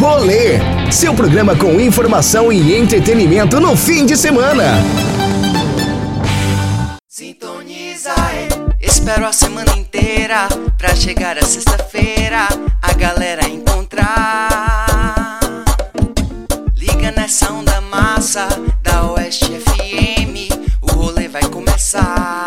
Rolê, 0.00 0.58
seu 0.90 1.12
programa 1.12 1.54
com 1.54 1.78
informação 1.78 2.50
e 2.50 2.74
entretenimento 2.74 3.60
no 3.60 3.76
fim 3.76 4.06
de 4.06 4.16
semana. 4.16 4.64
Sintoniza, 7.06 8.14
espero 8.80 9.26
a 9.26 9.32
semana 9.34 9.76
inteira 9.76 10.48
pra 10.78 10.96
chegar 10.96 11.36
a 11.36 11.42
sexta-feira 11.42 12.48
a 12.80 12.92
galera 12.94 13.46
encontrar. 13.46 15.38
Liga 16.74 17.10
nessa 17.10 17.52
onda 17.52 17.78
massa 17.82 18.48
da 18.82 19.04
Oeste 19.12 19.52
FM, 19.52 20.48
o 20.80 20.92
rolê 20.92 21.28
vai 21.28 21.42
começar. 21.42 22.39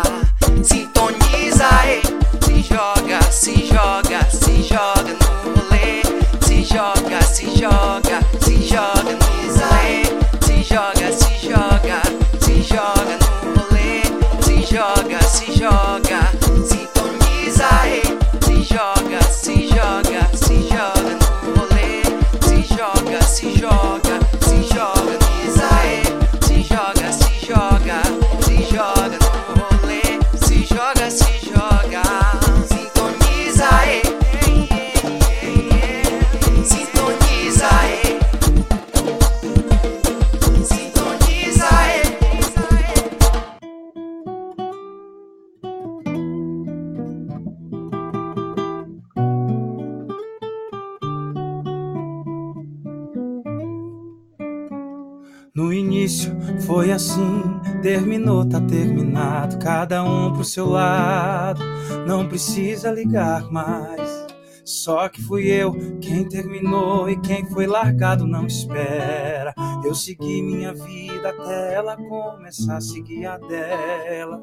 Foi 56.74 56.90
assim, 56.90 57.60
terminou, 57.82 58.44
tá 58.44 58.60
terminado. 58.60 59.58
Cada 59.60 60.02
um 60.02 60.32
pro 60.32 60.42
seu 60.42 60.66
lado, 60.66 61.62
não 62.04 62.26
precisa 62.26 62.90
ligar 62.90 63.48
mais. 63.48 64.26
Só 64.64 65.08
que 65.08 65.22
fui 65.22 65.46
eu 65.46 65.72
quem 66.00 66.28
terminou 66.28 67.08
e 67.08 67.16
quem 67.20 67.48
foi 67.48 67.68
largado 67.68 68.26
não 68.26 68.44
espera. 68.44 69.54
Eu 69.84 69.94
segui 69.94 70.42
minha 70.42 70.74
vida 70.74 71.28
até 71.28 71.74
ela 71.74 71.96
começar 71.96 72.78
a 72.78 72.80
seguir 72.80 73.24
a 73.26 73.38
dela. 73.38 74.42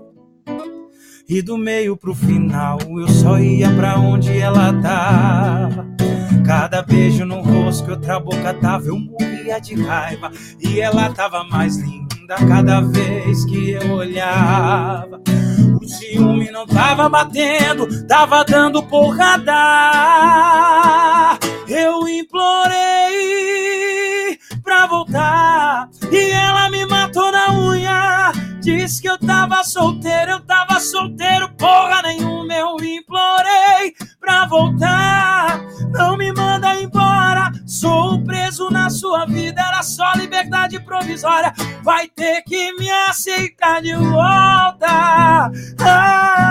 E 1.27 1.41
do 1.41 1.57
meio 1.57 1.97
pro 1.97 2.15
final 2.15 2.79
eu 2.97 3.09
só 3.09 3.39
ia 3.39 3.69
pra 3.75 3.99
onde 3.99 4.31
ela 4.37 4.71
tava. 4.81 5.85
Cada 6.45 6.81
beijo 6.81 7.25
no 7.25 7.41
rosto 7.41 7.83
que 7.83 7.91
outra 7.91 8.21
boca 8.21 8.53
dava, 8.53 8.87
eu 8.87 8.97
morria 8.97 9.59
de 9.59 9.75
raiva. 9.75 10.31
E 10.61 10.79
ela 10.79 11.13
tava 11.13 11.43
mais 11.43 11.75
cada 12.35 12.81
vez 12.81 13.45
que 13.45 13.71
eu 13.71 13.91
olhava. 13.91 15.21
O 15.81 15.87
ciúme 15.87 16.51
não 16.51 16.65
tava 16.65 17.09
batendo, 17.09 17.87
tava 18.07 18.43
dando 18.43 18.83
porrada. 18.83 19.51
Eu 21.67 22.07
implorei 22.07 23.40
voltar 24.91 25.89
e 26.11 26.31
ela 26.31 26.69
me 26.69 26.85
matou 26.85 27.31
na 27.31 27.53
unha. 27.53 28.33
Diz 28.59 28.99
que 28.99 29.09
eu 29.09 29.17
tava 29.17 29.63
solteiro, 29.63 30.33
eu 30.33 30.39
tava 30.41 30.79
solteiro, 30.79 31.49
porra 31.53 32.01
nenhuma. 32.03 32.53
Eu 32.53 32.75
implorei 32.75 33.95
pra 34.19 34.45
voltar. 34.45 35.61
Não 35.91 36.17
me 36.17 36.31
manda 36.33 36.75
embora, 36.75 37.51
sou 37.65 38.21
preso 38.23 38.69
na 38.69 38.89
sua 38.89 39.25
vida. 39.25 39.61
Era 39.61 39.81
só 39.81 40.11
liberdade 40.13 40.79
provisória. 40.81 41.53
Vai 41.81 42.07
ter 42.09 42.43
que 42.43 42.73
me 42.73 42.89
aceitar 42.91 43.81
de 43.81 43.95
volta. 43.95 45.49
Ah, 45.79 46.41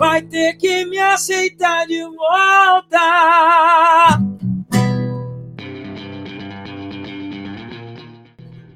vai 0.00 0.22
ter 0.22 0.54
que 0.54 0.86
me 0.86 0.96
aceitar 0.96 1.86
de 1.86 2.02
volta. 2.02 2.98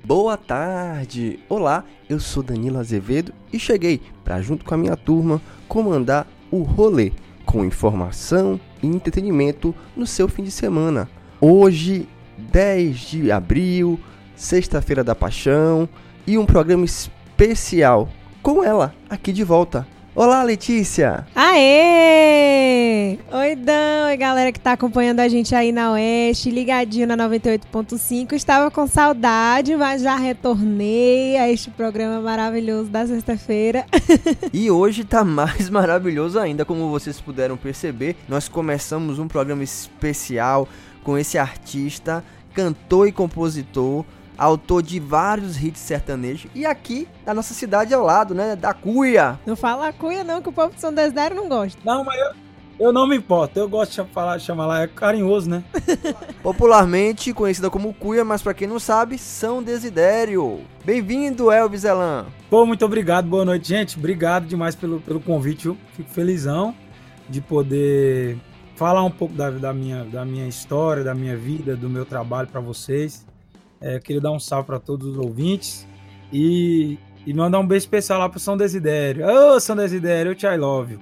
Boa 0.05 0.37
tarde! 0.37 1.41
Olá, 1.49 1.83
eu 2.11 2.21
sou 2.21 2.43
Danilo 2.43 2.79
Azevedo 2.79 3.33
e 3.51 3.59
cheguei 3.59 4.03
para, 4.23 4.43
junto 4.43 4.67
com 4.67 4.75
a 4.75 4.77
minha 4.77 4.99
turma, 4.99 5.41
comandar 5.67 6.27
o 6.51 6.61
rolê 6.61 7.11
com 7.47 7.65
informação 7.65 8.61
e 8.83 8.87
entretenimento 8.87 9.75
no 9.97 10.07
seu 10.07 10.29
fim 10.29 10.45
de 10.45 10.51
semana. 10.51 11.09
Hoje, 11.41 12.07
10 12.37 12.99
de 12.99 13.33
abril, 13.33 13.99
Sexta-feira 14.37 15.03
da 15.03 15.15
Paixão 15.15 15.89
e 16.27 16.37
um 16.37 16.45
programa 16.45 16.85
especial 16.85 18.11
com 18.43 18.63
ela 18.63 18.95
aqui 19.09 19.33
de 19.33 19.43
volta. 19.43 19.94
Olá, 20.17 20.45
Letícia! 20.45 21.27
Aê! 21.35 23.19
Oi, 23.33 23.57
Dan! 23.57 24.07
Oi, 24.07 24.17
galera 24.17 24.53
que 24.53 24.61
tá 24.61 24.71
acompanhando 24.75 25.19
a 25.19 25.27
gente 25.27 25.57
aí 25.57 25.73
na 25.73 25.91
Oeste, 25.91 26.53
ligadinho 26.53 27.05
na 27.05 27.17
98.5. 27.17 28.33
Estava 28.33 28.71
com 28.71 28.87
saudade, 28.87 29.75
mas 29.75 30.03
já 30.03 30.15
retornei 30.15 31.37
a 31.37 31.51
este 31.51 31.69
programa 31.69 32.21
maravilhoso 32.21 32.91
da 32.91 33.05
sexta-feira. 33.05 33.87
E 34.53 34.71
hoje 34.71 35.03
tá 35.03 35.25
mais 35.25 35.67
maravilhoso 35.69 36.39
ainda, 36.39 36.65
como 36.65 36.89
vocês 36.91 37.21
puderam 37.21 37.57
perceber. 37.57 38.15
Nós 38.29 38.49
começamos 38.49 39.19
um 39.19 39.27
programa 39.27 39.65
especial 39.65 40.69
com 41.03 41.19
esse 41.19 41.39
artista, 41.39 42.23
cantor 42.55 43.09
e 43.09 43.13
compositor, 43.13 44.05
autor 44.37 44.83
de 44.83 44.99
vários 44.99 45.63
hits 45.63 45.81
sertanejos. 45.81 46.51
E 46.55 46.67
aqui, 46.67 47.09
da 47.25 47.35
nossa 47.35 47.55
cidade 47.55 47.95
ao 47.95 48.05
lado, 48.05 48.35
né? 48.35 48.57
Da 48.57 48.75
Cuia. 48.75 49.39
Não 49.47 49.57
fala 49.57 49.93
cuia 49.93 50.25
não, 50.25 50.43
que 50.43 50.49
o 50.49 50.53
povo 50.53 50.75
de 50.75 50.81
São 50.81 50.93
Desidério 50.93 51.37
não 51.37 51.49
gosta. 51.49 51.81
Não, 51.85 52.05
mas 52.05 52.19
eu, 52.21 52.87
eu 52.87 52.93
não 52.93 53.07
me 53.07 53.17
importo. 53.17 53.59
Eu 53.59 53.69
gosto 53.69 54.03
de 54.03 54.11
falar, 54.11 54.39
chamar 54.39 54.67
lá, 54.67 54.83
é 54.83 54.87
carinhoso, 54.87 55.49
né? 55.49 55.63
Popularmente 56.43 57.33
conhecida 57.33 57.71
como 57.71 57.95
Cuia, 57.95 58.25
mas 58.25 58.43
pra 58.43 58.55
quem 58.55 58.67
não 58.67 58.79
sabe, 58.79 59.19
São 59.19 59.63
Desidério. 59.63 60.61
Bem-vindo, 60.85 61.51
Elvis 61.51 61.85
Elan. 61.85 62.27
Pô, 62.51 62.67
muito 62.67 62.85
obrigado, 62.85 63.29
boa 63.29 63.45
noite, 63.45 63.69
gente. 63.69 63.97
Obrigado 63.97 64.47
demais 64.47 64.75
pelo, 64.75 65.01
pelo 65.01 65.21
convite, 65.21 65.65
viu? 65.65 65.79
Fico 65.93 66.11
felizão 66.11 66.75
de 67.29 67.41
poder 67.41 68.37
falar 68.77 69.03
um 69.03 69.11
pouco 69.11 69.35
da, 69.35 69.51
da, 69.51 69.73
minha, 69.73 70.05
da 70.05 70.25
minha 70.25 70.47
história, 70.47 71.05
da 71.05 71.15
minha 71.15 71.37
vida, 71.37 71.77
do 71.77 71.89
meu 71.89 72.05
trabalho 72.05 72.49
para 72.49 72.61
vocês. 72.61 73.25
É, 73.85 74.01
queria 74.01 74.23
dar 74.23 74.33
um 74.33 74.41
salve 74.41 74.67
para 74.67 74.79
todos 74.79 75.07
os 75.09 75.19
ouvintes 75.19 75.87
e, 76.33 76.99
e 77.27 77.35
mandar 77.35 77.61
um 77.61 77.67
beijo 77.67 77.83
especial 77.83 78.19
lá 78.19 78.31
pro 78.31 78.41
São 78.41 78.57
Desidério. 78.57 79.27
Ô, 79.27 79.61
São 79.61 79.77
Desidério, 79.77 80.31
eu 80.31 80.35
te 80.35 80.47
I 80.47 80.57
love 80.57 80.95
you. 80.95 81.01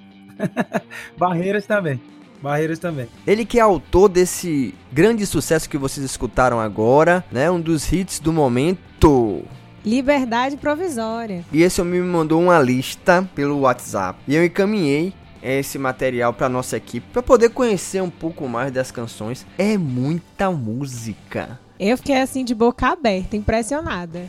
Barreiras 1.17 1.65
também. 1.65 2.01
Barreiras 2.43 2.81
também. 2.81 3.07
Ele 3.25 3.45
que 3.45 3.61
é 3.61 3.63
autor 3.63 4.09
desse 4.09 4.75
grande 4.93 5.25
sucesso 5.27 5.71
que 5.71 5.79
vocês 5.79 6.05
escutaram 6.05 6.59
agora, 6.59 7.25
né? 7.31 7.49
Um 7.49 7.61
dos 7.61 7.93
hits 7.93 8.19
do 8.19 8.33
momento. 8.33 9.45
Liberdade 9.85 10.57
provisória. 10.57 11.45
E 11.53 11.63
esse 11.63 11.81
homem 11.81 12.01
me 12.01 12.09
mandou 12.09 12.43
uma 12.43 12.59
lista 12.59 13.29
pelo 13.33 13.61
WhatsApp. 13.61 14.19
E 14.27 14.35
eu 14.35 14.45
encaminhei 14.45 15.15
esse 15.41 15.79
material 15.79 16.33
para 16.33 16.49
nossa 16.49 16.77
equipe 16.77 17.07
para 17.13 17.23
poder 17.23 17.51
conhecer 17.51 18.03
um 18.03 18.11
pouco 18.11 18.49
mais 18.49 18.73
das 18.73 18.91
canções. 18.91 19.47
É 19.57 19.79
muita 19.79 20.51
música. 20.51 21.61
Eu 21.79 21.97
fiquei 21.97 22.17
assim 22.17 22.45
de 22.45 22.55
boca 22.55 22.89
aberta, 22.89 23.37
impressionada. 23.37 24.29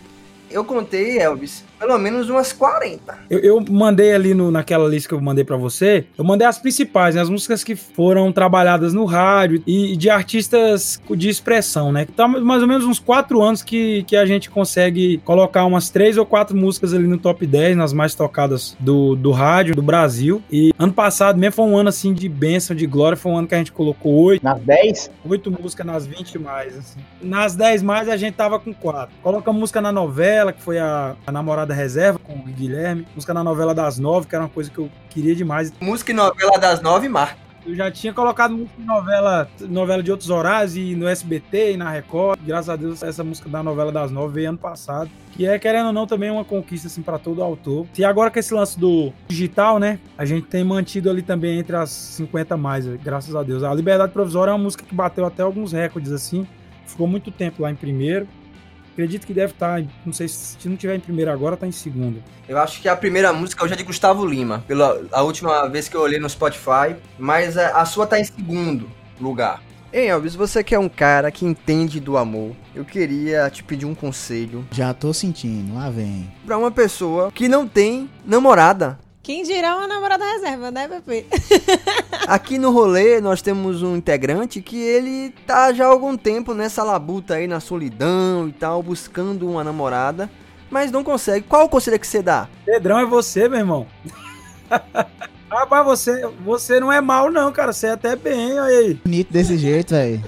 Eu 0.50 0.64
contei, 0.64 1.20
Elvis, 1.20 1.64
pelo 1.84 1.98
menos 1.98 2.30
umas 2.30 2.54
40. 2.54 3.18
Eu, 3.30 3.40
eu 3.40 3.66
mandei 3.70 4.14
ali 4.14 4.34
no, 4.34 4.50
naquela 4.50 4.88
lista 4.88 5.10
que 5.10 5.16
eu 5.16 5.20
mandei 5.20 5.44
pra 5.44 5.58
você, 5.58 6.06
eu 6.18 6.24
mandei 6.24 6.48
as 6.48 6.58
principais, 6.58 7.14
né, 7.14 7.22
as 7.22 7.30
músicas 7.30 7.62
que 7.62 7.76
foram 7.76 8.32
trabalhadas 8.32 8.94
no 8.94 9.04
rádio 9.04 9.62
e, 9.68 9.92
e 9.92 9.98
de 9.98 10.10
artistas 10.10 11.02
de 11.12 11.28
expressão, 11.28 11.92
né? 11.92 12.08
Tá 12.16 12.26
mais 12.26 12.62
ou 12.62 12.68
menos 12.70 12.86
uns 12.86 13.00
quatro 13.00 13.42
anos 13.44 13.62
que, 13.62 14.04
que 14.04 14.16
a 14.16 14.26
gente 14.26 14.50
consegue 14.50 15.18
colocar 15.26 15.66
umas 15.66 15.90
três 15.90 16.18
ou 16.18 16.26
quatro 16.26 16.56
músicas 16.56 16.94
ali 16.94 17.06
no 17.06 17.18
top 17.18 17.46
10, 17.46 17.76
nas 17.76 17.92
mais 17.92 18.16
tocadas 18.16 18.78
do, 18.80 19.16
do 19.16 19.32
rádio 19.32 19.76
do 19.76 19.82
Brasil. 19.82 20.42
E 20.50 20.72
ano 20.80 20.94
passado 20.94 21.38
mesmo 21.38 21.56
foi 21.56 21.66
um 21.66 21.78
ano 21.78 21.90
assim 21.90 22.14
de 22.14 22.30
bênção, 22.30 22.74
de 22.74 22.88
glória, 22.88 23.18
foi 23.18 23.32
um 23.34 23.38
ano 23.38 23.48
que 23.48 23.56
a 23.56 23.58
gente 23.58 23.74
colocou 23.74 24.14
oito. 24.24 24.42
Nas 24.42 24.62
10? 24.62 25.12
Oito 25.26 25.52
músicas 25.52 25.86
nas 25.86 26.08
20 26.08 26.40
mais, 26.40 26.78
assim. 26.78 27.00
Nas 27.22 27.56
10 27.56 27.84
mais 27.84 28.08
a 28.08 28.16
gente 28.16 28.36
tava 28.36 28.58
com 28.58 28.74
quatro. 28.74 29.14
Coloca 29.22 29.52
música 29.52 29.82
na 29.82 29.92
novela, 29.92 30.54
que 30.54 30.62
foi 30.62 30.80
a, 30.80 31.16
a 31.28 31.32
Namorada 31.32 31.73
Reserva, 31.74 32.20
com 32.20 32.34
o 32.34 32.44
Guilherme. 32.44 33.08
Música 33.14 33.34
na 33.34 33.44
novela 33.44 33.74
das 33.74 34.00
nove, 34.00 34.28
que 34.28 34.36
era 34.36 34.44
uma 34.44 34.50
coisa 34.50 34.70
que 34.70 34.78
eu 34.78 34.90
queria 35.10 35.36
demais. 35.36 35.74
Música 35.80 36.12
e 36.12 36.14
novela 36.14 36.58
das 36.58 36.82
nove 36.82 37.10
marca. 37.10 37.44
Eu 37.66 37.74
já 37.76 37.90
tinha 37.90 38.14
colocado 38.14 38.52
música 38.52 38.82
em 38.82 38.86
novela, 38.86 39.48
novela 39.62 40.04
de 40.04 40.12
outros 40.12 40.30
horários 40.30 40.76
e 40.76 40.96
no 40.96 41.08
SBT 41.08 41.74
e 41.74 41.78
na 41.78 41.90
Record. 41.90 42.38
Graças 42.46 42.70
a 42.70 42.76
Deus, 42.76 43.02
essa 43.02 43.24
música 43.24 43.48
da 43.48 43.64
novela 43.64 43.90
das 43.90 44.12
nove 44.12 44.34
veio 44.34 44.50
ano 44.50 44.58
passado. 44.58 45.10
Que 45.32 45.46
é, 45.46 45.58
querendo 45.58 45.88
ou 45.88 45.94
não, 45.94 46.06
também 46.06 46.30
uma 46.30 46.44
conquista 46.44 46.88
assim, 46.88 47.02
para 47.02 47.18
todo 47.18 47.42
autor. 47.42 47.88
E 47.98 48.04
agora 48.04 48.30
com 48.30 48.38
esse 48.38 48.54
lance 48.54 48.78
do 48.78 49.14
digital, 49.30 49.80
né? 49.80 49.98
A 50.18 50.26
gente 50.26 50.48
tem 50.48 50.64
mantido 50.64 51.10
ali 51.10 51.22
também 51.22 51.58
entre 51.58 51.76
as 51.76 51.90
50 51.90 52.58
mais, 52.58 52.86
graças 52.86 53.34
a 53.34 53.42
Deus. 53.42 53.64
A 53.64 53.74
Liberdade 53.74 54.12
Provisória 54.12 54.52
é 54.52 54.54
uma 54.54 54.64
música 54.64 54.84
que 54.84 54.94
bateu 54.94 55.26
até 55.26 55.42
alguns 55.42 55.72
recordes 55.72 56.12
assim. 56.12 56.46
Ficou 56.86 57.08
muito 57.08 57.32
tempo 57.32 57.64
lá 57.64 57.72
em 57.72 57.76
primeiro. 57.76 58.28
Acredito 58.94 59.26
que 59.26 59.34
deve 59.34 59.54
estar, 59.54 59.82
tá 59.82 59.88
não 60.06 60.14
sei 60.14 60.28
se 60.28 60.70
não 60.70 60.78
tiver 60.78 60.96
em 60.96 61.00
primeiro 61.00 61.32
agora, 61.32 61.58
tá 61.58 61.68
em 61.68 61.72
segundo. 61.72 62.24
Eu 62.48 62.60
acho 62.60 62.82
que 62.82 62.88
a 62.88 62.96
primeira 62.96 63.34
música 63.34 63.64
hoje 63.64 63.74
é 63.74 63.78
de 63.78 63.84
Gustavo 63.84 64.26
Lima, 64.26 64.64
pela 64.68 65.02
a 65.12 65.24
última 65.24 65.68
vez 65.68 65.90
que 65.90 65.96
eu 65.96 66.02
olhei 66.02 66.20
no 66.20 66.30
Spotify, 66.30 66.96
mas 67.18 67.58
a, 67.58 67.82
a 67.82 67.86
sua 67.86 68.06
tá 68.06 68.20
em 68.20 68.24
segundo 68.24 68.90
lugar. 69.20 69.62
Ei, 69.94 70.08
Elvis, 70.08 70.34
você 70.34 70.64
que 70.64 70.74
é 70.74 70.80
um 70.80 70.90
cara 70.90 71.30
que 71.30 71.46
entende 71.46 72.00
do 72.00 72.18
amor, 72.18 72.56
eu 72.74 72.84
queria 72.84 73.48
te 73.52 73.64
pedir 73.64 73.86
um 73.86 73.94
conselho. 73.94 74.66
Já 74.72 74.92
tô 74.92 75.14
sentindo, 75.14 75.76
lá 75.76 75.88
vem. 75.88 76.32
Pra 76.48 76.58
uma 76.58 76.72
pessoa 76.72 77.32
que 77.32 77.48
não 77.48 77.68
tem 77.68 78.10
namorada. 78.26 78.98
Quem 79.24 79.42
dirá 79.42 79.78
uma 79.78 79.88
namorada 79.88 80.26
reserva, 80.26 80.70
né, 80.70 80.86
Pepe? 80.86 81.26
Aqui 82.28 82.60
no 82.60 82.72
rolê 82.72 83.22
nós 83.22 83.42
temos 83.42 83.82
um 83.82 83.96
integrante 83.96 84.62
que 84.62 84.76
ele 84.78 85.34
tá 85.48 85.72
já 85.72 85.86
há 85.86 85.88
algum 85.88 86.18
tempo 86.18 86.54
nessa 86.54 86.84
labuta 86.84 87.36
aí 87.36 87.48
na 87.48 87.62
solidão 87.62 88.50
e 88.50 88.52
tal, 88.52 88.84
buscando 88.84 89.50
uma 89.50 89.64
namorada, 89.64 90.30
mas 90.70 90.92
não 90.92 91.06
consegue. 91.06 91.46
Qual 91.48 91.66
o 91.66 91.70
conselho 91.70 91.98
que 91.98 92.06
você 92.06 92.22
dá? 92.22 92.50
Pedrão 92.66 93.00
é 93.00 93.06
você, 93.06 93.48
meu 93.48 93.60
irmão. 93.60 93.88
Rapaz, 95.50 95.86
você, 95.86 96.28
você 96.44 96.82
não 96.82 96.92
é 96.92 97.00
mal 97.00 97.32
não, 97.32 97.50
cara. 97.54 97.72
Você 97.72 97.88
é 97.88 97.92
até 97.92 98.18
bem, 98.18 98.60
olha 98.60 98.78
aí. 98.78 98.94
Bonito 98.96 99.32
desse 99.32 99.58
jeito, 99.58 99.92
velho. 99.92 100.22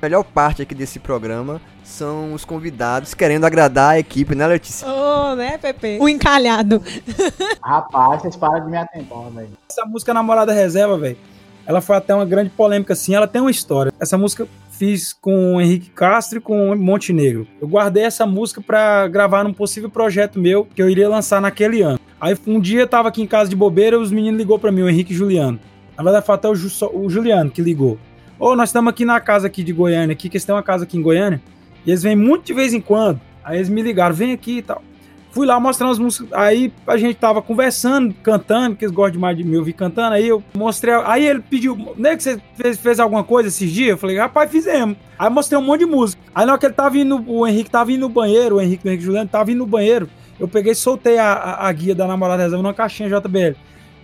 A 0.00 0.06
melhor 0.06 0.24
parte 0.24 0.62
aqui 0.62 0.74
desse 0.74 0.98
programa 0.98 1.60
são 1.84 2.32
os 2.32 2.42
convidados 2.42 3.12
querendo 3.12 3.44
agradar 3.44 3.90
a 3.90 3.98
equipe, 3.98 4.34
né, 4.34 4.46
Letícia? 4.46 4.88
Ô, 4.88 5.32
oh, 5.32 5.34
né, 5.34 5.58
Pepe? 5.58 5.98
O 6.00 6.08
encalhado. 6.08 6.82
Rapaz, 7.62 8.22
vocês 8.22 8.34
param 8.34 8.64
de 8.64 8.70
me 8.70 8.78
atentar, 8.78 9.28
velho. 9.28 9.50
Essa 9.68 9.84
música 9.84 10.14
Namorada 10.14 10.54
Reserva, 10.54 10.96
velho, 10.96 11.18
ela 11.66 11.82
foi 11.82 11.96
até 11.96 12.14
uma 12.14 12.24
grande 12.24 12.48
polêmica, 12.48 12.94
assim. 12.94 13.14
Ela 13.14 13.28
tem 13.28 13.42
uma 13.42 13.50
história. 13.50 13.92
Essa 14.00 14.16
música 14.16 14.48
fiz 14.70 15.12
com 15.12 15.56
o 15.56 15.60
Henrique 15.60 15.90
Castro 15.90 16.38
e 16.38 16.40
com 16.40 16.72
o 16.72 16.76
Montenegro. 16.76 17.46
Eu 17.60 17.68
guardei 17.68 18.04
essa 18.04 18.24
música 18.24 18.62
para 18.62 19.06
gravar 19.06 19.44
num 19.44 19.52
possível 19.52 19.90
projeto 19.90 20.40
meu 20.40 20.64
que 20.64 20.80
eu 20.80 20.88
iria 20.88 21.10
lançar 21.10 21.42
naquele 21.42 21.82
ano. 21.82 22.00
Aí 22.18 22.34
um 22.46 22.58
dia 22.58 22.80
eu 22.80 22.88
tava 22.88 23.08
aqui 23.08 23.20
em 23.20 23.26
casa 23.26 23.50
de 23.50 23.56
bobeira 23.56 23.96
e 23.96 23.98
os 23.98 24.10
meninos 24.10 24.38
ligou 24.38 24.58
para 24.58 24.72
mim, 24.72 24.80
o 24.80 24.88
Henrique 24.88 25.12
e 25.12 25.14
o 25.14 25.18
Juliano. 25.18 25.60
Na 25.94 26.02
verdade 26.02 26.24
foi 26.24 26.34
até 26.34 26.48
o, 26.48 26.54
Ju, 26.54 26.70
o 26.94 27.10
Juliano 27.10 27.50
que 27.50 27.60
ligou. 27.60 27.98
Ô, 28.40 28.52
oh, 28.52 28.56
nós 28.56 28.70
estamos 28.70 28.88
aqui 28.88 29.04
na 29.04 29.20
casa 29.20 29.48
aqui 29.48 29.62
de 29.62 29.70
Goiânia, 29.70 30.14
aqui, 30.14 30.26
que 30.30 30.38
eles 30.38 30.46
têm 30.46 30.54
uma 30.54 30.62
casa 30.62 30.84
aqui 30.84 30.96
em 30.96 31.02
Goiânia. 31.02 31.42
E 31.84 31.90
eles 31.90 32.02
vêm 32.02 32.16
muito 32.16 32.46
de 32.46 32.54
vez 32.54 32.72
em 32.72 32.80
quando. 32.80 33.20
Aí 33.44 33.58
eles 33.58 33.68
me 33.68 33.82
ligaram, 33.82 34.14
vem 34.14 34.32
aqui 34.32 34.56
e 34.56 34.62
tal. 34.62 34.82
Fui 35.30 35.46
lá 35.46 35.60
mostrar 35.60 35.88
umas 35.88 35.98
músicas. 35.98 36.32
Aí 36.32 36.72
a 36.86 36.96
gente 36.96 37.16
tava 37.16 37.42
conversando, 37.42 38.14
cantando, 38.22 38.76
que 38.76 38.84
eles 38.86 38.94
gostam 38.94 39.12
demais 39.12 39.36
de 39.36 39.44
me 39.44 39.58
ouvir 39.58 39.74
cantando. 39.74 40.14
Aí 40.14 40.26
eu 40.26 40.42
mostrei. 40.56 40.94
Aí 41.04 41.26
ele 41.26 41.40
pediu, 41.40 41.94
né, 41.98 42.16
que 42.16 42.22
você 42.22 42.40
fez, 42.54 42.78
fez 42.78 42.98
alguma 42.98 43.22
coisa 43.22 43.50
esses 43.50 43.70
dias? 43.70 43.90
Eu 43.90 43.98
falei, 43.98 44.16
rapaz, 44.16 44.50
fizemos. 44.50 44.96
Aí 45.18 45.28
mostrei 45.28 45.58
um 45.58 45.62
monte 45.62 45.80
de 45.80 45.86
música. 45.86 46.22
Aí 46.34 46.46
na 46.46 46.52
hora 46.52 46.58
que 46.58 46.64
ele 46.64 46.72
tava 46.72 46.96
indo, 46.96 47.22
o 47.30 47.46
Henrique 47.46 47.70
tava 47.70 47.92
indo 47.92 48.00
no 48.00 48.08
banheiro, 48.08 48.56
o 48.56 48.60
Henrique, 48.62 48.86
o 48.86 48.88
Henrique 48.88 49.04
Juliano 49.04 49.28
tava 49.28 49.52
indo 49.52 49.58
no 49.58 49.66
banheiro. 49.66 50.08
Eu 50.38 50.48
peguei 50.48 50.72
e 50.72 50.74
soltei 50.74 51.18
a, 51.18 51.30
a, 51.30 51.68
a 51.68 51.72
guia 51.72 51.94
da 51.94 52.06
namorada 52.06 52.42
reserva 52.42 52.62
numa 52.62 52.72
caixinha 52.72 53.10
JBL. 53.10 53.54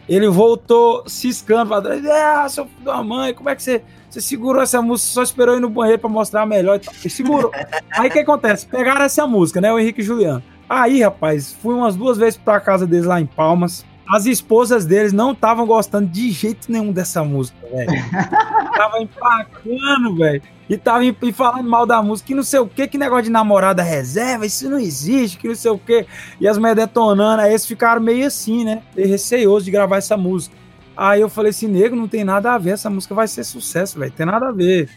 Ele 0.06 0.28
voltou 0.28 1.04
ciscando 1.06 1.80
trás. 1.80 2.04
É, 2.04 2.48
seu 2.50 2.66
filho 2.66 2.84
da 2.84 3.02
mãe, 3.02 3.34
como 3.34 3.48
é 3.48 3.56
que 3.56 3.62
você, 3.62 3.82
você 4.16 4.20
segurou 4.20 4.62
essa 4.62 4.80
música? 4.80 5.12
Só 5.12 5.22
esperou 5.22 5.56
ir 5.56 5.60
no 5.60 5.68
banheiro 5.68 6.00
pra 6.00 6.08
mostrar 6.08 6.46
melhor 6.46 6.76
e 6.76 6.78
tal. 6.80 6.94
Segurou. 6.94 7.50
Aí 7.92 8.08
o 8.08 8.12
que 8.12 8.20
acontece? 8.20 8.66
Pegaram 8.66 9.04
essa 9.04 9.26
música, 9.26 9.60
né? 9.60 9.72
O 9.72 9.78
Henrique 9.78 10.00
e 10.00 10.04
Juliano. 10.04 10.42
Aí, 10.68 11.02
rapaz, 11.02 11.52
fui 11.52 11.74
umas 11.74 11.94
duas 11.94 12.18
vezes 12.18 12.36
pra 12.36 12.58
casa 12.58 12.86
deles 12.86 13.06
lá 13.06 13.20
em 13.20 13.26
Palmas. 13.26 13.84
As 14.08 14.24
esposas 14.24 14.84
deles 14.84 15.12
não 15.12 15.32
estavam 15.32 15.66
gostando 15.66 16.06
de 16.06 16.30
jeito 16.30 16.70
nenhum 16.70 16.92
dessa 16.92 17.24
música, 17.24 17.58
velho. 17.68 17.90
tava 18.76 19.00
empacando, 19.00 20.16
velho. 20.16 20.42
E 20.68 20.76
tava 20.76 21.04
e 21.04 21.32
falando 21.32 21.68
mal 21.68 21.86
da 21.86 22.02
música, 22.02 22.28
que 22.28 22.34
não 22.34 22.42
sei 22.42 22.58
o 22.58 22.66
que, 22.66 22.88
que 22.88 22.98
negócio 22.98 23.24
de 23.24 23.30
namorada 23.30 23.82
reserva, 23.82 24.46
isso 24.46 24.68
não 24.68 24.78
existe, 24.78 25.38
que 25.38 25.46
não 25.46 25.54
sei 25.54 25.70
o 25.70 25.78
que. 25.78 26.06
E 26.40 26.48
as 26.48 26.58
mulheres 26.58 26.84
detonando, 26.84 27.42
aí 27.42 27.50
eles 27.50 27.66
ficaram 27.66 28.00
meio 28.00 28.26
assim, 28.26 28.64
né? 28.64 28.82
Meio 28.94 29.08
receosos 29.08 29.64
de 29.64 29.70
gravar 29.70 29.98
essa 29.98 30.16
música. 30.16 30.56
Aí 30.96 31.20
eu 31.20 31.28
falei 31.28 31.50
assim, 31.50 31.68
nego, 31.68 31.94
não 31.94 32.08
tem 32.08 32.24
nada 32.24 32.54
a 32.54 32.58
ver, 32.58 32.70
essa 32.70 32.88
música 32.88 33.14
vai 33.14 33.28
ser 33.28 33.44
sucesso, 33.44 33.98
velho, 33.98 34.10
tem 34.12 34.24
nada 34.24 34.48
a 34.48 34.52
ver. 34.52 34.88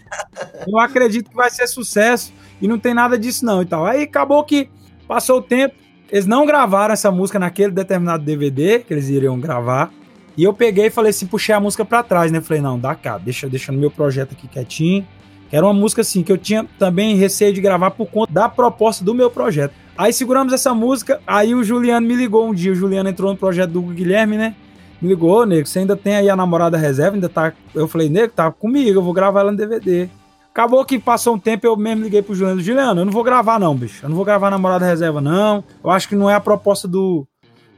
Eu 0.66 0.80
acredito 0.80 1.30
que 1.30 1.36
vai 1.36 1.50
ser 1.50 1.68
sucesso 1.68 2.32
e 2.62 2.68
não 2.68 2.80
tem 2.80 2.94
nada 2.94 3.18
disso 3.18 3.46
não 3.46 3.62
e 3.62 3.66
tal. 3.66 3.86
Aí 3.86 4.04
acabou 4.04 4.44
que 4.44 4.70
passou 5.08 5.40
o 5.40 5.42
tempo, 5.42 5.76
eles 6.10 6.26
não 6.26 6.46
gravaram 6.46 6.94
essa 6.94 7.12
música 7.12 7.38
naquele 7.38 7.72
determinado 7.72 8.24
DVD 8.24 8.80
que 8.80 8.94
eles 8.94 9.10
iriam 9.10 9.40
gravar. 9.40 9.92
E 10.38 10.44
eu 10.44 10.54
peguei 10.54 10.86
e 10.86 10.90
falei 10.90 11.10
assim, 11.10 11.26
puxei 11.26 11.54
a 11.54 11.60
música 11.60 11.84
para 11.84 12.02
trás, 12.02 12.32
né? 12.32 12.40
Falei, 12.40 12.62
não, 12.62 12.80
dá 12.80 12.96
cá, 12.96 13.18
deixa, 13.18 13.50
deixa 13.50 13.74
no 13.74 13.78
meu 13.78 13.92
projeto 13.92 14.32
aqui 14.32 14.48
quietinho. 14.48 15.06
Era 15.52 15.66
uma 15.66 15.74
música 15.74 16.02
assim 16.02 16.24
que 16.24 16.32
eu 16.32 16.38
tinha 16.38 16.66
também 16.78 17.18
receio 17.18 17.52
de 17.52 17.60
gravar 17.60 17.92
por 17.92 18.08
conta 18.08 18.32
da 18.32 18.48
proposta 18.48 19.04
do 19.04 19.14
meu 19.14 19.30
projeto. 19.30 19.74
Aí 19.98 20.14
seguramos 20.14 20.54
essa 20.54 20.74
música, 20.74 21.20
aí 21.28 21.54
o 21.54 21.62
Juliano 21.62 22.08
me 22.08 22.16
ligou 22.16 22.48
um 22.48 22.54
dia, 22.54 22.72
o 22.72 22.76
Juliano 22.76 23.10
entrou 23.10 23.32
no 23.32 23.38
projeto 23.38 23.72
do 23.72 23.82
Guilherme, 23.82 24.38
né? 24.38 24.56
Me 25.02 25.10
ligou, 25.10 25.46
nego, 25.46 25.68
você 25.68 25.80
ainda 25.80 25.96
tem 25.96 26.16
aí 26.16 26.30
a 26.30 26.36
namorada 26.36 26.78
reserva, 26.78 27.16
ainda 27.16 27.30
tá. 27.30 27.54
Eu 27.74 27.88
falei, 27.88 28.10
nego, 28.10 28.34
tá 28.34 28.52
comigo, 28.52 29.00
eu 29.00 29.04
vou 29.04 29.14
gravar 29.14 29.42
ela 29.42 29.52
no 29.52 29.58
DVD. 29.58 30.10
Acabou 30.52 30.84
que 30.84 31.00
passou 31.00 31.36
um 31.36 31.40
tempo, 31.40 31.66
eu 31.66 31.78
mesmo 31.78 32.04
liguei 32.04 32.22
pro 32.22 32.36
Juliano. 32.36 32.60
Juliano, 32.60 33.02
eu 33.02 33.06
não 33.06 33.14
vou 33.14 33.24
gravar, 33.24 33.60
não, 33.60 33.76
bicho. 33.76 34.06
Eu 34.06 34.10
não 34.10 34.16
vou 34.16 34.26
gravar 34.26 34.50
namorada 34.50 34.86
reserva, 34.86 35.22
não. 35.22 35.64
Eu 35.84 35.90
acho 35.90 36.10
que 36.10 36.16
não 36.16 36.30
é 36.30 36.36
a 36.36 36.40
proposta 36.40 36.88
do, 36.88 37.26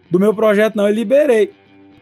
do 0.09 0.19
meu 0.19 0.33
projeto, 0.33 0.75
não. 0.75 0.87
Eu 0.87 0.93
liberei 0.93 1.53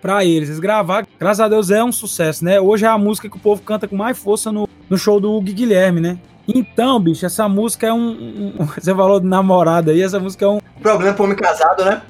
pra 0.01 0.23
eles. 0.23 0.47
Eles 0.47 0.59
gravaram. 0.59 1.05
Graças 1.19 1.41
a 1.41 1.49
Deus 1.49 1.69
é 1.69 1.83
um 1.83 1.91
sucesso, 1.91 2.45
né? 2.45 2.61
Hoje 2.61 2.85
é 2.85 2.87
a 2.87 2.97
música 2.97 3.27
que 3.29 3.35
o 3.35 3.39
povo 3.39 3.61
canta 3.61 3.87
com 3.87 3.95
mais 3.95 4.17
força 4.17 4.51
no, 4.51 4.69
no 4.89 4.97
show 4.97 5.19
do 5.19 5.31
Hugo 5.33 5.51
Guilherme, 5.51 5.99
né? 5.99 6.19
Então, 6.47 6.99
bicho, 6.99 7.25
essa 7.25 7.47
música 7.47 7.87
é 7.87 7.93
um, 7.93 8.53
um, 8.59 8.65
Você 8.79 8.93
falou 8.95 9.19
de 9.19 9.27
namorada 9.27 9.91
aí, 9.91 10.01
essa 10.01 10.19
música 10.19 10.45
é 10.45 10.47
um. 10.47 10.59
Problema 10.81 11.13
pro 11.13 11.25
homem 11.25 11.35
casado, 11.35 11.83
né? 11.83 12.01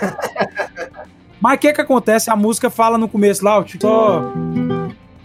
Mas 1.46 1.58
o 1.58 1.60
que 1.60 1.72
que 1.72 1.80
acontece? 1.80 2.28
A 2.28 2.34
música 2.34 2.68
fala 2.68 2.98
no 2.98 3.06
começo 3.06 3.44
lá, 3.44 3.62
tipo, 3.62 3.86
só 3.86 4.32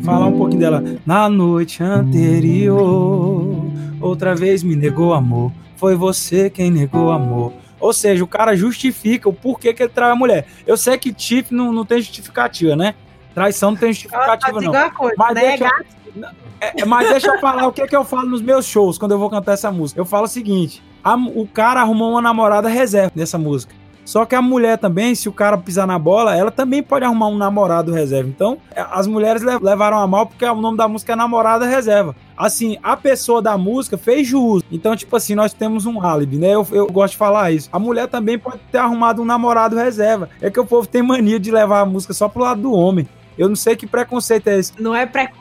falar 0.03 0.27
um 0.27 0.37
pouquinho 0.37 0.59
dela. 0.59 0.83
Na 1.03 1.27
noite 1.27 1.81
anterior, 1.81 3.65
outra 3.99 4.35
vez 4.35 4.61
me 4.61 4.75
negou 4.75 5.15
amor. 5.15 5.51
Foi 5.77 5.95
você 5.95 6.47
quem 6.47 6.69
negou 6.69 7.09
amor. 7.09 7.53
Ou 7.79 7.91
seja, 7.91 8.23
o 8.23 8.27
cara 8.27 8.55
justifica 8.55 9.27
o 9.27 9.33
porquê 9.33 9.73
que 9.73 9.81
ele 9.81 9.89
trai 9.89 10.11
a 10.11 10.15
mulher. 10.15 10.45
Eu 10.67 10.77
sei 10.77 10.95
que 10.95 11.11
chip 11.17 11.51
não, 11.51 11.73
não 11.73 11.83
tem 11.83 11.99
justificativa, 11.99 12.75
né? 12.75 12.93
Traição 13.33 13.71
não 13.71 13.77
tem 13.79 13.91
justificativa, 13.91 14.61
não. 14.61 14.91
Coisa, 14.91 15.15
mas, 15.17 15.33
né? 15.33 15.41
deixa, 15.41 15.71
é, 16.59 16.85
mas 16.85 17.09
deixa 17.09 17.29
eu 17.29 17.39
falar 17.39 17.67
o 17.67 17.73
que, 17.73 17.87
que 17.87 17.95
eu 17.95 18.05
falo 18.05 18.29
nos 18.29 18.43
meus 18.43 18.67
shows 18.67 18.95
quando 18.99 19.13
eu 19.13 19.17
vou 19.17 19.27
cantar 19.27 19.53
essa 19.53 19.71
música. 19.71 19.99
Eu 19.99 20.05
falo 20.05 20.25
o 20.25 20.27
seguinte: 20.27 20.83
a, 21.03 21.15
o 21.15 21.47
cara 21.47 21.81
arrumou 21.81 22.11
uma 22.11 22.21
namorada 22.21 22.69
reserva 22.69 23.11
nessa 23.15 23.39
música. 23.39 23.80
Só 24.11 24.25
que 24.25 24.35
a 24.35 24.41
mulher 24.41 24.77
também, 24.77 25.15
se 25.15 25.29
o 25.29 25.31
cara 25.31 25.57
pisar 25.57 25.87
na 25.87 25.97
bola, 25.97 26.35
ela 26.35 26.51
também 26.51 26.83
pode 26.83 27.05
arrumar 27.05 27.29
um 27.29 27.37
namorado 27.37 27.93
reserva. 27.93 28.27
Então, 28.27 28.57
é, 28.75 28.85
as 28.91 29.07
mulheres 29.07 29.41
levaram 29.41 29.97
a 29.97 30.05
mal 30.05 30.25
porque 30.25 30.43
o 30.43 30.53
nome 30.53 30.77
da 30.77 30.85
música 30.85 31.13
é 31.13 31.15
Namorada 31.15 31.65
Reserva. 31.65 32.13
Assim, 32.35 32.77
a 32.83 32.97
pessoa 32.97 33.41
da 33.41 33.57
música 33.57 33.97
fez 33.97 34.27
jus. 34.27 34.63
Então, 34.69 34.97
tipo 34.97 35.15
assim, 35.15 35.33
nós 35.33 35.53
temos 35.53 35.85
um 35.85 36.01
álibi, 36.01 36.35
né? 36.35 36.53
Eu, 36.53 36.67
eu 36.73 36.87
gosto 36.87 37.13
de 37.13 37.19
falar 37.19 37.53
isso. 37.53 37.69
A 37.71 37.79
mulher 37.79 38.09
também 38.09 38.37
pode 38.37 38.59
ter 38.69 38.79
arrumado 38.79 39.21
um 39.21 39.25
namorado 39.25 39.77
reserva. 39.77 40.27
É 40.41 40.51
que 40.51 40.59
o 40.59 40.65
povo 40.65 40.85
tem 40.85 41.01
mania 41.01 41.39
de 41.39 41.49
levar 41.49 41.79
a 41.79 41.85
música 41.85 42.13
só 42.13 42.27
pro 42.27 42.43
lado 42.43 42.63
do 42.63 42.73
homem. 42.73 43.07
Eu 43.37 43.47
não 43.47 43.55
sei 43.55 43.77
que 43.77 43.87
preconceito 43.87 44.47
é 44.49 44.59
esse. 44.59 44.73
Não 44.77 44.93
é 44.93 45.05
preconceito, 45.05 45.40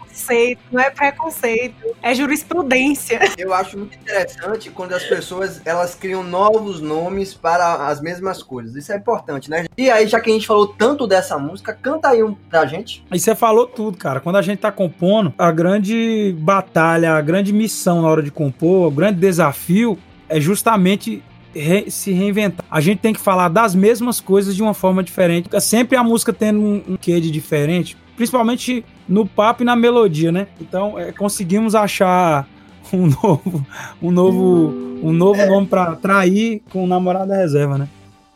não 0.70 0.80
é 0.80 0.90
preconceito, 0.90 1.94
é 2.02 2.14
jurisprudência. 2.14 3.20
Eu 3.36 3.52
acho 3.52 3.78
muito 3.78 3.96
interessante 3.96 4.70
quando 4.70 4.92
as 4.92 5.04
pessoas 5.04 5.60
elas 5.64 5.94
criam 5.94 6.22
novos 6.22 6.80
nomes 6.80 7.34
para 7.34 7.86
as 7.86 8.00
mesmas 8.00 8.42
coisas. 8.42 8.74
Isso 8.76 8.92
é 8.92 8.96
importante, 8.96 9.50
né? 9.50 9.66
E 9.76 9.90
aí, 9.90 10.06
já 10.06 10.20
que 10.20 10.30
a 10.30 10.32
gente 10.32 10.46
falou 10.46 10.68
tanto 10.68 11.06
dessa 11.06 11.38
música, 11.38 11.72
canta 11.72 12.08
aí 12.08 12.22
um 12.22 12.34
pra 12.34 12.66
gente. 12.66 13.04
Aí 13.10 13.18
você 13.18 13.34
falou 13.34 13.66
tudo, 13.66 13.96
cara. 13.96 14.20
Quando 14.20 14.36
a 14.36 14.42
gente 14.42 14.58
tá 14.58 14.70
compondo, 14.70 15.32
a 15.38 15.50
grande 15.50 16.34
batalha, 16.38 17.14
a 17.14 17.20
grande 17.20 17.52
missão 17.52 18.02
na 18.02 18.08
hora 18.08 18.22
de 18.22 18.30
compor, 18.30 18.88
o 18.88 18.90
grande 18.90 19.18
desafio 19.20 19.98
é 20.28 20.40
justamente 20.40 21.22
re, 21.54 21.90
se 21.90 22.12
reinventar. 22.12 22.64
A 22.70 22.80
gente 22.80 23.00
tem 23.00 23.12
que 23.12 23.20
falar 23.20 23.48
das 23.48 23.74
mesmas 23.74 24.20
coisas 24.20 24.54
de 24.54 24.62
uma 24.62 24.74
forma 24.74 25.02
diferente. 25.02 25.48
Sempre 25.60 25.96
a 25.96 26.04
música 26.04 26.32
tendo 26.32 26.60
um, 26.60 26.82
um 26.88 26.96
quê 26.96 27.20
de 27.20 27.30
diferente, 27.30 27.96
principalmente 28.20 28.84
no 29.08 29.26
papo 29.26 29.62
e 29.62 29.64
na 29.64 29.74
melodia, 29.74 30.30
né? 30.30 30.48
Então, 30.60 30.98
é, 30.98 31.10
conseguimos 31.10 31.74
achar 31.74 32.46
um 32.92 33.06
novo, 33.22 33.66
um 34.02 34.10
novo, 34.10 34.68
um 35.02 35.10
novo 35.10 35.40
é. 35.40 35.46
nome 35.46 35.66
para 35.66 35.96
trair 35.96 36.62
com 36.70 36.86
namorada 36.86 37.34
reserva, 37.34 37.78
né? 37.78 37.88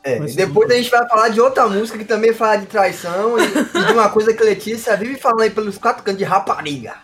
É, 0.02 0.20
Mas- 0.20 0.34
depois 0.34 0.70
a 0.70 0.74
gente 0.74 0.90
vai 0.90 1.06
falar 1.06 1.28
de 1.28 1.38
outra 1.38 1.68
música 1.68 1.98
que 1.98 2.04
também 2.06 2.32
fala 2.32 2.56
de 2.56 2.64
traição 2.64 3.36
e, 3.38 3.42
e 3.42 3.86
de 3.86 3.92
uma 3.92 4.08
coisa 4.08 4.32
que 4.32 4.42
a 4.42 4.46
Letícia 4.46 4.96
vive 4.96 5.16
falando 5.16 5.42
aí 5.42 5.50
pelos 5.50 5.76
quatro 5.76 6.02
cantos 6.02 6.18
de 6.18 6.24
rapariga. 6.24 6.94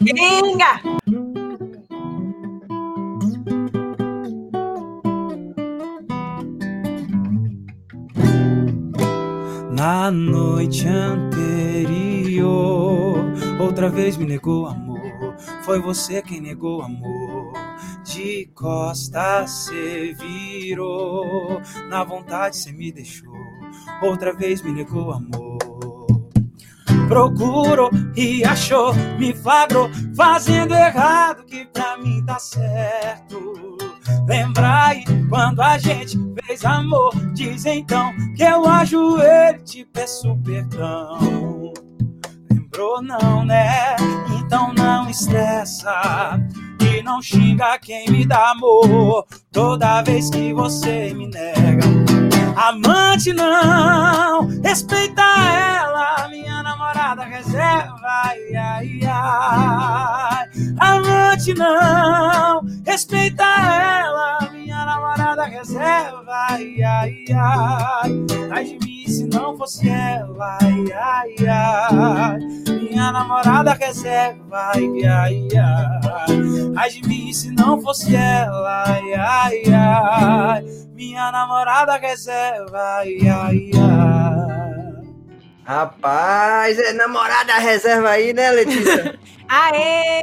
Gringa! 0.00 1.39
Na 9.80 10.10
noite 10.10 10.86
anterior, 10.86 12.44
outra 13.58 13.88
vez 13.88 14.14
me 14.18 14.26
negou 14.26 14.66
amor. 14.66 15.34
Foi 15.62 15.80
você 15.80 16.20
quem 16.20 16.38
negou 16.38 16.82
amor. 16.82 17.54
De 18.04 18.44
costas 18.54 19.50
cê 19.50 20.14
virou, 20.18 21.62
na 21.88 22.04
vontade 22.04 22.58
cê 22.58 22.72
me 22.72 22.92
deixou. 22.92 23.32
Outra 24.02 24.34
vez 24.34 24.60
me 24.60 24.70
negou 24.70 25.12
amor. 25.12 25.56
Procurou 27.08 27.88
e 28.14 28.44
achou, 28.44 28.92
me 29.18 29.32
flagrou, 29.32 29.88
fazendo 30.14 30.74
errado 30.74 31.42
que 31.46 31.64
pra 31.64 31.96
mim 31.96 32.22
tá 32.26 32.38
certo. 32.38 33.78
Lembrai 34.26 35.04
quando 35.28 35.60
a 35.60 35.78
gente 35.78 36.18
fez 36.46 36.64
amor, 36.64 37.12
diz 37.34 37.64
então 37.64 38.12
que 38.36 38.42
eu 38.42 38.66
ajoelho 38.66 39.58
e 39.58 39.62
te 39.62 39.84
peço 39.84 40.36
perdão. 40.44 41.72
Lembrou 42.50 43.02
não, 43.02 43.44
né? 43.44 43.96
Então 44.38 44.72
não 44.72 45.08
estressa 45.08 46.40
e 46.80 47.02
não 47.02 47.20
xinga 47.20 47.78
quem 47.78 48.08
me 48.10 48.24
dá 48.26 48.50
amor 48.50 49.26
toda 49.52 50.02
vez 50.02 50.30
que 50.30 50.52
você 50.52 51.12
me 51.14 51.28
nega. 51.28 52.29
Amante 52.56 53.32
não, 53.32 54.48
respeita 54.62 55.22
ela, 55.22 56.28
minha 56.28 56.62
namorada 56.62 57.24
reserva. 57.24 58.00
Ai, 58.04 58.54
ai, 58.56 59.00
ai. 59.04 60.48
Amante 60.78 61.54
não, 61.54 62.62
respeita 62.84 63.44
ela, 63.44 64.49
namorada 64.90 65.44
reserva. 65.44 66.24
Ai, 66.50 66.82
ai, 66.82 67.24
ai. 67.32 68.26
Ai 68.50 68.64
de 68.64 68.78
mim 68.84 69.06
se 69.06 69.26
não 69.26 69.56
fosse 69.56 69.88
ela. 69.88 70.58
Ai, 70.60 70.92
ai, 70.92 71.48
ai. 71.48 72.38
Minha 72.80 73.12
namorada 73.12 73.72
reserva. 73.74 74.72
Ai, 74.74 75.04
ai, 75.04 75.48
ai. 75.54 76.76
Ai 76.76 76.90
de 76.90 77.08
mim 77.08 77.32
se 77.32 77.50
não 77.52 77.80
fosse 77.80 78.16
ela. 78.16 78.84
Ai, 78.86 79.14
ai, 79.14 79.62
ai. 79.72 80.64
Minha 80.92 81.30
namorada 81.30 81.96
reserva. 81.96 82.98
Ai, 82.98 83.28
ai, 83.28 83.70
ai. 83.74 84.60
Rapaz, 85.64 86.78
é 86.80 86.92
namorada 86.94 87.52
reserva 87.54 88.10
aí, 88.10 88.32
né, 88.32 88.50
Letícia? 88.50 89.16
Aê! 89.48 90.22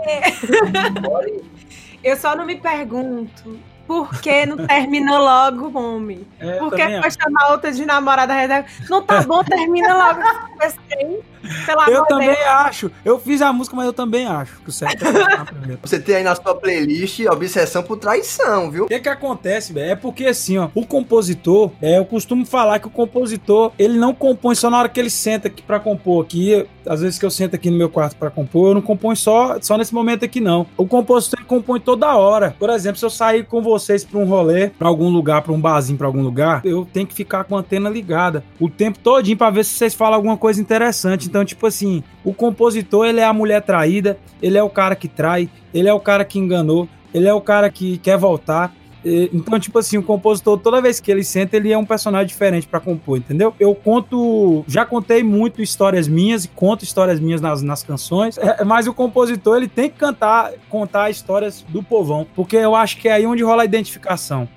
Eu 2.04 2.18
só 2.18 2.36
não 2.36 2.46
me 2.46 2.58
pergunto 2.58 3.58
por 3.88 4.22
que 4.22 4.46
não 4.46 4.68
termina 4.68 5.18
logo, 5.18 5.80
homem. 5.80 6.28
É, 6.40 6.58
Por 6.58 6.76
que 6.76 6.84
foi 7.02 7.12
chamar 7.12 7.52
outra 7.52 7.72
de 7.72 7.86
namorada? 7.86 8.66
Não 8.90 9.02
tá 9.02 9.22
bom, 9.22 9.44
termina 9.44 9.96
logo 9.96 10.22
Pelo 11.66 11.82
Eu 11.90 12.06
também 12.06 12.28
Deus. 12.28 12.40
acho. 12.48 12.92
Eu 13.04 13.20
fiz 13.20 13.42
a 13.42 13.52
música, 13.54 13.76
mas 13.76 13.86
eu 13.86 13.94
também 13.94 14.26
acho 14.26 14.58
que 14.62 14.70
o 14.70 14.72
certo 14.72 15.06
é. 15.06 15.78
Você 15.82 16.00
tem 16.00 16.16
aí 16.16 16.24
na 16.24 16.36
sua 16.36 16.56
playlist 16.56 17.20
obsessão 17.32 17.84
por 17.84 17.98
traição, 17.98 18.70
viu? 18.72 18.86
O 18.86 18.88
que 18.88 19.00
que 19.00 19.10
acontece, 19.10 19.74
velho? 19.74 19.92
É 19.92 19.96
porque 19.96 20.26
assim, 20.26 20.58
ó, 20.58 20.70
o 20.74 20.86
compositor, 20.86 21.72
é, 21.82 21.98
eu 21.98 22.06
costumo 22.06 22.46
falar 22.46 22.80
que 22.80 22.88
o 22.88 22.92
compositor, 22.92 23.72
ele 23.78 23.98
não 23.98 24.14
compõe 24.14 24.56
só 24.56 24.70
na 24.70 24.80
hora 24.80 24.90
que 24.90 25.00
ele 25.00 25.10
senta 25.10 25.48
aqui 25.48 25.62
pra 25.62 25.80
compor 25.80 26.24
aqui. 26.24 26.66
Às 26.86 27.02
vezes 27.02 27.20
que 27.20 27.26
eu 27.26 27.32
sento 27.32 27.56
aqui 27.56 27.70
no 27.70 27.78
meu 27.78 27.90
quarto 27.90 28.16
pra 28.16 28.30
compor, 28.30 28.70
eu 28.70 28.74
não 28.76 28.82
componho 28.82 29.16
só, 29.18 29.58
só 29.62 29.78
nesse 29.78 29.94
momento 29.94 30.24
aqui 30.24 30.40
não. 30.40 30.66
O 30.78 30.88
compositor 30.88 31.40
ele 31.40 31.48
compõe 31.48 31.80
toda 31.80 32.16
hora. 32.16 32.56
Por 32.58 32.70
exemplo, 32.70 32.98
se 32.98 33.06
eu 33.06 33.10
sair 33.10 33.46
com 33.46 33.62
vocês 33.62 34.06
pra 34.06 34.20
um 34.20 34.26
rolê, 34.26 34.70
pra 34.70 34.88
algum 34.88 35.10
lugar, 35.10 35.42
pra 35.42 35.52
um 35.52 35.60
barzinho, 35.60 35.98
pra 35.98 36.08
algum 36.08 36.22
lugar, 36.22 36.62
eu 36.64 36.88
tenho 36.92 37.06
que 37.06 37.14
ficar 37.14 37.44
com 37.44 37.56
a 37.56 37.60
antena 37.60 37.90
ligada 37.90 38.44
o 38.60 38.70
tempo 38.70 39.00
todinho 39.00 39.38
pra 39.38 39.50
ver 39.50 39.66
se 39.66 39.72
vocês 39.72 39.94
falam 39.94 40.16
alguma 40.16 40.38
coisa 40.38 40.62
interessante. 40.62 41.28
Então, 41.28 41.37
tipo 41.46 41.66
assim, 41.66 42.04
o 42.24 42.34
compositor, 42.34 43.06
ele 43.06 43.20
é 43.20 43.26
a 43.26 43.34
mulher 43.34 43.62
traída, 43.62 44.18
ele 44.42 44.58
é 44.58 44.64
o 44.64 44.70
cara 44.70 44.96
que 44.96 45.08
trai, 45.08 45.50
ele 45.74 45.88
é 45.88 45.94
o 45.94 46.00
cara 46.00 46.24
que 46.26 46.40
enganou, 46.40 46.88
ele 47.14 47.28
é 47.28 47.34
o 47.34 47.42
cara 47.42 47.70
que 47.70 47.98
quer 47.98 48.18
voltar. 48.18 48.74
Então, 49.34 49.58
tipo 49.58 49.80
assim, 49.80 49.98
o 49.98 50.04
compositor, 50.04 50.58
toda 50.58 50.82
vez 50.82 51.00
que 51.00 51.10
ele 51.10 51.24
senta, 51.24 51.56
ele 51.56 51.72
é 51.72 51.78
um 51.78 51.86
personagem 51.86 52.28
diferente 52.28 52.68
pra 52.68 52.80
compor, 52.80 53.18
entendeu? 53.18 53.56
Eu 53.58 53.74
conto, 53.74 54.66
já 54.68 54.86
contei 54.86 55.24
muito 55.24 55.62
histórias 55.62 56.10
minhas 56.10 56.44
e 56.44 56.50
conto 56.50 56.84
histórias 56.84 57.18
minhas 57.18 57.40
nas, 57.40 57.62
nas 57.62 57.84
canções, 57.84 58.38
é, 58.38 58.66
mas 58.66 58.86
o 58.86 58.94
compositor, 58.94 59.56
ele 59.56 59.70
tem 59.70 59.90
que 59.90 59.98
cantar, 59.98 60.52
contar 60.70 61.10
histórias 61.10 61.64
do 61.70 61.82
povão, 61.82 62.28
porque 62.36 62.58
eu 62.58 62.76
acho 62.76 62.98
que 62.98 63.08
é 63.08 63.14
aí 63.14 63.26
onde 63.26 63.44
rola 63.44 63.62
a 63.62 63.66
identificação. 63.66 64.48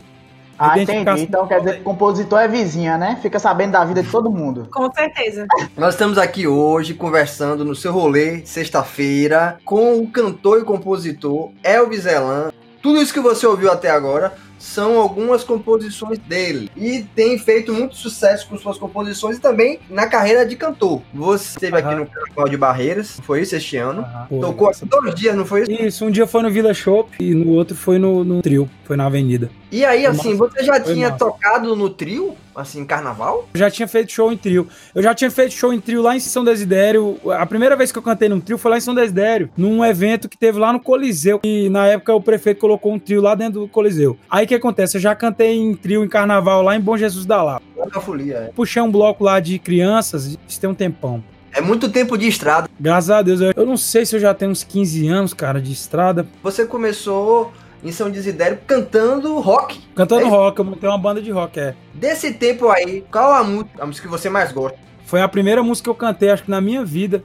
Ah, 0.61 0.79
entendi. 0.79 1.23
Então 1.23 1.47
quer 1.47 1.61
dizer 1.61 1.75
que 1.77 1.81
o 1.81 1.85
compositor 1.85 2.39
é 2.39 2.47
vizinha, 2.47 2.99
né? 2.99 3.19
Fica 3.23 3.39
sabendo 3.39 3.73
da 3.73 3.83
vida 3.83 4.03
de 4.03 4.11
todo 4.11 4.31
mundo. 4.31 4.69
Com 4.71 4.93
certeza. 4.93 5.47
Nós 5.75 5.95
estamos 5.95 6.19
aqui 6.19 6.47
hoje 6.47 6.93
conversando 6.93 7.65
no 7.65 7.75
seu 7.75 7.91
rolê, 7.93 8.45
sexta-feira, 8.45 9.57
com 9.65 9.99
o 9.99 10.07
cantor 10.07 10.61
e 10.61 10.65
compositor 10.65 11.51
Elvis 11.63 12.05
Elan. 12.05 12.53
Tudo 12.83 13.01
isso 13.01 13.13
que 13.13 13.21
você 13.21 13.47
ouviu 13.47 13.73
até 13.73 13.91
agora 13.91 14.35
são 14.59 15.01
algumas 15.01 15.43
composições 15.43 16.19
dele. 16.19 16.71
E 16.77 17.07
tem 17.15 17.39
feito 17.39 17.73
muito 17.73 17.97
sucesso 17.97 18.47
com 18.47 18.59
suas 18.59 18.77
composições 18.77 19.39
e 19.39 19.41
também 19.41 19.81
na 19.89 20.07
carreira 20.07 20.45
de 20.45 20.55
cantor. 20.57 21.01
Você 21.15 21.49
esteve 21.49 21.77
aqui 21.79 21.89
Aham. 21.89 22.01
no 22.01 22.07
Carnaval 22.07 22.49
de 22.49 22.57
Barreiras, 22.59 23.19
foi 23.23 23.41
isso 23.41 23.57
este 23.57 23.79
ano? 23.79 24.05
Pô, 24.29 24.41
Tocou 24.41 24.69
aqui 24.69 24.85
dois 24.85 25.15
dias, 25.15 25.35
não 25.35 25.47
foi 25.47 25.63
isso? 25.63 25.73
Isso, 25.73 26.05
um 26.05 26.11
dia 26.11 26.27
foi 26.27 26.43
no 26.43 26.51
Vila 26.51 26.75
Shop 26.75 27.11
e 27.19 27.35
no 27.35 27.51
outro 27.53 27.75
foi 27.75 27.99
no, 27.99 28.23
no 28.23 28.43
trio, 28.43 28.69
foi 28.85 28.97
na 28.97 29.07
Avenida. 29.07 29.51
E 29.73 29.85
aí, 29.85 30.05
assim, 30.05 30.35
massa. 30.35 30.53
você 30.53 30.65
já 30.65 30.81
tinha 30.81 31.11
massa. 31.11 31.19
tocado 31.19 31.77
no 31.77 31.89
trio, 31.89 32.35
assim, 32.55 32.81
em 32.81 32.85
carnaval? 32.85 33.49
Eu 33.55 33.61
já 33.61 33.71
tinha 33.71 33.87
feito 33.87 34.11
show 34.11 34.33
em 34.33 34.37
trio. 34.37 34.69
Eu 34.95 35.03
já 35.03 35.15
tinha 35.15 35.31
feito 35.31 35.53
show 35.53 35.73
em 35.73 35.81
trio 35.81 36.03
lá 36.03 36.17
em 36.17 36.21
São 36.21 36.45
Desidério. 36.45 37.19
A 37.39 37.47
primeira 37.47 37.77
vez 37.77 37.93
que 37.93 37.99
eu 37.99 38.03
cantei 38.03 38.29
num 38.29 38.41
trio 38.41 38.59
foi 38.59 38.73
lá 38.73 38.79
em 38.79 38.81
São 38.81 38.95
Desidério, 38.95 39.51
num 39.57 39.85
evento 39.85 40.29
que 40.29 40.37
teve 40.37 40.59
lá 40.59 40.73
no 40.73 40.81
Coliseu. 40.81 41.41
E 41.45 41.69
na 41.69 41.87
época 41.87 42.15
o 42.15 42.21
prefeito 42.21 42.61
colocou 42.61 42.93
um 42.93 42.99
trio 42.99 43.23
lá 43.23 43.35
dentro 43.35 43.61
do 43.61 43.69
Coliseu. 43.69 44.19
Aí 44.29 44.45
o 44.45 44.49
que 44.49 44.55
acontece? 44.55 44.97
Eu 44.97 45.01
já 45.01 45.15
cantei 45.15 45.57
em 45.57 45.75
trio 45.75 46.05
em 46.05 46.09
carnaval 46.09 46.63
lá 46.63 46.75
em 46.75 46.81
Bom 46.81 46.97
Jesus 46.97 47.25
da 47.25 47.43
Lapa. 47.43 47.65
Na 47.93 48.01
folia, 48.01 48.37
é. 48.37 48.53
Puxei 48.55 48.83
um 48.83 48.91
bloco 48.91 49.25
lá 49.25 49.41
de 49.41 49.59
crianças, 49.59 50.39
isso 50.47 50.61
tem 50.61 50.69
um 50.69 50.75
tempão. 50.75 51.23
É 51.53 51.61
muito 51.61 51.89
tempo 51.89 52.17
de 52.17 52.29
estrada. 52.29 52.69
Graças 52.79 53.11
a 53.11 53.23
Deus, 53.23 53.41
eu, 53.41 53.53
eu 53.57 53.67
não 53.67 53.77
sei 53.77 54.07
se 54.07 54.15
eu 54.15 54.21
já 54.21 54.33
tenho 54.33 54.53
uns 54.53 54.63
15 54.63 55.09
anos, 55.09 55.35
cara, 55.35 55.61
de 55.61 55.73
estrada. 55.73 56.27
Você 56.43 56.65
começou 56.65 57.53
em 57.83 57.93
São 57.93 58.11
Desidério 58.11 58.59
cantando 58.67 59.39
rock. 59.41 59.81
Cantando 59.95 60.27
É 60.27 60.29
rock, 60.29 60.59
eu 60.59 60.65
montei 60.65 60.89
uma 60.89 60.99
banda 60.99 61.21
de 61.23 61.31
rock, 61.31 61.59
é. 61.59 61.75
Desse 61.95 62.33
tempo 62.33 62.69
aí, 62.69 63.05
qual 63.11 63.33
a 63.33 63.43
música, 63.45 63.83
a 63.83 63.87
música 63.87 64.07
que 64.07 64.11
você 64.13 64.29
mais 64.29 64.53
gosta? 64.53 64.79
Foi 65.07 65.21
a 65.23 65.29
primeira 65.29 65.63
música 65.63 65.85
que 65.85 65.91
eu 65.91 65.95
cantei, 65.95 66.31
acho 66.31 66.45
que 66.45 66.51
na 66.51 66.61
minha 66.61 66.85
vida. 66.85 67.23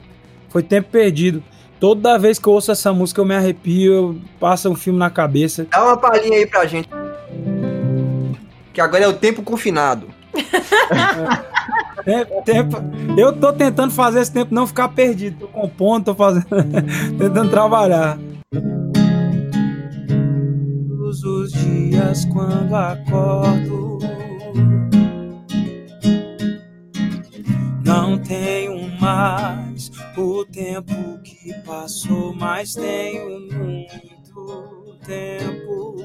Foi 0.48 0.62
Tempo 0.62 0.88
Perdido. 0.90 1.42
Toda 1.78 2.18
vez 2.18 2.38
que 2.38 2.48
eu 2.48 2.52
ouço 2.54 2.72
essa 2.72 2.92
música, 2.92 3.20
eu 3.20 3.24
me 3.26 3.34
arrepio, 3.34 3.92
eu 3.92 4.16
passa 4.40 4.70
um 4.70 4.74
filme 4.74 4.98
na 4.98 5.10
cabeça. 5.10 5.66
Dá 5.70 5.84
uma 5.84 5.96
palhinha 5.96 6.38
aí 6.38 6.46
pra 6.46 6.64
gente. 6.64 6.88
Que 8.72 8.80
agora 8.80 9.04
é 9.04 9.08
o 9.08 9.12
tempo 9.12 9.42
confinado. 9.42 10.08
É, 12.06 12.24
tempo- 12.42 12.76
eu 13.18 13.32
tô 13.32 13.52
tentando 13.52 13.90
fazer 13.92 14.20
esse 14.20 14.32
tempo 14.32 14.54
não 14.54 14.64
ficar 14.64 14.88
perdido. 14.90 15.40
Tô 15.40 15.48
compondo, 15.48 16.04
tô 16.04 16.14
fazendo. 16.14 16.46
tentando 17.18 17.50
trabalhar. 17.50 18.16
Todos 21.16 21.24
os 21.24 21.52
dias 21.52 22.24
quando 22.26 22.74
acordo. 22.74 23.98
Não 27.82 28.18
tenho 28.18 28.90
mais 29.00 29.90
o 30.16 30.44
tempo 30.44 31.18
que 31.22 31.54
passou, 31.64 32.34
mas 32.34 32.74
tenho 32.74 33.40
muito 33.50 34.98
tempo. 35.06 35.96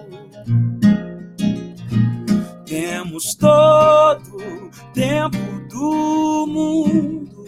Temos 2.65 3.35
todo 3.35 4.37
o 4.37 4.93
tempo 4.93 5.37
do 5.69 6.47
mundo. 6.47 7.45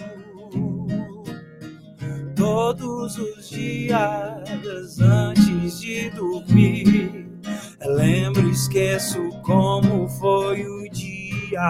Todos 2.36 3.18
os 3.18 3.50
dias 3.50 5.00
antes 5.00 5.80
de 5.80 6.10
dormir. 6.10 7.33
Lembro, 7.86 8.50
esqueço 8.50 9.30
como 9.42 10.08
foi 10.08 10.66
o 10.66 10.90
dia. 10.90 11.62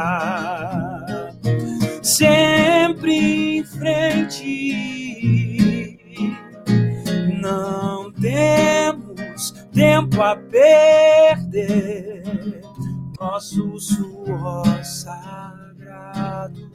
Sempre 2.01 3.58
em 3.58 3.63
frente. 3.63 4.93
Não 7.41 8.12
temos 8.13 9.51
tempo 9.74 10.22
a 10.22 10.36
perder. 10.36 12.24
nosso 13.20 13.79
suor 13.79 14.84
sagrado. 14.84 16.72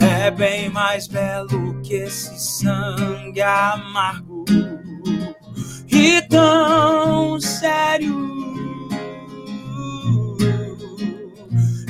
É 0.00 0.30
bem 0.30 0.68
mais 0.68 1.06
belo 1.08 1.80
que 1.82 1.94
esse 1.94 2.38
sangue 2.38 3.40
amargo 3.40 4.44
e 5.92 6.22
tão 6.22 7.38
sério 7.40 8.20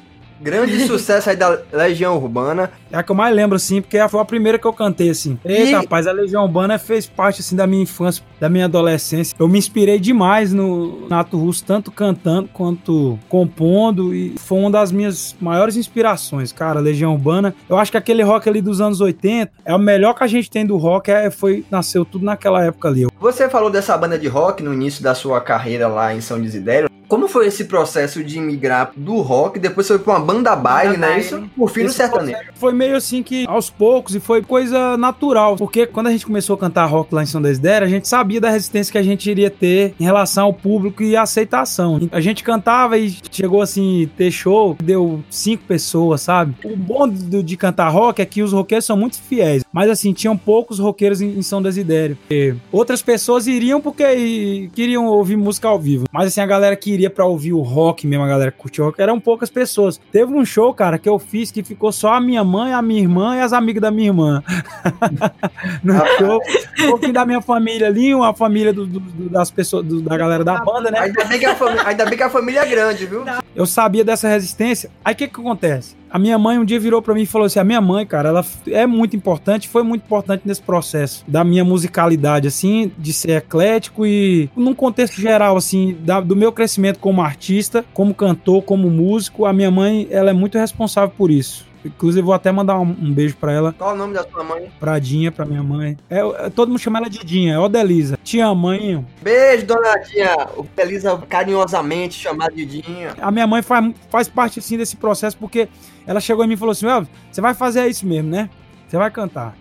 Grande 0.41 0.79
sucesso 0.88 1.29
aí 1.29 1.36
da 1.36 1.60
Legião 1.74 2.15
Urbana. 2.17 2.72
É 2.91 2.98
a 2.98 3.03
que 3.03 3.12
eu 3.12 3.15
mais 3.15 3.36
lembro, 3.36 3.56
assim, 3.56 3.82
porque 3.82 3.98
foi 4.08 4.20
a 4.20 4.25
primeira 4.25 4.58
que 4.58 4.65
eu 4.65 4.74
cantei, 4.74 5.10
assim. 5.10 5.38
Eita, 5.44 5.70
E- 5.70 5.74
rapaz, 5.74 6.08
a 6.08 6.12
Legião 6.12 6.44
Urbana 6.44 6.77
fez 6.79 7.06
parte, 7.06 7.41
assim, 7.41 7.56
da 7.56 7.67
minha 7.67 7.84
infância, 7.84 8.24
da 8.39 8.50
minha 8.50 8.65
adolescência. 8.65 9.36
Eu 9.39 9.48
me 9.48 9.58
inspirei 9.58 10.00
demais 10.00 10.53
no 10.53 11.08
Nato 11.10 11.38
Russo, 11.38 11.63
tanto 11.65 11.91
cantando 11.91 12.50
quanto 12.53 13.17
compondo, 13.27 14.13
e 14.13 14.36
foi 14.38 14.58
uma 14.60 14.72
das 14.72 14.91
minhas 14.91 15.36
maiores 15.39 15.75
inspirações, 15.75 16.51
cara, 16.51 16.79
Legião 16.79 17.13
Urbana. 17.13 17.53
Eu 17.67 17.77
acho 17.77 17.91
que 17.91 17.98
aquele 17.98 18.24
rock 18.24 18.48
ali 18.48 18.62
dos 18.62 18.79
anos 18.82 19.01
80 19.01 19.51
é 19.65 19.75
o 19.75 19.79
melhor 19.79 20.13
que 20.13 20.24
a 20.24 20.27
gente 20.27 20.50
tem 20.50 20.65
do 20.65 20.77
rock, 20.77 21.10
é, 21.12 21.29
foi, 21.29 21.65
nasceu 21.70 22.06
tudo 22.06 22.24
naquela 22.25 22.63
época 22.63 22.88
ali. 22.88 23.06
Você 23.19 23.50
falou 23.50 23.69
dessa 23.69 23.97
banda 23.97 24.17
de 24.17 24.27
rock 24.27 24.62
no 24.63 24.74
início 24.74 25.03
da 25.03 25.15
sua 25.15 25.41
carreira 25.41 25.88
lá 25.88 26.13
em 26.13 26.21
São 26.21 26.39
Desidério. 26.39 26.88
Como 27.07 27.29
foi 27.29 27.47
esse 27.47 27.63
processo 27.63 28.21
de 28.21 28.38
migrar 28.38 28.91
do 28.93 29.21
rock, 29.21 29.57
depois 29.59 29.88
foi 29.88 29.97
pra 29.97 30.15
uma 30.15 30.19
banda 30.19 30.53
baile, 30.57 30.97
né? 30.97 31.17
Isso 31.17 31.41
por 31.55 31.69
fim 31.69 31.83
no 31.83 31.89
sertanejo. 31.89 32.38
Foi 32.55 32.74
meio 32.74 32.97
assim 32.97 33.24
que 33.24 33.47
aos 33.47 33.69
poucos 33.69 34.13
e 34.13 34.19
foi 34.19 34.41
coisa 34.43 34.97
natural. 34.97 35.55
Porque 35.55 35.88
quando 35.88 36.07
a 36.07 36.12
gente 36.12 36.25
começou 36.25 36.55
a 36.55 36.59
cantar 36.59 36.86
rock 36.86 37.15
lá 37.15 37.24
em 37.24 37.25
São 37.25 37.41
Desidério, 37.41 37.88
a 37.88 37.89
gente 37.89 38.09
sabia 38.09 38.41
da 38.41 38.50
resistência 38.50 38.91
que 38.91 38.97
a 38.97 39.03
gente 39.03 39.31
iria 39.31 39.50
ter 39.50 39.95
em 39.97 40.03
relação 40.03 40.47
ao 40.47 40.53
público 40.53 41.01
e 41.01 41.15
aceitação. 41.15 41.97
A 42.12 42.19
gente 42.19 42.43
cantava 42.43 42.97
e 42.97 43.15
chegou 43.31 43.62
assim, 43.62 44.09
ter 44.17 44.29
show, 44.29 44.75
deu 44.83 45.24
cinco 45.29 45.63
pessoas, 45.63 46.19
sabe? 46.19 46.55
O 46.65 46.75
bom 46.75 47.07
do- 47.07 47.41
de 47.41 47.55
cantar 47.55 47.88
rock 47.88 48.21
é 48.21 48.25
que 48.25 48.43
os 48.43 48.51
roqueiros 48.51 48.83
são 48.83 48.97
muito 48.97 49.17
fiéis. 49.17 49.63
Mas 49.71 49.89
assim, 49.89 50.12
tinham 50.12 50.36
poucos 50.36 50.77
roqueiros 50.77 51.21
em, 51.21 51.29
em 51.39 51.41
São 51.41 51.62
Desidério. 51.62 52.17
E 52.29 52.53
outras 52.69 53.01
pessoas 53.07 53.47
iriam 53.47 53.79
porque 53.79 54.69
queriam 54.75 55.05
ouvir 55.05 55.37
música 55.37 55.65
ao 55.69 55.79
vivo. 55.79 56.03
Mas 56.11 56.27
assim, 56.27 56.41
a 56.41 56.45
galera 56.45 56.75
que 56.75 56.91
iria 56.91 57.09
pra 57.09 57.25
ouvir 57.25 57.53
o 57.53 57.61
rock 57.61 58.05
mesmo, 58.05 58.25
a 58.25 58.27
galera 58.27 58.51
que 58.51 58.57
curte 58.57 58.81
rock, 58.81 59.01
eram 59.01 59.17
poucas 59.17 59.49
pessoas. 59.49 59.97
Teve 60.11 60.33
um 60.33 60.43
show, 60.43 60.73
cara, 60.73 60.97
que 60.99 61.07
eu 61.07 61.17
fiz 61.17 61.49
que 61.49 61.63
ficou 61.63 61.89
só 61.93 62.13
a 62.15 62.19
minha 62.19 62.43
mãe, 62.43 62.73
a 62.73 62.81
minha 62.81 62.99
irmã 63.01 63.37
e 63.37 63.39
as 63.39 63.53
amigas 63.53 63.81
da 63.81 63.89
minha 63.89 64.09
irmã. 64.09 64.43
no 65.81 65.93
show, 66.17 66.41
um 66.81 66.89
pouquinho 66.89 67.13
da 67.13 67.25
minha 67.25 67.41
família 67.41 67.87
ali, 67.87 68.13
uma 68.13 68.33
família 68.33 68.73
do- 68.73 68.85
do- 68.85 69.29
das 69.29 69.49
pessoas, 69.49 69.85
do- 69.85 70.01
da 70.01 70.17
galera 70.17 70.43
da 70.43 70.59
banda, 70.59 70.91
né? 70.91 70.99
Ainda 70.99 71.23
bem, 71.23 71.39
que 71.39 71.45
a 71.45 71.55
família, 71.55 71.83
ainda 71.87 72.05
bem 72.05 72.17
que 72.17 72.23
a 72.23 72.29
família 72.29 72.59
é 72.59 72.65
grande, 72.65 73.05
viu? 73.05 73.23
Eu 73.57 73.65
sabia 73.65 74.05
dessa 74.05 74.29
resistência. 74.29 74.89
Aí 75.03 75.15
o 75.15 75.17
que 75.17 75.27
que 75.27 75.39
acontece? 75.41 75.97
A 76.11 76.17
minha 76.19 76.37
mãe 76.37 76.57
um 76.59 76.63
dia 76.63 76.79
virou 76.79 77.01
pra 77.01 77.13
mim 77.13 77.23
e 77.23 77.25
falou 77.25 77.47
assim: 77.47 77.59
a 77.59 77.63
minha 77.63 77.81
mãe, 77.81 78.05
cara, 78.05 78.29
ela 78.29 78.45
é 78.67 78.85
muito 78.85 79.15
importante, 79.15 79.67
foi 79.67 79.81
muito 79.83 80.03
importante 80.05 80.43
nesse 80.45 80.61
processo 80.61 81.25
da 81.27 81.43
minha 81.43 81.65
musicalidade, 81.65 82.47
assim, 82.47 82.91
de 82.97 83.11
ser 83.11 83.31
eclético 83.31 84.05
e 84.05 84.47
num 84.55 84.73
contexto 84.73 85.19
geral, 85.19 85.57
assim, 85.57 85.97
da- 86.05 86.21
do 86.21 86.35
meu 86.35 86.51
crescimento 86.51 86.99
como 86.99 87.21
artista, 87.21 87.83
como 87.93 88.13
cantor, 88.13 88.61
como 88.61 88.89
músico. 88.89 89.45
A 89.45 89.51
minha 89.51 89.71
mãe, 89.71 90.08
ela 90.12 90.29
é 90.29 90.34
muito 90.34 90.58
responsável 90.58 91.13
por 91.17 91.29
isso. 91.32 91.65
Inclusive, 91.85 92.21
vou 92.21 92.33
até 92.33 92.51
mandar 92.51 92.79
um, 92.79 92.89
um 92.89 93.13
beijo 93.13 93.35
pra 93.37 93.51
ela, 93.53 93.73
Qual 93.73 93.93
o 93.93 93.95
nome 93.97 94.13
da 94.13 94.23
sua 94.27 94.43
mãe? 94.43 94.69
pra 94.79 94.99
Dinha, 94.99 95.31
pra 95.31 95.45
minha 95.45 95.63
mãe. 95.63 95.95
É, 96.09 96.19
é, 96.19 96.49
todo 96.49 96.69
mundo 96.69 96.79
chama 96.79 96.99
ela 96.99 97.09
de 97.09 97.19
Dinha, 97.19 97.53
é 97.53 97.59
Odelisa. 97.59 98.17
Amo, 98.41 98.55
mãe. 98.55 99.05
Beijo, 99.21 99.65
donadinha. 99.65 100.35
O 100.57 100.65
Elisa 100.77 101.17
carinhosamente 101.29 102.15
chamada 102.15 102.53
de 102.53 102.65
Dinha. 102.65 103.15
A 103.21 103.31
minha 103.31 103.47
mãe 103.47 103.61
faz, 103.61 103.93
faz 104.09 104.27
parte 104.27 104.59
assim 104.59 104.77
desse 104.77 104.97
processo 104.97 105.37
porque 105.37 105.69
ela 106.05 106.19
chegou 106.19 106.43
em 106.43 106.47
mim 106.47 106.53
e 106.55 106.57
falou 106.57 106.71
assim: 106.71 106.87
"Elvis, 106.87 107.09
você 107.31 107.39
vai 107.41 107.53
fazer 107.53 107.87
isso 107.87 108.05
mesmo, 108.05 108.29
né? 108.29 108.49
Você 108.87 108.97
vai 108.97 109.09
cantar. 109.11 109.55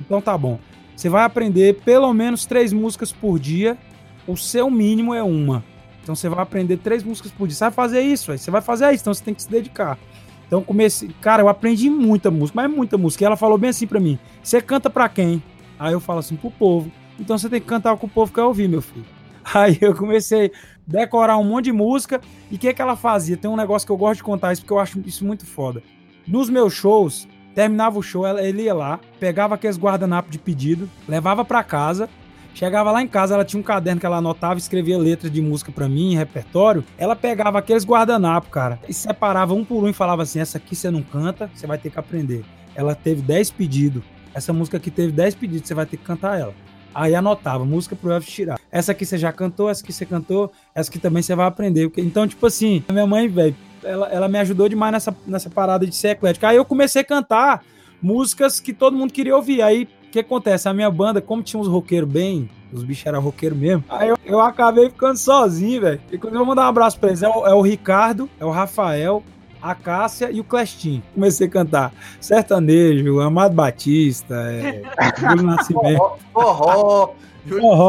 Então 0.00 0.20
tá 0.20 0.36
bom. 0.38 0.58
Você 0.96 1.08
vai 1.08 1.24
aprender 1.24 1.80
pelo 1.84 2.12
menos 2.14 2.46
três 2.46 2.72
músicas 2.72 3.10
por 3.10 3.38
dia. 3.38 3.76
O 4.26 4.36
seu 4.36 4.70
mínimo 4.70 5.12
é 5.12 5.22
uma. 5.22 5.64
Então 6.02 6.14
você 6.14 6.28
vai 6.28 6.40
aprender 6.42 6.76
três 6.76 7.02
músicas 7.02 7.32
por 7.32 7.48
dia. 7.48 7.56
Você 7.56 7.64
vai 7.64 7.72
fazer 7.72 8.00
isso, 8.02 8.26
véio. 8.28 8.38
você 8.38 8.50
vai 8.50 8.60
fazer 8.60 8.90
isso, 8.92 9.02
então 9.02 9.14
você 9.14 9.24
tem 9.24 9.34
que 9.34 9.42
se 9.42 9.50
dedicar. 9.50 9.98
Então 10.46 10.62
comecei, 10.62 11.10
cara, 11.20 11.42
eu 11.42 11.48
aprendi 11.48 11.88
muita 11.90 12.30
música, 12.30 12.60
mas 12.62 12.70
muita 12.70 12.98
música. 12.98 13.24
E 13.24 13.26
ela 13.26 13.36
falou 13.36 13.58
bem 13.58 13.70
assim 13.70 13.86
pra 13.86 14.00
mim: 14.00 14.18
"Você 14.42 14.60
canta 14.60 14.88
pra 14.90 15.08
quem?" 15.08 15.42
Aí 15.78 15.92
eu 15.92 16.00
falo 16.00 16.20
assim: 16.20 16.36
"Pro 16.36 16.50
povo". 16.50 16.90
Então 17.18 17.38
você 17.38 17.48
tem 17.48 17.60
que 17.60 17.66
cantar 17.66 17.92
o 17.92 17.98
que 17.98 18.04
o 18.04 18.08
povo 18.08 18.32
quer 18.32 18.42
ouvir, 18.42 18.68
meu 18.68 18.82
filho. 18.82 19.04
Aí 19.54 19.78
eu 19.80 19.94
comecei 19.94 20.46
a 20.46 20.50
decorar 20.86 21.38
um 21.38 21.44
monte 21.44 21.66
de 21.66 21.72
música. 21.72 22.20
E 22.50 22.56
o 22.56 22.58
que, 22.58 22.72
que 22.72 22.82
ela 22.82 22.96
fazia? 22.96 23.36
Tem 23.36 23.50
um 23.50 23.56
negócio 23.56 23.86
que 23.86 23.92
eu 23.92 23.96
gosto 23.96 24.16
de 24.16 24.24
contar 24.24 24.52
isso, 24.52 24.62
porque 24.62 24.72
eu 24.72 24.78
acho 24.78 25.00
isso 25.06 25.24
muito 25.24 25.46
foda. 25.46 25.82
Nos 26.26 26.48
meus 26.48 26.72
shows, 26.72 27.28
terminava 27.54 27.98
o 27.98 28.02
show, 28.02 28.26
ela, 28.26 28.42
ele 28.42 28.62
ia 28.62 28.74
lá, 28.74 28.98
pegava 29.20 29.54
aqueles 29.54 29.78
guardanapos 29.78 30.30
de 30.30 30.38
pedido, 30.38 30.88
levava 31.06 31.44
pra 31.44 31.62
casa. 31.62 32.08
Chegava 32.54 32.92
lá 32.92 33.02
em 33.02 33.08
casa, 33.08 33.34
ela 33.34 33.44
tinha 33.44 33.58
um 33.58 33.64
caderno 33.64 34.00
que 34.00 34.06
ela 34.06 34.18
anotava, 34.18 34.58
escrevia 34.58 34.96
letras 34.96 35.30
de 35.30 35.42
música 35.42 35.72
pra 35.72 35.88
mim, 35.88 36.14
repertório. 36.14 36.84
Ela 36.96 37.16
pegava 37.16 37.58
aqueles 37.58 37.84
guardanapos, 37.84 38.48
cara, 38.50 38.78
e 38.88 38.94
separava 38.94 39.52
um 39.54 39.64
por 39.64 39.82
um 39.82 39.88
e 39.88 39.92
falava 39.92 40.22
assim: 40.22 40.38
essa 40.38 40.58
aqui 40.58 40.76
você 40.76 40.88
não 40.88 41.02
canta, 41.02 41.50
você 41.52 41.66
vai 41.66 41.76
ter 41.76 41.90
que 41.90 41.98
aprender. 41.98 42.44
Ela 42.74 42.94
teve 42.94 43.22
10 43.22 43.50
pedidos. 43.50 44.02
Essa 44.32 44.52
música 44.52 44.76
aqui 44.76 44.90
teve 44.90 45.12
10 45.12 45.34
pedidos, 45.34 45.66
você 45.66 45.74
vai 45.74 45.84
ter 45.84 45.96
que 45.96 46.04
cantar 46.04 46.38
ela. 46.38 46.54
Aí 46.94 47.12
anotava, 47.14 47.64
música 47.64 47.96
pro 47.96 48.12
Elvis 48.12 48.28
tirar. 48.28 48.58
Essa 48.70 48.92
aqui 48.92 49.04
você 49.04 49.18
já 49.18 49.32
cantou, 49.32 49.68
essa 49.68 49.82
aqui 49.82 49.92
você 49.92 50.06
cantou, 50.06 50.52
essa 50.72 50.88
aqui 50.88 51.00
também 51.00 51.22
você 51.24 51.34
vai 51.34 51.46
aprender. 51.46 51.90
Então, 51.96 52.26
tipo 52.26 52.46
assim, 52.46 52.84
a 52.88 52.92
minha 52.92 53.06
mãe, 53.06 53.28
velho, 53.28 53.56
ela, 53.82 54.08
ela 54.08 54.28
me 54.28 54.38
ajudou 54.38 54.68
demais 54.68 54.92
nessa, 54.92 55.16
nessa 55.26 55.50
parada 55.50 55.84
de 55.84 55.94
ser 55.94 56.10
eclética. 56.10 56.48
Aí 56.48 56.56
eu 56.56 56.64
comecei 56.64 57.02
a 57.02 57.04
cantar 57.04 57.64
músicas 58.00 58.60
que 58.60 58.72
todo 58.72 58.96
mundo 58.96 59.12
queria 59.12 59.34
ouvir. 59.34 59.60
Aí 59.60 59.88
que 60.14 60.20
acontece? 60.20 60.68
A 60.68 60.72
minha 60.72 60.90
banda, 60.90 61.20
como 61.20 61.42
tinha 61.42 61.60
uns 61.60 61.66
roqueiros 61.66 62.08
bem, 62.08 62.48
os 62.72 62.84
bichos 62.84 63.04
eram 63.04 63.20
roqueiros 63.20 63.58
mesro, 63.58 63.82
aí 63.88 64.08
eu, 64.08 64.16
eu 64.24 64.40
acabei 64.40 64.88
ficando 64.88 65.16
sozinho, 65.16 65.80
velho. 65.80 66.00
Inclusive, 66.12 66.36
eu 66.36 66.38
vou 66.38 66.46
mandar 66.46 66.66
um 66.66 66.68
abraço 66.68 66.98
pra 67.00 67.08
eles. 67.08 67.22
É 67.22 67.28
o, 67.28 67.46
é 67.46 67.52
o 67.52 67.60
Ricardo, 67.60 68.30
é 68.38 68.44
o 68.44 68.50
Rafael, 68.50 69.24
a 69.60 69.74
Cássia 69.74 70.30
e 70.30 70.38
o 70.38 70.44
Clestin. 70.44 71.02
Comecei 71.14 71.48
a 71.48 71.50
cantar 71.50 71.92
sertanejo, 72.20 73.18
Amado 73.18 73.54
Batista, 73.54 74.34
é, 74.34 74.82
Júlio 75.18 75.42
Nascimento, 75.42 76.12
Forró. 76.32 77.14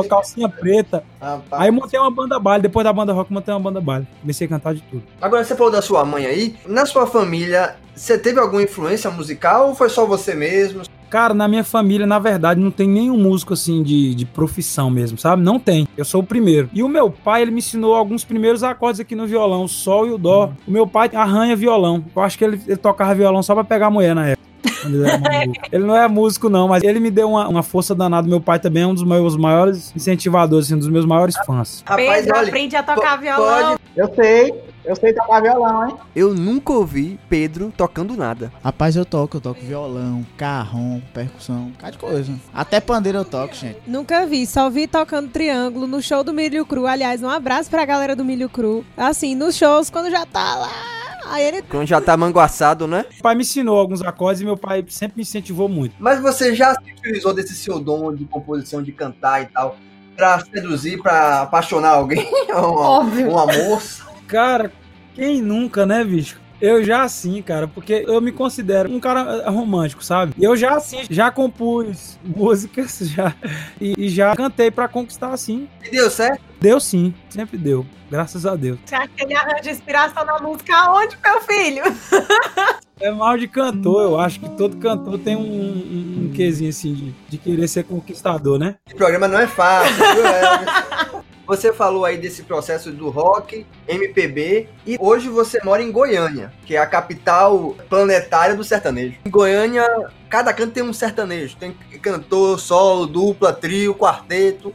Calcinha 0.09 0.49
preta. 0.49 1.03
Rapaz. 1.21 1.61
Aí 1.61 1.71
montei 1.71 1.99
uma 1.99 2.11
banda 2.11 2.39
baile, 2.39 2.63
depois 2.63 2.83
da 2.83 2.91
banda 2.91 3.13
rock, 3.13 3.31
montei 3.31 3.53
uma 3.53 3.59
banda 3.59 3.79
baile. 3.79 4.07
Comecei 4.19 4.47
a 4.47 4.49
cantar 4.49 4.73
de 4.73 4.81
tudo. 4.81 5.03
Agora, 5.21 5.43
você 5.43 5.55
falou 5.55 5.71
da 5.71 5.81
sua 5.81 6.03
mãe 6.03 6.25
aí. 6.25 6.55
Na 6.65 6.85
sua 6.85 7.05
família, 7.07 7.75
você 7.95 8.17
teve 8.17 8.39
alguma 8.39 8.63
influência 8.63 9.09
musical 9.11 9.69
ou 9.69 9.75
foi 9.75 9.89
só 9.89 10.05
você 10.05 10.33
mesmo? 10.33 10.81
Cara, 11.09 11.33
na 11.33 11.47
minha 11.47 11.63
família, 11.63 12.05
na 12.05 12.19
verdade, 12.19 12.59
não 12.59 12.71
tem 12.71 12.87
nenhum 12.87 13.17
músico 13.17 13.53
assim 13.53 13.83
de, 13.83 14.15
de 14.15 14.25
profissão 14.25 14.89
mesmo, 14.89 15.17
sabe? 15.17 15.41
Não 15.41 15.59
tem. 15.59 15.87
Eu 15.95 16.05
sou 16.05 16.21
o 16.21 16.25
primeiro. 16.25 16.69
E 16.73 16.83
o 16.83 16.89
meu 16.89 17.09
pai, 17.09 17.41
ele 17.41 17.51
me 17.51 17.59
ensinou 17.59 17.95
alguns 17.95 18.23
primeiros 18.23 18.63
acordes 18.63 18.99
aqui 18.99 19.15
no 19.15 19.27
violão, 19.27 19.63
o 19.63 19.69
sol 19.69 20.07
e 20.07 20.11
o 20.11 20.17
dó. 20.17 20.51
O 20.67 20.71
meu 20.71 20.85
pai 20.87 21.09
arranha 21.13 21.55
violão. 21.55 22.03
Eu 22.15 22.21
acho 22.21 22.37
que 22.37 22.43
ele, 22.43 22.59
ele 22.67 22.77
tocava 22.77 23.15
violão 23.15 23.41
só 23.41 23.53
pra 23.53 23.63
pegar 23.63 23.87
a 23.87 23.91
mulher 23.91 24.15
na 24.15 24.27
época. 24.29 24.44
Quando 24.85 25.05
ele, 25.05 25.47
novo. 25.47 25.53
Ele 25.71 25.83
não 25.83 25.95
é 25.95 26.07
músico, 26.07 26.49
não, 26.49 26.67
mas 26.67 26.83
ele 26.83 26.99
me 26.99 27.11
deu 27.11 27.29
uma, 27.29 27.47
uma 27.47 27.63
força 27.63 27.93
danada. 27.93 28.27
Meu 28.27 28.39
pai 28.39 28.59
também 28.59 28.83
é 28.83 28.87
um 28.87 28.93
dos 28.93 29.03
meus 29.03 29.35
maiores 29.35 29.91
incentivadores, 29.95 30.67
assim, 30.67 30.75
um 30.75 30.79
dos 30.79 30.89
meus 30.89 31.05
maiores 31.05 31.35
fãs. 31.45 31.83
Rapaz, 31.85 32.23
Pedro, 32.23 32.37
olha. 32.37 32.47
aprende 32.47 32.75
a 32.75 32.83
tocar 32.83 33.17
violão. 33.17 33.77
Eu 33.95 34.13
sei, 34.13 34.53
eu 34.83 34.95
sei 34.95 35.13
tocar 35.13 35.41
violão, 35.41 35.87
hein? 35.87 35.95
Eu 36.15 36.33
nunca 36.33 36.73
ouvi 36.73 37.19
Pedro 37.29 37.73
tocando 37.75 38.15
nada. 38.15 38.51
Rapaz, 38.63 38.95
eu 38.95 39.05
toco, 39.05 39.37
eu 39.37 39.41
toco 39.41 39.61
violão, 39.61 40.25
carrom, 40.37 41.01
percussão, 41.13 41.67
um 41.67 41.69
bocado 41.71 41.91
de 41.93 41.97
coisa. 41.97 42.33
Até 42.53 42.79
pandeiro 42.79 43.19
eu 43.19 43.25
toco, 43.25 43.55
gente. 43.55 43.79
Nunca 43.87 44.25
vi, 44.25 44.45
só 44.45 44.69
vi 44.69 44.87
tocando 44.87 45.29
triângulo 45.29 45.87
no 45.87 46.01
show 46.01 46.23
do 46.23 46.33
Milho 46.33 46.65
Cru. 46.65 46.85
Aliás, 46.85 47.23
um 47.23 47.29
abraço 47.29 47.69
pra 47.69 47.85
galera 47.85 48.15
do 48.15 48.25
Milho 48.25 48.49
Cru. 48.49 48.85
Assim, 48.97 49.35
nos 49.35 49.55
shows, 49.55 49.89
quando 49.89 50.11
já 50.11 50.25
tá 50.25 50.55
lá. 50.55 51.04
Aí 51.29 51.43
ele. 51.43 51.61
Quando 51.63 51.87
já 51.87 51.99
tá 51.99 52.15
manguaçado, 52.15 52.87
né? 52.87 53.05
Meu 53.11 53.21
pai 53.21 53.35
me 53.35 53.41
ensinou 53.41 53.77
alguns 53.77 54.01
acordes 54.01 54.41
e 54.41 54.45
meu 54.45 54.57
pai 54.57 54.85
sempre 54.89 55.17
me 55.17 55.23
incentivou 55.23 55.67
muito. 55.67 55.95
Mas 55.99 56.21
você 56.21 56.53
já 56.53 56.73
se 56.73 56.91
utilizou 56.91 57.33
desse 57.33 57.55
seu 57.55 57.79
dom 57.79 58.13
de 58.13 58.25
composição, 58.25 58.81
de 58.81 58.91
cantar 58.91 59.41
e 59.41 59.45
tal, 59.47 59.77
pra 60.15 60.39
seduzir, 60.39 61.01
pra 61.01 61.41
apaixonar 61.41 61.91
alguém? 61.91 62.27
uma, 62.49 62.59
Óbvio. 62.59 63.29
uma 63.31 63.45
moça? 63.45 64.05
Cara, 64.27 64.71
quem 65.13 65.41
nunca, 65.41 65.85
né, 65.85 66.03
bicho? 66.03 66.44
Eu 66.61 66.83
já 66.83 67.07
sim, 67.07 67.41
cara, 67.41 67.67
porque 67.67 68.05
eu 68.07 68.21
me 68.21 68.31
considero 68.31 68.89
um 68.89 68.99
cara 68.99 69.43
eh, 69.45 69.49
romântico, 69.49 70.03
sabe? 70.03 70.33
Eu 70.39 70.55
já 70.55 70.75
assim, 70.75 71.01
já 71.09 71.29
compus 71.29 72.17
músicas, 72.23 72.99
já 73.03 73.35
e, 73.79 73.93
e 73.97 74.09
já 74.09 74.35
cantei 74.35 74.71
pra 74.71 74.87
conquistar 74.87 75.31
assim. 75.31 75.67
E 75.83 75.91
deu 75.91 76.09
certo? 76.09 76.41
Deu 76.59 76.79
sim, 76.79 77.13
sempre 77.29 77.57
deu. 77.57 77.85
Graças 78.09 78.45
a 78.45 78.55
Deus. 78.55 78.79
Você 78.85 78.95
acha 78.95 79.09
que 79.09 79.23
ele 79.23 79.35
arranja 79.35 79.71
inspiração 79.71 80.25
na 80.25 80.39
música 80.39 80.75
aonde, 80.75 81.17
meu 81.23 81.41
filho? 81.41 81.83
É 82.97 83.11
mal 83.11 83.37
de 83.37 83.45
cantor, 83.45 84.03
eu 84.03 84.17
acho 84.17 84.39
que 84.39 84.47
todo 84.51 84.77
cantor 84.77 85.19
tem 85.19 85.35
um, 85.35 85.41
um, 85.41 86.23
um 86.23 86.31
quesinho 86.33 86.69
assim 86.69 86.93
de, 86.93 87.11
de 87.27 87.37
querer 87.37 87.67
ser 87.67 87.83
conquistador, 87.83 88.57
né? 88.57 88.75
Esse 88.87 88.95
programa 88.95 89.27
não 89.27 89.37
é 89.37 89.47
fácil, 89.47 89.93
viu? 89.93 91.14
Você 91.47 91.71
falou 91.71 92.05
aí 92.05 92.17
desse 92.17 92.43
processo 92.43 92.91
do 92.91 93.09
rock, 93.09 93.65
MPB, 93.87 94.67
e 94.85 94.97
hoje 94.99 95.29
você 95.29 95.59
mora 95.63 95.83
em 95.83 95.91
Goiânia, 95.91 96.51
que 96.65 96.75
é 96.75 96.79
a 96.79 96.87
capital 96.87 97.75
planetária 97.87 98.55
do 98.55 98.63
sertanejo. 98.63 99.17
Em 99.23 99.29
Goiânia, 99.29 99.85
cada 100.27 100.51
canto 100.53 100.73
tem 100.73 100.83
um 100.83 100.93
sertanejo. 100.93 101.55
Tem 101.57 101.71
cantor, 102.01 102.59
solo, 102.59 103.05
dupla, 103.05 103.53
trio, 103.53 103.93
quarteto. 103.93 104.73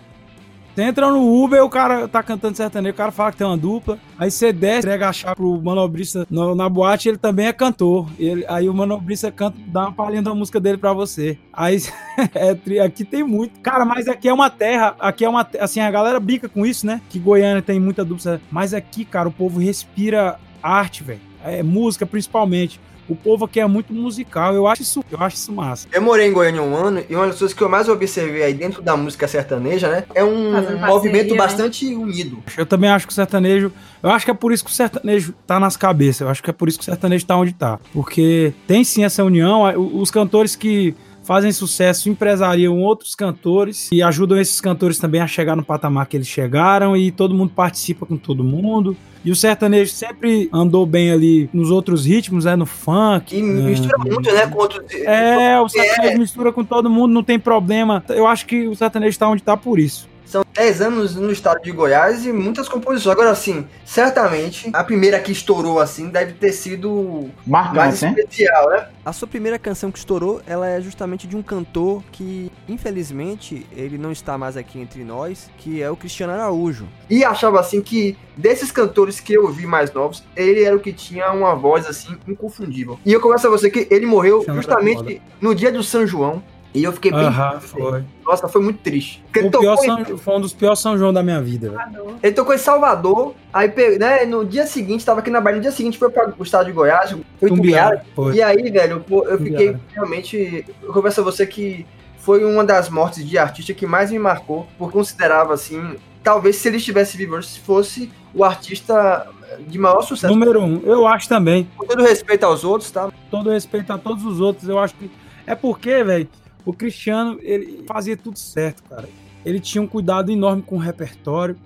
Você 0.74 0.82
entra 0.82 1.10
no 1.10 1.42
Uber, 1.44 1.62
o 1.64 1.68
cara 1.68 2.06
tá 2.08 2.22
cantando 2.22 2.56
sertanejo, 2.56 2.94
o 2.94 2.96
cara 2.96 3.10
fala 3.10 3.32
que 3.32 3.38
tem 3.38 3.46
uma 3.46 3.56
dupla. 3.56 3.98
Aí 4.18 4.30
você 4.30 4.52
desce, 4.52 4.78
entrega 4.86 5.08
a 5.08 5.12
chave 5.12 5.34
pro 5.36 5.60
manobrista 5.60 6.26
no- 6.30 6.54
na 6.54 6.68
boate, 6.68 7.08
ele 7.08 7.18
também 7.18 7.46
é 7.46 7.52
cantor. 7.52 8.08
Ele, 8.18 8.44
aí 8.48 8.68
o 8.68 8.74
manobrista 8.74 9.30
canta, 9.32 9.58
dá 9.66 9.82
uma 9.82 9.92
palhinha 9.92 10.22
da 10.22 10.34
música 10.34 10.60
dele 10.60 10.78
pra 10.78 10.92
você. 10.92 11.36
Aí 11.52 11.82
é, 12.34 12.80
aqui 12.80 13.04
tem 13.04 13.22
muito. 13.22 13.58
Cara, 13.60 13.84
mas 13.84 14.08
aqui 14.08 14.28
é 14.28 14.32
uma 14.32 14.48
terra, 14.48 14.94
aqui 15.00 15.24
é 15.24 15.28
uma. 15.28 15.46
Assim, 15.60 15.80
a 15.80 15.90
galera 15.90 16.18
brinca 16.20 16.48
com 16.48 16.64
isso, 16.64 16.86
né? 16.86 17.00
Que 17.10 17.18
Goiânia 17.18 17.60
tem 17.62 17.78
muita 17.80 18.04
dupla. 18.04 18.40
Mas 18.50 18.72
aqui, 18.72 19.04
cara, 19.04 19.28
o 19.28 19.32
povo 19.32 19.58
respira 19.58 20.38
arte, 20.62 21.02
velho. 21.02 21.20
É 21.44 21.62
música 21.62 22.04
principalmente. 22.06 22.80
O 23.10 23.16
povo 23.16 23.44
aqui 23.44 23.58
é 23.58 23.66
muito 23.66 23.92
musical. 23.92 24.54
Eu 24.54 24.68
acho 24.68 24.82
isso, 24.82 25.04
eu 25.10 25.18
acho 25.20 25.34
isso 25.34 25.52
massa. 25.52 25.88
Eu 25.92 26.00
morei 26.00 26.28
em 26.28 26.32
Goiânia 26.32 26.62
um 26.62 26.76
ano 26.76 27.02
e 27.08 27.14
uma 27.16 27.26
das 27.26 27.38
coisas 27.38 27.56
que 27.56 27.60
eu 27.60 27.68
mais 27.68 27.88
observei 27.88 28.44
aí 28.44 28.54
dentro 28.54 28.80
da 28.80 28.96
música 28.96 29.26
sertaneja, 29.26 29.88
né? 29.88 30.04
É 30.14 30.22
um 30.22 30.52
Fazendo 30.52 30.66
parceria, 30.66 30.86
movimento 30.86 31.30
né? 31.32 31.36
bastante 31.36 31.92
unido. 31.92 32.38
Eu 32.56 32.64
também 32.64 32.88
acho 32.88 33.06
que 33.08 33.12
o 33.12 33.14
sertanejo. 33.14 33.72
Eu 34.00 34.10
acho 34.10 34.24
que 34.24 34.30
é 34.30 34.34
por 34.34 34.52
isso 34.52 34.64
que 34.64 34.70
o 34.70 34.74
sertanejo 34.74 35.34
tá 35.44 35.58
nas 35.58 35.76
cabeças. 35.76 36.20
Eu 36.20 36.28
acho 36.28 36.42
que 36.42 36.50
é 36.50 36.52
por 36.52 36.68
isso 36.68 36.78
que 36.78 36.82
o 36.82 36.84
sertanejo 36.84 37.26
tá 37.26 37.36
onde 37.36 37.52
tá. 37.52 37.80
Porque 37.92 38.52
tem 38.66 38.84
sim 38.84 39.04
essa 39.04 39.24
união. 39.24 39.62
Os 40.00 40.10
cantores 40.10 40.54
que 40.54 40.94
fazem 41.30 41.52
sucesso 41.52 42.10
empresariam 42.10 42.80
outros 42.80 43.14
cantores 43.14 43.88
e 43.92 44.02
ajudam 44.02 44.36
esses 44.40 44.60
cantores 44.60 44.98
também 44.98 45.20
a 45.20 45.28
chegar 45.28 45.54
no 45.54 45.64
patamar 45.64 46.06
que 46.06 46.16
eles 46.16 46.26
chegaram 46.26 46.96
e 46.96 47.12
todo 47.12 47.32
mundo 47.32 47.52
participa 47.54 48.04
com 48.04 48.16
todo 48.16 48.42
mundo. 48.42 48.96
E 49.24 49.30
o 49.30 49.36
sertanejo 49.36 49.92
sempre 49.92 50.50
andou 50.52 50.84
bem 50.84 51.12
ali 51.12 51.48
nos 51.52 51.70
outros 51.70 52.04
ritmos, 52.04 52.46
né? 52.46 52.56
No 52.56 52.66
funk. 52.66 53.36
E 53.36 53.42
né? 53.42 53.62
mistura 53.62 53.96
muito, 53.98 54.32
né? 54.32 54.44
Com 54.48 54.58
outros. 54.58 54.92
É, 54.92 55.60
o 55.60 55.68
sertanejo 55.68 56.18
mistura 56.18 56.50
com 56.50 56.64
todo 56.64 56.90
mundo, 56.90 57.12
não 57.12 57.22
tem 57.22 57.38
problema. 57.38 58.02
Eu 58.08 58.26
acho 58.26 58.44
que 58.44 58.66
o 58.66 58.74
sertanejo 58.74 59.16
tá 59.16 59.28
onde 59.28 59.44
tá 59.44 59.56
por 59.56 59.78
isso. 59.78 60.08
São 60.30 60.44
10 60.54 60.80
anos 60.80 61.16
no 61.16 61.32
estado 61.32 61.60
de 61.60 61.72
Goiás 61.72 62.24
e 62.24 62.32
muitas 62.32 62.68
composições. 62.68 63.12
Agora, 63.12 63.32
assim, 63.32 63.66
certamente 63.84 64.70
a 64.72 64.84
primeira 64.84 65.18
que 65.18 65.32
estourou 65.32 65.80
assim 65.80 66.08
deve 66.08 66.34
ter 66.34 66.52
sido 66.52 67.28
mais 67.44 67.74
Marcante, 67.74 68.04
né? 68.04 68.10
especial, 68.10 68.70
né? 68.70 68.86
A 69.04 69.12
sua 69.12 69.26
primeira 69.26 69.58
canção 69.58 69.90
que 69.90 69.98
estourou, 69.98 70.40
ela 70.46 70.68
é 70.68 70.80
justamente 70.80 71.26
de 71.26 71.36
um 71.36 71.42
cantor 71.42 72.00
que, 72.12 72.48
infelizmente, 72.68 73.66
ele 73.72 73.98
não 73.98 74.12
está 74.12 74.38
mais 74.38 74.56
aqui 74.56 74.78
entre 74.78 75.02
nós, 75.02 75.50
que 75.58 75.82
é 75.82 75.90
o 75.90 75.96
Cristiano 75.96 76.32
Araújo. 76.32 76.86
E 77.08 77.24
achava 77.24 77.58
assim 77.58 77.82
que 77.82 78.16
desses 78.36 78.70
cantores 78.70 79.18
que 79.18 79.32
eu 79.32 79.48
vi 79.48 79.66
mais 79.66 79.92
novos, 79.92 80.22
ele 80.36 80.62
era 80.62 80.76
o 80.76 80.80
que 80.80 80.92
tinha 80.92 81.32
uma 81.32 81.56
voz 81.56 81.88
assim 81.88 82.16
inconfundível. 82.28 83.00
E 83.04 83.12
eu 83.12 83.20
começo 83.20 83.48
a 83.48 83.50
você 83.50 83.68
que 83.68 83.88
ele 83.90 84.06
morreu 84.06 84.44
Chama 84.44 84.62
justamente 84.62 85.20
no 85.40 85.56
dia 85.56 85.72
do 85.72 85.82
São 85.82 86.06
João. 86.06 86.40
E 86.72 86.84
eu 86.84 86.92
fiquei 86.92 87.10
bem. 87.10 87.20
Aham, 87.24 87.58
foi. 87.60 88.04
Nossa, 88.24 88.46
foi 88.48 88.62
muito 88.62 88.78
triste. 88.78 89.20
Porque 89.32 89.40
O 89.40 89.50
pior 89.50 89.76
tocou, 89.76 89.84
em, 90.00 90.04
São- 90.04 90.18
foi 90.18 90.34
um 90.36 90.40
dos 90.40 90.52
piores 90.52 90.78
São 90.78 90.96
João 90.96 91.12
da 91.12 91.20
minha 91.22 91.40
vida, 91.42 91.70
velho. 91.70 92.16
ele 92.22 92.32
tocou 92.32 92.54
em 92.54 92.58
Salvador, 92.58 93.34
aí 93.52 93.72
né, 93.98 94.24
no 94.24 94.44
dia 94.44 94.66
seguinte, 94.66 95.04
tava 95.04 95.18
aqui 95.18 95.30
na 95.30 95.40
Bahia, 95.40 95.56
no 95.56 95.62
dia 95.62 95.72
seguinte 95.72 95.98
foi 95.98 96.10
para 96.10 96.32
o 96.38 96.42
estado 96.44 96.66
de 96.66 96.72
Goiás, 96.72 97.14
foi 97.40 97.48
Tumbiara. 97.48 98.04
E 98.32 98.40
aí, 98.40 98.70
velho, 98.70 99.00
pô, 99.00 99.24
eu 99.26 99.36
fiquei 99.38 99.72
Tumbiara. 99.72 99.80
realmente. 99.94 100.64
Eu 100.82 100.92
confesso 100.92 101.20
a 101.20 101.24
você 101.24 101.44
que 101.44 101.84
foi 102.18 102.44
uma 102.44 102.62
das 102.64 102.88
mortes 102.88 103.26
de 103.28 103.36
artista 103.36 103.74
que 103.74 103.84
mais 103.86 104.12
me 104.12 104.18
marcou, 104.20 104.66
porque 104.78 104.92
considerava 104.92 105.54
assim. 105.54 105.96
Talvez 106.22 106.54
se 106.56 106.68
ele 106.68 106.76
estivesse 106.76 107.16
vivo 107.16 107.42
se 107.42 107.58
fosse 107.60 108.12
o 108.34 108.44
artista 108.44 109.26
de 109.66 109.78
maior 109.78 110.02
sucesso. 110.02 110.32
Número 110.32 110.62
um, 110.62 110.80
eu 110.84 111.04
acho 111.06 111.28
também. 111.28 111.68
Com 111.76 111.84
todo 111.86 112.02
respeito 112.04 112.44
aos 112.44 112.62
outros, 112.62 112.90
tá? 112.92 113.10
Todo 113.30 113.50
respeito 113.50 113.92
a 113.92 113.98
todos 113.98 114.24
os 114.24 114.38
outros, 114.40 114.68
eu 114.68 114.78
acho 114.78 114.94
que. 114.94 115.10
É 115.46 115.54
porque, 115.56 116.04
velho, 116.04 116.28
o 116.64 116.72
Cristiano, 116.72 117.38
ele 117.42 117.84
fazia 117.86 118.16
tudo 118.16 118.38
certo, 118.38 118.82
cara. 118.88 119.08
Ele 119.44 119.60
tinha 119.60 119.80
um 119.80 119.86
cuidado 119.86 120.30
enorme 120.30 120.62
com 120.62 120.76
o 120.76 120.78
repertório. 120.78 121.56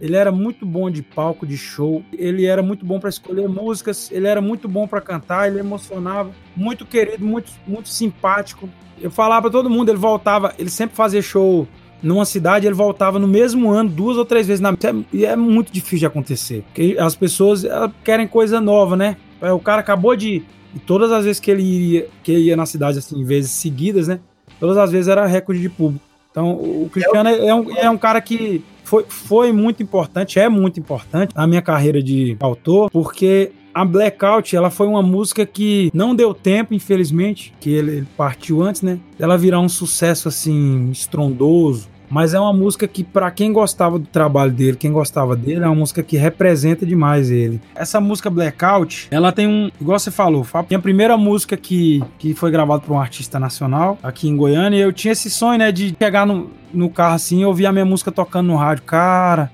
Ele 0.00 0.14
era 0.16 0.30
muito 0.30 0.64
bom 0.64 0.90
de 0.90 1.02
palco, 1.02 1.46
de 1.46 1.56
show. 1.56 2.02
Ele 2.12 2.46
era 2.46 2.62
muito 2.62 2.86
bom 2.86 3.00
pra 3.00 3.10
escolher 3.10 3.48
músicas. 3.48 4.10
Ele 4.12 4.26
era 4.26 4.40
muito 4.40 4.68
bom 4.68 4.86
pra 4.86 5.00
cantar. 5.00 5.48
Ele 5.48 5.58
emocionava. 5.58 6.30
Muito 6.56 6.86
querido, 6.86 7.24
muito, 7.24 7.50
muito 7.66 7.88
simpático. 7.88 8.68
Eu 9.00 9.10
falava 9.10 9.42
pra 9.42 9.50
todo 9.50 9.68
mundo, 9.68 9.90
ele 9.90 9.98
voltava. 9.98 10.54
Ele 10.58 10.70
sempre 10.70 10.96
fazia 10.96 11.20
show 11.20 11.66
numa 12.02 12.24
cidade, 12.24 12.66
ele 12.66 12.74
voltava 12.74 13.18
no 13.18 13.26
mesmo 13.26 13.70
ano, 13.70 13.90
duas 13.90 14.16
ou 14.16 14.24
três 14.24 14.46
vezes 14.46 14.60
na. 14.60 14.72
E 15.12 15.24
é 15.24 15.34
muito 15.34 15.72
difícil 15.72 15.98
de 15.98 16.06
acontecer. 16.06 16.62
Porque 16.66 16.96
as 16.98 17.14
pessoas 17.16 17.64
querem 18.04 18.26
coisa 18.26 18.60
nova, 18.60 18.96
né? 18.96 19.16
É, 19.40 19.52
O 19.52 19.60
cara 19.60 19.80
acabou 19.80 20.14
de. 20.14 20.42
E 20.74 20.78
todas 20.78 21.10
as 21.10 21.24
vezes 21.24 21.40
que 21.40 21.50
ele 21.50 21.62
ia, 21.62 22.08
que 22.22 22.30
ele 22.30 22.42
ia 22.42 22.56
na 22.56 22.66
cidade, 22.66 22.98
assim, 22.98 23.24
vezes 23.24 23.50
seguidas, 23.50 24.06
né? 24.06 24.20
Todas 24.58 24.76
as 24.76 24.90
vezes 24.92 25.08
era 25.08 25.26
recorde 25.26 25.60
de 25.60 25.68
público. 25.68 26.04
Então, 26.30 26.52
o 26.52 26.88
Cristiano 26.92 27.28
é 27.28 27.54
um, 27.54 27.76
é 27.76 27.90
um 27.90 27.98
cara 27.98 28.20
que 28.20 28.62
foi, 28.84 29.04
foi 29.08 29.52
muito 29.52 29.82
importante, 29.82 30.38
é 30.38 30.48
muito 30.48 30.78
importante 30.78 31.34
na 31.34 31.46
minha 31.46 31.62
carreira 31.62 32.02
de 32.02 32.36
autor, 32.40 32.90
porque 32.90 33.50
a 33.74 33.84
Blackout, 33.84 34.56
ela 34.56 34.70
foi 34.70 34.86
uma 34.86 35.02
música 35.02 35.46
que 35.46 35.90
não 35.94 36.14
deu 36.14 36.34
tempo, 36.34 36.74
infelizmente, 36.74 37.52
que 37.60 37.70
ele, 37.70 38.06
partiu 38.16 38.62
antes, 38.62 38.82
né? 38.82 38.98
Ela 39.18 39.36
virar 39.36 39.60
um 39.60 39.68
sucesso, 39.68 40.28
assim, 40.28 40.90
estrondoso. 40.90 41.88
Mas 42.10 42.34
é 42.34 42.40
uma 42.40 42.52
música 42.52 42.88
que, 42.88 43.04
pra 43.04 43.30
quem 43.30 43.52
gostava 43.52 43.98
do 43.98 44.06
trabalho 44.06 44.52
dele, 44.52 44.76
quem 44.76 44.92
gostava 44.92 45.36
dele, 45.36 45.64
é 45.64 45.66
uma 45.66 45.74
música 45.74 46.02
que 46.02 46.16
representa 46.16 46.86
demais 46.86 47.30
ele. 47.30 47.60
Essa 47.74 48.00
música 48.00 48.30
Blackout, 48.30 49.08
ela 49.10 49.32
tem 49.32 49.46
um. 49.46 49.70
Igual 49.80 49.98
você 49.98 50.10
falou, 50.10 50.44
Fábio, 50.44 50.68
tem 50.68 50.78
a 50.78 50.80
primeira 50.80 51.16
música 51.16 51.56
que, 51.56 52.02
que 52.18 52.34
foi 52.34 52.50
gravada 52.50 52.80
por 52.80 52.92
um 52.92 53.00
artista 53.00 53.38
nacional 53.38 53.98
aqui 54.02 54.28
em 54.28 54.36
Goiânia. 54.36 54.78
E 54.78 54.80
eu 54.80 54.92
tinha 54.92 55.12
esse 55.12 55.30
sonho, 55.30 55.58
né, 55.58 55.70
de 55.70 55.94
chegar 55.98 56.26
no, 56.26 56.50
no 56.72 56.88
carro 56.88 57.14
assim 57.14 57.40
e 57.40 57.44
ouvir 57.44 57.66
a 57.66 57.72
minha 57.72 57.84
música 57.84 58.10
tocando 58.10 58.46
no 58.48 58.56
rádio. 58.56 58.84
Cara, 58.84 59.50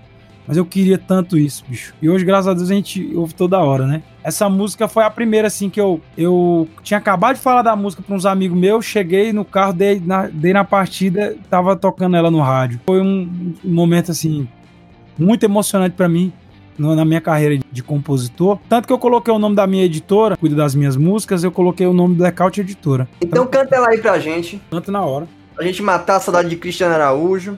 mas 0.47 0.57
eu 0.57 0.65
queria 0.65 0.99
tanto 0.99 1.39
isso, 1.39 1.65
bicho. 1.67 1.95
E 2.01 2.09
hoje, 2.09 2.25
graças 2.25 2.49
a 2.49 2.55
Deus, 2.55 2.71
a 2.71 2.75
gente 2.75 3.15
ouve 3.15 3.35
toda 3.35 3.59
hora, 3.59 3.87
né? 3.87 4.03
Essa 4.23 4.49
música 4.49 4.87
foi 4.89 5.05
a 5.05 5.11
primeira, 5.11 5.49
assim, 5.49 5.71
que 5.71 5.81
eu, 5.81 6.01
eu 6.17 6.69
tinha 6.83 6.99
acabado 6.99 7.37
de 7.37 7.43
falar 7.43 7.63
da 7.63 7.75
música 7.75 8.03
para 8.03 8.15
uns 8.15 8.27
amigos 8.27 8.59
meus, 8.59 8.85
cheguei 8.85 9.33
no 9.33 9.45
carro, 9.45 9.73
dei 9.73 10.01
na, 10.05 10.27
dei 10.27 10.53
na 10.53 10.65
partida, 10.65 11.37
tava 11.49 11.77
tocando 11.77 12.17
ela 12.17 12.31
no 12.31 12.41
rádio. 12.41 12.81
Foi 12.87 13.01
um, 13.01 13.55
um 13.65 13.73
momento, 13.73 14.11
assim, 14.11 14.49
muito 15.19 15.45
emocionante 15.45 15.95
para 15.97 16.09
mim 16.09 16.33
na 16.77 17.05
minha 17.05 17.21
carreira 17.21 17.63
de 17.71 17.83
compositor. 17.83 18.59
Tanto 18.69 18.87
que 18.87 18.93
eu 18.93 18.99
coloquei 18.99 19.33
o 19.33 19.39
nome 19.39 19.55
da 19.55 19.67
minha 19.67 19.85
editora, 19.85 20.37
cuida 20.37 20.57
das 20.57 20.75
minhas 20.75 20.97
músicas, 20.97 21.45
eu 21.45 21.53
coloquei 21.53 21.87
o 21.87 21.93
nome 21.93 22.17
Blackout 22.17 22.61
Editora. 22.61 23.09
Então 23.21 23.47
canta 23.47 23.77
ela 23.77 23.89
aí 23.91 23.99
pra 23.99 24.19
gente. 24.19 24.61
Tanto 24.71 24.91
na 24.91 25.03
hora. 25.03 25.29
Pra 25.55 25.65
gente 25.65 25.83
matar 25.83 26.17
a 26.17 26.21
saudade 26.21 26.49
de 26.49 26.57
Cristiano 26.57 26.95
Araújo. 26.95 27.57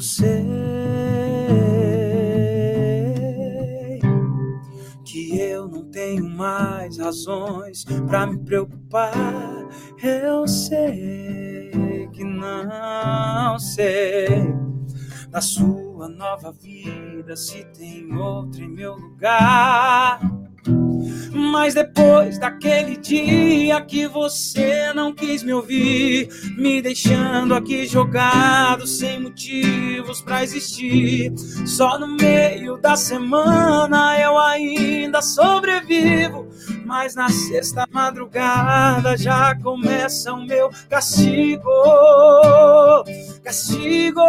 Eu 0.00 0.04
sei 0.04 0.46
que 5.04 5.38
eu 5.38 5.68
não 5.68 5.90
tenho 5.90 6.26
mais 6.26 6.96
razões 6.96 7.84
pra 8.08 8.26
me 8.26 8.38
preocupar. 8.38 9.12
Eu 10.02 10.48
sei 10.48 12.08
que 12.14 12.24
não 12.24 13.58
sei 13.58 14.54
da 15.28 15.42
sua 15.42 16.08
nova 16.08 16.50
vida 16.50 17.36
se 17.36 17.62
tem 17.64 18.10
outro 18.16 18.64
em 18.64 18.70
meu 18.70 18.94
lugar. 18.94 20.18
Mas 21.32 21.74
depois 21.74 22.38
daquele 22.38 22.96
dia 22.96 23.80
que 23.80 24.06
você 24.06 24.92
não 24.92 25.12
quis 25.12 25.42
me 25.42 25.52
ouvir, 25.52 26.28
me 26.56 26.82
deixando 26.82 27.54
aqui 27.54 27.86
jogado 27.86 28.86
sem 28.86 29.20
motivos 29.20 30.20
pra 30.20 30.42
existir, 30.42 31.32
só 31.66 31.98
no 31.98 32.08
meio 32.08 32.76
da 32.78 32.96
semana 32.96 34.18
eu 34.18 34.38
ainda 34.38 35.22
sobrevivo. 35.22 36.48
Mas 36.84 37.14
na 37.14 37.28
sexta 37.28 37.86
madrugada 37.90 39.16
já 39.16 39.54
começa 39.54 40.32
o 40.32 40.44
meu 40.44 40.70
castigo. 40.88 41.70
Castigo. 43.44 44.20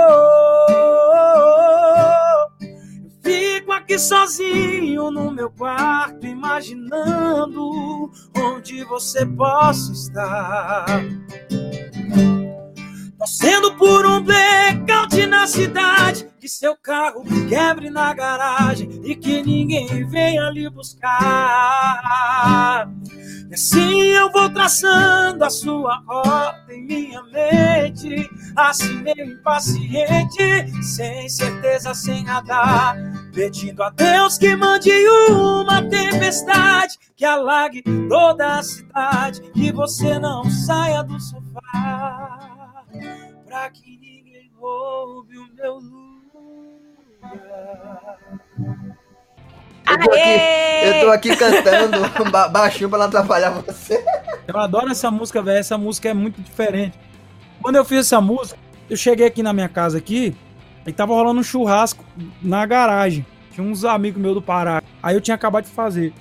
Sozinho 4.02 5.12
no 5.12 5.32
meu 5.32 5.50
quarto, 5.52 6.26
imaginando 6.26 8.12
onde 8.36 8.84
você 8.86 9.26
possa 9.26 9.92
estar. 9.92 10.86
Torcendo 13.18 13.76
por 13.78 14.06
um 14.06 14.22
blackout 14.22 15.26
na 15.28 15.46
cidade, 15.46 16.28
que 16.42 16.50
seu 16.50 16.76
carro 16.76 17.24
quebre 17.48 17.92
na 17.92 18.12
garagem 18.16 19.00
e 19.04 19.16
que 19.16 19.44
ninguém 19.44 20.08
venha 20.08 20.50
lhe 20.50 20.68
buscar. 20.72 21.12
E 23.48 23.54
assim 23.54 24.02
eu 24.06 24.32
vou 24.32 24.50
traçando 24.50 25.46
a 25.46 25.52
sua 25.52 25.98
rota 26.08 26.74
em 26.74 26.84
minha 26.84 27.22
mente, 27.26 28.28
assim 28.56 29.04
meio 29.04 29.34
impaciente, 29.34 30.66
sem 30.82 31.30
certeza, 31.30 31.94
sem 31.94 32.26
radar, 32.26 32.98
pedindo 33.36 33.84
a 33.84 33.92
Deus 33.92 34.40
que 34.40 34.56
mande 34.56 34.90
uma 35.30 35.84
tempestade 35.84 36.98
que 37.16 37.24
alague 37.24 37.84
toda 38.10 38.58
a 38.58 38.64
cidade, 38.64 39.42
que 39.52 39.72
você 39.72 40.18
não 40.18 40.50
saia 40.50 41.04
do 41.04 41.20
sofá 41.20 42.84
pra 43.46 43.70
que 43.70 43.96
ninguém 43.96 44.50
roube 44.58 45.38
o 45.38 45.54
meu 45.54 45.76
lugar. 45.76 46.11
Eu 49.92 50.00
tô 50.00 50.12
aqui, 50.12 50.30
eu 50.86 51.02
tô 51.02 51.12
aqui 51.12 51.36
cantando 51.36 52.00
ba 52.32 52.48
baixinho 52.48 52.90
pra 52.90 53.00
não 53.00 53.06
atrapalhar 53.06 53.50
você. 53.50 54.04
Eu 54.48 54.58
adoro 54.58 54.90
essa 54.90 55.12
música, 55.12 55.42
velho. 55.42 55.60
Essa 55.60 55.78
música 55.78 56.10
é 56.10 56.14
muito 56.14 56.42
diferente. 56.42 56.98
Quando 57.62 57.76
eu 57.76 57.86
fiz 57.86 58.00
essa 58.00 58.22
música, 58.22 58.58
eu 58.90 58.98
cheguei 58.98 59.28
aqui 59.28 59.44
na 59.44 59.54
minha 59.54 59.70
casa 59.70 59.98
aqui 59.98 60.36
e 60.86 60.92
tava 60.92 61.14
rolando 61.14 61.40
um 61.40 61.44
churrasco 61.44 62.04
na 62.42 62.66
garagem. 62.66 63.26
Tinha 63.52 63.66
uns 63.66 63.84
amigos 63.84 64.22
meus 64.22 64.34
do 64.34 64.42
Pará. 64.42 64.82
Aí 65.04 65.16
eu 65.16 65.22
tinha 65.22 65.36
acabado 65.36 65.66
de 65.66 65.72
fazer. 65.72 66.14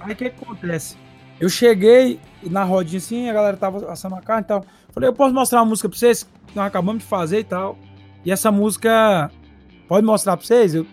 Aí 0.00 0.12
o 0.12 0.16
que, 0.16 0.30
que 0.30 0.44
acontece? 0.44 0.96
Eu 1.38 1.48
cheguei 1.48 2.18
na 2.42 2.64
rodinha 2.64 2.98
assim, 2.98 3.28
a 3.28 3.32
galera 3.32 3.56
tava 3.56 3.90
assando 3.90 4.14
a 4.14 4.20
carne 4.20 4.42
e 4.42 4.46
tal. 4.46 4.64
Falei, 4.92 5.08
eu 5.08 5.12
posso 5.12 5.34
mostrar 5.34 5.60
uma 5.60 5.66
música 5.66 5.88
pra 5.88 5.98
vocês? 5.98 6.28
Nós 6.54 6.66
acabamos 6.66 7.02
de 7.02 7.08
fazer 7.08 7.40
e 7.40 7.44
tal. 7.44 7.78
E 8.24 8.32
essa 8.32 8.50
música, 8.50 9.30
pode 9.88 10.06
mostrar 10.06 10.36
pra 10.36 10.46
vocês? 10.46 10.74
Eu 10.74 10.86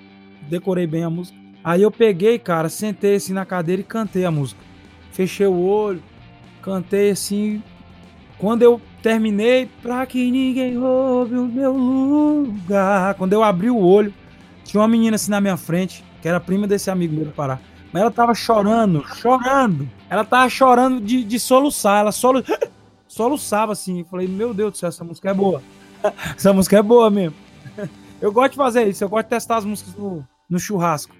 decorei 0.50 0.88
bem 0.88 1.04
a 1.04 1.10
música. 1.10 1.38
Aí 1.64 1.82
eu 1.82 1.92
peguei, 1.92 2.38
cara, 2.38 2.68
sentei 2.68 3.16
assim 3.16 3.34
na 3.34 3.46
cadeira 3.46 3.82
e 3.82 3.86
cantei 3.86 4.26
a 4.26 4.32
música. 4.32 4.60
Fechei 5.12 5.48
o 5.48 5.62
olho, 5.62 6.04
cantei 6.62 7.12
assim. 7.12 7.64
Quando 8.38 8.64
eu 8.64 8.82
terminei, 9.02 9.70
pra 9.82 10.06
que 10.06 10.30
ninguém 10.30 10.78
roube 10.78 11.36
o 11.36 11.46
meu 11.46 11.72
lugar. 11.72 13.14
Quando 13.16 13.34
eu 13.34 13.44
abri 13.44 13.70
o 13.70 13.78
olho, 13.78 14.14
tinha 14.64 14.82
uma 14.82 14.88
menina 14.88 15.16
assim 15.16 15.32
na 15.32 15.40
minha 15.40 15.56
frente, 15.56 16.04
que 16.22 16.28
era 16.28 16.40
prima 16.40 16.68
desse 16.68 16.90
amigo 16.90 17.16
meu 17.16 17.26
do 17.26 17.32
Pará. 17.32 17.60
Mas 17.94 18.02
ela 18.02 18.12
tava 18.12 18.34
chorando, 18.34 19.06
chorando. 19.16 19.88
Ela 20.10 20.26
tava 20.26 20.50
chorando 20.50 21.00
de, 21.00 21.24
de 21.24 21.40
soluçar. 21.40 22.00
Ela 22.00 22.12
solu... 22.12 22.44
soluçava 23.08 23.72
assim. 23.72 24.00
Eu 24.00 24.06
falei, 24.06 24.28
meu 24.28 24.54
Deus 24.54 24.72
do 24.72 24.78
céu, 24.78 24.90
essa 24.90 25.04
música 25.04 25.30
é 25.30 25.34
boa. 25.34 25.62
essa 26.36 26.52
música 26.52 26.78
é 26.78 26.82
boa 26.82 27.10
mesmo. 27.12 27.36
Eu 28.24 28.32
gosto 28.32 28.52
de 28.52 28.58
fazer 28.58 28.88
isso, 28.88 29.04
eu 29.04 29.10
gosto 29.10 29.26
de 29.26 29.32
testar 29.32 29.58
as 29.58 29.66
músicas 29.66 29.94
no, 29.96 30.26
no 30.50 30.58
churrasco. 30.58 31.14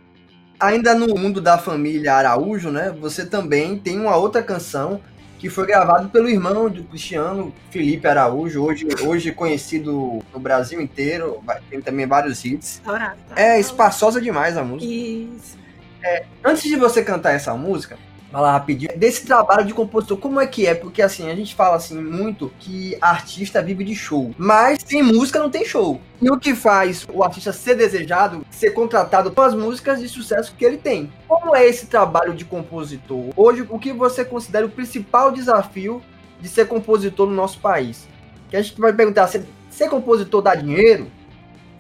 Ainda 0.58 0.96
no 0.96 1.14
mundo 1.20 1.42
da 1.42 1.58
família 1.58 2.16
Araújo, 2.16 2.72
né? 2.72 2.96
Você 3.02 3.26
também 3.26 3.78
tem 3.78 4.00
uma 4.00 4.16
outra 4.16 4.42
canção 4.42 5.02
que 5.38 5.50
foi 5.50 5.68
gravada 5.68 6.08
pelo 6.08 6.30
irmão 6.30 6.70
do 6.70 6.82
Cristiano, 6.86 7.54
Felipe 7.70 8.08
Araújo, 8.08 8.64
hoje, 8.64 8.88
hoje 9.06 9.34
conhecido 9.34 10.24
no 10.34 10.40
Brasil 10.40 10.80
inteiro, 10.80 11.44
tem 11.70 11.82
também 11.82 12.08
vários 12.08 12.46
hits. 12.46 12.82
Dourado. 12.86 13.20
É 13.36 13.60
espaçosa 13.60 14.22
demais 14.22 14.56
a 14.56 14.64
música. 14.64 14.90
Isso. 14.90 15.58
É, 16.02 16.26
antes 16.42 16.64
de 16.64 16.78
você 16.78 17.04
cantar 17.04 17.34
essa 17.34 17.54
música, 17.54 17.98
falar 18.34 18.54
rapidinho 18.54 18.98
desse 18.98 19.28
trabalho 19.28 19.64
de 19.64 19.76
compositor, 19.76 20.18
como 20.18 20.42
é 20.42 20.48
que 20.48 20.66
é? 20.66 20.74
Porque 20.74 21.04
assim, 21.04 21.30
a 21.30 21.36
gente 21.36 21.54
fala 21.54 21.76
assim 21.76 22.02
muito 22.02 22.52
que 22.60 22.98
artista 23.00 23.62
vive 23.62 23.84
de 23.84 23.96
show, 23.96 24.34
mas 24.40 24.80
sem 24.84 25.04
música 25.04 25.38
não 25.38 25.52
tem 25.52 25.64
show. 25.64 26.02
E 26.20 26.32
o 26.32 26.40
que 26.40 26.56
faz 26.56 27.06
o 27.14 27.24
artista 27.24 27.54
ser 27.54 27.76
desejado, 27.76 28.44
ser 28.50 28.72
contratado 28.72 29.30
com 29.32 29.42
as 29.42 29.54
músicas 29.54 30.00
de 30.00 30.10
sucesso 30.10 30.56
que 30.58 30.66
ele 30.66 30.78
tem. 30.78 31.14
Como 31.28 31.56
é 31.56 31.68
esse 31.68 31.86
trabalho 31.86 32.34
de 32.34 32.44
compositor? 32.44 33.30
Hoje, 33.36 33.68
o 33.70 33.78
que 33.78 33.94
você 33.94 34.26
considera 34.26 34.66
o 34.66 34.70
principal 34.70 35.32
desafio 35.32 36.02
de 36.42 36.50
ser 36.50 36.68
compositor 36.68 37.28
no 37.28 37.36
nosso 37.36 37.60
país? 37.60 38.08
Que 38.50 38.58
a 38.58 38.62
gente 38.64 38.82
vai 38.82 38.94
perguntar, 38.94 39.28
ser, 39.28 39.46
ser 39.70 39.90
compositor 39.90 40.42
dá 40.42 40.56
dinheiro? 40.56 41.08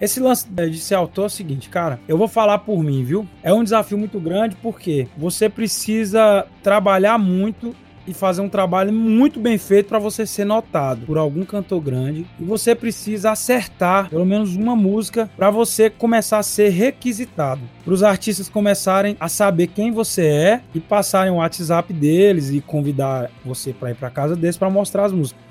Esse 0.03 0.19
lance 0.19 0.45
de 0.49 0.79
ser 0.79 0.95
autor 0.95 1.23
é 1.23 1.25
o 1.27 1.29
seguinte, 1.29 1.69
cara, 1.69 1.97
eu 2.09 2.17
vou 2.17 2.27
falar 2.27 2.57
por 2.57 2.83
mim, 2.83 3.05
viu? 3.05 3.25
É 3.41 3.53
um 3.53 3.63
desafio 3.63 3.97
muito 3.97 4.19
grande 4.19 4.53
porque 4.61 5.07
você 5.15 5.47
precisa 5.47 6.45
trabalhar 6.61 7.17
muito 7.17 7.73
e 8.05 8.13
fazer 8.13 8.41
um 8.41 8.49
trabalho 8.49 8.91
muito 8.91 9.39
bem 9.39 9.57
feito 9.57 9.87
para 9.87 9.99
você 9.99 10.25
ser 10.25 10.43
notado 10.43 11.05
por 11.05 11.17
algum 11.17 11.45
cantor 11.45 11.79
grande. 11.79 12.25
E 12.37 12.43
você 12.43 12.75
precisa 12.75 13.31
acertar 13.31 14.09
pelo 14.09 14.25
menos 14.25 14.57
uma 14.57 14.75
música 14.75 15.31
para 15.37 15.49
você 15.49 15.89
começar 15.89 16.39
a 16.39 16.43
ser 16.43 16.67
requisitado. 16.67 17.61
Para 17.85 17.93
os 17.93 18.03
artistas 18.03 18.49
começarem 18.49 19.15
a 19.21 19.29
saber 19.29 19.67
quem 19.67 19.89
você 19.89 20.25
é 20.25 20.61
e 20.75 20.81
passarem 20.81 21.31
o 21.31 21.37
WhatsApp 21.37 21.93
deles 21.93 22.49
e 22.49 22.59
convidar 22.59 23.31
você 23.45 23.71
para 23.71 23.91
ir 23.91 23.95
para 23.95 24.09
casa 24.09 24.35
deles 24.35 24.57
para 24.57 24.69
mostrar 24.69 25.05
as 25.05 25.13
músicas. 25.13 25.41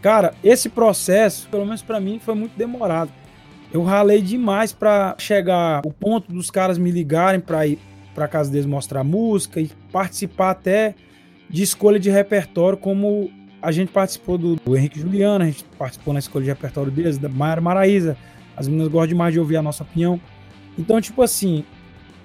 Cara, 0.00 0.32
esse 0.44 0.68
processo, 0.68 1.48
pelo 1.48 1.64
menos 1.64 1.82
para 1.82 1.98
mim, 1.98 2.20
foi 2.24 2.36
muito 2.36 2.56
demorado. 2.56 3.10
Eu 3.76 3.82
ralei 3.82 4.22
demais 4.22 4.72
para 4.72 5.14
chegar 5.18 5.82
o 5.84 5.92
ponto 5.92 6.32
dos 6.32 6.50
caras 6.50 6.78
me 6.78 6.90
ligarem 6.90 7.40
para 7.40 7.66
ir 7.66 7.78
para 8.14 8.26
casa 8.26 8.50
deles 8.50 8.64
mostrar 8.64 9.04
música 9.04 9.60
e 9.60 9.70
participar 9.92 10.52
até 10.52 10.94
de 11.50 11.62
escolha 11.62 12.00
de 12.00 12.08
repertório, 12.08 12.78
como 12.78 13.30
a 13.60 13.70
gente 13.70 13.92
participou 13.92 14.38
do, 14.38 14.56
do 14.56 14.74
Henrique 14.74 14.98
Juliano, 14.98 15.44
a 15.44 15.46
gente 15.48 15.62
participou 15.78 16.14
na 16.14 16.20
escolha 16.20 16.44
de 16.44 16.50
repertório 16.50 16.90
deles, 16.90 17.18
da 17.18 17.28
Mayara 17.28 17.60
Maraíza. 17.60 18.16
As 18.56 18.66
meninas 18.66 18.88
gostam 18.88 19.08
demais 19.08 19.34
de 19.34 19.40
ouvir 19.40 19.58
a 19.58 19.62
nossa 19.62 19.82
opinião. 19.82 20.18
Então, 20.78 20.98
tipo 20.98 21.20
assim, 21.20 21.62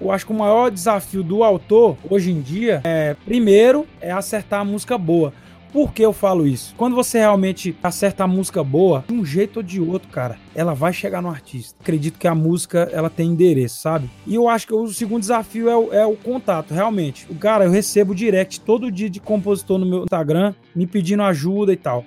eu 0.00 0.10
acho 0.10 0.24
que 0.24 0.32
o 0.32 0.34
maior 0.34 0.70
desafio 0.70 1.22
do 1.22 1.44
autor 1.44 1.98
hoje 2.08 2.30
em 2.30 2.40
dia 2.40 2.80
é, 2.82 3.14
primeiro, 3.26 3.86
é 4.00 4.10
acertar 4.10 4.60
a 4.60 4.64
música 4.64 4.96
boa. 4.96 5.34
Por 5.72 5.94
que 5.94 6.02
eu 6.02 6.12
falo 6.12 6.46
isso? 6.46 6.74
Quando 6.76 6.94
você 6.94 7.18
realmente 7.18 7.74
acerta 7.82 8.24
a 8.24 8.26
música 8.26 8.62
boa, 8.62 9.02
de 9.08 9.14
um 9.14 9.24
jeito 9.24 9.56
ou 9.56 9.62
de 9.62 9.80
outro, 9.80 10.08
cara, 10.10 10.36
ela 10.54 10.74
vai 10.74 10.92
chegar 10.92 11.22
no 11.22 11.30
artista. 11.30 11.74
Acredito 11.80 12.18
que 12.18 12.28
a 12.28 12.34
música, 12.34 12.90
ela 12.92 13.08
tem 13.08 13.30
endereço, 13.30 13.80
sabe? 13.80 14.10
E 14.26 14.34
eu 14.34 14.50
acho 14.50 14.66
que 14.66 14.74
o 14.74 14.86
segundo 14.88 15.20
desafio 15.20 15.70
é 15.70 15.76
o, 15.76 15.92
é 15.94 16.06
o 16.06 16.14
contato, 16.14 16.74
realmente. 16.74 17.26
O 17.30 17.34
cara, 17.34 17.64
eu 17.64 17.70
recebo 17.70 18.14
direct 18.14 18.60
todo 18.60 18.92
dia 18.92 19.08
de 19.08 19.18
compositor 19.18 19.78
no 19.78 19.86
meu 19.86 20.02
Instagram, 20.02 20.54
me 20.76 20.86
pedindo 20.86 21.22
ajuda 21.22 21.72
e 21.72 21.76
tal. 21.76 22.04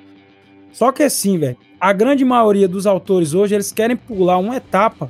Só 0.71 0.91
que 0.91 1.01
assim, 1.01 1.39
velho, 1.39 1.58
a 1.80 1.91
grande 1.91 2.23
maioria 2.23 2.67
dos 2.67 2.86
autores 2.86 3.34
hoje, 3.34 3.56
eles 3.56 3.71
querem 3.71 3.97
pular 3.97 4.38
uma 4.38 4.58
etapa 4.58 5.10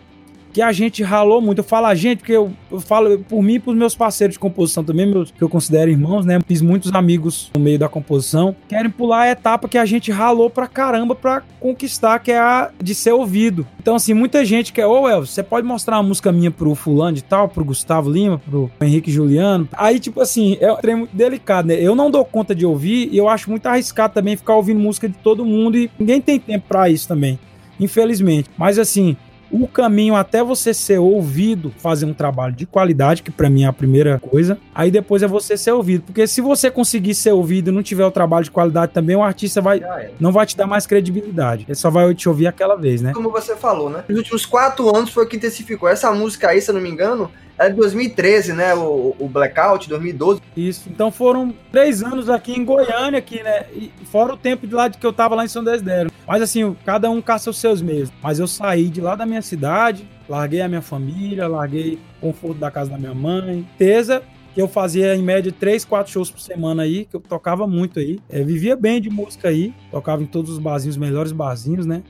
que 0.56 0.62
a 0.62 0.72
gente 0.72 1.04
ralou 1.04 1.42
muito. 1.42 1.60
Eu 1.60 1.66
falo 1.66 1.88
a 1.88 1.94
gente, 1.94 2.20
porque 2.20 2.32
eu, 2.32 2.50
eu 2.72 2.80
falo 2.80 3.20
por 3.20 3.44
mim 3.44 3.56
e 3.56 3.60
pros 3.60 3.76
meus 3.76 3.94
parceiros 3.94 4.36
de 4.36 4.40
composição 4.40 4.86
também, 4.86 5.06
meus, 5.06 5.30
que 5.30 5.42
eu 5.42 5.50
considero 5.50 5.92
irmãos, 5.92 6.26
né? 6.26 6.40
Fiz 6.48 6.62
muitos 6.62 6.94
amigos 6.94 7.52
no 7.54 7.60
meio 7.60 7.78
da 7.78 7.90
composição. 7.90 8.56
Querem 8.70 8.90
pular 8.90 9.24
a 9.24 9.32
etapa 9.32 9.68
que 9.68 9.78
a 9.78 9.84
gente 9.84 10.14
ralou 10.14 10.50
pra 10.50 10.66
caramba 10.66 11.14
pra 11.14 11.44
conquistar, 11.60 12.20
que 12.20 12.32
é 12.32 12.40
a 12.40 12.72
de 12.82 12.96
ser 12.96 13.12
ouvido. 13.12 13.68
Então, 13.82 13.98
assim, 13.98 14.14
muita 14.14 14.46
gente 14.46 14.72
quer, 14.72 14.88
ô 14.88 15.10
Elvis, 15.10 15.32
você 15.32 15.44
pode 15.44 15.68
mostrar 15.68 15.98
uma 15.98 16.04
música 16.04 16.32
minha 16.32 16.50
pro 16.50 16.74
fulano 16.74 17.18
de 17.18 17.24
tal, 17.26 17.50
pro 17.50 17.66
Gustavo 17.66 18.10
Lima, 18.10 18.40
pro 18.40 18.72
Henrique 18.80 19.12
Juliano. 19.12 19.68
Aí, 19.74 20.00
tipo 20.00 20.22
assim, 20.22 20.56
é 20.62 20.72
um 20.72 20.78
trem 20.78 20.96
muito 20.96 21.14
delicado, 21.14 21.68
né? 21.68 21.76
Eu 21.78 21.96
não 21.96 22.10
dou 22.10 22.24
conta 22.24 22.56
de 22.56 22.66
ouvir 22.66 23.10
e 23.12 23.18
eu 23.18 23.28
acho 23.28 23.50
muito 23.50 23.66
arriscado 23.66 24.14
também 24.14 24.38
ficar 24.38 24.56
ouvindo 24.56 24.80
música 24.80 25.10
de 25.10 25.16
todo 25.18 25.44
mundo 25.44 25.78
e 25.78 25.92
ninguém 26.00 26.22
tem 26.22 26.40
tempo 26.40 26.64
pra 26.66 26.90
isso 26.90 27.10
também. 27.10 27.38
Infelizmente. 27.80 28.50
Mas 28.58 28.80
assim, 28.80 29.18
o 29.52 29.68
caminho 29.68 30.16
até 30.16 30.44
você 30.44 30.74
ser 30.74 31.00
ouvido, 31.00 31.74
fazer 31.78 32.06
um 32.06 32.14
trabalho 32.14 32.54
de 32.54 32.66
qualidade, 32.66 33.24
que 33.24 33.32
para 33.32 33.50
mim 33.50 33.64
é 33.64 33.68
a 33.68 33.74
primeira 33.74 34.20
coisa, 34.20 34.58
aí 34.74 34.92
depois 34.92 35.24
é 35.24 35.28
você 35.28 35.58
ser 35.58 35.72
ouvido. 35.72 36.04
Porque 36.04 36.28
se 36.28 36.42
você 36.42 36.70
conseguir 36.70 37.16
ser 37.16 37.32
ouvido 37.32 37.70
e 37.70 37.74
não 37.74 37.84
tiver 37.84 38.06
o 38.06 38.12
trabalho 38.12 38.44
de 38.44 38.52
qualidade 38.52 38.92
também, 38.92 39.16
o 39.16 39.24
artista 39.24 39.62
vai 39.62 39.82
não 40.20 40.32
vai 40.32 40.46
te 40.46 40.58
dar 40.58 40.68
mais 40.68 40.88
credibilidade. 40.88 41.66
Ele 41.68 41.76
só 41.76 41.90
vai 41.90 42.14
te 42.14 42.28
ouvir 42.28 42.48
aquela 42.48 42.76
vez, 42.76 43.02
né? 43.02 43.14
Como 43.14 43.30
você 43.30 43.56
falou, 43.56 43.90
né? 43.90 44.04
Nos 44.08 44.18
últimos 44.18 44.46
quatro 44.46 44.96
anos 44.96 45.10
foi 45.10 45.26
que 45.28 45.36
intensificou. 45.36 45.88
Essa 45.88 46.12
música 46.12 46.50
aí, 46.50 46.62
se 46.62 46.70
eu 46.70 46.76
não 46.76 46.82
me 46.82 46.90
engano, 46.90 47.30
é 47.58 47.70
de 47.70 47.76
2013, 47.76 48.54
né? 48.54 48.74
O, 48.76 49.16
o 49.18 49.28
Blackout, 49.28 49.88
2012. 49.88 50.42
Isso. 50.56 50.90
Então 50.90 51.12
foram 51.12 51.54
três 51.72 52.04
anos 52.04 52.30
aqui 52.30 52.54
em 52.54 52.66
Goiânia, 52.66 53.20
aqui, 53.20 53.42
né? 53.42 53.66
E 53.74 53.92
fora 54.06 54.34
o 54.34 54.38
tempo 54.38 54.68
de 54.68 54.74
lá 54.74 54.88
de 54.88 54.98
que 54.98 55.06
eu 55.06 55.14
tava 55.14 55.36
lá 55.36 55.46
em 55.46 55.48
São 55.48 55.64
Desidério. 55.64 56.12
Mas 56.28 56.42
assim, 56.42 56.76
cada 56.86 57.10
um 57.10 57.22
caça 57.22 57.50
os 57.50 57.58
seus 57.58 57.82
meios. 57.82 58.12
Mas 58.22 58.40
eu 58.40 58.48
saí 58.48 58.90
de 58.90 59.00
lá 59.00 59.16
da 59.16 59.26
minha 59.26 59.42
cidade, 59.42 60.08
larguei 60.28 60.62
a 60.62 60.68
minha 60.68 60.82
família, 60.82 61.48
larguei 61.48 62.00
o 62.18 62.28
conforto 62.28 62.60
da 62.60 62.72
casa 62.72 62.92
da 62.92 62.98
minha 62.98 63.14
mãe. 63.14 63.68
Tesa, 63.78 64.22
que 64.54 64.62
eu 64.62 64.68
fazia 64.68 65.16
em 65.16 65.22
média 65.22 65.52
três, 65.52 65.86
quatro 65.86 66.12
shows 66.12 66.32
por 66.32 66.40
semana 66.40 66.84
aí, 66.84 67.06
que 67.06 67.16
eu 67.16 67.22
tocava 67.22 67.68
muito 67.68 68.00
aí. 68.00 68.20
É, 68.30 68.44
vivia 68.44 68.76
bem 68.76 69.00
de 69.00 69.10
música 69.10 69.50
aí, 69.50 69.74
tocava 69.92 70.24
em 70.24 70.26
todos 70.26 70.52
os 70.52 70.60
barzinhos, 70.60 70.96
os 70.96 71.02
melhores 71.02 71.32
barzinhos, 71.32 71.86
né? 71.86 72.04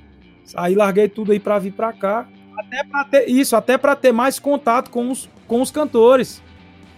Aí 0.55 0.75
larguei 0.75 1.09
tudo 1.09 1.31
aí 1.31 1.39
pra 1.39 1.57
vir 1.59 1.73
pra 1.73 1.91
cá. 1.91 2.27
Até 2.57 2.83
pra 2.83 3.03
ter 3.03 3.29
isso, 3.29 3.55
até 3.55 3.77
pra 3.77 3.95
ter 3.95 4.11
mais 4.11 4.39
contato 4.39 4.89
com 4.89 5.11
os 5.11 5.29
com 5.47 5.61
os 5.61 5.71
cantores. 5.71 6.41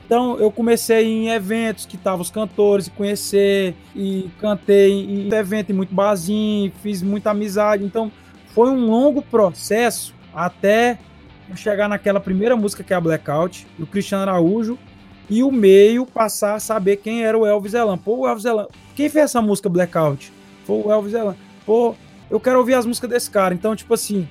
Então 0.06 0.40
eu 0.40 0.50
comecei 0.50 1.06
em 1.06 1.30
eventos 1.30 1.86
que 1.86 1.98
estavam 1.98 2.22
os 2.22 2.32
cantores, 2.32 2.88
conhecer 2.88 3.76
e 3.94 4.30
cantei 4.40 4.92
em 4.92 5.34
evento 5.34 5.72
em 5.72 5.74
muito 5.74 5.94
barzinho, 5.94 6.72
fiz 6.82 7.02
muita 7.02 7.32
amizade. 7.32 7.84
Então 7.84 8.12
foi 8.54 8.70
um 8.70 8.86
longo 8.86 9.22
processo 9.22 10.16
até 10.34 10.98
chegar 11.56 11.90
naquela 11.90 12.20
primeira 12.20 12.56
música 12.56 12.84
que 12.84 12.94
é 12.94 12.96
a 12.96 13.02
Blackout, 13.02 13.68
do 13.78 13.86
Cristiano 13.86 14.24
Araújo, 14.24 14.78
e 15.30 15.44
o 15.44 15.52
meio 15.52 16.06
passar 16.06 16.56
a 16.56 16.60
saber 16.60 16.98
quem 16.98 17.26
era 17.26 17.38
o 17.38 17.46
Elvis 17.46 17.74
Elan. 17.74 17.98
Pô, 17.98 18.20
o 18.20 18.28
Elvis 18.28 18.46
Elan, 18.46 18.68
quem 18.96 19.10
fez 19.10 19.26
essa 19.26 19.42
música 19.42 19.68
Blackout? 19.68 20.32
Foi 20.66 20.84
o 20.84 20.92
Elvis 20.92 21.14
Elan. 21.14 21.36
Pô, 21.66 21.96
eu 22.30 22.40
quero 22.40 22.60
ouvir 22.60 22.76
as 22.76 22.86
músicas 22.86 23.10
desse 23.10 23.30
cara. 23.30 23.54
Então, 23.54 23.76
tipo 23.76 23.94
assim, 23.94 24.28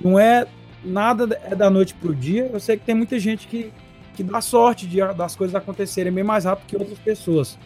não 0.00 0.18
é 0.18 0.46
nada 0.84 1.38
é 1.44 1.54
da 1.54 1.68
noite 1.68 1.94
pro 1.94 2.14
dia. 2.14 2.50
Eu 2.52 2.60
sei 2.60 2.76
que 2.76 2.84
tem 2.84 2.94
muita 2.94 3.18
gente 3.18 3.46
que 3.46 3.72
que 4.18 4.24
dá 4.24 4.40
sorte 4.40 4.84
de, 4.84 4.98
das 5.14 5.36
coisas 5.36 5.54
acontecerem 5.54 6.12
bem 6.12 6.24
mais 6.24 6.44
rápido 6.44 6.66
que 6.66 6.76
outras 6.76 6.98
pessoas. 6.98 7.56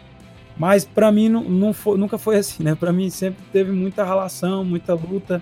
Mas 0.55 0.85
para 0.85 1.11
mim 1.11 1.31
não, 1.31 1.43
não 1.45 1.73
foi, 1.73 1.97
nunca 1.97 2.19
foi 2.19 2.37
assim, 2.37 2.63
né? 2.63 2.75
Para 2.75 2.93
mim 2.93 3.09
sempre 3.09 3.43
teve 3.51 3.73
muita 3.73 4.05
relação, 4.05 4.63
muita 4.63 4.93
luta. 4.93 5.41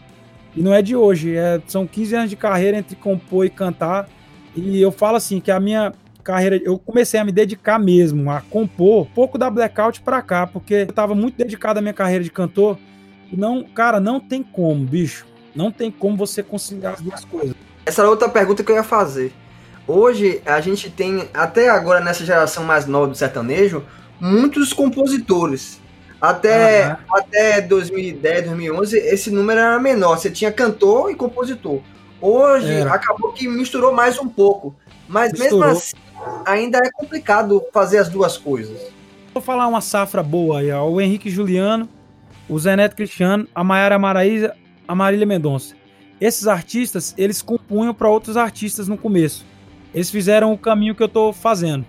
E 0.55 0.63
não 0.63 0.73
é 0.73 0.81
de 0.81 0.95
hoje, 0.95 1.35
é, 1.35 1.61
são 1.67 1.85
15 1.85 2.15
anos 2.15 2.31
de 2.31 2.37
carreira 2.37 2.79
entre 2.79 2.95
compor 2.95 3.45
e 3.45 3.51
cantar. 3.51 4.09
E 4.55 4.81
eu 4.81 4.93
falo 4.93 5.17
assim 5.17 5.41
que 5.41 5.51
a 5.51 5.59
minha 5.59 5.93
carreira, 6.23 6.61
eu 6.63 6.79
comecei 6.79 7.19
a 7.19 7.25
me 7.25 7.33
dedicar 7.33 7.81
mesmo 7.81 8.31
a 8.31 8.41
compor 8.43 9.09
pouco 9.13 9.37
da 9.37 9.51
Blackout 9.51 10.01
para 10.03 10.23
cá, 10.23 10.47
porque 10.47 10.75
eu 10.75 10.93
tava 10.93 11.13
muito 11.13 11.37
dedicado 11.37 11.81
à 11.81 11.83
minha 11.83 11.95
carreira 11.95 12.23
de 12.23 12.31
cantor. 12.31 12.79
E 13.33 13.37
não, 13.37 13.65
cara, 13.65 13.99
não 13.99 14.21
tem 14.21 14.45
como, 14.45 14.85
bicho. 14.85 15.27
Não 15.55 15.71
tem 15.71 15.91
como 15.91 16.17
você 16.17 16.43
conciliar 16.43 16.95
as 16.95 17.01
duas 17.01 17.25
coisas. 17.25 17.55
Essa 17.85 18.03
era 18.03 18.11
outra 18.11 18.29
pergunta 18.29 18.63
que 18.63 18.71
eu 18.71 18.77
ia 18.77 18.83
fazer. 18.83 19.33
Hoje 19.87 20.41
a 20.47 20.61
gente 20.61 20.91
tem, 20.91 21.29
até 21.35 21.69
agora 21.69 22.01
nessa 22.01 22.25
geração 22.25 22.65
mais 22.65 22.87
nova 22.87 23.09
do 23.09 23.15
sertanejo, 23.15 23.85
muitos 24.21 24.73
compositores. 24.73 25.81
Até, 26.21 26.89
uhum. 26.89 27.19
até 27.19 27.61
2010, 27.63 28.45
2011, 28.45 28.99
esse 28.99 29.31
número 29.31 29.59
era 29.59 29.81
menor. 29.81 30.19
Você 30.19 30.31
tinha 30.31 30.53
cantor 30.53 31.11
e 31.11 31.15
compositor. 31.15 31.81
Hoje 32.21 32.83
acabou 32.83 33.33
que 33.33 33.49
misturou 33.49 33.93
mais 33.93 34.19
um 34.19 34.29
pouco. 34.29 34.75
Mas 35.09 35.33
misturou. 35.33 35.61
mesmo 35.61 35.79
assim, 35.79 35.97
ainda 36.45 36.79
é 36.79 36.91
complicado 36.93 37.63
fazer 37.73 37.99
as 37.99 38.09
duas 38.09 38.37
coisas. 38.37 38.79
Vou 39.33 39.43
falar 39.43 39.67
uma 39.67 39.81
safra 39.81 40.23
boa 40.23 40.61
aí, 40.61 40.71
ó. 40.71 40.87
O 40.87 41.01
Henrique 41.01 41.31
Juliano, 41.31 41.89
o 42.49 42.59
Zé 42.59 42.77
Neto 42.77 42.95
Cristiano, 42.95 43.49
a 43.55 43.65
Maiara 43.65 43.99
Maraíza, 43.99 44.55
a 44.91 44.95
Marília 44.95 45.25
Mendonça. 45.25 45.77
Esses 46.21 46.49
artistas, 46.49 47.15
eles 47.17 47.41
compunham 47.41 47.95
para 47.95 48.09
outros 48.09 48.37
artistas 48.37 48.89
no 48.89 48.99
começo. 48.99 49.47
Eles 49.95 50.11
fizeram 50.11 50.53
o 50.53 50.59
caminho 50.59 50.97
que 50.97 51.03
eu 51.03 51.09
tô 51.09 51.33
fazendo. 51.33 51.87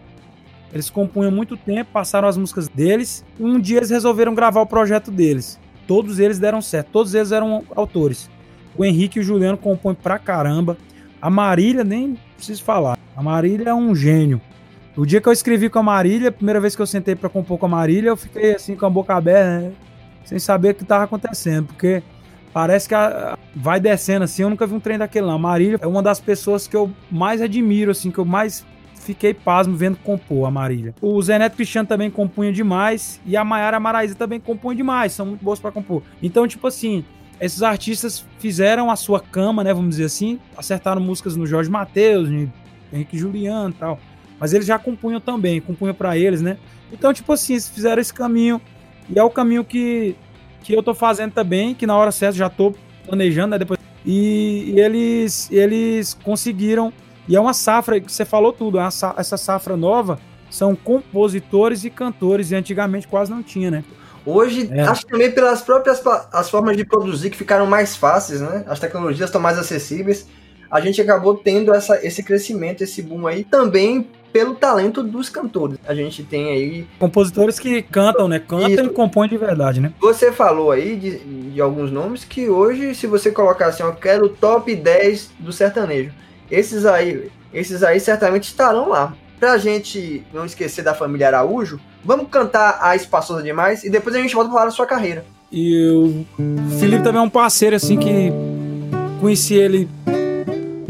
Eles 0.72 0.88
compunham 0.88 1.32
muito 1.32 1.58
tempo, 1.58 1.90
passaram 1.92 2.28
as 2.28 2.38
músicas 2.38 2.68
deles, 2.68 3.26
e 3.40 3.44
um 3.44 3.60
dia 3.60 3.78
eles 3.78 3.90
resolveram 3.90 4.36
gravar 4.36 4.62
o 4.62 4.68
projeto 4.68 5.10
deles. 5.10 5.60
Todos 5.88 6.20
eles 6.20 6.38
deram 6.38 6.62
certo, 6.62 6.90
todos 6.92 7.16
eles 7.16 7.32
eram 7.32 7.64
autores. 7.76 8.30
O 8.78 8.86
Henrique 8.86 9.18
e 9.18 9.22
o 9.22 9.26
Juliano 9.26 9.58
compõem 9.58 9.96
pra 9.96 10.20
caramba. 10.20 10.78
A 11.20 11.30
Marília, 11.32 11.84
nem 11.84 12.16
preciso 12.36 12.64
falar. 12.64 13.00
A 13.16 13.24
Marília 13.24 13.70
é 13.70 13.74
um 13.74 13.96
gênio. 13.96 14.40
O 14.96 15.08
dia 15.08 15.20
que 15.20 15.28
eu 15.28 15.34
escrevi 15.34 15.72
com 15.72 15.80
a 15.80 15.84
Marília, 15.84 16.30
a 16.30 16.32
primeira 16.32 16.62
vez 16.62 16.76
que 16.76 16.82
eu 16.84 16.88
sentei 16.88 17.16
para 17.16 17.30
compor 17.30 17.58
com 17.58 17.66
a 17.66 17.70
Marília, 17.70 18.10
eu 18.10 18.18
fiquei 18.18 18.54
assim 18.54 18.76
com 18.76 18.86
a 18.86 18.90
boca 18.92 19.16
aberta, 19.16 19.70
né? 19.70 19.74
sem 20.24 20.38
saber 20.38 20.70
o 20.70 20.76
que 20.76 20.84
estava 20.84 21.06
acontecendo, 21.06 21.66
porque 21.66 22.04
Parece 22.54 22.88
que 22.88 22.96
a, 22.96 23.38
vai 23.56 23.80
descendo 23.80 24.24
assim. 24.26 24.44
Eu 24.44 24.50
nunca 24.50 24.68
vi 24.68 24.74
um 24.74 24.80
trem 24.80 24.98
daquele 24.98 25.26
lá. 25.26 25.34
A 25.34 25.38
Marília 25.38 25.80
é 25.82 25.88
uma 25.88 26.02
das 26.04 26.20
pessoas 26.20 26.68
que 26.68 26.76
eu 26.76 26.92
mais 27.10 27.42
admiro, 27.42 27.92
assim, 27.92 28.12
que 28.12 28.18
eu 28.18 28.26
mais 28.26 28.66
fiquei 29.02 29.34
pasmo 29.34 29.76
vendo 29.76 29.98
compor 29.98 30.48
a 30.48 30.52
Marília. 30.52 30.94
O 31.02 31.22
Zé 31.22 31.40
Neto 31.40 31.56
Cristiano 31.56 31.88
também 31.88 32.10
compunha 32.10 32.52
demais 32.52 33.20
e 33.26 33.36
a 33.36 33.44
Maiara 33.44 33.80
Maraíza 33.80 34.16
também 34.16 34.40
compõe 34.40 34.76
demais, 34.76 35.14
são 35.14 35.26
muito 35.26 35.44
boas 35.44 35.60
para 35.60 35.72
compor. 35.72 36.04
Então, 36.22 36.48
tipo 36.48 36.68
assim, 36.68 37.04
esses 37.40 37.64
artistas 37.64 38.24
fizeram 38.38 38.92
a 38.92 38.96
sua 38.96 39.20
cama, 39.20 39.64
né, 39.64 39.74
vamos 39.74 39.92
dizer 39.92 40.06
assim, 40.06 40.40
acertaram 40.56 41.02
músicas 41.02 41.36
no 41.36 41.48
Jorge 41.48 41.70
Mateus, 41.70 42.30
no 42.30 42.52
Henrique 42.94 43.18
Juliano 43.18 43.74
tal. 43.74 44.00
Mas 44.40 44.54
eles 44.54 44.66
já 44.66 44.78
compunham 44.78 45.20
também, 45.20 45.60
compunham 45.60 45.94
para 45.94 46.18
eles, 46.18 46.42
né? 46.42 46.58
Então, 46.92 47.14
tipo 47.14 47.32
assim, 47.32 47.54
eles 47.54 47.68
fizeram 47.68 48.02
esse 48.02 48.14
caminho 48.14 48.62
e 49.10 49.18
é 49.18 49.24
o 49.24 49.30
caminho 49.30 49.64
que 49.64 50.16
que 50.63 50.74
eu 50.74 50.84
tô 50.84 50.93
fazendo 50.93 51.32
também, 51.32 51.74
que 51.74 51.88
na 51.88 51.95
hora 51.97 52.12
certa 52.12 52.38
já 52.38 52.50
tô 52.50 52.74
planejando, 53.06 53.52
né, 53.52 53.60
depois. 53.60 53.80
E, 54.06 54.74
e 54.76 54.80
eles 54.80 55.52
eles 55.52 56.13
conseguiram, 56.24 56.91
e 57.28 57.36
é 57.36 57.39
uma 57.39 57.54
safra, 57.54 58.00
que 58.00 58.12
você 58.12 58.26
falou 58.26 58.52
tudo, 58.52 58.80
é 58.80 58.84
essa 58.86 59.38
safra 59.38 59.78
nova 59.78 60.19
são 60.52 60.76
compositores 60.76 61.86
e 61.86 61.89
cantores, 61.89 62.52
e 62.52 62.56
antigamente 62.56 63.08
quase 63.08 63.32
não 63.32 63.41
tinha, 63.41 63.71
né? 63.71 63.84
Hoje, 64.24 64.69
é. 64.71 64.82
acho 64.82 65.06
que 65.06 65.12
também 65.12 65.32
pelas 65.32 65.62
próprias 65.62 66.04
as 66.32 66.50
formas 66.50 66.78
de 66.78 66.86
produzir 66.86 67.32
que 67.32 67.38
ficaram 67.38 67.65
mais 67.65 67.95
fáceis, 67.95 68.41
né? 68.41 68.63
As 68.67 68.80
tecnologias 68.80 69.30
estão 69.30 69.41
mais 69.41 69.58
acessíveis. 69.58 70.28
A 70.69 70.80
gente 70.80 71.02
acabou 71.02 71.36
tendo 71.38 71.74
essa, 71.74 72.06
esse 72.06 72.21
crescimento, 72.21 72.84
esse 72.84 73.02
boom 73.02 73.26
aí, 73.26 73.43
também 73.43 74.08
pelo 74.32 74.56
talento 74.56 75.04
dos 75.04 75.30
cantores. 75.30 75.78
A 75.88 75.94
gente 75.94 76.24
tem 76.24 76.52
aí. 76.52 76.88
Compositores 77.00 77.60
que 77.60 77.82
cantam, 77.82 78.28
né? 78.28 78.39
Cantam 78.39 78.70
Isso. 78.70 78.86
e 78.86 78.89
compõem 78.89 79.30
de 79.30 79.38
verdade, 79.38 79.80
né? 79.80 79.94
Você 80.00 80.32
falou 80.32 80.72
aí 80.72 80.96
de, 80.96 81.17
de 81.52 81.62
alguns 81.62 81.91
nomes 81.91 82.24
que 82.24 82.50
hoje, 82.50 82.96
se 82.96 83.08
você 83.08 83.32
colocar 83.32 83.67
assim, 83.67 83.84
eu 83.84 83.94
quero 83.94 84.26
o 84.26 84.30
top 84.30 84.76
10 84.76 85.32
do 85.39 85.52
sertanejo. 85.52 86.12
Esses 86.50 86.86
aí, 86.86 87.30
esses 87.54 87.84
aí 87.84 88.00
certamente 88.00 88.46
estarão 88.46 88.89
lá. 88.89 89.13
Pra 89.39 89.58
gente 89.58 90.24
não 90.34 90.46
esquecer 90.46 90.84
da 90.84 90.94
família 90.94 91.28
Araújo, 91.28 91.80
vamos 92.06 92.28
cantar 92.30 92.78
a 92.82 92.96
Espaçosa 92.96 93.41
Demais 93.41 93.84
e 93.84 93.89
depois 93.89 94.15
a 94.15 94.20
gente 94.20 94.36
volta 94.36 94.50
pra 94.50 94.58
falar 94.60 94.70
da 94.70 94.76
sua 94.76 94.86
carreira. 94.86 95.26
E 95.52 95.89
o 95.89 96.26
Felipe 96.80 97.04
também 97.04 97.20
é 97.20 97.24
um 97.24 97.30
parceiro, 97.30 97.76
assim, 97.76 97.98
que 97.98 98.32
conheci 99.20 99.56
ele 99.56 99.89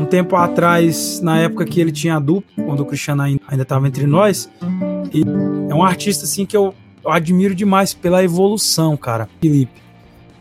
um 0.01 0.05
tempo 0.05 0.35
atrás, 0.35 1.21
na 1.21 1.37
época 1.37 1.63
que 1.65 1.79
ele 1.79 1.91
tinha 1.91 2.15
a 2.15 2.19
dupla, 2.19 2.63
quando 2.63 2.79
o 2.79 2.85
Cristiano 2.85 3.21
ainda 3.21 3.63
estava 3.63 3.87
entre 3.87 4.07
nós. 4.07 4.49
E 5.13 5.21
é 5.69 5.75
um 5.75 5.83
artista 5.83 6.25
assim 6.25 6.45
que 6.45 6.57
eu, 6.57 6.73
eu 7.03 7.11
admiro 7.11 7.53
demais 7.53 7.93
pela 7.93 8.23
evolução, 8.23 8.97
cara. 8.97 9.29
Felipe. 9.39 9.79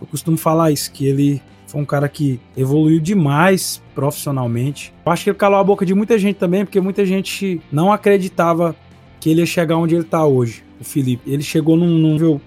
Eu 0.00 0.06
costumo 0.06 0.38
falar 0.38 0.70
isso, 0.70 0.90
que 0.90 1.06
ele 1.06 1.42
foi 1.66 1.80
um 1.80 1.84
cara 1.84 2.08
que 2.08 2.40
evoluiu 2.56 2.98
demais 3.00 3.82
profissionalmente. 3.94 4.94
Eu 5.04 5.12
acho 5.12 5.24
que 5.24 5.30
ele 5.30 5.36
calou 5.36 5.58
a 5.58 5.64
boca 5.64 5.84
de 5.84 5.94
muita 5.94 6.18
gente 6.18 6.36
também, 6.36 6.64
porque 6.64 6.80
muita 6.80 7.04
gente 7.04 7.60
não 7.70 7.92
acreditava 7.92 8.74
que 9.20 9.28
ele 9.28 9.40
ia 9.40 9.46
chegar 9.46 9.76
onde 9.76 9.94
ele 9.94 10.04
está 10.04 10.24
hoje, 10.24 10.64
o 10.80 10.84
Felipe. 10.84 11.30
Ele 11.30 11.42
chegou 11.42 11.76
num 11.76 11.98
nível 11.98 12.40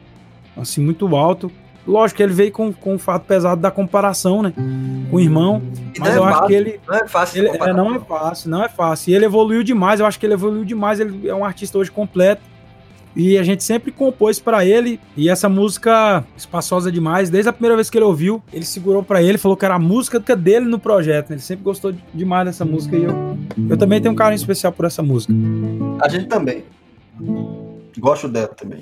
assim 0.57 0.81
muito 0.81 1.15
alto. 1.15 1.51
Lógico 1.85 2.17
que 2.17 2.23
ele 2.23 2.33
veio 2.33 2.51
com, 2.51 2.71
com 2.71 2.95
o 2.95 2.99
fato 2.99 3.25
pesado 3.25 3.59
da 3.59 3.69
comparação, 3.69 4.41
né? 4.41 4.53
Com 5.09 5.17
o 5.17 5.19
irmão. 5.19 5.61
Mas 5.99 6.15
eu 6.15 6.25
é 6.25 6.31
acho 6.31 6.47
que 6.47 6.53
ele. 6.53 6.79
Não 6.87 6.95
é 6.95 7.07
fácil. 7.07 7.39
Ele, 7.39 7.57
é, 7.57 7.73
não 7.73 7.95
é 7.95 7.99
fácil, 7.99 8.49
não 8.49 8.63
é 8.63 8.69
fácil. 8.69 9.11
E 9.11 9.15
ele 9.15 9.25
evoluiu 9.25 9.63
demais. 9.63 9.99
Eu 9.99 10.05
acho 10.05 10.19
que 10.19 10.25
ele 10.25 10.33
evoluiu 10.33 10.63
demais. 10.63 10.99
Ele 10.99 11.27
é 11.27 11.35
um 11.35 11.43
artista 11.43 11.77
hoje 11.77 11.91
completo. 11.91 12.41
E 13.15 13.37
a 13.37 13.43
gente 13.43 13.63
sempre 13.63 13.91
compôs 13.91 14.39
para 14.39 14.65
ele. 14.65 14.99
E 15.15 15.29
essa 15.29 15.49
música 15.49 16.23
espaçosa 16.37 16.89
demais. 16.89 17.29
Desde 17.29 17.49
a 17.49 17.53
primeira 17.53 17.75
vez 17.75 17.89
que 17.89 17.97
ele 17.97 18.05
ouviu, 18.05 18.41
ele 18.51 18.65
segurou 18.65 19.03
para 19.03 19.21
ele, 19.21 19.37
falou 19.37 19.57
que 19.57 19.65
era 19.65 19.75
a 19.75 19.79
música 19.79 20.19
dele 20.35 20.65
no 20.65 20.79
projeto. 20.79 21.31
Ele 21.31 21.41
sempre 21.41 21.65
gostou 21.65 21.93
demais 22.13 22.45
dessa 22.45 22.63
música. 22.63 22.95
E 22.95 23.03
eu, 23.03 23.37
eu 23.69 23.77
também 23.77 24.01
tenho 24.01 24.13
um 24.13 24.17
carinho 24.17 24.37
especial 24.37 24.71
por 24.71 24.85
essa 24.85 25.03
música. 25.03 25.33
A 26.01 26.07
gente 26.07 26.27
também. 26.27 26.63
Gosto 27.99 28.29
dela 28.29 28.47
também. 28.47 28.81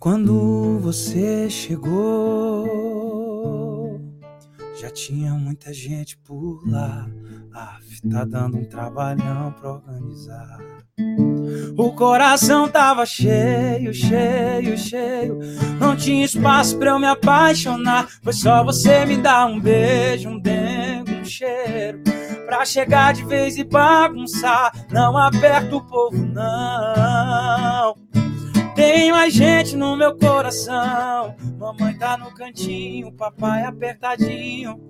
Quando 0.00 0.78
você 0.78 1.50
chegou, 1.50 2.66
já 4.80 4.88
tinha 4.88 5.34
muita 5.34 5.74
gente 5.74 6.16
por 6.16 6.66
lá. 6.66 7.06
Af, 7.52 8.00
tá 8.10 8.24
dando 8.24 8.56
um 8.56 8.64
trabalhão 8.64 9.52
pra 9.60 9.72
organizar. 9.72 10.58
O 11.76 11.92
coração 11.92 12.66
tava 12.66 13.04
cheio, 13.04 13.92
cheio, 13.92 14.78
cheio. 14.78 15.38
Não 15.78 15.94
tinha 15.94 16.24
espaço 16.24 16.78
pra 16.78 16.92
eu 16.92 16.98
me 16.98 17.06
apaixonar. 17.06 18.08
Foi 18.22 18.32
só 18.32 18.64
você 18.64 19.04
me 19.04 19.18
dar 19.18 19.44
um 19.48 19.60
beijo, 19.60 20.30
um 20.30 20.40
dengo, 20.40 21.10
um 21.10 21.24
cheiro. 21.26 22.02
Pra 22.46 22.64
chegar 22.64 23.12
de 23.12 23.22
vez 23.26 23.58
e 23.58 23.64
bagunçar. 23.64 24.72
Não 24.90 25.18
aperta 25.18 25.76
o 25.76 25.86
povo, 25.86 26.16
não. 26.24 27.94
Tem 28.74 29.10
mais 29.10 29.34
gente 29.34 29.76
no 29.76 29.96
meu 29.96 30.16
coração. 30.16 31.34
Mamãe 31.58 31.96
tá 31.98 32.16
no 32.16 32.32
cantinho, 32.32 33.12
papai 33.12 33.64
apertadinho. 33.64 34.80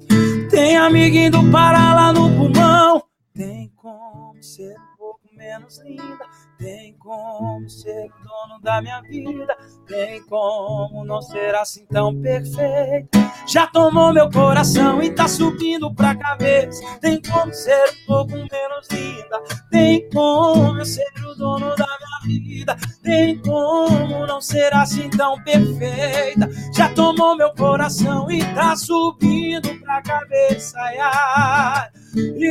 Tem 0.50 0.76
amiguinho 0.76 1.30
do 1.30 1.50
Pará 1.50 1.94
lá 1.94 2.12
no 2.12 2.28
pulmão. 2.30 3.02
Tem 3.34 3.72
como 3.76 4.42
ser 4.42 4.74
um 4.74 4.96
pouco 4.98 5.20
menos 5.36 5.80
linda. 5.84 6.26
Tem 6.60 6.94
como 6.98 7.66
ser 7.70 8.10
o 8.10 8.22
dono 8.22 8.60
da 8.62 8.82
minha 8.82 9.00
vida. 9.00 9.56
Tem 9.86 10.22
como 10.24 11.06
não 11.06 11.22
ser 11.22 11.54
assim 11.54 11.86
tão 11.86 12.14
perfeita. 12.20 13.18
Já 13.46 13.66
tomou 13.66 14.12
meu 14.12 14.30
coração 14.30 15.02
e 15.02 15.10
tá 15.10 15.26
subindo 15.26 15.92
pra 15.94 16.14
cabeça. 16.14 16.82
Tem 17.00 17.18
como 17.22 17.50
ser 17.54 17.82
um 17.88 18.06
pouco 18.06 18.32
menos 18.32 18.86
linda. 18.90 19.42
Tem 19.70 20.06
como 20.10 20.84
ser 20.84 21.10
o 21.24 21.34
dono 21.34 21.74
da 21.74 21.86
minha 21.98 22.42
vida. 22.42 22.76
Tem 23.02 23.40
como 23.40 24.26
não 24.26 24.42
ser 24.42 24.74
assim 24.74 25.08
tão 25.08 25.42
perfeita. 25.42 26.46
Já 26.76 26.90
tomou 26.90 27.38
meu 27.38 27.54
coração 27.54 28.30
e 28.30 28.44
tá 28.54 28.76
subindo 28.76 29.80
pra 29.80 30.02
cabeça. 30.02 30.78
Ai, 30.78 30.98
ai, 30.98 31.88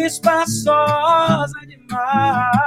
espaçosa 0.03 1.59
demais. 1.67 2.59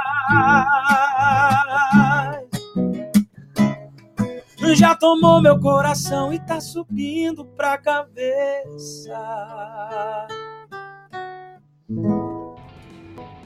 Já 4.75 4.95
tomou 4.95 5.41
meu 5.41 5.57
coração 5.59 6.33
e 6.33 6.39
tá 6.39 6.59
subindo 6.59 7.45
pra 7.45 7.77
cabeça. 7.77 9.17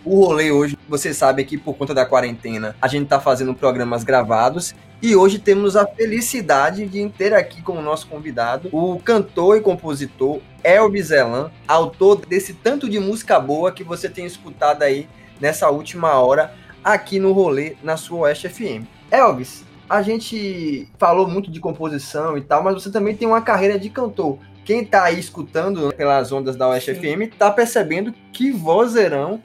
O 0.03 0.25
rolê 0.25 0.51
hoje, 0.51 0.77
vocês 0.87 1.17
sabem 1.17 1.45
que 1.45 1.57
por 1.57 1.75
conta 1.75 1.93
da 1.93 2.05
quarentena, 2.05 2.75
a 2.81 2.87
gente 2.87 3.07
tá 3.07 3.19
fazendo 3.19 3.53
programas 3.53 4.05
gravados 4.05 4.73
e 5.01 5.15
hoje 5.15 5.37
temos 5.37 5.75
a 5.75 5.85
felicidade 5.85 6.87
de 6.87 7.07
ter 7.09 7.33
aqui 7.33 7.61
como 7.61 7.81
nosso 7.81 8.07
convidado 8.07 8.69
o 8.71 8.97
cantor 8.99 9.57
e 9.57 9.61
compositor 9.61 10.39
Elvis 10.63 11.11
Elan, 11.11 11.51
autor 11.67 12.25
desse 12.25 12.53
tanto 12.53 12.89
de 12.89 12.99
música 12.99 13.39
boa 13.39 13.71
que 13.71 13.83
você 13.83 14.09
tem 14.09 14.25
escutado 14.25 14.81
aí 14.81 15.09
nessa 15.39 15.69
última 15.69 16.13
hora 16.13 16.53
aqui 16.93 17.19
no 17.19 17.33
rolê 17.33 17.75
na 17.83 17.97
sua 17.97 18.19
Oeste 18.19 18.47
FM. 18.47 18.85
Elvis, 19.11 19.65
a 19.89 20.01
gente 20.01 20.87
falou 20.97 21.27
muito 21.27 21.51
de 21.51 21.59
composição 21.59 22.37
e 22.37 22.41
tal, 22.41 22.63
mas 22.63 22.75
você 22.75 22.89
também 22.89 23.15
tem 23.15 23.27
uma 23.27 23.41
carreira 23.41 23.77
de 23.77 23.89
cantor. 23.89 24.37
Quem 24.63 24.85
tá 24.85 25.03
aí 25.03 25.19
escutando 25.19 25.93
pelas 25.93 26.31
ondas 26.31 26.55
da 26.55 26.67
Oeste 26.69 26.95
FM 26.95 27.33
tá 27.37 27.51
percebendo 27.51 28.13
que 28.31 28.51
vozeirão, 28.51 29.41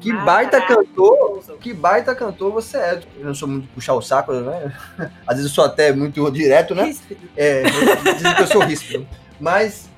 que 0.00 0.12
baita 0.12 0.60
cantor, 0.60 1.42
que 1.60 1.72
baita 1.72 2.14
cantor 2.14 2.52
você 2.52 2.76
é. 2.76 3.00
Eu 3.18 3.26
não 3.26 3.34
sou 3.34 3.48
muito 3.48 3.68
puxar 3.68 3.94
o 3.94 4.02
saco, 4.02 4.32
né? 4.32 4.72
Às 5.26 5.36
vezes 5.36 5.50
eu 5.50 5.54
sou 5.54 5.64
até 5.64 5.92
muito 5.92 6.30
direto, 6.30 6.74
né? 6.74 6.94
É, 7.36 7.62
dizem 7.62 8.34
que 8.34 8.42
eu 8.42 8.46
sou 8.46 8.62
ríspido. 8.62 9.06
Mas 9.40 9.88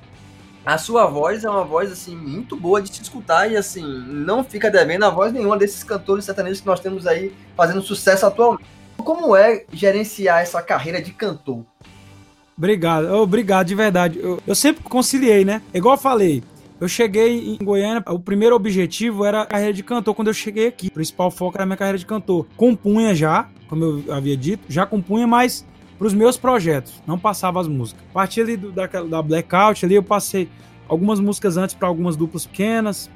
a 0.64 0.78
sua 0.78 1.06
voz 1.06 1.44
é 1.44 1.50
uma 1.50 1.64
voz 1.64 1.92
assim 1.92 2.16
muito 2.16 2.56
boa 2.56 2.80
de 2.80 2.94
se 2.94 3.02
escutar 3.02 3.50
e 3.50 3.56
assim 3.56 3.84
não 4.06 4.42
fica 4.42 4.70
devendo 4.70 5.04
a 5.04 5.10
voz 5.10 5.32
nenhuma 5.32 5.58
desses 5.58 5.84
cantores 5.84 6.24
sertanejos 6.24 6.60
que 6.60 6.66
nós 6.66 6.80
temos 6.80 7.06
aí 7.06 7.32
fazendo 7.56 7.82
sucesso 7.82 8.24
atualmente. 8.24 8.64
Como 8.96 9.36
é 9.36 9.64
gerenciar 9.70 10.40
essa 10.40 10.62
carreira 10.62 11.02
de 11.02 11.12
cantor? 11.12 11.64
Obrigado, 12.56 13.12
obrigado 13.12 13.66
de 13.66 13.74
verdade. 13.74 14.18
Eu, 14.18 14.40
eu 14.46 14.54
sempre 14.54 14.82
conciliei, 14.84 15.44
né? 15.44 15.60
Igual 15.74 15.96
eu 15.96 16.00
falei, 16.00 16.42
eu 16.80 16.88
cheguei 16.88 17.56
em 17.60 17.64
Goiânia, 17.64 18.02
o 18.08 18.18
primeiro 18.18 18.54
objetivo 18.56 19.24
era 19.24 19.42
a 19.42 19.46
carreira 19.46 19.72
de 19.72 19.82
cantor 19.82 20.14
quando 20.14 20.28
eu 20.28 20.34
cheguei 20.34 20.68
aqui. 20.68 20.86
O 20.86 20.92
principal 20.92 21.30
foco 21.30 21.56
era 21.56 21.64
a 21.64 21.66
minha 21.66 21.76
carreira 21.76 21.98
de 21.98 22.06
cantor. 22.06 22.46
Compunha 22.56 23.14
já, 23.14 23.48
como 23.68 23.84
eu 23.84 24.14
havia 24.14 24.36
dito, 24.36 24.64
já 24.68 24.86
compunha, 24.86 25.26
mas 25.26 25.66
para 25.98 26.06
os 26.06 26.14
meus 26.14 26.36
projetos, 26.36 27.00
não 27.06 27.18
passava 27.18 27.60
as 27.60 27.68
músicas. 27.68 28.04
A 28.10 28.12
partir 28.12 28.42
ali 28.42 28.56
do, 28.56 28.72
da, 28.72 29.22
Blackout, 29.22 29.84
ali 29.84 29.94
eu 29.94 30.02
passei 30.02 30.48
algumas 30.88 31.20
músicas 31.20 31.56
antes 31.56 31.74
para 31.74 31.88
algumas 31.88 32.16
duplas 32.16 32.46
pequenas. 32.46 33.10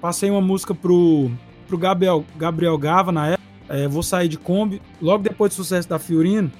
Passei 0.00 0.30
uma 0.30 0.40
música 0.40 0.74
pro, 0.74 1.30
pro 1.68 1.78
Gabriel, 1.78 2.24
Gabriel 2.36 2.76
Gava 2.78 3.12
na 3.12 3.28
época. 3.28 3.42
É, 3.68 3.86
vou 3.86 4.02
sair 4.02 4.28
de 4.28 4.38
Kombi. 4.38 4.82
Logo 5.00 5.22
depois 5.22 5.52
do 5.52 5.56
sucesso 5.56 5.88
da 5.88 5.98
Fiorino, 5.98 6.50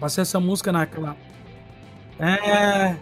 passei 0.00 0.22
essa 0.22 0.40
música 0.40 0.72
naquela. 0.72 1.16
É. 2.18 2.96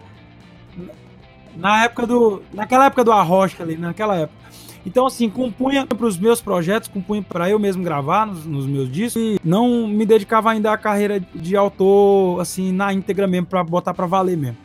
Na 1.56 1.84
época 1.84 2.06
do. 2.06 2.42
Naquela 2.52 2.86
época 2.86 3.04
do 3.04 3.12
Arrocha 3.12 3.62
ali, 3.62 3.76
naquela 3.76 4.16
época. 4.16 4.43
Então, 4.86 5.06
assim, 5.06 5.30
compunha 5.30 5.86
para 5.86 6.06
os 6.06 6.18
meus 6.18 6.42
projetos, 6.42 6.88
compunha 6.88 7.22
para 7.22 7.48
eu 7.48 7.58
mesmo 7.58 7.82
gravar 7.82 8.26
nos, 8.26 8.44
nos, 8.44 8.66
meus 8.66 8.90
discos 8.90 9.20
e 9.20 9.40
não 9.42 9.88
me 9.88 10.04
dedicava 10.04 10.50
ainda 10.50 10.72
à 10.72 10.76
carreira 10.76 11.18
de 11.34 11.56
autor, 11.56 12.40
assim, 12.40 12.70
na 12.70 12.92
íntegra 12.92 13.26
mesmo, 13.26 13.46
para 13.46 13.64
botar 13.64 13.94
para 13.94 14.06
valer 14.06 14.36
mesmo. 14.36 14.58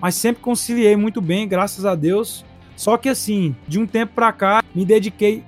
Mas 0.00 0.14
sempre 0.14 0.42
conciliei 0.42 0.96
muito 0.96 1.20
bem, 1.20 1.48
graças 1.48 1.84
a 1.84 1.94
Deus. 1.94 2.44
Só 2.76 2.96
que, 2.96 3.08
assim, 3.08 3.54
de 3.66 3.80
um 3.80 3.86
tempo 3.86 4.12
para 4.14 4.32
cá, 4.32 4.62
me 4.74 4.84
dediquei 4.84 5.42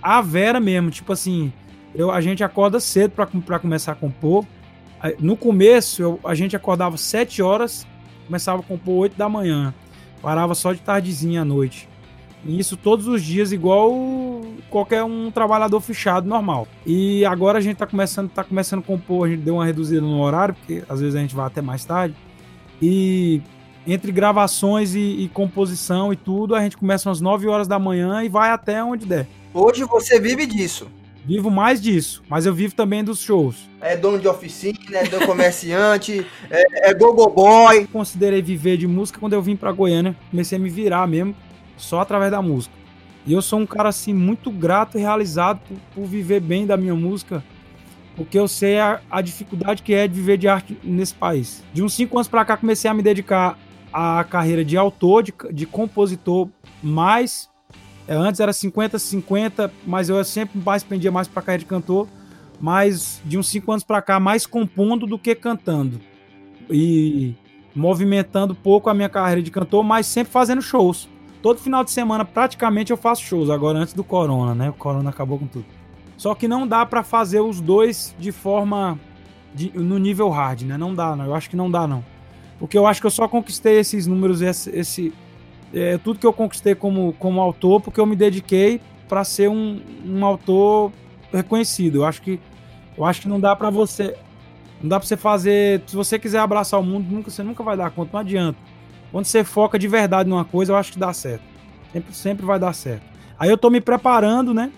à 0.00 0.20
Vera 0.20 0.60
mesmo. 0.60 0.90
Tipo 0.90 1.12
assim, 1.12 1.52
eu, 1.94 2.10
a 2.10 2.20
gente 2.20 2.44
acorda 2.44 2.78
cedo 2.78 3.12
para 3.12 3.58
começar 3.58 3.92
a 3.92 3.96
compor. 3.96 4.46
No 5.18 5.36
começo, 5.36 6.02
eu, 6.02 6.20
a 6.24 6.34
gente 6.34 6.54
acordava 6.54 6.96
7 6.96 7.42
horas, 7.42 7.86
começava 8.26 8.60
a 8.60 8.62
compor 8.62 8.94
8 9.02 9.16
da 9.16 9.28
manhã. 9.28 9.74
Parava 10.20 10.54
só 10.54 10.72
de 10.72 10.80
tardezinha 10.80 11.42
à 11.42 11.44
noite. 11.44 11.88
E 12.44 12.58
isso 12.58 12.76
todos 12.76 13.06
os 13.06 13.22
dias, 13.22 13.52
igual 13.52 13.92
qualquer 14.68 15.04
um 15.04 15.30
trabalhador 15.30 15.80
fechado 15.80 16.28
normal. 16.28 16.66
E 16.84 17.24
agora 17.24 17.58
a 17.58 17.60
gente 17.60 17.76
tá 17.76 17.86
começando, 17.86 18.30
tá 18.30 18.42
começando 18.42 18.80
a 18.80 18.82
compor, 18.82 19.26
a 19.26 19.30
gente 19.30 19.42
deu 19.42 19.54
uma 19.54 19.64
reduzida 19.64 20.00
no 20.00 20.20
horário, 20.20 20.54
porque 20.54 20.82
às 20.88 21.00
vezes 21.00 21.14
a 21.14 21.20
gente 21.20 21.34
vai 21.34 21.46
até 21.46 21.60
mais 21.60 21.84
tarde. 21.84 22.14
E 22.80 23.40
entre 23.86 24.10
gravações 24.10 24.94
e, 24.94 24.98
e 24.98 25.28
composição 25.28 26.12
e 26.12 26.16
tudo, 26.16 26.54
a 26.54 26.60
gente 26.60 26.76
começa 26.76 27.10
às 27.10 27.20
9 27.20 27.46
horas 27.48 27.68
da 27.68 27.78
manhã 27.78 28.22
e 28.22 28.28
vai 28.28 28.50
até 28.50 28.82
onde 28.82 29.06
der. 29.06 29.26
Hoje 29.54 29.84
você 29.84 30.18
vive 30.18 30.46
disso. 30.46 30.88
Vivo 31.24 31.50
mais 31.50 31.80
disso, 31.80 32.20
mas 32.28 32.46
eu 32.46 32.54
vivo 32.54 32.74
também 32.74 33.04
dos 33.04 33.20
shows. 33.20 33.68
É 33.80 33.96
dono 33.96 34.18
de 34.18 34.26
oficina, 34.26 34.76
é 34.92 35.04
dono 35.04 35.24
comerciante, 35.24 36.26
é, 36.50 36.90
é 36.90 36.94
go-go 36.94 37.28
boy. 37.28 37.86
Considerei 37.86 38.42
viver 38.42 38.76
de 38.76 38.88
música 38.88 39.20
quando 39.20 39.34
eu 39.34 39.42
vim 39.42 39.54
pra 39.54 39.70
Goiânia. 39.70 40.16
Comecei 40.30 40.58
a 40.58 40.60
me 40.60 40.68
virar 40.68 41.06
mesmo, 41.06 41.36
só 41.82 42.00
através 42.00 42.30
da 42.30 42.42
música. 42.42 42.74
E 43.26 43.32
eu 43.32 43.42
sou 43.42 43.60
um 43.60 43.66
cara, 43.66 43.88
assim, 43.88 44.12
muito 44.12 44.50
grato 44.50 44.98
e 44.98 45.00
realizado 45.00 45.60
por, 45.68 45.76
por 45.94 46.06
viver 46.06 46.40
bem 46.40 46.66
da 46.66 46.76
minha 46.76 46.94
música, 46.94 47.42
porque 48.16 48.38
eu 48.38 48.48
sei 48.48 48.78
a, 48.78 49.00
a, 49.10 49.20
dificuldade 49.20 49.82
que 49.82 49.94
é 49.94 50.08
de 50.08 50.14
viver 50.14 50.36
de 50.36 50.48
arte 50.48 50.76
nesse 50.82 51.14
país. 51.14 51.62
De 51.72 51.82
uns 51.82 51.94
cinco 51.94 52.16
anos 52.16 52.28
pra 52.28 52.44
cá, 52.44 52.56
comecei 52.56 52.90
a 52.90 52.94
me 52.94 53.02
dedicar 53.02 53.58
à 53.92 54.24
carreira 54.24 54.64
de 54.64 54.76
autor, 54.76 55.22
de, 55.22 55.32
de 55.52 55.66
compositor, 55.66 56.48
mais 56.82 57.48
é, 58.06 58.14
antes 58.14 58.40
era 58.40 58.52
50-50, 58.52 59.70
mas 59.86 60.08
eu 60.08 60.22
sempre 60.24 60.60
mais 60.64 60.82
pendia 60.82 61.10
mais 61.10 61.28
pra 61.28 61.42
carreira 61.42 61.60
de 61.60 61.66
cantor. 61.66 62.08
Mas 62.60 63.20
de 63.24 63.36
uns 63.36 63.48
5 63.48 63.72
anos 63.72 63.84
pra 63.84 64.00
cá, 64.00 64.20
mais 64.20 64.46
compondo 64.46 65.06
do 65.06 65.18
que 65.18 65.34
cantando. 65.34 66.00
E 66.70 67.34
movimentando 67.74 68.54
pouco 68.54 68.88
a 68.88 68.94
minha 68.94 69.08
carreira 69.08 69.42
de 69.42 69.50
cantor, 69.50 69.82
mas 69.82 70.06
sempre 70.06 70.32
fazendo 70.32 70.62
shows. 70.62 71.08
Todo 71.42 71.58
final 71.58 71.82
de 71.82 71.90
semana, 71.90 72.24
praticamente, 72.24 72.92
eu 72.92 72.96
faço 72.96 73.22
shows. 73.22 73.50
Agora, 73.50 73.80
antes 73.80 73.92
do 73.92 74.04
Corona, 74.04 74.54
né? 74.54 74.70
O 74.70 74.74
Corona 74.74 75.10
acabou 75.10 75.38
com 75.38 75.46
tudo. 75.46 75.64
Só 76.16 76.34
que 76.34 76.46
não 76.46 76.66
dá 76.66 76.86
para 76.86 77.02
fazer 77.02 77.40
os 77.40 77.60
dois 77.60 78.14
de 78.18 78.30
forma. 78.30 78.98
De, 79.52 79.70
no 79.74 79.98
nível 79.98 80.30
hard, 80.30 80.62
né? 80.62 80.78
Não 80.78 80.94
dá, 80.94 81.14
não. 81.16 81.26
Eu 81.26 81.34
acho 81.34 81.50
que 81.50 81.56
não 81.56 81.70
dá, 81.70 81.86
não. 81.86 82.02
Porque 82.58 82.78
eu 82.78 82.86
acho 82.86 83.00
que 83.00 83.06
eu 83.06 83.10
só 83.10 83.26
conquistei 83.26 83.80
esses 83.80 84.06
números, 84.06 84.40
esse, 84.40 84.70
esse 84.70 85.12
é, 85.74 85.98
tudo 85.98 86.18
que 86.18 86.26
eu 86.26 86.32
conquistei 86.32 86.74
como, 86.74 87.12
como 87.18 87.40
autor, 87.40 87.80
porque 87.80 88.00
eu 88.00 88.06
me 88.06 88.14
dediquei 88.14 88.80
para 89.08 89.24
ser 89.24 89.50
um, 89.50 89.80
um 90.06 90.24
autor 90.24 90.92
reconhecido. 91.32 91.96
Eu 91.96 92.04
acho 92.04 92.22
que 92.22 92.40
eu 92.96 93.04
acho 93.04 93.22
que 93.22 93.28
não 93.28 93.40
dá 93.40 93.56
para 93.56 93.68
você 93.68 94.16
não 94.82 94.88
dá 94.88 94.98
para 94.98 95.06
você 95.06 95.16
fazer, 95.16 95.82
se 95.86 95.94
você 95.94 96.18
quiser 96.18 96.40
abraçar 96.40 96.78
o 96.80 96.82
mundo, 96.82 97.06
nunca 97.08 97.30
você 97.30 97.42
nunca 97.42 97.62
vai 97.62 97.76
dar 97.76 97.90
conta, 97.90 98.10
não 98.12 98.20
adianta. 98.20 98.58
Quando 99.12 99.26
você 99.26 99.44
foca 99.44 99.78
de 99.78 99.86
verdade 99.86 100.28
numa 100.28 100.44
coisa, 100.44 100.72
eu 100.72 100.76
acho 100.76 100.92
que 100.92 100.98
dá 100.98 101.12
certo. 101.12 101.44
Sempre 101.92 102.14
sempre 102.14 102.46
vai 102.46 102.58
dar 102.58 102.72
certo. 102.72 103.04
Aí 103.38 103.48
eu 103.50 103.58
tô 103.58 103.70
me 103.70 103.80
preparando, 103.80 104.52
né? 104.52 104.72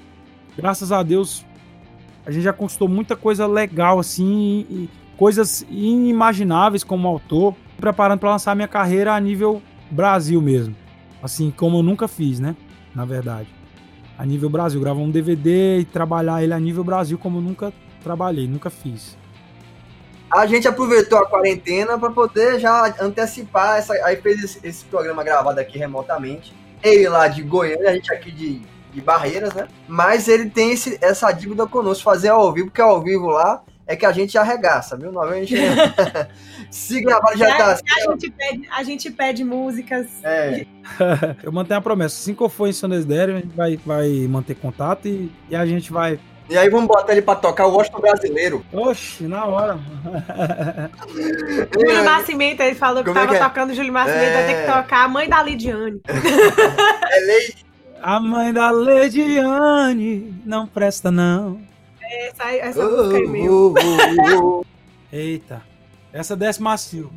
Graças 0.57 0.93
a 0.93 1.03
Deus 1.03 1.47
a 2.26 2.30
gente 2.30 2.43
já 2.43 2.53
conquistou 2.53 2.89
muita 2.89 3.14
coisa 3.14 3.47
legal 3.47 3.99
assim, 3.99 4.66
e 4.70 4.89
coisas 5.16 5.64
inimagináveis 5.68 6.82
como 6.82 7.07
autor, 7.07 7.55
preparando 7.78 8.20
para 8.20 8.30
lançar 8.30 8.57
minha 8.57 8.68
carreira 8.68 9.14
a 9.14 9.20
nível 9.20 9.62
Brasil 9.91 10.41
mesmo. 10.41 10.74
Assim, 11.22 11.51
como 11.51 11.78
eu 11.78 11.82
nunca 11.82 12.09
fiz, 12.09 12.41
né? 12.41 12.57
Na 12.95 13.05
verdade. 13.05 13.49
A 14.16 14.24
nível 14.24 14.49
Brasil, 14.49 14.80
gravar 14.80 15.01
um 15.01 15.11
DVD 15.11 15.80
e 15.80 15.85
trabalhar 15.85 16.43
ele 16.43 16.55
a 16.55 16.61
nível 16.61 16.85
Brasil 16.85 17.18
como 17.18 17.39
eu 17.39 17.43
nunca 17.43 17.72
trabalhei, 18.03 18.47
nunca 18.47 18.70
fiz. 18.70 19.18
A 20.31 20.47
gente 20.47 20.66
aproveitou 20.66 21.18
a 21.18 21.27
quarentena 21.27 21.99
para 21.99 22.11
poder 22.11 22.59
já 22.59 22.95
antecipar 23.01 23.79
essa. 23.79 23.93
Aí 24.05 24.16
fez 24.16 24.43
esse, 24.43 24.61
esse, 24.66 24.85
programa 24.85 25.22
gravado 25.22 25.61
aqui 25.61 25.79
remotamente. 25.79 26.53
Ele 26.83 27.09
lá 27.09 27.29
de 27.29 27.43
Goiânia, 27.43 27.91
a 27.91 27.95
gente 27.95 28.12
aqui 28.12 28.31
de, 28.31 28.62
de 28.93 29.01
Barreiras, 29.01 29.55
né? 29.55 29.68
Mas 29.87 30.29
ele 30.29 30.51
tem 30.51 30.72
esse, 30.72 30.99
essa 31.01 31.31
dívida 31.33 31.66
conosco, 31.66 32.03
fazer 32.03 32.29
ao 32.29 32.53
vivo, 32.53 32.66
porque 32.66 32.83
ao 32.83 33.03
vivo 33.03 33.27
lá 33.27 33.62
é 33.87 33.95
que 33.95 34.07
a 34.07 34.12
gente 34.12 34.37
arregaça, 34.37 34.97
viu? 34.97 35.12
Não, 35.12 35.22
a 35.22 35.35
gente... 35.35 35.55
Se 36.70 37.01
gravar 37.01 37.37
já, 37.37 37.51
já 37.51 37.57
tá. 37.57 37.72
A 37.72 38.11
gente, 38.11 38.31
pede, 38.31 38.68
a 38.68 38.83
gente 38.83 39.11
pede 39.11 39.45
músicas. 39.45 40.07
É. 40.25 40.66
eu 41.43 41.53
mantenho 41.53 41.79
a 41.79 41.83
promessa. 41.83 42.16
Assim 42.16 42.35
que 42.35 42.43
eu 42.43 42.49
for 42.49 42.66
em 42.66 42.72
São 42.72 42.89
Desidério, 42.89 43.37
a 43.37 43.41
gente 43.41 43.55
vai, 43.55 43.79
vai 43.87 44.09
manter 44.29 44.57
contato 44.57 45.07
e, 45.07 45.31
e 45.49 45.55
a 45.55 45.64
gente 45.64 45.93
vai 45.93 46.18
E 46.49 46.59
aí 46.59 46.68
vamos 46.68 46.86
botar 46.88 47.12
ele 47.12 47.22
pra 47.22 47.34
tocar 47.36 47.66
o 47.66 47.72
Washington 47.74 48.01
brasileiro. 48.01 48.64
Oxe, 48.72 49.24
na 49.24 49.47
hora. 49.47 49.78
Júlio 51.72 52.03
Nascimento, 52.05 52.61
ele 52.61 52.74
falou 52.74 53.03
que 53.03 53.09
Como 53.09 53.18
é 53.18 53.22
tava 53.26 53.36
é? 53.36 53.40
tocando 53.40 53.74
Júlio 53.74 53.92
Nascimento, 53.92 54.32
vai 54.34 54.47
ter 54.47 54.53
É. 54.53 54.61
que 54.66 54.72
tocar 54.72 55.05
a 55.05 55.09
mãe 55.09 55.28
da 55.28 55.42
Lidiane. 55.42 56.01
É 57.11 57.20
lei. 57.20 57.55
A 58.03 58.20
mãe 58.20 58.53
da 58.53 58.70
Lediane 58.70 60.34
não 60.45 60.66
presta, 60.66 61.11
não. 61.11 61.61
Essa, 62.03 62.51
essa 62.53 62.84
música 62.84 63.16
aí 63.16 63.26
mesmo. 63.26 63.74
Oh, 63.78 64.36
oh, 64.36 64.61
oh. 64.61 64.64
Eita. 65.11 65.62
Essa 66.12 66.36
desce 66.36 66.61
macio. 66.62 67.11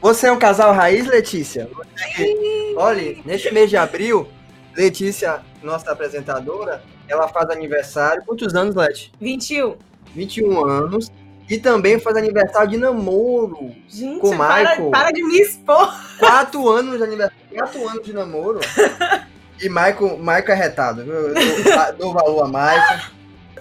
Você 0.00 0.26
é 0.26 0.32
um 0.32 0.38
casal 0.38 0.72
raiz, 0.72 1.06
Letícia? 1.06 1.68
Olha, 2.76 3.16
neste 3.24 3.52
mês 3.52 3.68
de 3.70 3.76
abril, 3.76 4.26
Letícia, 4.74 5.40
nossa 5.62 5.90
apresentadora, 5.92 6.82
ela 7.08 7.28
faz 7.28 7.50
aniversário. 7.50 8.22
Quantos 8.24 8.54
anos, 8.54 8.74
Leti? 8.74 9.12
21. 9.20 9.76
21 10.14 10.64
anos. 10.64 11.10
E 11.48 11.58
também 11.58 11.98
faz 11.98 12.16
aniversário 12.16 12.70
de 12.70 12.76
namoro. 12.76 13.74
Gente, 13.88 14.20
Com 14.20 14.36
para, 14.36 14.70
Michael. 14.70 14.90
para 14.90 15.10
de 15.10 15.22
me 15.24 15.40
expor. 15.40 15.92
Quatro 16.18 16.68
anos 16.68 16.96
de 16.98 17.02
aniversário. 17.02 17.36
Quatro 17.52 17.88
anos 17.88 18.02
de 18.04 18.12
namoro. 18.12 18.60
E 19.62 19.68
Michael, 19.68 20.16
Michael 20.16 20.52
é 20.52 20.54
retado, 20.54 21.04
viu? 21.04 21.12
Eu 21.12 21.34
dou, 21.34 21.92
dou 21.98 22.12
valor 22.14 22.44
a 22.44 22.46
Michael. 22.46 23.00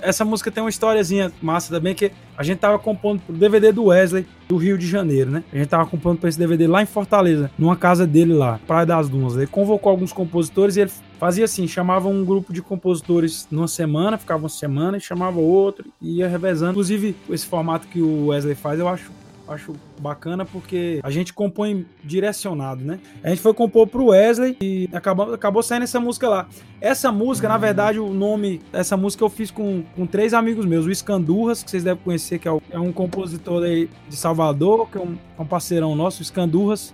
Essa 0.02 0.26
música 0.26 0.52
tem 0.52 0.64
uma 0.64 0.70
historiazinha 0.70 1.32
massa 1.42 1.74
também, 1.74 1.94
que 1.94 2.12
a 2.38 2.44
gente 2.44 2.60
tava 2.60 2.80
compondo 2.80 3.22
pro 3.22 3.36
DVD 3.36 3.72
do 3.72 3.86
Wesley, 3.86 4.26
do 4.48 4.58
Rio 4.58 4.78
de 4.78 4.88
Janeiro, 4.88 5.30
né? 5.30 5.44
A 5.52 5.58
gente 5.58 5.68
tava 5.68 5.86
compondo 5.86 6.20
pra 6.20 6.30
esse 6.30 6.40
DVD 6.40 6.68
lá 6.68 6.82
em 6.82 6.86
Fortaleza, 6.86 7.52
numa 7.58 7.76
casa 7.76 8.08
dele 8.08 8.34
lá, 8.34 8.60
Praia 8.66 8.86
das 8.86 9.10
Dunas. 9.10 9.36
Ele 9.36 9.48
convocou 9.48 9.90
alguns 9.90 10.12
compositores 10.12 10.76
e 10.76 10.82
ele 10.82 10.92
fazia 11.20 11.46
assim, 11.46 11.68
chamava 11.68 12.08
um 12.08 12.24
grupo 12.24 12.54
de 12.54 12.62
compositores 12.62 13.48
numa 13.52 13.68
semana, 13.68 14.18
ficava 14.18 14.44
uma 14.44 14.50
semana 14.50 14.98
e 14.98 15.02
chamava 15.02 15.40
outro 15.40 15.86
e 16.02 16.18
ia 16.18 16.28
revezando. 16.28 16.72
Inclusive, 16.72 17.16
esse 17.30 17.46
formato 17.46 17.88
que 17.88 18.02
o 18.02 18.28
Wesley 18.28 18.56
faz, 18.56 18.80
eu 18.80 18.88
acho 18.88 19.12
acho 19.50 19.74
bacana 20.00 20.46
porque 20.46 21.00
a 21.04 21.10
gente 21.10 21.34
compõe 21.34 21.86
direcionado, 22.04 22.84
né? 22.84 23.00
A 23.24 23.30
gente 23.30 23.42
foi 23.42 23.54
compor 23.54 23.88
pro 23.88 24.06
Wesley 24.08 24.56
e 24.62 24.90
acabou, 24.94 25.34
acabou 25.34 25.64
saindo 25.64 25.84
essa 25.84 26.00
música 26.00 26.30
lá. 26.30 26.48
Essa 26.80 27.12
música, 27.12 27.48
na 27.50 27.58
verdade, 27.58 28.00
o 28.00 28.14
nome 28.14 28.62
dessa 28.72 28.96
música 28.96 29.24
eu 29.24 29.30
fiz 29.30 29.52
com, 29.52 29.84
com 29.96 30.06
três 30.06 30.34
amigos 30.34 30.66
meus. 30.66 30.86
O 30.86 30.92
Escandurras, 30.92 31.64
que 31.64 31.70
vocês 31.72 31.84
devem 31.84 32.02
conhecer, 32.04 32.40
que 32.40 32.48
é, 32.48 32.52
o- 32.52 32.62
é 32.72 32.80
um 32.80 32.92
compositor 32.92 33.64
aí 33.64 33.90
de 34.08 34.16
Salvador, 34.16 34.88
que 34.90 34.98
é 34.98 35.02
um, 35.02 35.18
é 35.38 35.42
um 35.42 35.46
parceirão 35.46 35.96
nosso, 35.96 36.20
o 36.20 36.24
Escandurras. 36.24 36.94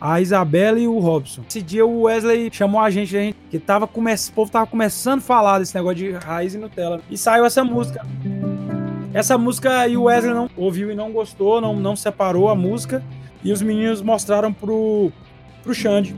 A 0.00 0.20
Isabela 0.20 0.78
e 0.78 0.86
o 0.86 0.98
Robson. 0.98 1.42
Esse 1.48 1.62
dia 1.62 1.86
o 1.86 2.02
Wesley 2.02 2.50
chamou 2.52 2.80
a 2.80 2.90
gente, 2.90 3.16
a 3.16 3.20
gente 3.20 3.38
que 3.50 3.58
tava 3.58 3.86
come... 3.86 4.12
o 4.12 4.32
povo 4.34 4.50
tava 4.50 4.66
começando 4.66 5.20
a 5.20 5.22
falar 5.22 5.60
desse 5.60 5.74
negócio 5.74 5.96
de 5.96 6.10
raiz 6.10 6.52
e 6.52 6.58
Nutella. 6.58 7.00
E 7.08 7.16
saiu 7.16 7.46
essa 7.46 7.64
música. 7.64 8.04
Essa 9.14 9.38
música 9.38 9.88
o 9.96 10.02
Wesley 10.02 10.34
não 10.34 10.50
ouviu 10.56 10.90
e 10.90 10.94
não 10.94 11.12
gostou, 11.12 11.60
não, 11.60 11.76
não 11.76 11.94
separou 11.94 12.48
a 12.48 12.54
música. 12.56 13.00
E 13.44 13.52
os 13.52 13.62
meninos 13.62 14.02
mostraram 14.02 14.52
pro, 14.52 15.12
pro 15.62 15.72
Xande. 15.72 16.16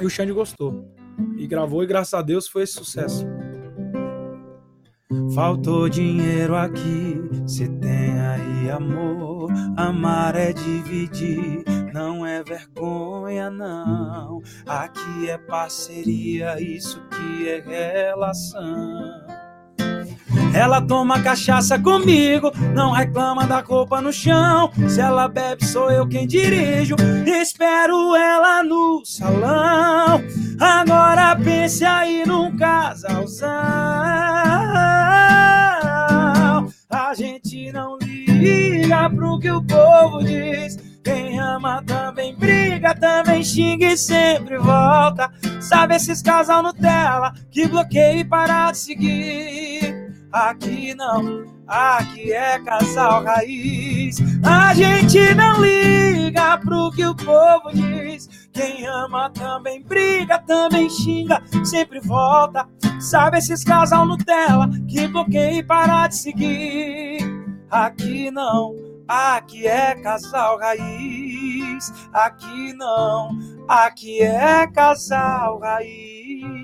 E 0.00 0.04
o 0.04 0.10
Xande 0.10 0.32
gostou. 0.32 0.84
E 1.36 1.46
gravou, 1.46 1.84
e 1.84 1.86
graças 1.86 2.14
a 2.14 2.20
Deus 2.20 2.48
foi 2.48 2.64
esse 2.64 2.72
sucesso. 2.72 3.24
Faltou 5.32 5.88
dinheiro 5.88 6.56
aqui, 6.56 7.20
se 7.46 7.68
tem 7.68 8.18
aí 8.18 8.70
amor. 8.70 9.52
Amar 9.76 10.34
é 10.34 10.52
dividir, 10.52 11.62
não 11.94 12.26
é 12.26 12.42
vergonha, 12.42 13.48
não. 13.48 14.42
Aqui 14.66 15.28
é 15.28 15.38
parceria, 15.38 16.60
isso 16.60 17.00
que 17.10 17.48
é 17.48 17.60
relação. 17.60 19.41
Ela 20.54 20.80
toma 20.82 21.22
cachaça 21.22 21.78
comigo, 21.78 22.52
não 22.74 22.92
reclama 22.92 23.46
da 23.46 23.60
roupa 23.60 24.00
no 24.00 24.12
chão. 24.12 24.70
Se 24.88 25.00
ela 25.00 25.26
bebe, 25.26 25.64
sou 25.64 25.90
eu 25.90 26.06
quem 26.06 26.26
dirijo. 26.26 26.94
Espero 27.26 28.14
ela 28.14 28.62
no 28.62 29.02
salão. 29.04 30.22
Agora 30.60 31.34
pense 31.36 31.84
aí 31.84 32.24
num 32.26 32.56
casalzão. 32.56 33.48
A 36.90 37.14
gente 37.14 37.72
não 37.72 37.96
liga 37.98 39.08
pro 39.10 39.38
que 39.38 39.50
o 39.50 39.62
povo 39.62 40.22
diz. 40.22 40.76
Quem 41.02 41.40
ama 41.40 41.82
também 41.84 42.34
briga, 42.36 42.94
também 42.94 43.42
xinga 43.42 43.86
e 43.86 43.96
sempre 43.96 44.56
volta. 44.58 45.30
Sabe 45.60 45.96
esses 45.96 46.22
casal 46.22 46.62
Nutella 46.62 47.32
que 47.50 47.66
bloqueia 47.66 48.20
e 48.20 48.24
para 48.24 48.70
de 48.70 48.78
seguir. 48.78 50.11
Aqui 50.32 50.94
não, 50.94 51.44
aqui 51.66 52.32
é 52.32 52.58
casal 52.60 53.22
raiz. 53.22 54.16
A 54.42 54.72
gente 54.72 55.34
não 55.34 55.60
liga 55.60 56.56
pro 56.56 56.90
que 56.90 57.04
o 57.04 57.14
povo 57.14 57.70
diz. 57.74 58.48
Quem 58.50 58.86
ama 58.86 59.28
também 59.28 59.82
briga, 59.82 60.38
também 60.38 60.88
xinga, 60.88 61.42
sempre 61.62 62.00
volta. 62.00 62.66
Sabe 62.98 63.38
esses 63.38 63.62
casal 63.62 64.06
Nutella 64.06 64.70
que 64.88 65.06
bloqueia 65.06 65.58
e 65.58 65.62
para 65.62 66.06
de 66.06 66.16
seguir. 66.16 67.18
Aqui 67.70 68.30
não, 68.30 68.74
aqui 69.06 69.66
é 69.66 69.94
casal 69.96 70.58
raiz. 70.58 71.92
Aqui 72.10 72.72
não, 72.72 73.36
aqui 73.68 74.22
é 74.22 74.66
casal 74.66 75.58
raiz. 75.58 76.61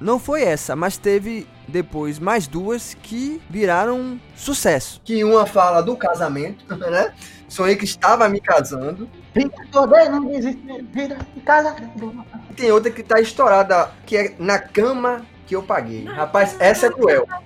Não 0.00 0.18
foi 0.18 0.42
essa, 0.42 0.74
mas 0.74 0.96
teve 0.96 1.46
depois 1.68 2.18
mais 2.18 2.46
duas 2.46 2.94
que 2.94 3.40
viraram 3.50 4.18
sucesso. 4.34 5.00
Que 5.04 5.22
uma 5.22 5.44
fala 5.44 5.82
do 5.82 5.96
casamento, 5.96 6.64
né? 6.76 7.12
Sonhei 7.48 7.76
que 7.76 7.84
estava 7.84 8.28
me 8.28 8.40
casando. 8.40 9.10
E 12.50 12.54
tem 12.54 12.70
outra 12.72 12.90
que 12.90 13.02
tá 13.02 13.20
estourada, 13.20 13.90
que 14.06 14.16
é 14.16 14.34
Na 14.38 14.58
Cama 14.58 15.26
Que 15.46 15.56
Eu 15.56 15.62
Paguei. 15.62 16.04
Rapaz, 16.04 16.56
essa 16.60 16.86
é 16.86 16.90
cruel. 16.90 17.26
A 17.30 17.40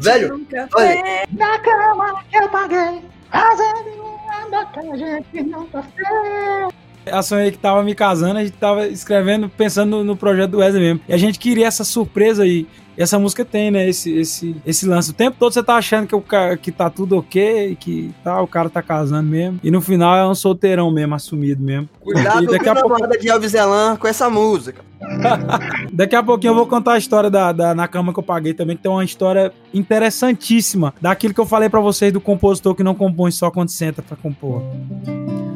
Velho, 0.00 0.38
nunca 0.38 0.68
olha. 0.74 1.26
Na 1.32 1.58
cama 1.58 2.22
que 2.28 2.36
eu 2.36 2.48
paguei, 2.50 3.02
fazendo 3.30 4.02
um 4.02 4.30
amor 4.30 4.70
que 4.72 4.80
a 4.80 4.96
gente 4.96 5.42
nunca 5.42 5.82
fez. 5.82 6.83
A 7.10 7.22
sonhei 7.22 7.50
que 7.50 7.58
tava 7.58 7.82
me 7.82 7.94
casando, 7.94 8.38
a 8.38 8.44
gente 8.44 8.56
tava 8.56 8.86
escrevendo, 8.86 9.48
pensando 9.48 10.02
no, 10.04 10.16
projeto 10.16 10.52
do 10.52 10.58
Wesley 10.58 10.82
mesmo. 10.82 11.00
E 11.08 11.12
a 11.12 11.16
gente 11.16 11.38
queria 11.38 11.66
essa 11.66 11.84
surpresa 11.84 12.42
aí. 12.44 12.66
E 12.96 13.02
essa 13.02 13.18
música 13.18 13.44
tem, 13.44 13.70
né? 13.70 13.88
Esse, 13.88 14.16
esse, 14.16 14.56
esse 14.64 14.86
lance. 14.86 15.10
O 15.10 15.14
tempo 15.14 15.36
todo 15.38 15.52
você 15.52 15.62
tá 15.62 15.74
achando 15.74 16.06
que, 16.06 16.14
o 16.14 16.20
cara, 16.20 16.56
que 16.56 16.70
tá 16.70 16.88
tudo 16.88 17.18
ok, 17.18 17.76
que 17.78 18.14
tá, 18.22 18.40
o 18.40 18.46
cara 18.46 18.70
tá 18.70 18.80
casando 18.80 19.28
mesmo. 19.28 19.58
E 19.64 19.70
no 19.70 19.80
final 19.80 20.16
é 20.16 20.26
um 20.26 20.34
solteirão 20.34 20.90
mesmo, 20.92 21.14
assumido 21.14 21.62
mesmo. 21.62 21.88
Cuidado 22.00 22.46
com 22.46 22.70
a 22.70 22.74
pouco- 22.74 23.18
de 23.18 23.28
Elvis 23.28 23.54
Elan 23.54 23.96
com 23.96 24.06
essa 24.06 24.30
música. 24.30 24.84
Daqui 25.92 26.16
a 26.16 26.22
pouquinho 26.22 26.52
eu 26.52 26.54
vou 26.54 26.66
contar 26.66 26.92
a 26.92 26.98
história 26.98 27.28
da, 27.28 27.52
da 27.52 27.74
Na 27.74 27.88
Cama 27.88 28.12
que 28.12 28.18
eu 28.18 28.22
Paguei 28.22 28.54
também, 28.54 28.76
que 28.76 28.82
tem 28.82 28.90
uma 28.90 29.04
história 29.04 29.52
interessantíssima. 29.72 30.94
Daquilo 31.00 31.34
que 31.34 31.40
eu 31.40 31.46
falei 31.46 31.68
pra 31.68 31.80
vocês 31.80 32.12
do 32.12 32.20
compositor 32.20 32.74
que 32.74 32.82
não 32.82 32.94
compõe 32.94 33.30
só 33.30 33.50
quando 33.50 33.70
senta 33.70 34.02
pra 34.02 34.16
compor. 34.16 34.62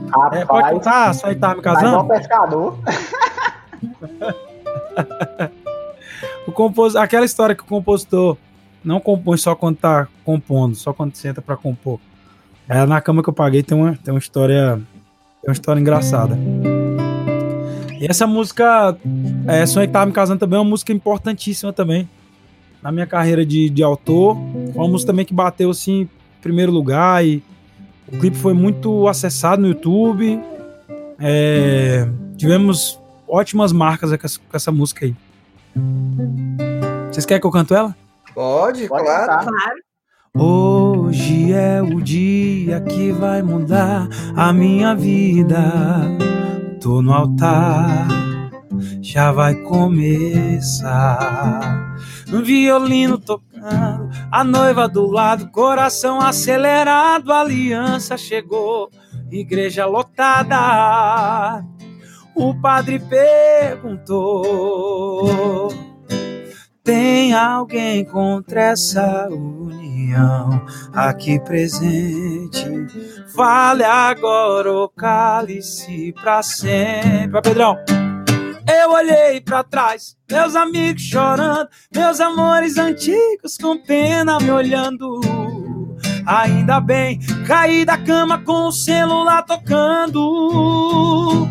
É, 0.09 0.45
pode 0.45 0.63
Rapaz, 0.63 0.73
contar? 0.75 1.15
Só 1.15 1.27
aí 1.29 1.35
tava 1.35 1.57
me 1.57 1.63
mas 1.65 1.83
é 1.83 1.87
um 1.87 1.91
casando? 1.91 2.09
pescador. 2.09 2.79
O 6.49 6.53
compos... 6.53 6.97
Aquela 6.97 7.27
história 7.27 7.55
que 7.55 7.63
o 7.63 7.67
compositor 7.67 8.37
não 8.83 8.99
compõe 9.01 9.37
só 9.37 9.55
quando 9.55 9.77
tá 9.77 10.09
compondo, 10.25 10.75
só 10.75 10.95
quando 10.95 11.15
senta 11.15 11.43
pra 11.43 11.59
compor. 11.59 12.01
É, 12.67 12.87
na 12.87 13.03
cama 13.03 13.23
que 13.23 13.29
eu 13.29 13.35
paguei 13.35 13.63
tem 13.63 13.77
uma, 13.77 13.95
tem 13.97 14.15
uma 14.15 14.19
história. 14.19 14.81
Tem 15.43 15.51
uma 15.51 15.53
história 15.53 15.79
engraçada. 15.79 16.39
E 18.01 18.07
essa 18.09 18.27
música, 18.27 18.97
é, 19.47 19.67
Sonhei 19.67 19.89
que 19.89 19.93
tava 19.93 20.07
me 20.07 20.13
casando 20.13 20.41
também, 20.41 20.57
é 20.57 20.63
uma 20.63 20.71
música 20.71 20.91
importantíssima 20.91 21.71
também. 21.71 22.09
Na 22.83 22.91
minha 22.91 23.07
carreira 23.07 23.45
de, 23.45 23.69
de 23.69 23.83
autor. 23.83 24.37
Uma 24.75 24.89
música 24.89 25.13
também 25.13 25.27
que 25.27 25.35
bateu 25.35 25.69
assim, 25.69 26.03
em 26.03 26.09
primeiro 26.41 26.73
lugar. 26.73 27.25
E 27.27 27.43
o 28.13 28.19
clipe 28.19 28.37
foi 28.37 28.55
muito 28.55 29.07
acessado 29.09 29.63
no 29.63 29.69
YouTube. 29.69 30.41
É, 31.19 32.09
tivemos 32.37 33.01
ótimas 33.27 33.73
marcas 33.73 34.11
com 34.11 34.27
essa, 34.27 34.39
com 34.39 34.57
essa 34.57 34.73
música 34.73 35.05
aí. 35.05 35.15
Vocês 37.11 37.27
querem 37.27 37.41
que 37.41 37.47
eu 37.47 37.51
canto 37.51 37.75
ela? 37.75 37.95
Pode, 38.35 38.89
Pode 38.89 39.05
claro. 39.05 39.49
Hoje 40.37 41.53
é 41.53 41.83
o 41.83 42.01
dia 42.01 42.81
que 42.81 43.11
vai 43.13 43.43
mudar 43.43 44.09
a 44.37 44.53
minha 44.53 44.95
vida. 44.95 45.59
Tô 46.81 47.03
no 47.03 47.13
altar, 47.13 48.07
já 49.03 49.33
vai 49.33 49.57
começar. 49.57 50.99
Um 52.33 52.43
violino 52.43 53.19
tocando, 53.19 53.48
a 54.31 54.45
noiva 54.45 54.89
do 54.89 55.07
lado, 55.07 55.51
coração 55.51 56.21
acelerado, 56.21 57.33
aliança 57.33 58.17
chegou, 58.17 58.91
igreja 59.31 59.87
lotada. 59.87 61.65
O 62.35 62.55
padre 62.61 62.99
perguntou: 63.01 64.09
Tem 66.85 67.35
alguém 67.35 68.05
contra 68.05 68.63
essa 68.63 69.29
união 69.29 70.65
aqui 70.93 71.41
presente? 71.41 72.87
Fale 73.35 73.83
agora 73.85 74.73
o 74.73 74.89
cálice 74.89 76.13
pra 76.23 76.43
sempre. 76.43 77.29
Vai, 77.29 77.43
Pedrão. 77.43 77.77
Eu 78.69 78.93
olhei 78.93 79.41
pra 79.41 79.65
trás, 79.65 80.15
meus 80.31 80.55
amigos 80.55 81.03
chorando, 81.03 81.69
meus 81.95 82.21
amores 82.21 82.77
antigos 82.77 83.57
com 83.57 83.79
pena 83.79 84.39
me 84.39 84.51
olhando. 84.51 85.21
Ainda 86.27 86.79
bem, 86.79 87.19
caí 87.47 87.87
da 87.87 87.97
cama 87.97 88.39
com 88.39 88.69
o 88.69 88.73
celular 88.73 89.43
tocando. 89.43 91.49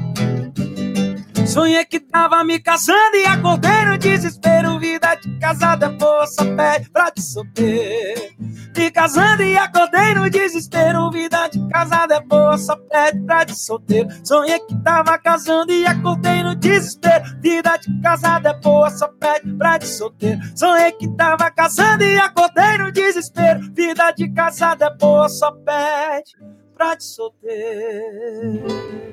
Sonhei 1.47 1.85
que 1.85 1.99
tava 1.99 2.43
me 2.43 2.59
casando 2.59 3.15
e 3.15 3.25
acordei 3.25 3.85
no 3.85 3.97
desespero. 3.97 4.77
Vida 4.77 5.06
de 5.21 5.39
casada, 5.39 5.89
moça, 5.89 6.45
pé 6.55 6.85
pra 6.91 7.09
de 7.09 7.21
solteiro. 7.21 8.35
Me 8.75 8.91
casando 8.91 9.43
e 9.43 9.57
acordei 9.57 10.13
no 10.13 10.29
desespero. 10.29 11.09
Vida 11.11 11.47
de 11.47 11.67
casada 11.69 12.15
é 12.15 12.21
boa, 12.21 12.57
só 12.57 12.75
pede 12.75 13.19
pra 13.25 13.43
de 13.43 13.55
solteiro. 13.55 14.09
Sonhei 14.23 14.59
que 14.59 14.75
tava 14.83 15.17
casando 15.17 15.71
e 15.71 15.85
acordei 15.85 16.43
no 16.43 16.55
desespero. 16.55 17.23
Vida 17.41 17.77
de 17.77 18.01
casada 18.01 18.49
é 18.49 18.53
boa, 18.59 18.89
só 18.89 19.07
pede 19.07 19.51
pra 19.53 19.77
de 19.77 19.87
solteiro. 19.87 20.39
Sonhei 20.55 20.91
que 20.91 21.07
tava 21.15 21.49
casando 21.51 22.03
e 22.03 22.19
acordei 22.19 22.77
no 22.77 22.91
desespero. 22.91 23.61
Vida 23.73 24.11
de 24.11 24.29
casada 24.29 24.85
é 24.85 24.95
boa, 24.95 25.27
só 25.27 25.51
pede 25.51 26.35
pra 26.77 26.95
de 26.95 27.03
solteiro. 27.03 28.65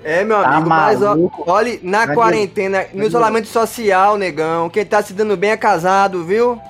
É, 0.05 0.23
meu 0.25 0.41
Tá 0.43 0.49
amigo, 0.51 0.69
mas 0.69 1.03
ó, 1.03 1.07
maluco. 1.11 1.45
olha, 1.47 1.79
na 1.83 2.15
quarentena, 2.15 2.87
no 2.93 3.05
isolamento 3.05 3.49
social, 3.49 4.17
negão, 4.19 4.69
quem 4.69 4.85
tá 4.85 5.03
se 5.03 5.13
dando 5.15 5.37
bem 5.37 5.51
é 5.51 5.57
casado, 5.57 6.25
viu? 6.25 6.61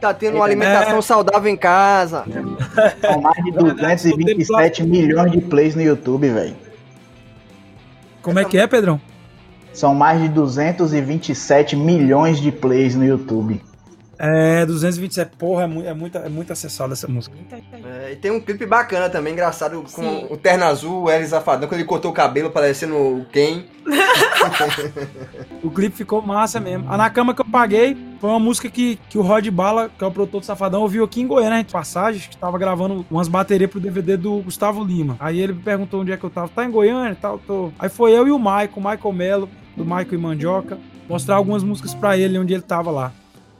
Tá 0.00 0.12
tendo 0.12 0.34
uma 0.36 0.44
alimentação 0.44 1.00
saudável 1.00 1.50
em 1.50 1.56
casa. 1.56 2.24
São 3.00 3.20
mais 3.20 3.42
de 3.44 3.52
227 3.52 4.82
milhões 4.82 5.30
de 5.32 5.40
plays 5.40 5.74
no 5.74 5.82
YouTube, 5.82 6.28
velho. 6.28 6.56
Como 8.20 8.38
é 8.38 8.44
que 8.44 8.58
é, 8.58 8.66
Pedrão? 8.66 9.00
São 9.72 9.94
mais 9.94 10.20
de 10.20 10.28
227 10.28 11.76
milhões 11.76 12.38
de 12.40 12.52
plays 12.52 12.94
no 12.94 13.04
YouTube. 13.04 13.62
É, 14.24 14.64
227. 14.64 15.36
Porra, 15.36 15.64
é 15.64 15.66
muito, 15.66 15.88
é 15.88 15.94
muito, 15.94 16.18
é 16.18 16.28
muito 16.28 16.52
acessada 16.52 16.92
essa 16.92 17.08
música. 17.08 17.34
É, 17.84 18.12
e 18.12 18.16
tem 18.16 18.30
um 18.30 18.40
clipe 18.40 18.64
bacana 18.64 19.10
também, 19.10 19.32
engraçado, 19.32 19.82
com 19.82 19.88
Sim. 19.88 20.28
o 20.30 20.36
terno 20.36 20.64
azul, 20.64 21.02
o 21.02 21.10
L 21.10 21.26
Safadão, 21.26 21.68
quando 21.68 21.80
ele 21.80 21.88
cortou 21.88 22.12
o 22.12 22.14
cabelo 22.14 22.48
parecendo 22.48 22.94
o 22.96 23.26
Ken. 23.32 23.64
O 25.62 25.70
clipe 25.70 25.96
ficou 25.96 26.20
massa 26.20 26.58
mesmo. 26.58 26.90
A 26.92 26.96
Na 26.96 27.08
Cama 27.08 27.32
que 27.32 27.40
eu 27.40 27.44
paguei 27.44 27.96
foi 28.20 28.28
uma 28.28 28.40
música 28.40 28.68
que, 28.68 28.98
que 29.08 29.16
o 29.16 29.22
Rod 29.22 29.46
Bala, 29.48 29.88
que 29.96 30.02
é 30.02 30.06
o 30.06 30.10
produtor 30.10 30.40
do 30.40 30.46
Safadão, 30.46 30.82
ouviu 30.82 31.04
aqui 31.04 31.20
em 31.20 31.26
Goiânia, 31.26 31.58
né? 31.58 31.66
Passagens, 31.70 32.26
que 32.26 32.36
tava 32.36 32.58
gravando 32.58 33.06
umas 33.08 33.28
baterias 33.28 33.70
pro 33.70 33.78
DVD 33.78 34.16
do 34.16 34.38
Gustavo 34.38 34.82
Lima. 34.82 35.16
Aí 35.20 35.40
ele 35.40 35.52
me 35.52 35.62
perguntou 35.62 36.00
onde 36.00 36.10
é 36.10 36.16
que 36.16 36.24
eu 36.24 36.30
tava. 36.30 36.48
Tá 36.48 36.64
em 36.64 36.70
Goiânia 36.70 37.12
e 37.12 37.16
tal? 37.16 37.38
Tô. 37.38 37.70
Aí 37.78 37.88
foi 37.88 38.12
eu 38.12 38.26
e 38.26 38.32
o 38.32 38.38
Michael, 38.38 38.70
o 38.74 38.80
Michael 38.80 39.12
Melo, 39.12 39.48
do 39.76 39.84
Michael 39.84 40.14
e 40.14 40.18
Mandioca, 40.18 40.78
mostrar 41.08 41.36
algumas 41.36 41.62
músicas 41.62 41.94
pra 41.94 42.18
ele 42.18 42.36
onde 42.36 42.52
ele 42.52 42.62
tava 42.62 42.90
lá. 42.90 43.12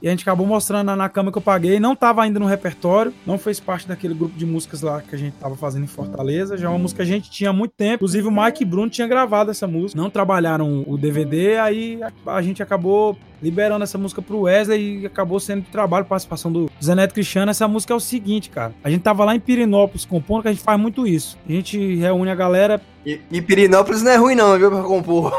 E 0.02 0.08
a 0.08 0.10
gente 0.10 0.22
acabou 0.22 0.44
mostrando 0.44 0.96
na, 0.96 1.08
cama 1.08 1.30
que 1.30 1.38
eu 1.38 1.42
paguei. 1.42 1.78
Não 1.78 1.94
tava 1.94 2.24
ainda 2.24 2.40
no 2.40 2.46
repertório, 2.46 3.14
não 3.24 3.38
fez 3.38 3.60
parte 3.60 3.86
daquele 3.86 4.14
grupo 4.14 4.36
de 4.36 4.44
músicas 4.44 4.82
lá 4.82 5.00
que 5.00 5.14
a 5.14 5.18
gente 5.18 5.34
tava 5.34 5.56
fazendo 5.56 5.84
em 5.84 5.86
Fortaleza. 5.86 6.58
Já 6.58 6.66
é 6.66 6.68
uma 6.68 6.78
música 6.78 7.04
que 7.04 7.08
a 7.08 7.14
gente 7.14 7.30
tinha 7.30 7.50
há 7.50 7.52
muito 7.52 7.72
tempo. 7.76 7.94
Inclusive 7.96 8.26
o 8.26 8.32
Mike 8.32 8.64
e 8.64 8.66
Bruno 8.66 8.90
tinha 8.90 9.06
gravado 9.06 9.52
essa 9.52 9.64
música. 9.68 10.00
Não 10.00 10.10
trabalharam 10.10 10.82
o 10.88 10.98
DVD, 10.98 11.56
aí 11.58 12.00
a, 12.26 12.42
gente 12.42 12.60
acabou 12.60 13.16
liberando 13.40 13.84
essa 13.84 13.96
música 13.96 14.20
pro 14.20 14.40
Wesley 14.40 15.02
e 15.02 15.06
acabou 15.06 15.38
sendo 15.38 15.62
de 15.62 15.70
trabalho, 15.70 16.04
participação 16.04 16.50
do 16.50 16.68
Zé 16.82 16.96
Neto 16.96 17.14
Cristiano. 17.14 17.52
Essa 17.52 17.68
música 17.68 17.94
é 17.94 17.96
o 17.96 18.00
seguinte, 18.00 18.50
cara. 18.50 18.74
A 18.82 18.90
gente 18.90 19.02
tava 19.02 19.24
lá 19.24 19.36
em 19.36 19.40
Pirinópolis 19.40 20.04
compondo, 20.04 20.42
que 20.42 20.48
a 20.48 20.52
gente 20.52 20.64
faz 20.64 20.80
muito 20.80 21.06
isso. 21.06 21.38
A 21.48 21.52
gente 21.52 21.94
reúne 21.94 22.30
a 22.30 22.34
galera, 22.34 22.82
E, 23.06 23.20
e 23.30 23.40
Pirinópolis 23.40 24.02
não 24.02 24.10
é 24.10 24.16
ruim 24.16 24.34
não, 24.34 24.58
viu, 24.58 24.68
pra 24.68 24.82
compor. 24.82 25.32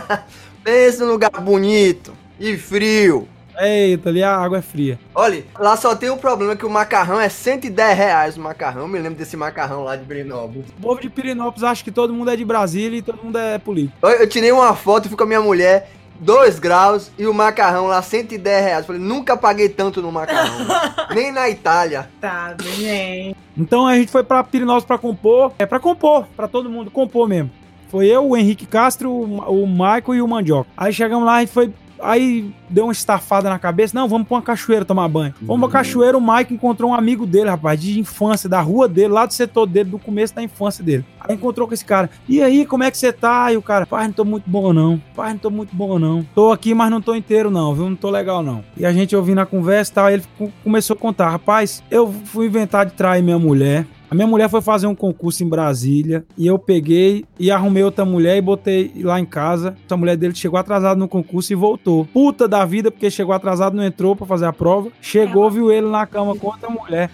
Pensa 0.64 1.04
num 1.04 1.12
lugar 1.12 1.30
bonito 1.42 2.14
e 2.40 2.56
frio. 2.56 3.28
Eita, 3.60 4.08
ali 4.08 4.22
a 4.22 4.36
água 4.36 4.58
é 4.58 4.62
fria. 4.62 4.98
Olha, 5.14 5.44
lá 5.58 5.76
só 5.76 5.94
tem 5.94 6.10
o 6.10 6.16
problema 6.16 6.56
que 6.56 6.66
o 6.66 6.70
macarrão 6.70 7.20
é 7.20 7.28
110 7.28 7.96
reais 7.96 8.36
o 8.36 8.40
macarrão. 8.40 8.82
Eu 8.82 8.88
me 8.88 8.98
lembro 8.98 9.18
desse 9.18 9.36
macarrão 9.36 9.84
lá 9.84 9.96
de 9.96 10.04
Pirinópolis. 10.04 10.66
O 10.78 10.82
povo 10.82 11.00
de 11.00 11.08
Pirinópolis 11.08 11.64
acha 11.64 11.84
que 11.84 11.90
todo 11.90 12.12
mundo 12.12 12.30
é 12.30 12.36
de 12.36 12.44
Brasília 12.44 12.98
e 12.98 13.02
todo 13.02 13.22
mundo 13.22 13.38
é 13.38 13.58
político. 13.58 13.96
Eu, 14.02 14.10
eu 14.10 14.28
tirei 14.28 14.52
uma 14.52 14.74
foto, 14.74 15.08
fui 15.08 15.16
com 15.16 15.24
a 15.24 15.26
minha 15.26 15.40
mulher, 15.40 15.90
2 16.20 16.58
graus 16.58 17.10
e 17.18 17.26
o 17.26 17.34
macarrão 17.34 17.86
lá 17.86 18.02
110 18.02 18.64
reais. 18.64 18.86
Falei, 18.86 19.00
nunca 19.00 19.36
paguei 19.36 19.68
tanto 19.68 20.02
no 20.02 20.10
macarrão. 20.10 20.66
nem 21.14 21.32
na 21.32 21.48
Itália. 21.48 22.08
Tá, 22.20 22.54
bem. 22.62 23.34
Então 23.56 23.86
a 23.86 23.94
gente 23.94 24.10
foi 24.10 24.22
pra 24.22 24.44
Pirinópolis 24.44 24.84
pra 24.84 24.98
compor. 24.98 25.52
É 25.58 25.66
pra 25.66 25.80
compor, 25.80 26.26
pra 26.36 26.48
todo 26.48 26.70
mundo 26.70 26.90
compor 26.90 27.28
mesmo. 27.28 27.50
Foi 27.88 28.06
eu, 28.06 28.28
o 28.28 28.36
Henrique 28.36 28.66
Castro, 28.66 29.10
o 29.10 29.66
Michael 29.66 30.14
e 30.14 30.22
o 30.22 30.28
Mandioca. 30.28 30.68
Aí 30.76 30.92
chegamos 30.92 31.24
lá, 31.24 31.36
a 31.36 31.40
gente 31.40 31.52
foi. 31.52 31.72
Aí 32.00 32.52
deu 32.68 32.84
uma 32.84 32.92
estafada 32.92 33.48
na 33.48 33.58
cabeça. 33.58 33.98
Não, 33.98 34.08
vamos 34.08 34.26
pra 34.28 34.36
uma 34.36 34.42
cachoeira 34.42 34.84
tomar 34.84 35.08
banho. 35.08 35.34
Vamos 35.40 35.68
pra 35.70 35.78
cachoeira, 35.80 36.16
o 36.16 36.20
Mike 36.20 36.54
encontrou 36.54 36.90
um 36.90 36.94
amigo 36.94 37.26
dele, 37.26 37.50
rapaz, 37.50 37.80
de 37.80 37.98
infância, 37.98 38.48
da 38.48 38.60
rua 38.60 38.88
dele, 38.88 39.08
lá 39.08 39.26
do 39.26 39.32
setor 39.34 39.66
dele, 39.66 39.90
do 39.90 39.98
começo 39.98 40.34
da 40.34 40.42
infância 40.42 40.82
dele. 40.84 41.04
Aí 41.20 41.34
encontrou 41.34 41.66
com 41.66 41.74
esse 41.74 41.84
cara. 41.84 42.08
E 42.28 42.42
aí, 42.42 42.64
como 42.66 42.84
é 42.84 42.90
que 42.90 42.98
você 42.98 43.12
tá? 43.12 43.52
E 43.52 43.56
o 43.56 43.62
cara, 43.62 43.86
pai, 43.86 44.06
não 44.06 44.12
tô 44.12 44.24
muito 44.24 44.48
bom 44.48 44.72
não. 44.72 45.00
Pai, 45.14 45.32
não 45.32 45.38
tô 45.38 45.50
muito 45.50 45.74
bom 45.74 45.98
não. 45.98 46.24
Tô 46.34 46.52
aqui, 46.52 46.74
mas 46.74 46.90
não 46.90 47.00
tô 47.00 47.14
inteiro 47.14 47.50
não, 47.50 47.74
viu? 47.74 47.88
Não 47.88 47.96
tô 47.96 48.10
legal 48.10 48.42
não. 48.42 48.64
E 48.76 48.84
a 48.86 48.92
gente 48.92 49.14
ouvindo 49.16 49.40
a 49.40 49.46
conversa 49.46 49.90
e 49.90 49.94
tal, 49.94 50.10
ele 50.10 50.22
co- 50.38 50.50
começou 50.62 50.94
a 50.94 50.98
contar. 50.98 51.30
Rapaz, 51.30 51.82
eu 51.90 52.12
fui 52.26 52.46
inventar 52.46 52.86
de 52.86 52.92
trair 52.92 53.22
minha 53.22 53.38
mulher. 53.38 53.86
A 54.10 54.14
minha 54.14 54.26
mulher 54.26 54.48
foi 54.48 54.62
fazer 54.62 54.86
um 54.86 54.94
concurso 54.94 55.44
em 55.44 55.48
Brasília 55.48 56.24
e 56.36 56.46
eu 56.46 56.58
peguei 56.58 57.26
e 57.38 57.50
arrumei 57.50 57.82
outra 57.82 58.06
mulher 58.06 58.38
e 58.38 58.40
botei 58.40 58.90
lá 59.02 59.20
em 59.20 59.26
casa. 59.26 59.76
A 59.88 59.96
mulher 59.98 60.16
dele 60.16 60.34
chegou 60.34 60.58
atrasada 60.58 60.98
no 60.98 61.06
concurso 61.06 61.52
e 61.52 61.56
voltou. 61.56 62.06
Puta 62.06 62.48
da 62.48 62.64
vida, 62.64 62.90
porque 62.90 63.10
chegou 63.10 63.34
atrasado, 63.34 63.76
não 63.76 63.84
entrou 63.84 64.16
pra 64.16 64.26
fazer 64.26 64.46
a 64.46 64.52
prova. 64.52 64.90
Chegou, 65.02 65.50
viu 65.50 65.70
ele 65.70 65.88
na 65.88 66.06
cama 66.06 66.34
com 66.34 66.46
outra 66.46 66.70
mulher. 66.70 67.10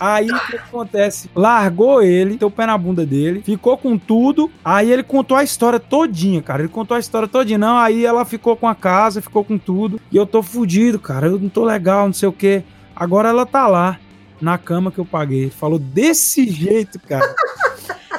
Aí 0.00 0.30
o 0.30 0.46
que 0.46 0.56
acontece? 0.56 1.28
Largou 1.36 2.02
ele, 2.02 2.38
deu 2.38 2.48
o 2.48 2.50
pé 2.50 2.64
na 2.64 2.78
bunda 2.78 3.04
dele, 3.04 3.42
ficou 3.42 3.76
com 3.76 3.98
tudo. 3.98 4.50
Aí 4.64 4.90
ele 4.90 5.02
contou 5.02 5.36
a 5.36 5.44
história 5.44 5.78
todinha, 5.78 6.40
cara. 6.40 6.62
Ele 6.62 6.72
contou 6.72 6.96
a 6.96 7.00
história 7.00 7.28
todinha. 7.28 7.58
Não, 7.58 7.76
aí 7.76 8.06
ela 8.06 8.24
ficou 8.24 8.56
com 8.56 8.66
a 8.66 8.74
casa, 8.74 9.20
ficou 9.20 9.44
com 9.44 9.58
tudo. 9.58 10.00
E 10.10 10.16
eu 10.16 10.24
tô 10.24 10.42
fudido, 10.42 10.98
cara. 10.98 11.26
Eu 11.26 11.38
não 11.38 11.50
tô 11.50 11.64
legal, 11.64 12.06
não 12.06 12.14
sei 12.14 12.30
o 12.30 12.32
quê. 12.32 12.62
Agora 12.96 13.28
ela 13.28 13.44
tá 13.44 13.66
lá, 13.66 13.98
na 14.40 14.58
cama 14.58 14.90
que 14.90 14.98
eu 14.98 15.04
paguei. 15.04 15.50
Falou 15.50 15.78
desse 15.78 16.48
jeito, 16.48 16.98
cara. 17.00 17.34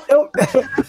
Eu, 0.08 0.30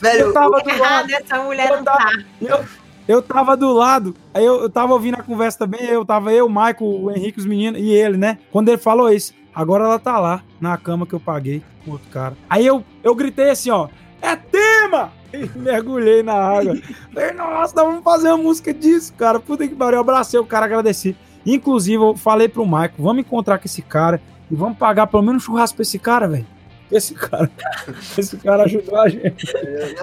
Velho, 0.01 0.21
eu 0.21 0.33
tava 0.33 0.61
do 0.61 0.79
lado. 0.79 1.13
Essa 1.13 1.43
mulher 1.43 1.71
Eu 1.71 1.77
não 1.77 1.85
tava, 1.85 1.99
tá. 1.99 2.25
eu, 2.41 2.65
eu 3.09 3.23
tava 3.23 3.57
do 3.57 3.73
lado, 3.73 4.15
aí 4.33 4.45
eu, 4.45 4.63
eu 4.63 4.71
tava 4.71 4.93
ouvindo 4.93 5.17
a 5.17 5.23
conversa 5.23 5.59
também, 5.59 5.83
eu 5.85 6.05
tava 6.05 6.33
eu, 6.33 6.47
o 6.47 6.49
Michael, 6.49 6.77
o 6.81 7.11
Henrique, 7.11 7.39
os 7.39 7.47
meninos 7.47 7.81
e 7.81 7.91
ele, 7.91 8.17
né? 8.17 8.39
Quando 8.51 8.69
ele 8.69 8.79
falou 8.79 9.13
isso, 9.13 9.35
agora 9.55 9.85
ela 9.85 9.99
tá 9.99 10.19
lá, 10.19 10.43
na 10.61 10.77
cama 10.77 11.07
que 11.07 11.13
eu 11.13 11.21
paguei 11.21 11.63
com 11.85 11.93
outro 11.93 12.09
cara. 12.11 12.37
Aí 12.49 12.67
eu, 12.67 12.85
eu 13.03 13.15
gritei 13.15 13.51
assim, 13.51 13.71
ó, 13.71 13.89
é 14.21 14.37
tema! 14.37 15.13
E 15.33 15.49
mergulhei 15.59 16.23
na 16.23 16.35
água. 16.35 16.77
Falei, 17.11 17.33
nossa, 17.33 17.75
nós 17.75 17.87
vamos 17.87 18.05
fazer 18.05 18.29
uma 18.29 18.37
música 18.37 18.75
disso, 18.75 19.15
cara. 19.15 19.41
Puta 19.41 19.67
que 19.67 19.75
pariu. 19.75 19.95
Eu 19.95 20.03
abracei 20.03 20.39
o 20.39 20.45
cara, 20.45 20.67
agradeci. 20.67 21.17
Inclusive, 21.47 22.03
eu 22.03 22.15
falei 22.15 22.49
pro 22.49 22.67
Michael, 22.67 22.93
vamos 22.99 23.21
encontrar 23.21 23.57
com 23.57 23.65
esse 23.65 23.81
cara 23.81 24.21
e 24.53 24.55
vamos 24.55 24.77
pagar 24.77 25.07
pelo 25.07 25.23
menos 25.23 25.43
um 25.43 25.47
churrasco 25.47 25.77
pra 25.77 25.83
esse 25.83 25.99
cara, 25.99 26.29
velho. 26.29 26.47
Esse 26.91 27.15
cara, 27.15 27.51
esse 28.19 28.37
cara 28.37 28.65
ajudou 28.65 29.01
a 29.01 29.09
gente. 29.09 29.47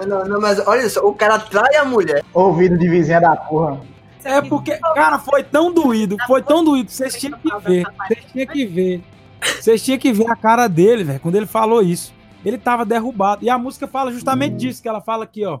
não, 0.00 0.08
não, 0.08 0.28
não, 0.28 0.40
mas 0.40 0.58
olha 0.66 0.88
só, 0.90 1.06
o 1.06 1.14
cara 1.14 1.38
trai 1.38 1.76
a 1.76 1.84
mulher. 1.84 2.24
Ouvido 2.34 2.76
de 2.76 2.88
vizinha 2.88 3.20
da 3.20 3.36
porra. 3.36 3.80
É 4.24 4.42
porque, 4.42 4.76
cara, 4.76 5.20
foi 5.20 5.44
tão 5.44 5.72
doído, 5.72 6.16
foi 6.26 6.42
tão 6.42 6.64
doído. 6.64 6.90
Vocês 6.90 7.14
tinham 7.14 7.38
que 7.38 7.48
ver, 7.60 7.86
vocês 8.08 8.24
tinham 8.32 8.46
que 8.48 8.66
ver. 8.66 9.04
Vocês 9.60 9.82
tinham 9.84 9.98
que 9.98 10.12
ver 10.12 10.28
a 10.28 10.34
cara 10.34 10.66
dele, 10.66 11.04
velho, 11.04 11.20
quando 11.20 11.36
ele 11.36 11.46
falou 11.46 11.80
isso. 11.80 12.12
Ele 12.44 12.58
tava 12.58 12.84
derrubado. 12.84 13.44
E 13.44 13.48
a 13.48 13.56
música 13.56 13.86
fala 13.86 14.10
justamente 14.10 14.56
disso, 14.56 14.82
que 14.82 14.88
ela 14.88 15.00
fala 15.00 15.24
aqui, 15.24 15.44
ó. 15.44 15.60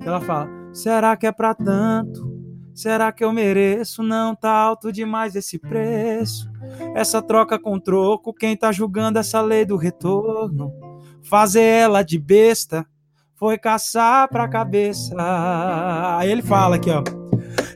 Que 0.00 0.08
ela 0.08 0.20
fala: 0.20 0.48
Será 0.72 1.14
que 1.14 1.26
é 1.26 1.32
pra 1.32 1.54
tanto? 1.54 2.33
Será 2.74 3.12
que 3.12 3.22
eu 3.22 3.32
mereço? 3.32 4.02
Não 4.02 4.34
tá 4.34 4.50
alto 4.50 4.90
demais 4.90 5.36
esse 5.36 5.58
preço. 5.58 6.50
Essa 6.94 7.22
troca 7.22 7.56
com 7.56 7.78
troco, 7.78 8.34
quem 8.34 8.56
tá 8.56 8.72
julgando 8.72 9.18
essa 9.18 9.40
lei 9.40 9.64
do 9.64 9.76
retorno? 9.76 10.72
Fazer 11.22 11.62
ela 11.62 12.02
de 12.02 12.18
besta 12.18 12.84
foi 13.36 13.56
caçar 13.58 14.28
pra 14.28 14.48
cabeça. 14.48 15.14
Aí 16.18 16.30
ele 16.30 16.42
fala 16.42 16.74
aqui, 16.76 16.90
ó. 16.90 17.02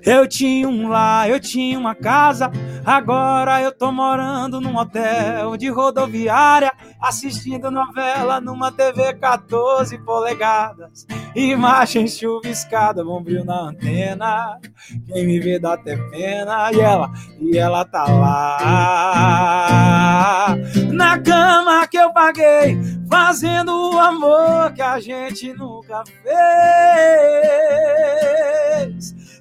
Eu 0.05 0.27
tinha 0.27 0.69
um 0.69 0.89
lar, 0.89 1.29
eu 1.29 1.39
tinha 1.39 1.79
uma 1.79 1.95
casa, 1.95 2.51
agora 2.85 3.61
eu 3.61 3.71
tô 3.71 3.93
morando 3.93 4.61
num 4.61 4.77
hotel 4.77 5.57
de 5.57 5.69
rodoviária, 5.69 6.73
assistindo 7.01 7.71
novela 7.71 8.41
numa 8.41 8.73
TV 8.73 9.13
14 9.15 9.99
polegadas. 9.99 11.07
Imagem 11.35 12.07
chuviscada, 12.09 13.05
bombril 13.05 13.45
na 13.45 13.69
antena. 13.69 14.59
Quem 15.07 15.27
me 15.27 15.39
vê 15.39 15.59
dá 15.59 15.75
até 15.75 15.97
pena. 16.11 16.71
E 16.73 16.81
ela, 16.81 17.13
e 17.41 17.59
ela 17.59 17.85
tá 17.85 18.05
lá. 18.05 18.59
Na 20.93 21.19
cama 21.19 21.87
que 21.87 21.99
eu 21.99 22.13
paguei, 22.13 22.79
fazendo 23.09 23.93
o 23.93 23.99
amor 23.99 24.73
que 24.73 24.83
a 24.83 24.99
gente 25.01 25.53
nunca 25.53 26.03
fez. 26.23 26.29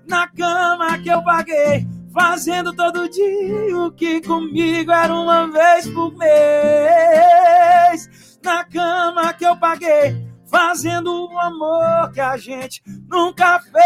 Na 0.08 0.28
cama 0.28 0.98
que 1.00 1.10
eu 1.10 1.24
paguei, 1.24 1.88
fazendo 2.14 2.74
todo 2.74 3.10
dia 3.10 3.78
o 3.78 3.92
que 3.92 4.22
comigo 4.22 4.92
era 4.92 5.14
uma 5.14 5.48
vez 5.48 5.88
por 5.90 6.16
mês. 6.16 6.38
Na 8.44 8.64
cama 8.64 9.34
que 9.34 9.46
eu 9.46 9.58
paguei, 9.58 10.16
fazendo 10.50 11.28
o 11.28 11.40
amor 11.40 12.12
que 12.14 12.22
a 12.22 12.38
gente 12.38 12.82
nunca 13.10 13.60
fez. 13.60 13.78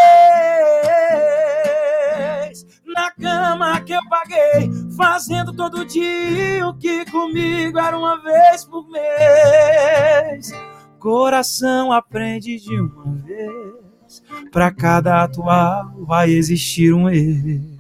Na 2.85 3.11
cama 3.11 3.79
que 3.81 3.93
eu 3.93 4.01
paguei, 4.09 4.69
fazendo 4.97 5.53
todo 5.53 5.85
dia 5.85 6.67
o 6.67 6.73
que 6.73 7.09
comigo 7.09 7.79
era 7.79 7.97
uma 7.97 8.21
vez 8.21 8.65
por 8.65 8.87
mês. 8.89 10.51
Coração 10.99 11.91
aprende 11.91 12.59
de 12.59 12.79
uma 12.79 13.15
vez. 13.15 14.21
Pra 14.51 14.71
cada 14.71 15.23
atual 15.23 15.93
vai 15.99 16.31
existir 16.31 16.93
um 16.93 17.09
erro. 17.09 17.79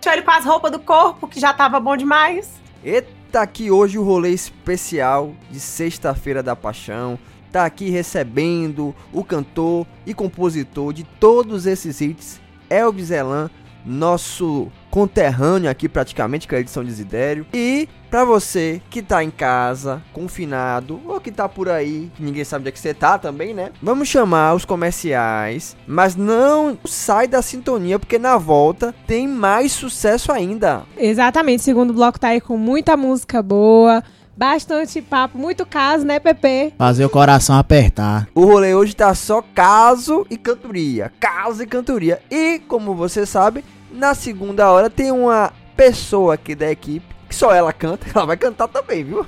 Deixa 0.00 0.16
ele 0.16 0.22
com 0.22 0.30
as 0.30 0.44
roupas 0.44 0.70
do 0.70 0.78
corpo, 0.78 1.26
que 1.26 1.40
já 1.40 1.52
tava 1.52 1.80
bom 1.80 1.96
demais. 1.96 2.60
Eita, 2.84 3.40
aqui 3.40 3.70
hoje 3.70 3.98
o 3.98 4.02
rolê 4.04 4.30
especial 4.30 5.34
de 5.50 5.58
Sexta-feira 5.58 6.42
da 6.42 6.54
Paixão. 6.54 7.18
Tá 7.52 7.66
aqui 7.66 7.90
recebendo 7.90 8.94
o 9.12 9.22
cantor 9.22 9.86
e 10.06 10.14
compositor 10.14 10.90
de 10.94 11.04
todos 11.04 11.66
esses 11.66 12.00
hits, 12.00 12.40
Elvis 12.70 13.10
Elan, 13.10 13.50
nosso 13.84 14.72
conterrâneo 14.90 15.70
aqui 15.70 15.88
praticamente, 15.88 16.48
é 16.50 16.56
a 16.56 16.60
edição 16.60 16.82
de 16.82 16.88
Desidério. 16.88 17.46
E 17.52 17.88
pra 18.10 18.24
você 18.24 18.80
que 18.88 19.02
tá 19.02 19.22
em 19.22 19.30
casa, 19.30 20.02
confinado, 20.12 21.00
ou 21.06 21.20
que 21.20 21.30
tá 21.30 21.48
por 21.48 21.68
aí, 21.68 22.10
que 22.14 22.22
ninguém 22.22 22.44
sabe 22.44 22.62
onde 22.62 22.68
é 22.70 22.72
que 22.72 22.78
você 22.78 22.94
tá 22.94 23.18
também, 23.18 23.52
né? 23.52 23.70
Vamos 23.82 24.08
chamar 24.08 24.54
os 24.54 24.64
comerciais, 24.64 25.76
mas 25.86 26.16
não 26.16 26.78
sai 26.86 27.26
da 27.26 27.42
sintonia, 27.42 27.98
porque 27.98 28.18
na 28.18 28.38
volta 28.38 28.94
tem 29.06 29.28
mais 29.28 29.72
sucesso 29.72 30.32
ainda. 30.32 30.84
Exatamente, 30.96 31.60
o 31.60 31.64
segundo 31.64 31.92
bloco 31.92 32.20
tá 32.20 32.28
aí 32.28 32.40
com 32.40 32.56
muita 32.56 32.96
música 32.96 33.42
boa, 33.42 34.02
bastante 34.36 35.00
papo, 35.00 35.38
muito 35.38 35.64
caso, 35.64 36.04
né, 36.04 36.18
Pepe? 36.18 36.74
Fazer 36.78 37.04
o 37.04 37.10
coração 37.10 37.56
apertar. 37.56 38.28
O 38.34 38.44
rolê 38.44 38.74
hoje 38.74 38.94
tá 38.94 39.14
só 39.14 39.42
caso 39.54 40.26
e 40.30 40.36
cantoria. 40.36 41.12
Caso 41.20 41.62
e 41.62 41.66
cantoria. 41.66 42.20
E, 42.30 42.60
como 42.68 42.94
você 42.94 43.26
sabe, 43.26 43.64
na 43.90 44.14
segunda 44.14 44.70
hora 44.70 44.88
tem 44.88 45.10
uma 45.10 45.52
pessoa 45.76 46.34
aqui 46.34 46.54
da 46.54 46.70
equipe 46.70 47.12
que 47.32 47.34
só 47.34 47.52
ela 47.52 47.72
canta. 47.72 48.06
Ela 48.14 48.26
vai 48.26 48.36
cantar 48.36 48.68
também, 48.68 49.02
viu? 49.02 49.26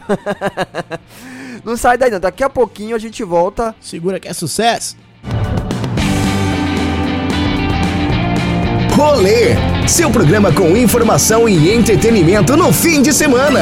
não 1.64 1.76
sai 1.76 1.96
daí 1.96 2.10
não. 2.10 2.20
Daqui 2.20 2.44
a 2.44 2.50
pouquinho 2.50 2.94
a 2.94 2.98
gente 2.98 3.24
volta. 3.24 3.74
Segura 3.80 4.20
que 4.20 4.28
é 4.28 4.32
sucesso. 4.32 4.96
Rolê, 8.94 9.56
seu 9.88 10.08
programa 10.10 10.52
com 10.52 10.76
informação 10.76 11.48
e 11.48 11.74
entretenimento 11.74 12.56
no 12.56 12.72
fim 12.72 13.02
de 13.02 13.12
semana. 13.12 13.60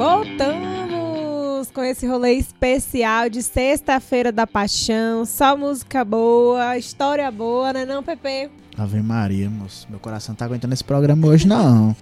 Voltamos 0.00 1.70
com 1.72 1.84
esse 1.84 2.06
rolê 2.06 2.32
especial 2.32 3.28
de 3.28 3.42
Sexta-feira 3.42 4.32
da 4.32 4.46
Paixão. 4.46 5.26
Só 5.26 5.54
música 5.54 6.02
boa, 6.06 6.78
história 6.78 7.30
boa, 7.30 7.70
né 7.74 7.84
não, 7.84 8.02
Pepe? 8.02 8.50
Ave 8.78 9.02
Maria, 9.02 9.50
moço. 9.50 9.86
Meu 9.90 10.00
coração 10.00 10.34
tá 10.34 10.46
aguentando 10.46 10.72
esse 10.72 10.82
programa 10.82 11.26
hoje, 11.26 11.46
não. 11.46 11.94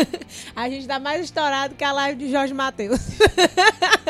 A 0.56 0.70
gente 0.70 0.86
tá 0.86 0.98
mais 0.98 1.26
estourado 1.26 1.74
que 1.74 1.84
a 1.84 1.92
live 1.92 2.24
de 2.24 2.32
Jorge 2.32 2.54
Matheus. 2.54 3.00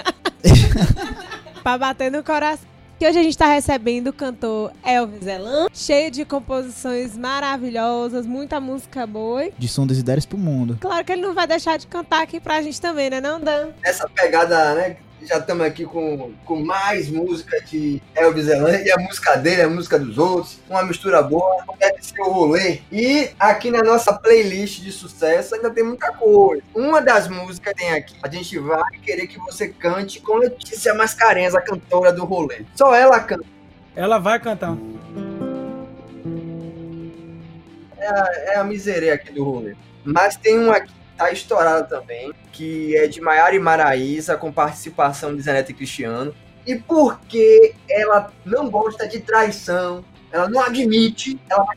pra 1.64 1.76
bater 1.76 2.12
no 2.12 2.22
coração. 2.22 2.71
Que 3.02 3.08
hoje 3.08 3.18
a 3.18 3.22
gente 3.24 3.36
tá 3.36 3.48
recebendo 3.48 4.06
o 4.06 4.12
cantor 4.12 4.72
Elvis 4.84 5.26
Elan, 5.26 5.66
cheio 5.72 6.08
de 6.08 6.24
composições 6.24 7.18
maravilhosas, 7.18 8.24
muita 8.24 8.60
música 8.60 9.04
boa. 9.08 9.50
De 9.58 9.66
som 9.66 9.84
das 9.84 9.98
ideias 9.98 10.24
pro 10.24 10.38
mundo. 10.38 10.78
Claro 10.80 11.04
que 11.04 11.10
ele 11.10 11.22
não 11.22 11.34
vai 11.34 11.44
deixar 11.44 11.76
de 11.78 11.88
cantar 11.88 12.22
aqui 12.22 12.38
pra 12.38 12.62
gente 12.62 12.80
também, 12.80 13.10
né, 13.10 13.20
não, 13.20 13.40
Dan? 13.40 13.70
Essa 13.82 14.08
pegada, 14.08 14.76
né? 14.76 14.98
Já 15.24 15.38
estamos 15.38 15.64
aqui 15.64 15.84
com, 15.84 16.32
com 16.44 16.64
mais 16.64 17.08
música 17.08 17.60
de 17.60 18.02
Elvis 18.14 18.48
Elan 18.48 18.78
e 18.80 18.90
a 18.90 18.96
música 18.98 19.36
dele, 19.36 19.62
a 19.62 19.68
música 19.68 19.98
dos 19.98 20.18
outros, 20.18 20.58
uma 20.68 20.82
mistura 20.82 21.22
boa, 21.22 21.64
deve 21.78 22.02
ser 22.02 22.20
o 22.20 22.30
rolê. 22.30 22.80
E 22.90 23.30
aqui 23.38 23.70
na 23.70 23.82
nossa 23.82 24.12
playlist 24.12 24.80
de 24.80 24.90
sucesso 24.90 25.54
ainda 25.54 25.70
tem 25.70 25.84
muita 25.84 26.12
coisa. 26.12 26.62
Uma 26.74 27.00
das 27.00 27.28
músicas 27.28 27.74
tem 27.74 27.92
aqui, 27.92 28.16
a 28.22 28.28
gente 28.28 28.58
vai 28.58 28.82
querer 29.02 29.26
que 29.28 29.38
você 29.38 29.68
cante 29.68 30.20
com 30.20 30.38
Letícia 30.38 30.92
Mascarenhas, 30.94 31.54
a 31.54 31.60
cantora 31.60 32.12
do 32.12 32.24
rolê. 32.24 32.64
Só 32.74 32.94
ela 32.94 33.20
canta. 33.20 33.44
Ela 33.94 34.18
vai 34.18 34.40
cantar. 34.40 34.76
É 37.96 38.08
a, 38.08 38.26
é 38.54 38.56
a 38.56 38.64
miseria 38.64 39.14
aqui 39.14 39.32
do 39.32 39.44
rolê. 39.44 39.76
Mas 40.04 40.36
tem 40.36 40.58
um 40.58 40.72
aqui 40.72 40.92
tá 41.24 41.32
estourada 41.32 41.84
também, 41.84 42.32
que 42.52 42.96
é 42.96 43.06
de 43.06 43.20
Maiara 43.20 43.54
e 43.54 43.58
Maraísa, 43.58 44.36
com 44.36 44.52
participação 44.52 45.34
de 45.34 45.42
Zenete 45.42 45.72
e 45.72 45.74
Cristiano. 45.74 46.34
E 46.66 46.76
porque 46.76 47.74
ela 47.90 48.32
não 48.44 48.70
gosta 48.70 49.06
de 49.06 49.20
traição, 49.20 50.04
ela 50.30 50.48
não 50.48 50.60
admite, 50.60 51.38
ela 51.50 51.64
vai 51.64 51.76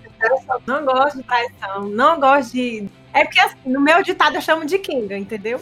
Não 0.65 0.85
gosto 0.85 1.17
de 1.17 1.23
traição, 1.23 1.85
não 1.87 2.19
gosto 2.19 2.53
de. 2.53 2.87
É 3.13 3.23
porque 3.23 3.39
assim, 3.39 3.57
no 3.65 3.81
meu 3.81 4.03
ditado 4.03 4.35
eu 4.35 4.41
chamo 4.41 4.65
de 4.65 4.77
Kinga, 4.77 5.17
entendeu? 5.17 5.61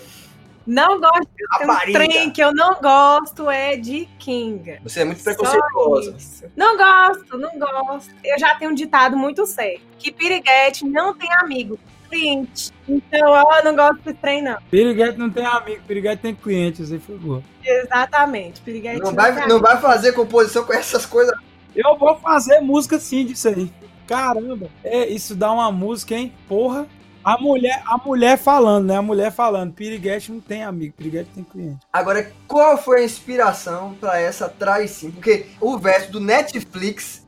Não 0.66 1.00
gosto 1.00 1.28
de 1.28 1.66
um 1.66 1.92
trem 1.92 2.32
que 2.32 2.42
eu 2.42 2.54
não 2.54 2.80
gosto 2.80 3.50
é 3.50 3.76
de 3.76 4.06
Kinga. 4.18 4.80
Você 4.84 5.02
é 5.02 5.06
muito 5.06 5.22
preconceituosa. 5.22 6.16
Não 6.56 6.78
gosto, 6.78 7.38
não 7.38 7.60
gosto. 7.60 8.14
Eu 8.24 8.40
já 8.40 8.56
tenho 8.56 8.72
um 8.72 8.74
ditado 8.74 9.18
muito 9.18 9.46
sério. 9.46 9.82
Que 10.00 10.10
piriguete 10.12 10.86
não 10.86 11.14
tem 11.14 11.30
amigo. 11.34 11.78
Cliente. 12.14 12.72
Então, 12.88 13.30
ó, 13.32 13.64
não 13.64 13.76
gosto 13.76 14.02
desse 14.04 14.18
trem, 14.18 14.42
não. 14.42 14.58
Piriguete 14.70 15.18
não 15.18 15.30
tem 15.30 15.46
amigo, 15.46 15.82
Piriguete 15.88 16.22
tem 16.22 16.36
cliente, 16.36 16.86
você 16.86 17.00
foi 17.00 17.18
boa. 17.18 17.44
Exatamente. 17.64 18.62
Piriguete 18.62 19.00
Não 19.00 19.08
tem 19.08 19.16
vai, 19.16 19.32
amigo. 19.32 19.48
não 19.48 19.60
vai 19.62 19.80
fazer 19.80 20.12
composição 20.14 20.64
com 20.66 20.74
essas 20.74 21.06
coisas. 21.06 21.34
Eu 21.76 21.98
vou 21.98 22.16
fazer 22.20 22.60
música 22.60 23.00
sim 23.00 23.26
disso 23.26 23.48
aí. 23.48 23.72
Caramba, 24.08 24.70
é, 24.84 25.08
isso 25.08 25.34
dá 25.34 25.52
uma 25.52 25.72
música, 25.72 26.14
hein? 26.16 26.34
Porra. 26.48 26.86
A 27.24 27.38
mulher, 27.42 27.82
a 27.86 27.98
mulher 27.98 28.38
falando, 28.38 28.88
né? 28.88 28.98
A 28.98 29.02
mulher 29.02 29.32
falando, 29.32 29.72
Piriguete 29.72 30.30
não 30.30 30.42
tem 30.42 30.62
amigo, 30.62 30.94
Piriguete 30.98 31.30
tem 31.34 31.44
cliente. 31.44 31.80
Agora, 31.92 32.30
qual 32.48 32.78
foi 32.78 33.00
a 33.02 33.06
inspiração 33.06 33.96
pra 33.98 34.20
essa 34.20 34.50
traição? 34.50 35.10
Porque 35.10 35.46
o 35.62 35.78
verso 35.78 36.12
do 36.12 36.20
Netflix 36.20 37.23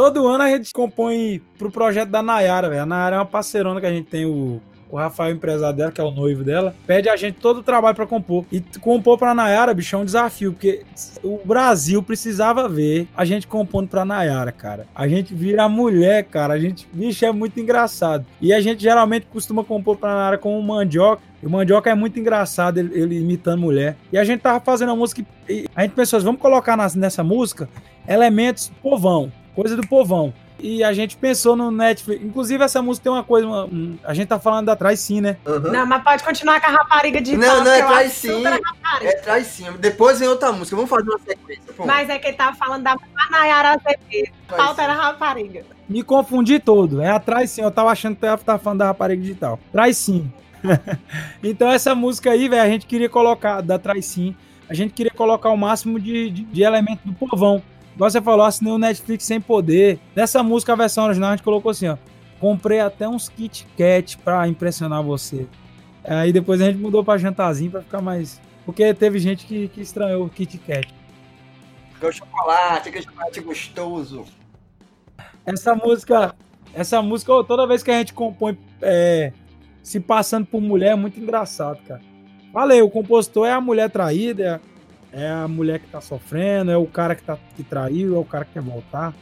Todo 0.00 0.26
ano 0.26 0.44
a 0.44 0.48
gente 0.48 0.72
compõe 0.72 1.42
pro 1.58 1.70
projeto 1.70 2.08
da 2.08 2.22
Nayara, 2.22 2.70
velho. 2.70 2.84
A 2.84 2.86
Nayara 2.86 3.16
é 3.16 3.18
uma 3.18 3.26
parceirona 3.26 3.82
que 3.82 3.86
a 3.86 3.92
gente 3.92 4.06
tem, 4.06 4.24
o, 4.24 4.58
o 4.90 4.96
Rafael, 4.96 5.34
empresário 5.34 5.76
dela, 5.76 5.92
que 5.92 6.00
é 6.00 6.04
o 6.04 6.10
noivo 6.10 6.42
dela, 6.42 6.74
pede 6.86 7.06
a 7.10 7.16
gente 7.16 7.34
todo 7.34 7.58
o 7.58 7.62
trabalho 7.62 7.94
pra 7.94 8.06
compor. 8.06 8.46
E 8.50 8.62
compor 8.80 9.18
pra 9.18 9.34
Nayara, 9.34 9.74
bicho, 9.74 9.94
é 9.94 9.98
um 9.98 10.04
desafio, 10.06 10.54
porque 10.54 10.86
o 11.22 11.38
Brasil 11.44 12.02
precisava 12.02 12.66
ver 12.66 13.08
a 13.14 13.26
gente 13.26 13.46
compondo 13.46 13.88
pra 13.88 14.06
Nayara, 14.06 14.50
cara. 14.50 14.86
A 14.94 15.06
gente 15.06 15.34
vira 15.34 15.68
mulher, 15.68 16.24
cara. 16.24 16.54
A 16.54 16.58
gente, 16.58 16.88
bicho, 16.90 17.22
é 17.26 17.30
muito 17.30 17.60
engraçado. 17.60 18.24
E 18.40 18.54
a 18.54 18.60
gente 18.62 18.82
geralmente 18.82 19.26
costuma 19.26 19.62
compor 19.62 19.98
pra 19.98 20.14
Nayara 20.14 20.38
com 20.38 20.58
o 20.58 20.62
Mandioca. 20.62 21.20
E 21.42 21.46
o 21.46 21.50
Mandioca 21.50 21.90
é 21.90 21.94
muito 21.94 22.18
engraçado, 22.18 22.78
ele, 22.78 22.98
ele 22.98 23.20
imitando 23.20 23.60
mulher. 23.60 23.98
E 24.10 24.16
a 24.16 24.24
gente 24.24 24.40
tava 24.40 24.60
fazendo 24.60 24.92
a 24.92 24.96
música 24.96 25.22
e 25.46 25.66
a 25.76 25.82
gente 25.82 25.92
pensou 25.92 26.16
assim, 26.16 26.24
vamos 26.24 26.40
colocar 26.40 26.74
nessa 26.96 27.22
música 27.22 27.68
elementos 28.08 28.72
povão, 28.82 29.30
coisa 29.60 29.76
do 29.76 29.86
povão. 29.86 30.32
E 30.62 30.84
a 30.84 30.92
gente 30.92 31.16
pensou 31.16 31.56
no 31.56 31.70
Netflix. 31.70 32.22
Inclusive, 32.22 32.62
essa 32.62 32.82
música 32.82 33.04
tem 33.04 33.12
uma 33.12 33.24
coisa. 33.24 33.46
uma- 33.46 33.64
um- 33.64 33.98
a 34.04 34.12
gente 34.12 34.28
tá 34.28 34.38
falando 34.38 34.66
da 34.66 34.76
trás 34.76 35.00
sim, 35.00 35.20
né? 35.20 35.38
Aham. 35.46 35.70
Não, 35.70 35.86
mas 35.86 36.02
pode 36.02 36.22
continuar 36.22 36.60
com 36.60 36.66
a 36.66 36.70
rapariga 36.70 37.20
de 37.20 37.36
Não, 37.36 37.64
não, 37.64 37.72
é 37.72 37.82
traz 37.82 38.12
sim. 38.12 38.44
É 39.00 39.12
traição. 39.16 39.72
Depois 39.78 40.18
vem 40.18 40.28
outra 40.28 40.52
música. 40.52 40.76
Vamos 40.76 40.90
fazer 40.90 41.08
uma 41.08 41.18
sequência. 41.18 41.72
Pô, 41.74 41.86
Mas 41.86 42.10
é 42.10 42.18
que 42.18 42.26
ele 42.28 42.36
tava 42.36 42.54
falando 42.56 42.82
da 42.82 42.96
Nayara 43.30 43.70
Azevedo. 43.70 44.32
A 44.48 44.52
Traz 44.52 44.62
pauta 44.62 44.74
sim. 44.74 44.82
era 44.82 44.92
rapariga. 44.92 45.64
Me 45.88 46.02
confundi 46.02 46.58
todo. 46.58 47.00
É 47.00 47.10
atrás 47.10 47.50
sim. 47.50 47.62
Eu 47.62 47.70
tava 47.70 47.90
achando 47.90 48.14
que 48.16 48.20
tava, 48.20 48.42
tava 48.42 48.58
falando 48.58 48.78
da 48.80 48.86
rapariga 48.86 49.22
digital. 49.22 49.58
Traz 49.72 49.96
sim. 49.96 50.30
então, 51.42 51.70
essa 51.70 51.94
música 51.94 52.30
aí, 52.32 52.48
velho, 52.48 52.62
a 52.62 52.68
gente 52.68 52.86
queria 52.86 53.08
colocar, 53.08 53.60
da 53.62 53.78
Traz 53.78 54.04
sim. 54.04 54.34
A 54.68 54.74
gente 54.74 54.92
queria 54.92 55.10
colocar 55.10 55.48
o 55.50 55.56
máximo 55.56 55.98
de, 55.98 56.30
de, 56.30 56.44
de 56.44 56.62
elemento 56.62 57.00
do 57.04 57.12
povão. 57.14 57.62
Igual 57.94 58.10
você 58.10 58.20
falou, 58.20 58.46
assinei 58.46 58.72
o 58.72 58.78
Netflix 58.78 59.24
sem 59.24 59.40
poder. 59.40 59.98
Nessa 60.14 60.42
música, 60.42 60.72
a 60.72 60.76
versão 60.76 61.04
original, 61.04 61.30
a 61.30 61.36
gente 61.36 61.44
colocou 61.44 61.70
assim, 61.70 61.88
ó. 61.88 61.96
Comprei 62.38 62.80
até 62.80 63.06
uns 63.06 63.28
Kit 63.28 63.66
Kat 63.76 64.16
pra 64.18 64.48
impressionar 64.48 65.02
você. 65.02 65.46
Aí 66.04 66.32
depois 66.32 66.60
a 66.60 66.66
gente 66.66 66.78
mudou 66.78 67.04
pra 67.04 67.18
jantarzinho 67.18 67.70
pra 67.70 67.82
ficar 67.82 68.00
mais. 68.00 68.40
Porque 68.64 68.94
teve 68.94 69.18
gente 69.18 69.44
que, 69.46 69.68
que 69.68 69.80
estranhou 69.80 70.24
o 70.24 70.30
Kit 70.30 70.56
Kat. 70.58 70.88
Aquele 71.96 72.12
chocolate, 72.12 72.88
aquele 72.88 73.04
chocolate 73.04 73.40
gostoso. 73.40 74.24
Essa 75.44 75.74
música, 75.74 76.34
essa 76.72 77.02
música, 77.02 77.44
toda 77.44 77.66
vez 77.66 77.82
que 77.82 77.90
a 77.90 77.98
gente 77.98 78.14
compõe 78.14 78.58
é, 78.80 79.32
se 79.82 80.00
passando 80.00 80.46
por 80.46 80.60
mulher, 80.60 80.92
é 80.92 80.96
muito 80.96 81.20
engraçado, 81.20 81.78
cara. 81.86 82.00
Falei, 82.52 82.80
o 82.80 82.90
compositor 82.90 83.46
é 83.46 83.52
a 83.52 83.60
mulher 83.60 83.90
traída, 83.90 84.60
é 85.12 85.28
a 85.28 85.48
mulher 85.48 85.80
que 85.80 85.88
tá 85.88 86.00
sofrendo, 86.00 86.70
é 86.70 86.76
o 86.76 86.86
cara 86.86 87.14
que, 87.14 87.22
tá, 87.22 87.36
que 87.56 87.62
traiu, 87.62 88.16
é 88.16 88.18
o 88.18 88.24
cara 88.24 88.44
que 88.44 88.52
quer 88.52 88.62
voltar. 88.62 89.12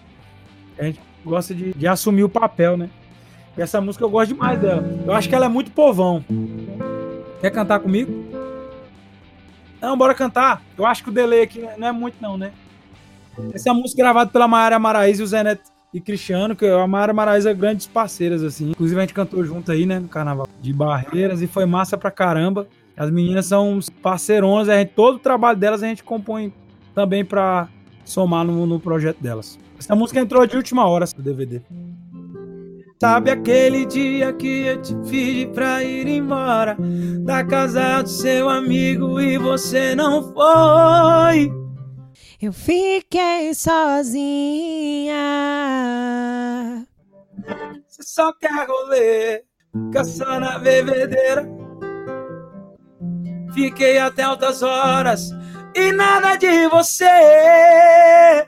A 0.79 0.85
gente 0.85 1.01
gosta 1.25 1.55
de, 1.55 1.73
de 1.73 1.87
assumir 1.87 2.25
o 2.25 2.29
papel, 2.29 2.77
né? 2.77 2.91
E 3.57 3.63
essa 3.63 3.81
música 3.81 4.05
eu 4.05 4.11
gosto 4.11 4.33
demais 4.33 4.61
dela. 4.61 4.85
Eu 5.05 5.13
acho 5.13 5.29
que 5.29 5.35
ela 5.35 5.47
é 5.47 5.49
muito 5.49 5.71
povão. 5.73 6.25
Quer 7.41 7.51
cantar 7.51 7.81
comigo? 7.81 8.13
Não, 9.81 9.97
bora 9.97 10.15
cantar. 10.15 10.63
Eu 10.77 10.87
acho 10.87 11.03
que 11.03 11.11
o 11.11 11.13
delay 11.13 11.43
aqui 11.43 11.67
não 11.77 11.89
é 11.89 11.93
muito, 11.93 12.17
não, 12.21 12.37
né? 12.37 12.53
Essa 13.53 13.73
música 13.73 14.01
é 14.01 14.05
gravada 14.05 14.31
pela 14.31 14.49
Mayara 14.49 14.79
Maraíza 14.79 15.23
e 15.23 15.25
o 15.25 15.27
Zé 15.27 15.59
e 15.93 16.01
Cristiano, 16.01 16.55
que 16.55 16.67
a 16.67 16.87
Mayara 16.87 17.13
Maraíza 17.13 17.51
é 17.51 17.55
grandes 17.55 17.87
parceiras, 17.87 18.43
assim. 18.43 18.71
Inclusive 18.71 18.99
a 18.99 19.03
gente 19.03 19.15
cantou 19.15 19.45
junto 19.45 19.73
aí, 19.73 19.87
né, 19.87 19.99
no 19.99 20.09
carnaval 20.09 20.47
de 20.61 20.73
Barreiras 20.73 21.41
e 21.41 21.47
foi 21.47 21.65
massa 21.65 21.97
pra 21.97 22.11
caramba. 22.11 22.69
As 22.99 23.11
meninas 23.13 23.47
são 23.47 23.79
parceironas, 24.03 24.69
a 24.69 24.77
gente, 24.79 24.89
todo 24.89 25.15
o 25.15 25.21
trabalho 25.21 25.57
delas 25.57 25.85
a 25.85 25.87
gente 25.87 26.03
compõe 26.03 26.53
também 26.93 27.25
pra 27.25 27.69
somar 28.05 28.45
no, 28.45 28.67
no 28.67 28.81
projeto 28.81 29.23
delas. 29.23 29.57
Essa 29.79 29.95
música 29.95 30.19
entrou 30.19 30.45
de 30.45 30.57
última 30.57 30.85
hora 30.85 31.07
do 31.07 31.23
DVD. 31.23 31.63
Sabe 33.01 33.31
aquele 33.31 33.87
dia 33.87 34.33
que 34.33 34.67
eu 34.67 34.83
te 34.83 34.97
pedi 35.09 35.47
pra 35.47 35.85
ir 35.85 36.09
embora 36.09 36.77
da 37.21 37.45
casa 37.45 38.03
do 38.03 38.09
seu 38.09 38.49
amigo 38.49 39.21
e 39.21 39.39
você 39.39 39.95
não 39.95 40.33
foi? 40.35 41.53
Eu 42.43 42.53
fiquei 42.53 43.55
sozinha. 43.55 45.15
Você 47.87 48.03
só 48.03 48.33
quer 48.33 48.67
rolê, 48.67 49.45
caçar 49.93 50.41
na 50.41 50.59
bebedeira. 50.59 51.58
Fiquei 53.59 53.99
até 53.99 54.23
altas 54.23 54.63
horas 54.63 55.33
e 55.75 55.91
nada 55.91 56.37
de 56.37 56.69
você. 56.69 58.47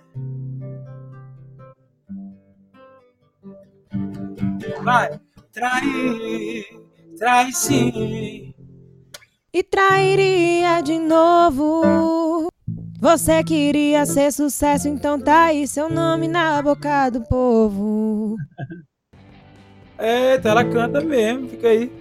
Vai, 4.84 5.20
trair, 5.52 6.64
trai 7.18 7.50
sim. 7.50 8.54
E 9.52 9.64
trairia 9.64 10.80
de 10.80 11.00
novo. 11.00 12.48
Você 13.00 13.42
queria 13.42 14.06
ser 14.06 14.32
sucesso, 14.32 14.86
então 14.86 15.18
tá 15.18 15.46
aí 15.46 15.66
seu 15.66 15.90
nome 15.90 16.28
na 16.28 16.62
boca 16.62 17.11
do 17.11 17.20
povo. 17.22 18.36
Eita, 19.98 20.50
ela 20.50 20.64
canta 20.64 21.00
mesmo, 21.00 21.48
fica 21.48 21.66
aí. 21.66 21.99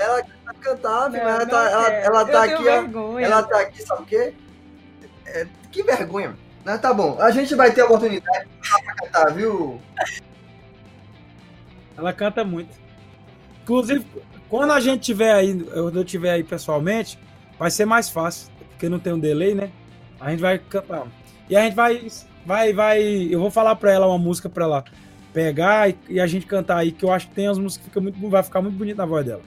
Ela 0.00 0.22
quer 0.22 0.54
cantar, 0.60 1.10
Não, 1.10 1.22
mas 1.22 1.34
ela 1.34 1.46
tá, 1.46 1.70
ela, 1.70 1.88
ela 1.92 2.24
tá 2.24 2.44
aqui, 2.44 2.68
ó. 2.68 3.18
Ela 3.18 3.42
tá 3.42 3.60
aqui, 3.60 3.82
sabe 3.82 4.02
o 4.02 4.06
quê? 4.06 4.34
É, 5.26 5.46
que 5.70 5.82
vergonha. 5.82 6.34
Mas 6.64 6.80
tá 6.80 6.92
bom, 6.92 7.18
a 7.20 7.30
gente 7.30 7.54
vai 7.54 7.70
ter 7.72 7.82
a 7.82 7.84
oportunidade 7.84 8.48
pra 8.82 8.94
cantar, 8.94 9.34
viu? 9.34 9.80
Ela 11.96 12.12
canta 12.12 12.44
muito. 12.44 12.70
Inclusive, 13.62 14.06
quando 14.48 14.72
a 14.72 14.80
gente 14.80 15.02
tiver 15.02 15.32
aí, 15.32 15.62
quando 15.62 15.98
eu 15.98 16.04
tiver 16.04 16.30
aí 16.30 16.42
pessoalmente, 16.42 17.18
vai 17.58 17.70
ser 17.70 17.84
mais 17.84 18.08
fácil, 18.08 18.50
porque 18.70 18.88
não 18.88 18.98
tem 18.98 19.12
um 19.12 19.18
delay, 19.18 19.54
né? 19.54 19.70
A 20.18 20.30
gente 20.30 20.40
vai 20.40 20.58
cantar. 20.58 21.06
E 21.48 21.56
a 21.56 21.62
gente 21.62 21.74
vai, 21.74 22.06
vai, 22.44 22.72
vai. 22.72 23.02
Eu 23.30 23.40
vou 23.40 23.50
falar 23.50 23.76
pra 23.76 23.92
ela 23.92 24.06
uma 24.06 24.18
música 24.18 24.48
pra 24.48 24.64
ela 24.64 24.84
pegar 25.32 25.88
e, 25.90 25.98
e 26.08 26.20
a 26.20 26.26
gente 26.26 26.46
cantar 26.46 26.78
aí, 26.78 26.90
que 26.90 27.04
eu 27.04 27.12
acho 27.12 27.28
que 27.28 27.34
tem 27.34 27.48
as 27.48 27.58
músicas 27.58 27.84
que 27.84 27.90
fica 27.90 28.00
muito, 28.00 28.28
vai 28.28 28.42
ficar 28.42 28.62
muito 28.62 28.76
bonito 28.76 28.96
na 28.96 29.06
voz 29.06 29.24
dela. 29.24 29.42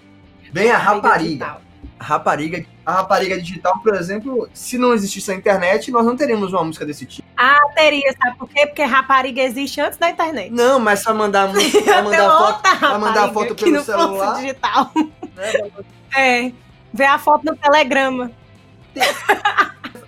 Bem 0.54 0.70
a 0.72 0.78
rapariga. 0.78 1.58
A 2.00 2.04
rapariga, 2.04 2.64
a 2.86 2.92
rapariga 2.94 3.40
digital, 3.42 3.80
por 3.80 3.96
exemplo, 3.96 4.48
se 4.54 4.78
não 4.78 4.94
existisse 4.94 5.32
a 5.32 5.36
internet, 5.36 5.90
nós 5.90 6.06
não 6.06 6.16
teríamos 6.16 6.54
uma 6.54 6.64
música 6.64 6.86
desse 6.86 7.06
tipo. 7.08 7.28
Ah, 7.36 7.60
teria, 7.76 8.14
sabe 8.22 8.38
por 8.38 8.48
quê? 8.48 8.68
Porque 8.68 8.84
rapariga 8.84 9.42
existe 9.42 9.82
antes 9.82 9.98
da 9.98 10.10
internet. 10.10 10.52
Não, 10.52 10.80
mas 10.80 11.04
pra 11.04 11.14
mandar, 11.14 11.48
música, 11.48 11.82
pra 11.84 12.04
mandar 12.04 12.30
foto, 12.38 12.80
pra 12.80 13.00
mandar 13.00 13.34
foto 13.34 13.56
pelo 13.56 13.76
fosse 13.78 13.86
celular. 13.86 14.36
digital. 14.42 14.92
né? 15.36 15.72
É. 16.16 16.52
Ver 16.94 17.06
a 17.06 17.18
foto 17.18 17.44
no 17.44 17.56
telegrama. 17.56 18.30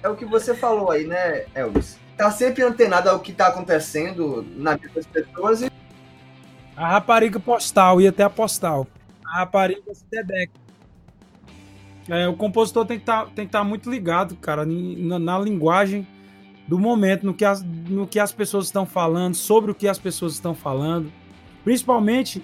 É 0.03 0.07
o 0.07 0.15
que 0.15 0.23
você 0.23 0.53
falou 0.53 0.91
aí, 0.91 1.07
né, 1.07 1.45
Elvis? 1.55 1.97
Tá 2.15 2.29
sempre 2.29 2.61
antenado 2.61 3.09
ao 3.09 3.19
que 3.19 3.33
tá 3.33 3.47
acontecendo 3.47 4.45
na 4.55 4.75
vida 4.75 4.91
das 4.93 5.07
pessoas 5.07 5.63
e 5.63 5.71
A 6.77 6.89
rapariga 6.89 7.39
postal, 7.39 7.99
ia 7.99 8.11
até 8.11 8.21
a 8.21 8.29
postal. 8.29 8.85
A 9.27 9.39
rapariga 9.39 9.93
Sedeca. 9.93 10.53
É, 12.07 12.27
o 12.27 12.35
compositor 12.35 12.85
tem 12.85 12.99
que 12.99 13.05
tá, 13.05 13.27
estar 13.35 13.63
muito 13.63 13.89
ligado, 13.89 14.35
cara, 14.35 14.63
na, 14.65 15.17
na 15.17 15.39
linguagem 15.39 16.07
do 16.67 16.77
momento, 16.79 17.25
no 17.25 17.33
que, 17.33 17.43
as, 17.43 17.63
no 17.63 18.05
que 18.05 18.19
as 18.19 18.31
pessoas 18.31 18.65
estão 18.65 18.85
falando, 18.85 19.33
sobre 19.35 19.71
o 19.71 19.75
que 19.75 19.87
as 19.87 19.97
pessoas 19.97 20.33
estão 20.33 20.53
falando. 20.53 21.11
Principalmente 21.63 22.43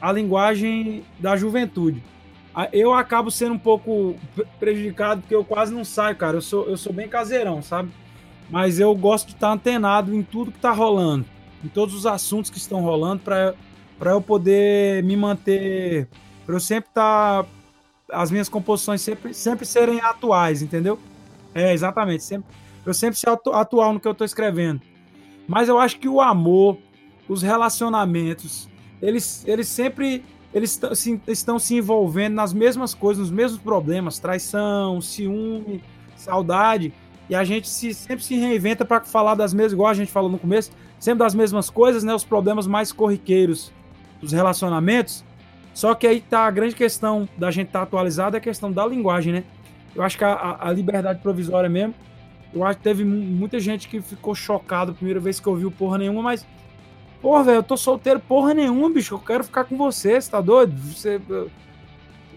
a 0.00 0.12
linguagem 0.12 1.04
da 1.18 1.36
juventude. 1.36 2.02
Eu 2.72 2.92
acabo 2.92 3.30
sendo 3.30 3.54
um 3.54 3.58
pouco 3.58 4.16
pre- 4.34 4.46
prejudicado 4.58 5.20
porque 5.20 5.34
eu 5.34 5.44
quase 5.44 5.72
não 5.72 5.84
saio, 5.84 6.16
cara. 6.16 6.38
Eu 6.38 6.42
sou, 6.42 6.68
eu 6.68 6.76
sou 6.76 6.92
bem 6.92 7.08
caseirão, 7.08 7.62
sabe? 7.62 7.90
Mas 8.50 8.80
eu 8.80 8.94
gosto 8.94 9.28
de 9.28 9.34
estar 9.34 9.52
antenado 9.52 10.14
em 10.14 10.22
tudo 10.22 10.50
que 10.50 10.58
está 10.58 10.72
rolando, 10.72 11.24
em 11.64 11.68
todos 11.68 11.94
os 11.94 12.04
assuntos 12.04 12.50
que 12.50 12.58
estão 12.58 12.80
rolando, 12.80 13.22
para 13.22 13.54
para 13.98 14.12
eu 14.12 14.20
poder 14.20 15.02
me 15.02 15.16
manter, 15.16 16.08
para 16.46 16.54
eu 16.54 16.60
sempre 16.60 16.88
estar 16.90 17.44
as 18.10 18.30
minhas 18.30 18.48
composições 18.48 19.02
sempre, 19.02 19.34
sempre 19.34 19.66
serem 19.66 20.00
atuais, 20.00 20.62
entendeu? 20.62 20.98
É, 21.54 21.72
exatamente, 21.72 22.24
sempre 22.24 22.48
eu 22.86 22.94
sempre 22.94 23.18
ser 23.18 23.28
atu- 23.28 23.52
atual 23.52 23.92
no 23.92 24.00
que 24.00 24.08
eu 24.08 24.12
estou 24.12 24.24
escrevendo. 24.24 24.80
Mas 25.46 25.68
eu 25.68 25.78
acho 25.78 25.98
que 25.98 26.08
o 26.08 26.20
amor, 26.22 26.78
os 27.28 27.42
relacionamentos, 27.42 28.68
eles, 29.02 29.46
eles 29.46 29.68
sempre 29.68 30.24
eles 30.54 30.80
se- 30.94 31.20
estão 31.26 31.58
se 31.58 31.74
envolvendo 31.76 32.34
nas 32.34 32.54
mesmas 32.54 32.94
coisas, 32.94 33.20
nos 33.24 33.30
mesmos 33.30 33.60
problemas, 33.60 34.18
traição, 34.18 34.98
ciúme, 35.00 35.82
saudade, 36.16 36.92
e 37.28 37.34
a 37.34 37.44
gente 37.44 37.68
se, 37.68 37.92
sempre 37.92 38.24
se 38.24 38.34
reinventa 38.36 38.86
para 38.86 39.02
falar 39.04 39.34
das 39.34 39.52
mesmas, 39.52 39.72
igual 39.74 39.90
a 39.90 39.94
gente 39.94 40.10
falou 40.10 40.30
no 40.30 40.38
começo, 40.38 40.70
sempre 40.98 41.18
das 41.18 41.34
mesmas 41.34 41.68
coisas, 41.68 42.02
né? 42.02 42.14
Os 42.14 42.24
problemas 42.24 42.66
mais 42.66 42.90
corriqueiros 42.90 43.70
dos 44.20 44.32
relacionamentos. 44.32 45.24
Só 45.74 45.94
que 45.94 46.06
aí 46.06 46.20
tá 46.20 46.40
a 46.46 46.50
grande 46.50 46.74
questão 46.74 47.28
da 47.36 47.50
gente 47.50 47.68
estar 47.68 47.82
atualizado 47.82 48.36
é 48.36 48.38
a 48.38 48.42
questão 48.42 48.72
da 48.72 48.84
linguagem, 48.86 49.32
né? 49.32 49.44
Eu 49.94 50.02
acho 50.02 50.18
que 50.18 50.24
a- 50.24 50.56
a, 50.60 50.72
liberdade 50.72 51.20
provisória 51.20 51.68
mesmo, 51.68 51.94
eu 52.52 52.64
acho 52.64 52.78
que 52.78 52.82
teve 52.84 53.04
mu- 53.04 53.16
muita 53.16 53.60
gente 53.60 53.88
que 53.88 54.00
ficou 54.00 54.34
chocado 54.34 54.90
a 54.92 54.94
primeira 54.94 55.20
vez 55.20 55.38
que 55.40 55.48
ouviu 55.48 55.70
porra 55.70 55.98
nenhuma, 55.98 56.22
mas 56.22 56.46
Porra, 57.20 57.42
velho, 57.42 57.56
eu 57.56 57.62
tô 57.64 57.76
solteiro 57.76 58.20
porra 58.20 58.54
nenhuma, 58.54 58.88
bicho. 58.90 59.16
Eu 59.16 59.18
quero 59.18 59.42
ficar 59.42 59.64
com 59.64 59.76
você, 59.76 60.20
você 60.20 60.30
tá 60.30 60.40
doido? 60.40 60.72
Você. 60.80 61.20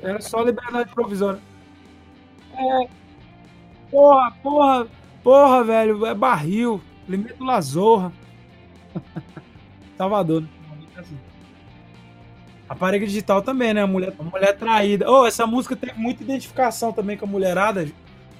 Era 0.02 0.20
só 0.22 0.42
liberdade 0.42 0.92
provisória. 0.92 1.40
É. 2.58 2.88
Porra, 3.92 4.32
porra, 4.42 4.88
porra, 5.24 5.64
velho, 5.64 6.04
é 6.06 6.16
barril. 6.16 6.82
Limito 7.08 7.44
Lazorra. 7.44 8.12
Salvador, 9.98 10.42
né? 10.98 11.06
A 12.72 12.76
parede 12.76 13.05
digital 13.05 13.41
também, 13.41 13.74
né? 13.74 13.84
Mulher, 13.84 14.13
mulher 14.32 14.55
traída. 14.57 15.11
Oh, 15.11 15.26
essa 15.26 15.45
música 15.45 15.76
teve 15.76 15.99
muita 15.99 16.24
identificação 16.24 16.93
também 16.93 17.17
com 17.17 17.26
a 17.26 17.28
mulherada 17.28 17.86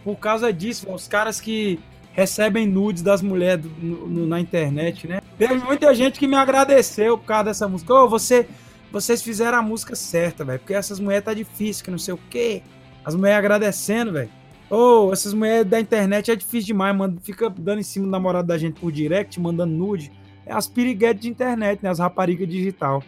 por 0.06 0.16
causa 0.16 0.54
disso. 0.54 0.90
Os 0.90 1.06
caras 1.06 1.42
que 1.42 1.78
recebem 2.14 2.66
nudes 2.66 3.04
das 3.04 3.22
mulheres 3.22 3.66
no- 3.78 4.08
no- 4.08 4.26
na 4.26 4.40
internet, 4.40 5.06
né? 5.06 5.20
Teve 5.38 5.56
muita 5.56 5.94
gente 5.94 6.18
que 6.18 6.28
me 6.28 6.36
agradeceu 6.38 7.18
por 7.18 7.26
causa 7.26 7.44
dessa 7.44 7.68
música. 7.68 7.94
Ô, 7.94 8.08
você, 8.08 8.48
vocês 8.90 9.22
fizeram 9.22 9.58
a 9.58 9.62
música 9.62 9.96
certa, 9.98 10.46
velho. 10.46 10.60
Porque 10.60 10.74
essas 10.76 10.98
mulheres 10.98 11.26
tá 11.26 11.34
difícil, 11.34 11.84
que 11.84 11.92
não 11.92 11.98
sei 12.00 12.14
o 12.14 12.20
quê. 12.30 12.62
As 13.04 13.14
mulheres 13.16 13.38
agradecendo, 13.38 14.14
velho. 14.14 14.30
Ô, 14.70 15.12
essas 15.12 15.34
mulheres 15.34 15.70
da 15.70 15.78
internet 15.78 16.32
é 16.32 16.38
difícil 16.38 16.68
demais, 16.68 16.96
mano. 16.96 17.18
Fica 17.22 17.50
dando 17.50 17.80
em 17.80 17.84
cima 17.84 18.06
do 18.06 18.12
namorado 18.12 18.48
da 18.48 18.58
gente 18.58 18.80
por 18.80 18.94
direct, 18.94 19.38
mandando 19.42 19.74
nude. 19.74 20.10
É 20.46 20.54
as 20.54 20.68
piriguetes 20.70 21.22
de 21.22 21.30
internet, 21.30 21.82
né? 21.84 21.90
As 21.90 22.00
raparigas 22.00 22.48
digital. 22.48 23.04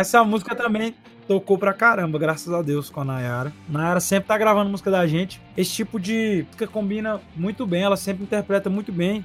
Essa 0.00 0.24
música 0.24 0.54
também 0.54 0.94
tocou 1.26 1.56
pra 1.56 1.72
caramba, 1.72 2.18
graças 2.18 2.52
a 2.52 2.62
Deus, 2.62 2.90
com 2.90 3.00
a 3.00 3.04
Nayara. 3.04 3.52
Nayara 3.68 4.00
sempre 4.00 4.28
tá 4.28 4.36
gravando 4.36 4.70
música 4.70 4.90
da 4.90 5.06
gente. 5.06 5.40
Esse 5.56 5.72
tipo 5.72 5.98
de 6.00 6.44
música 6.46 6.66
combina 6.66 7.20
muito 7.36 7.66
bem, 7.66 7.82
ela 7.82 7.96
sempre 7.96 8.24
interpreta 8.24 8.68
muito 8.68 8.92
bem 8.92 9.24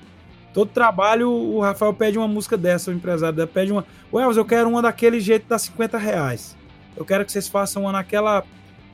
Todo 0.58 0.72
trabalho, 0.72 1.30
o 1.30 1.60
Rafael 1.62 1.94
pede 1.94 2.18
uma 2.18 2.28
música 2.28 2.58
dessa, 2.58 2.90
o 2.90 2.94
empresário 2.96 3.48
pede 3.48 3.72
uma. 3.72 3.86
"Ô, 4.12 4.20
Elvis, 4.20 4.38
eu 4.38 4.44
quero 4.44 4.68
uma 4.68 4.82
daquele 4.82 5.20
jeito 5.20 5.48
das 5.48 5.62
50 5.62 6.00
reais. 6.00 6.58
Eu 6.96 7.06
quero 7.06 7.24
que 7.24 7.32
vocês 7.32 7.48
façam 7.48 7.84
uma 7.84 7.92
naquela 7.92 8.44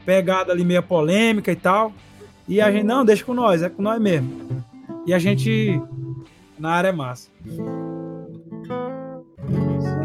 pegada 0.06 0.52
ali 0.52 0.66
meia 0.66 0.82
polêmica 0.82 1.54
e 1.54 1.56
tal. 1.56 1.94
E 2.50 2.60
a 2.60 2.70
gente, 2.70 2.84
não, 2.84 3.06
deixa 3.06 3.24
com 3.24 3.34
nós, 3.34 3.64
é 3.64 3.70
com 3.70 3.82
nós 3.82 3.98
mesmo. 4.02 4.62
E 5.08 5.14
a 5.14 5.20
gente, 5.20 5.82
na 6.60 6.72
área 6.72 6.90
é 6.90 6.92
massa. 6.92 7.30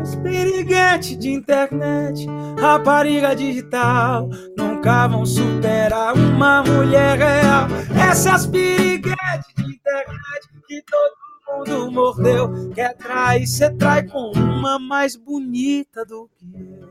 Os 0.08 0.14
piriguetes 0.16 1.18
de 1.18 1.30
internet, 1.30 2.26
rapariga 2.58 3.36
digital, 3.36 4.30
nunca 4.56 5.06
vão 5.06 5.26
superar 5.26 6.14
uma 6.14 6.62
mulher 6.62 7.18
real. 7.18 7.66
Essas 8.08 8.46
piriguetes 8.46 9.52
de 9.54 9.64
internet 9.64 10.48
que 10.66 10.82
todo 10.82 11.12
mundo 11.58 11.92
mordeu. 11.92 12.70
Quer 12.70 12.96
trair, 12.96 13.46
cê 13.46 13.68
trai 13.68 14.02
com 14.04 14.32
uma 14.32 14.78
mais 14.78 15.14
bonita 15.14 16.06
do 16.06 16.30
que 16.38 16.46
eu. 16.56 16.88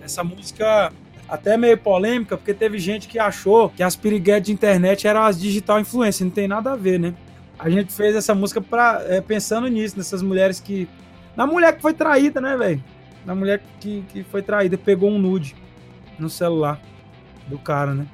Essa 0.00 0.22
música 0.22 0.92
até 1.32 1.56
meio 1.56 1.78
polêmica, 1.78 2.36
porque 2.36 2.52
teve 2.52 2.78
gente 2.78 3.08
que 3.08 3.18
achou 3.18 3.70
que 3.70 3.82
as 3.82 3.96
piriguetes 3.96 4.48
de 4.48 4.52
internet 4.52 5.08
eram 5.08 5.22
as 5.22 5.40
digital 5.40 5.80
influência, 5.80 6.26
não 6.26 6.30
tem 6.30 6.46
nada 6.46 6.72
a 6.72 6.76
ver, 6.76 7.00
né? 7.00 7.14
A 7.58 7.70
gente 7.70 7.90
fez 7.90 8.14
essa 8.14 8.34
música 8.34 8.60
pra, 8.60 9.02
é, 9.06 9.18
pensando 9.22 9.66
nisso, 9.66 9.96
nessas 9.96 10.20
mulheres 10.20 10.60
que. 10.60 10.86
Na 11.34 11.46
mulher 11.46 11.74
que 11.74 11.80
foi 11.80 11.94
traída, 11.94 12.38
né, 12.38 12.54
velho? 12.54 12.84
Na 13.24 13.34
mulher 13.34 13.62
que, 13.80 14.04
que 14.12 14.22
foi 14.24 14.42
traída, 14.42 14.76
pegou 14.76 15.08
um 15.08 15.18
nude 15.18 15.56
no 16.18 16.28
celular 16.28 16.78
do 17.46 17.58
cara, 17.58 17.94
né? 17.94 18.06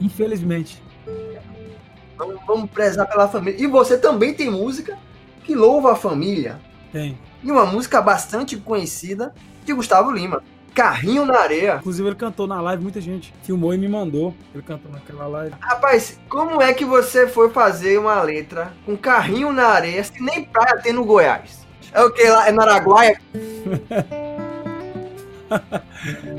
Infelizmente. 0.00 0.80
Vamos 2.46 2.70
prezar 2.70 3.08
pela 3.08 3.26
família. 3.26 3.60
E 3.60 3.66
você 3.66 3.98
também 3.98 4.32
tem 4.32 4.48
música 4.48 4.96
que 5.42 5.56
louva 5.56 5.94
a 5.94 5.96
família. 5.96 6.60
Tem. 6.92 7.18
E 7.42 7.50
uma 7.50 7.66
música 7.66 8.00
bastante 8.00 8.56
conhecida 8.56 9.34
de 9.64 9.72
Gustavo 9.72 10.12
Lima. 10.12 10.40
Carrinho 10.74 11.24
na 11.26 11.38
areia. 11.38 11.76
Inclusive, 11.80 12.08
ele 12.08 12.16
cantou 12.16 12.46
na 12.46 12.60
live, 12.60 12.82
muita 12.82 13.00
gente 13.00 13.34
filmou 13.42 13.74
e 13.74 13.78
me 13.78 13.88
mandou. 13.88 14.34
Ele 14.54 14.62
cantou 14.62 14.90
naquela 14.90 15.26
live. 15.26 15.54
Rapaz, 15.60 16.18
como 16.28 16.62
é 16.62 16.72
que 16.72 16.84
você 16.84 17.26
foi 17.28 17.50
fazer 17.50 17.98
uma 17.98 18.20
letra 18.22 18.72
com 18.86 18.96
carrinho 18.96 19.52
na 19.52 19.66
areia 19.66 20.02
se 20.04 20.22
nem 20.22 20.44
praia 20.44 20.78
tem 20.82 20.92
no 20.92 21.04
Goiás? 21.04 21.66
É 21.92 22.02
o 22.02 22.10
que 22.10 22.22
lá? 22.24 22.48
É 22.48 22.52
Araguaia? 22.52 23.20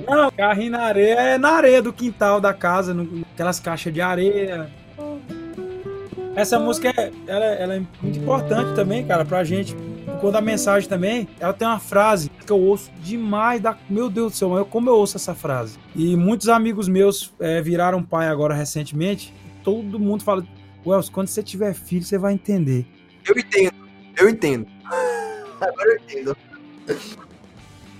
Não, 0.07 0.31
carrinho 0.31 0.71
na 0.71 0.83
areia 0.83 1.13
é 1.15 1.37
na 1.37 1.49
areia 1.51 1.81
do 1.81 1.91
quintal 1.91 2.39
da 2.39 2.53
casa, 2.53 2.93
no- 2.93 3.25
aquelas 3.33 3.59
caixas 3.59 3.93
de 3.93 4.01
areia. 4.01 4.69
Essa 6.35 6.57
música 6.57 6.89
é, 6.95 7.11
ela, 7.27 7.45
ela 7.45 7.75
é 7.75 7.81
muito 8.01 8.19
importante 8.19 8.73
também, 8.73 9.05
cara, 9.05 9.25
pra 9.25 9.43
gente. 9.43 9.75
Quando 10.21 10.35
a 10.35 10.41
mensagem 10.41 10.87
também, 10.87 11.27
ela 11.39 11.51
tem 11.51 11.67
uma 11.67 11.79
frase 11.79 12.29
que 12.29 12.51
eu 12.51 12.59
ouço 12.59 12.91
demais. 13.01 13.59
Da, 13.59 13.75
meu 13.89 14.07
Deus 14.07 14.33
do 14.33 14.37
céu, 14.37 14.55
eu- 14.55 14.65
como 14.65 14.87
eu 14.87 14.93
ouço 14.95 15.17
essa 15.17 15.33
frase? 15.33 15.79
E 15.95 16.15
muitos 16.15 16.47
amigos 16.47 16.87
meus 16.87 17.33
é, 17.39 17.59
viraram 17.59 18.03
pai 18.03 18.27
agora 18.27 18.53
recentemente. 18.53 19.33
Todo 19.63 19.99
mundo 19.99 20.23
fala: 20.23 20.45
Wells, 20.85 21.09
quando 21.09 21.27
você 21.27 21.41
tiver 21.41 21.73
filho, 21.73 22.03
você 22.03 22.19
vai 22.19 22.33
entender. 22.33 22.85
Eu 23.27 23.35
entendo, 23.37 23.73
eu 24.17 24.29
entendo. 24.29 24.67
Agora 25.61 25.89
eu 25.91 25.95
entendo. 25.97 26.37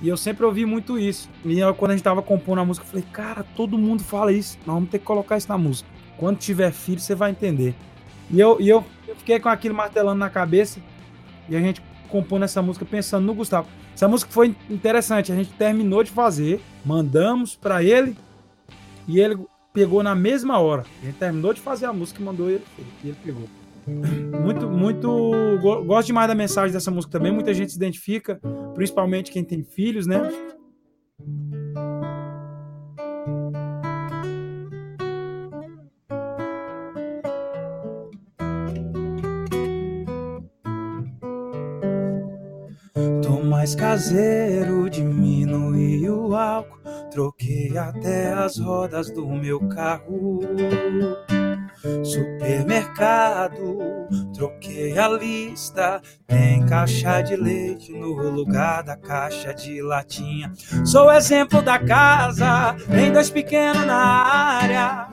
E 0.01 0.09
eu 0.09 0.17
sempre 0.17 0.43
ouvi 0.45 0.65
muito 0.65 0.97
isso. 0.97 1.30
E 1.45 1.57
quando 1.78 1.91
a 1.91 1.95
gente 1.95 2.03
tava 2.03 2.24
compondo 2.24 2.59
a 2.59 2.65
música, 2.65 2.84
eu 2.84 2.89
falei, 2.89 3.05
cara, 3.13 3.45
todo 3.55 3.78
mundo 3.78 4.03
fala 4.03 4.34
isso. 4.34 4.57
Nós 4.65 4.74
vamos 4.74 4.89
ter 4.89 4.97
que 4.97 5.05
colocar 5.05 5.38
isso 5.38 5.47
na 5.47 5.59
música. 5.59 5.88
Quando 6.17 6.38
tiver 6.39 6.72
filho, 6.72 6.99
você 6.99 7.13
vai 7.13 7.30
entender. 7.30 7.76
E 8.32 8.39
eu, 8.39 8.59
e 8.59 8.67
eu 8.67 8.84
fiquei 9.17 9.39
com 9.39 9.47
aquilo 9.47 9.76
martelando 9.76 10.17
na 10.17 10.28
cabeça. 10.30 10.80
E 11.47 11.55
a 11.55 11.59
gente 11.59 11.80
compondo 12.12 12.43
essa 12.43 12.62
música 12.62 12.86
pensando 12.86 13.26
no 13.26 13.34
Gustavo. 13.34 13.68
Essa 13.93 14.07
música 14.07 14.32
foi 14.32 14.55
interessante. 14.70 15.32
A 15.32 15.36
gente 15.36 15.51
terminou 15.53 16.03
de 16.03 16.12
fazer, 16.12 16.62
mandamos 16.86 17.55
pra 17.55 17.84
ele. 17.84 18.16
E 19.07 19.20
ele 19.20 19.38
pegou 19.74 20.03
na 20.03 20.14
mesma 20.14 20.59
hora. 20.59 20.84
A 21.01 21.05
gente 21.05 21.16
terminou 21.18 21.53
de 21.53 21.62
fazer 21.62 21.86
a 21.86 21.93
música 21.93 22.22
e 22.22 22.26
mandou 22.26 22.49
ele. 22.49 22.64
E 23.03 23.07
ele 23.09 23.18
pegou. 23.24 23.43
Muito, 24.43 24.70
muito. 24.70 25.07
go- 25.62 25.84
Gosto 25.84 26.07
demais 26.07 26.28
da 26.28 26.36
mensagem 26.36 26.72
dessa 26.72 26.91
música 26.91 27.12
também. 27.12 27.32
Muita 27.32 27.53
gente 27.53 27.72
se 27.72 27.78
identifica 27.78 28.39
principalmente 28.76 29.32
quem 29.32 29.43
tem 29.43 29.64
filhos, 29.64 30.05
né? 30.05 30.22
Mais 43.62 43.76
caseiro, 43.76 44.89
diminui 44.89 46.09
o 46.09 46.36
álcool, 46.36 46.80
troquei 47.12 47.78
até 47.78 48.34
as 48.34 48.57
rodas 48.57 49.12
do 49.12 49.28
meu 49.28 49.59
carro. 49.68 50.39
Supermercado, 52.03 53.78
troquei 54.34 54.97
a 54.97 55.07
lista. 55.09 56.01
Tem 56.26 56.66
caixa 56.66 57.22
de 57.22 57.36
leite 57.36 57.93
no 57.93 58.32
lugar 58.32 58.82
da 58.82 58.97
caixa 58.97 59.53
de 59.53 59.80
latinha. 59.80 60.51
Sou 60.84 61.12
exemplo 61.12 61.62
da 61.62 61.78
casa, 61.78 62.76
tem 62.89 63.12
dois 63.12 63.30
pequenos 63.30 63.86
na 63.86 63.95
área. 63.95 65.07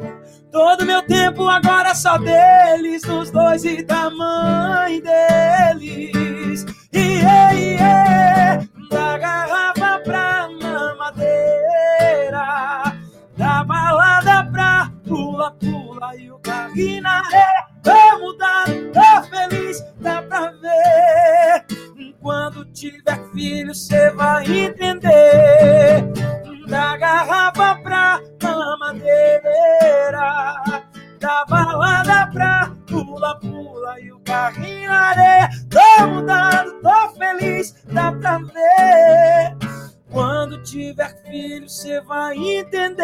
Todo 0.51 0.87
meu 0.87 1.03
tempo 1.03 1.47
agora 1.47 1.91
é 1.91 1.95
só 1.95 2.17
deles, 2.17 3.03
dos 3.03 3.31
dois 3.31 3.63
e 3.67 3.85
da 3.85 4.09
mãe 4.09 5.03
deles. 5.03 6.65
Iê, 6.91 7.77
iê, 7.77 8.08
da 8.91 9.19
garrafa 9.19 10.01
pra 10.01 10.49
mamadeira, 10.61 12.37
da 13.37 13.65
balada 13.65 14.45
pra 14.51 14.91
pula, 15.07 15.51
pula 15.53 16.17
e 16.17 16.31
o 16.31 16.39
carrinho 16.39 17.03
na 17.03 17.19
areia. 17.21 17.67
Tô 17.83 18.19
mudado, 18.19 18.93
tô 18.93 19.23
feliz, 19.31 19.83
dá 20.01 20.23
pra 20.23 20.51
ver. 20.53 21.67
Quando 22.21 22.65
tiver 22.73 23.31
filho, 23.33 23.75
cê 23.75 24.11
vai 24.11 24.45
entender. 24.45 26.05
Da 26.69 26.97
garrafa 26.97 27.77
pra 27.83 28.21
mamadeira, 28.43 30.21
da 31.19 31.45
balada 31.47 32.31
pra 32.33 32.71
pula, 33.05 33.39
pula 33.41 34.01
e 34.01 34.13
o 34.13 34.19
carrinho 34.21 34.89
na 34.89 35.01
areia. 35.01 35.49
Tô 35.71 36.07
mudado, 36.07 36.73
tô 36.83 37.09
feliz, 37.19 37.75
dá 37.93 38.13
pra 38.13 38.39
ver. 38.39 39.57
Quando 40.11 40.63
tiver 40.63 41.23
filho, 41.25 41.69
cê 41.69 42.01
vai 42.01 42.37
entender. 42.37 42.99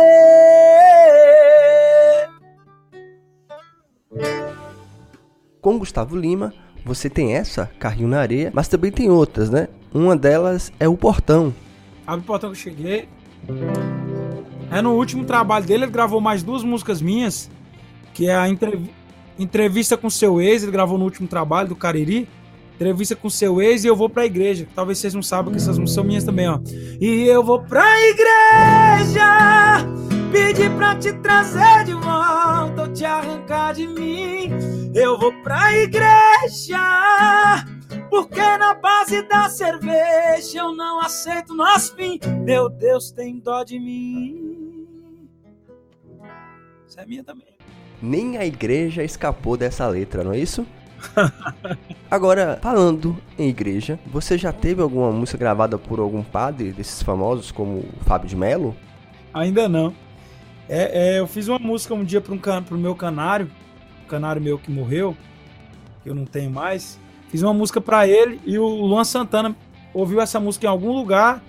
Com 5.60 5.78
Gustavo 5.78 6.16
Lima, 6.16 6.52
você 6.84 7.08
tem 7.08 7.34
essa, 7.34 7.70
Carrinho 7.78 8.08
na 8.08 8.20
Areia, 8.20 8.50
mas 8.54 8.68
também 8.68 8.90
tem 8.92 9.10
outras, 9.10 9.48
né? 9.50 9.68
Uma 9.92 10.16
delas 10.16 10.72
é 10.78 10.86
O 10.88 10.96
Portão. 10.96 11.54
Abre 12.06 12.20
o 12.22 12.26
portão 12.26 12.50
que 12.50 12.56
eu 12.56 12.60
cheguei. 12.60 13.08
É 14.70 14.82
no 14.82 14.92
último 14.92 15.24
trabalho 15.24 15.64
dele, 15.64 15.84
ele 15.84 15.92
gravou 15.92 16.20
mais 16.20 16.42
duas 16.42 16.62
músicas 16.62 17.00
minhas, 17.00 17.50
que 18.12 18.28
é 18.28 18.34
a 18.34 18.46
entrev- 18.48 18.90
entrevista 19.38 19.96
com 19.96 20.08
seu 20.10 20.40
ex, 20.40 20.62
ele 20.62 20.72
gravou 20.72 20.98
no 20.98 21.04
último 21.04 21.28
trabalho 21.28 21.68
do 21.68 21.76
Cariri. 21.76 22.28
Entrevista 22.74 23.14
com 23.14 23.30
seu 23.30 23.62
ex 23.62 23.84
e 23.84 23.86
eu 23.86 23.94
vou 23.94 24.08
pra 24.08 24.26
igreja. 24.26 24.66
Talvez 24.74 24.98
vocês 24.98 25.14
não 25.14 25.22
saibam 25.22 25.52
que 25.52 25.58
essas 25.58 25.78
músicas 25.78 25.94
são 25.94 26.04
minhas 26.04 26.24
também, 26.24 26.48
ó. 26.48 26.58
E 27.00 27.22
eu 27.26 27.42
vou 27.42 27.62
pra 27.62 27.84
igreja 28.08 29.86
pedir 30.32 30.68
pra 30.76 30.96
te 30.96 31.12
trazer 31.20 31.84
de 31.84 31.92
volta 31.92 32.82
ou 32.82 32.92
te 32.92 33.04
arrancar 33.04 33.74
de 33.74 33.86
mim. 33.86 34.50
Eu 34.92 35.16
vou 35.18 35.32
pra 35.42 35.72
igreja 35.72 37.64
porque 38.10 38.40
na 38.40 38.74
base 38.74 39.22
da 39.22 39.48
cerveja 39.48 40.58
eu 40.58 40.74
não 40.74 41.00
aceito 41.00 41.54
nosso 41.54 41.94
fim. 41.94 42.18
Meu 42.44 42.68
Deus 42.68 43.12
tem 43.12 43.38
dó 43.38 43.62
de 43.62 43.78
mim. 43.78 45.28
Isso 46.86 46.98
é 46.98 47.06
minha 47.06 47.22
também. 47.22 47.53
Nem 48.04 48.36
a 48.36 48.44
igreja 48.44 49.02
escapou 49.02 49.56
dessa 49.56 49.88
letra, 49.88 50.22
não 50.22 50.34
é 50.34 50.38
isso? 50.38 50.66
Agora, 52.10 52.58
falando 52.60 53.16
em 53.38 53.48
igreja, 53.48 53.98
você 54.06 54.36
já 54.36 54.52
teve 54.52 54.82
alguma 54.82 55.10
música 55.10 55.38
gravada 55.38 55.78
por 55.78 55.98
algum 55.98 56.22
padre 56.22 56.70
desses 56.70 57.02
famosos, 57.02 57.50
como 57.50 57.78
o 57.78 58.04
Fábio 58.04 58.28
de 58.28 58.36
Mello? 58.36 58.76
Ainda 59.32 59.70
não. 59.70 59.94
É, 60.68 61.14
é, 61.14 61.18
eu 61.18 61.26
fiz 61.26 61.48
uma 61.48 61.58
música 61.58 61.94
um 61.94 62.04
dia 62.04 62.20
para 62.20 62.34
um 62.34 62.78
meu 62.78 62.94
canário, 62.94 63.50
um 64.04 64.06
canário 64.06 64.40
meu 64.40 64.58
que 64.58 64.70
morreu, 64.70 65.16
que 66.02 66.10
eu 66.10 66.14
não 66.14 66.26
tenho 66.26 66.50
mais. 66.50 67.00
Fiz 67.30 67.42
uma 67.42 67.54
música 67.54 67.80
para 67.80 68.06
ele 68.06 68.38
e 68.44 68.58
o 68.58 68.66
Luan 68.66 69.04
Santana 69.04 69.56
ouviu 69.94 70.20
essa 70.20 70.38
música 70.38 70.66
em 70.66 70.68
algum 70.68 70.92
lugar 70.92 71.42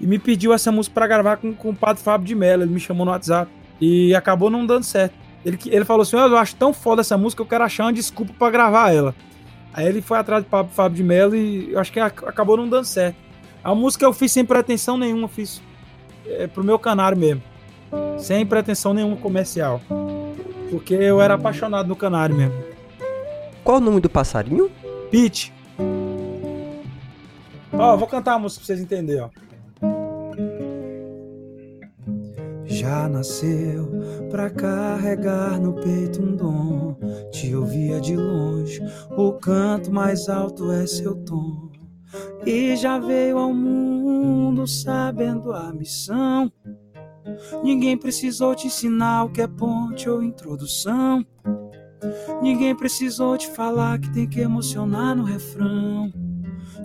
e 0.00 0.08
me 0.08 0.18
pediu 0.18 0.52
essa 0.52 0.72
música 0.72 0.92
pra 0.92 1.06
gravar 1.06 1.36
com, 1.36 1.54
com 1.54 1.70
o 1.70 1.76
Padre 1.76 2.02
Fábio 2.02 2.26
de 2.26 2.34
Mello. 2.34 2.64
Ele 2.64 2.72
me 2.72 2.80
chamou 2.80 3.06
no 3.06 3.12
WhatsApp 3.12 3.48
e 3.80 4.12
acabou 4.12 4.50
não 4.50 4.66
dando 4.66 4.82
certo. 4.82 5.14
Ele, 5.44 5.58
ele 5.66 5.84
falou 5.84 6.02
assim: 6.02 6.16
"Ó, 6.16 6.26
Eu 6.26 6.36
acho 6.36 6.54
tão 6.56 6.72
foda 6.72 7.00
essa 7.00 7.16
música, 7.16 7.42
eu 7.42 7.46
quero 7.46 7.64
achar 7.64 7.84
uma 7.84 7.92
desculpa 7.92 8.32
pra 8.38 8.50
gravar 8.50 8.92
ela. 8.92 9.14
Aí 9.72 9.86
ele 9.86 10.02
foi 10.02 10.18
atrás 10.18 10.44
do 10.44 10.68
Fábio 10.68 10.96
de 10.96 11.02
Mello 11.04 11.34
e 11.36 11.72
eu 11.72 11.78
acho 11.78 11.92
que 11.92 12.00
ac- 12.00 12.24
acabou 12.26 12.56
não 12.56 12.68
dando 12.68 12.84
certo. 12.84 13.16
A 13.62 13.74
música 13.74 14.04
eu 14.04 14.12
fiz 14.12 14.32
sem 14.32 14.44
pretensão 14.44 14.96
nenhuma, 14.98 15.28
fiz 15.28 15.62
é, 16.26 16.46
pro 16.46 16.64
meu 16.64 16.78
canário 16.78 17.16
mesmo. 17.16 17.42
Sem 18.18 18.44
pretensão 18.44 18.92
nenhuma 18.94 19.16
comercial. 19.16 19.80
Porque 20.70 20.94
eu 20.94 21.20
era 21.20 21.34
apaixonado 21.34 21.88
no 21.88 21.96
canário 21.96 22.34
mesmo. 22.36 22.54
Qual 23.64 23.78
o 23.78 23.80
nome 23.80 24.00
do 24.00 24.08
passarinho? 24.10 24.70
Pete. 25.10 25.52
Ó, 27.72 27.96
vou 27.96 28.06
cantar 28.06 28.34
a 28.34 28.38
música 28.38 28.60
pra 28.60 28.66
vocês 28.66 28.80
entenderem, 28.80 29.22
ó. 29.22 29.28
Já 32.80 33.10
nasceu 33.10 33.90
pra 34.30 34.48
carregar 34.48 35.60
no 35.60 35.74
peito 35.74 36.22
um 36.22 36.34
dom. 36.34 36.96
Te 37.30 37.54
ouvia 37.54 38.00
de 38.00 38.16
longe, 38.16 38.80
o 39.10 39.34
canto 39.34 39.92
mais 39.92 40.30
alto 40.30 40.72
é 40.72 40.86
seu 40.86 41.14
tom. 41.14 41.68
E 42.46 42.74
já 42.76 42.98
veio 42.98 43.36
ao 43.36 43.52
mundo 43.52 44.66
sabendo 44.66 45.52
a 45.52 45.70
missão. 45.74 46.50
Ninguém 47.62 47.98
precisou 47.98 48.54
te 48.54 48.68
ensinar 48.68 49.24
o 49.24 49.30
que 49.30 49.42
é 49.42 49.46
ponte 49.46 50.08
ou 50.08 50.22
introdução. 50.22 51.22
Ninguém 52.40 52.74
precisou 52.74 53.36
te 53.36 53.46
falar 53.48 54.00
que 54.00 54.10
tem 54.10 54.26
que 54.26 54.40
emocionar 54.40 55.14
no 55.14 55.24
refrão. 55.24 56.10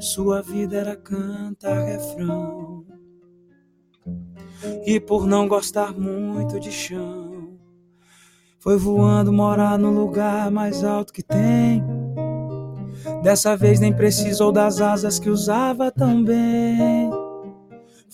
Sua 0.01 0.41
vida 0.41 0.75
era 0.75 0.97
cantar 0.97 1.85
refrão. 1.85 2.74
E 4.85 4.99
por 4.99 5.25
não 5.25 5.47
gostar 5.47 5.93
muito 5.93 6.59
de 6.59 6.71
chão, 6.71 7.57
foi 8.59 8.77
voando 8.77 9.31
morar 9.31 9.77
no 9.77 9.91
lugar 9.91 10.49
mais 10.51 10.83
alto 10.83 11.13
que 11.13 11.23
tem. 11.23 11.83
Dessa 13.21 13.55
vez 13.55 13.79
nem 13.79 13.93
precisou 13.93 14.51
das 14.51 14.81
asas 14.81 15.19
que 15.19 15.29
usava 15.29 15.91
tão 15.91 16.23
bem. 16.23 17.24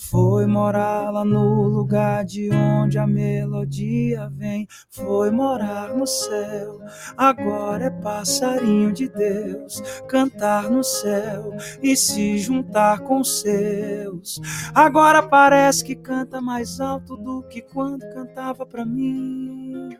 Foi 0.09 0.45
morar 0.47 1.11
lá 1.11 1.23
no 1.23 1.63
lugar 1.67 2.25
de 2.25 2.49
onde 2.51 2.97
a 2.97 3.05
melodia 3.05 4.29
vem. 4.33 4.67
Foi 4.89 5.29
morar 5.29 5.95
no 5.95 6.07
céu, 6.07 6.81
agora 7.15 7.85
é 7.85 7.89
passarinho 7.89 8.91
de 8.91 9.07
Deus. 9.07 9.79
Cantar 10.07 10.69
no 10.69 10.83
céu 10.83 11.55
e 11.83 11.95
se 11.95 12.39
juntar 12.39 13.01
com 13.01 13.23
seus. 13.23 14.41
Agora 14.73 15.21
parece 15.21 15.83
que 15.83 15.95
canta 15.95 16.41
mais 16.41 16.79
alto 16.81 17.15
do 17.15 17.43
que 17.43 17.61
quando 17.61 18.01
cantava 18.11 18.65
pra 18.65 18.83
mim. 18.83 19.95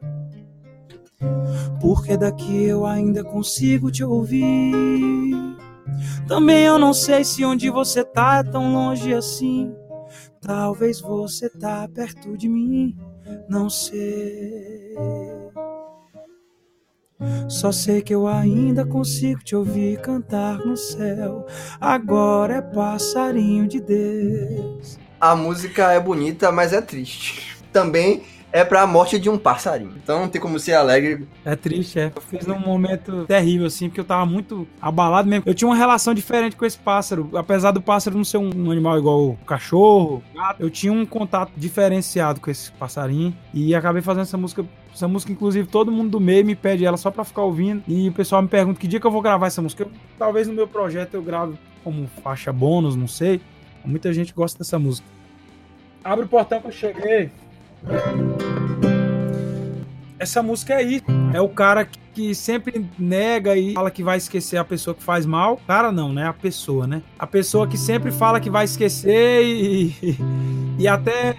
Porque 1.79 2.17
daqui 2.17 2.63
eu 2.63 2.85
ainda 2.85 3.23
consigo 3.23 3.91
te 3.91 4.03
ouvir. 4.03 5.55
Também 6.27 6.65
eu 6.65 6.79
não 6.79 6.93
sei 6.93 7.23
se 7.23 7.45
onde 7.45 7.69
você 7.69 8.03
tá 8.03 8.37
é 8.39 8.43
tão 8.43 8.73
longe 8.73 9.13
assim. 9.13 9.73
Talvez 10.41 10.99
você 10.99 11.47
tá 11.49 11.87
perto 11.87 12.35
de 12.35 12.49
mim, 12.49 12.97
não 13.47 13.69
sei. 13.69 14.95
Só 17.47 17.71
sei 17.71 18.01
que 18.01 18.13
eu 18.15 18.27
ainda 18.27 18.83
consigo 18.83 19.43
te 19.43 19.55
ouvir 19.55 20.01
cantar 20.01 20.57
no 20.65 20.75
céu. 20.75 21.45
Agora 21.79 22.55
é 22.55 22.61
passarinho 22.61 23.67
de 23.67 23.79
Deus. 23.79 24.97
A 25.19 25.35
música 25.35 25.91
é 25.91 25.99
bonita, 25.99 26.51
mas 26.51 26.73
é 26.73 26.81
triste. 26.81 27.57
Também 27.71 28.23
é 28.51 28.63
pra 28.63 28.85
morte 28.85 29.17
de 29.19 29.29
um 29.29 29.37
passarinho. 29.37 29.93
Então 30.03 30.19
não 30.21 30.27
tem 30.29 30.41
como 30.41 30.59
ser 30.59 30.73
alegre. 30.73 31.27
É 31.45 31.55
triste, 31.55 31.99
é. 31.99 32.11
Eu 32.15 32.21
fiz 32.21 32.45
num 32.45 32.59
momento 32.59 33.25
terrível, 33.25 33.67
assim, 33.67 33.87
porque 33.87 33.99
eu 34.01 34.05
tava 34.05 34.25
muito 34.25 34.67
abalado 34.81 35.27
mesmo. 35.29 35.43
Eu 35.45 35.53
tinha 35.53 35.67
uma 35.67 35.75
relação 35.75 36.13
diferente 36.13 36.55
com 36.55 36.65
esse 36.65 36.77
pássaro. 36.77 37.29
Apesar 37.35 37.71
do 37.71 37.81
pássaro 37.81 38.17
não 38.17 38.23
ser 38.23 38.37
um 38.37 38.69
animal 38.71 38.97
igual 38.97 39.29
o 39.29 39.37
cachorro, 39.45 40.21
gato, 40.35 40.61
eu 40.61 40.69
tinha 40.69 40.91
um 40.91 41.05
contato 41.05 41.51
diferenciado 41.55 42.39
com 42.41 42.51
esse 42.51 42.71
passarinho. 42.73 43.35
E 43.53 43.73
acabei 43.73 44.01
fazendo 44.01 44.23
essa 44.23 44.37
música. 44.37 44.65
Essa 44.93 45.07
música, 45.07 45.31
inclusive, 45.31 45.67
todo 45.69 45.89
mundo 45.89 46.09
do 46.11 46.19
meio 46.19 46.45
me 46.45 46.53
pede 46.53 46.85
ela 46.85 46.97
só 46.97 47.09
pra 47.09 47.23
ficar 47.23 47.43
ouvindo. 47.43 47.81
E 47.87 48.09
o 48.09 48.11
pessoal 48.11 48.41
me 48.41 48.49
pergunta 48.49 48.77
que 48.79 48.87
dia 48.87 48.99
que 48.99 49.07
eu 49.07 49.11
vou 49.11 49.21
gravar 49.21 49.47
essa 49.47 49.61
música. 49.61 49.83
Eu- 49.83 49.91
talvez 50.19 50.47
no 50.49 50.53
meu 50.53 50.67
projeto 50.67 51.13
eu 51.13 51.21
grave 51.21 51.53
como 51.83 52.07
faixa 52.21 52.51
bônus, 52.51 52.95
não 52.97 53.07
sei. 53.07 53.39
Muita 53.85 54.11
gente 54.13 54.33
gosta 54.33 54.57
dessa 54.59 54.77
música. 54.77 55.07
Abre 56.03 56.25
o 56.25 56.27
portão 56.27 56.59
que 56.59 56.67
eu 56.67 56.71
cheguei. 56.71 57.31
Essa 60.21 60.43
música 60.43 60.75
é 60.75 60.83
isso. 60.83 61.05
É 61.33 61.41
o 61.41 61.49
cara 61.49 61.87
que, 62.13 62.35
sempre 62.35 62.85
nega 62.99 63.55
e 63.55 63.73
fala 63.73 63.89
que 63.89 64.03
vai 64.03 64.17
esquecer 64.17 64.57
a 64.57 64.63
pessoa 64.63 64.93
que 64.93 65.01
faz 65.01 65.25
mal. 65.25 65.59
Cara, 65.65 65.91
não, 65.91 66.13
né? 66.13 66.27
A 66.27 66.33
pessoa, 66.33 66.85
né? 66.85 67.01
A 67.17 67.25
pessoa 67.25 67.67
que 67.67 67.77
sempre 67.77 68.11
fala 68.11 68.39
que 68.39 68.49
vai 68.49 68.65
esquecer 68.65 69.43
e, 69.43 70.17
e 70.77 70.87
até. 70.87 71.35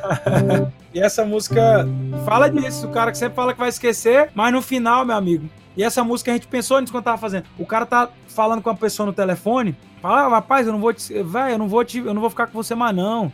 e 0.94 1.00
essa 1.00 1.24
música 1.24 1.86
fala 2.24 2.48
disso. 2.48 2.86
O 2.86 2.90
cara 2.90 3.10
que 3.10 3.18
sempre 3.18 3.34
fala 3.34 3.52
que 3.52 3.60
vai 3.60 3.68
esquecer, 3.68 4.30
mas 4.34 4.52
no 4.52 4.62
final, 4.62 5.04
meu 5.04 5.16
amigo. 5.16 5.46
E 5.76 5.82
essa 5.82 6.02
música 6.02 6.30
a 6.30 6.34
gente 6.34 6.46
pensou 6.46 6.80
nisso 6.80 6.92
quando 6.92 7.04
tava 7.04 7.18
fazendo. 7.18 7.44
O 7.58 7.66
cara 7.66 7.84
tá 7.84 8.08
falando 8.28 8.62
com 8.62 8.70
a 8.70 8.74
pessoa 8.74 9.06
no 9.06 9.12
telefone. 9.12 9.76
Fala, 10.00 10.22
ah, 10.22 10.28
rapaz, 10.28 10.66
eu 10.66 10.72
não 10.72 10.80
vou 10.80 10.94
te. 10.94 11.22
Véi, 11.22 11.52
eu 11.52 11.58
não 11.58 11.68
vou 11.68 11.84
te. 11.84 11.98
Eu 11.98 12.14
não 12.14 12.20
vou 12.20 12.30
ficar 12.30 12.46
com 12.46 12.54
você 12.54 12.74
mais, 12.74 12.96
não. 12.96 13.30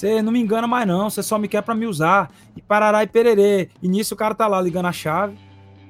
Você 0.00 0.22
não 0.22 0.32
me 0.32 0.40
engana 0.40 0.66
mais, 0.66 0.88
não. 0.88 1.10
Você 1.10 1.22
só 1.22 1.38
me 1.38 1.46
quer 1.46 1.62
pra 1.62 1.74
me 1.74 1.84
usar. 1.84 2.30
E 2.56 2.62
parará 2.62 3.02
e 3.02 3.06
pererê. 3.06 3.68
E 3.82 3.88
nisso 3.88 4.14
o 4.14 4.16
cara 4.16 4.34
tá 4.34 4.46
lá 4.46 4.58
ligando 4.58 4.86
a 4.86 4.92
chave, 4.92 5.36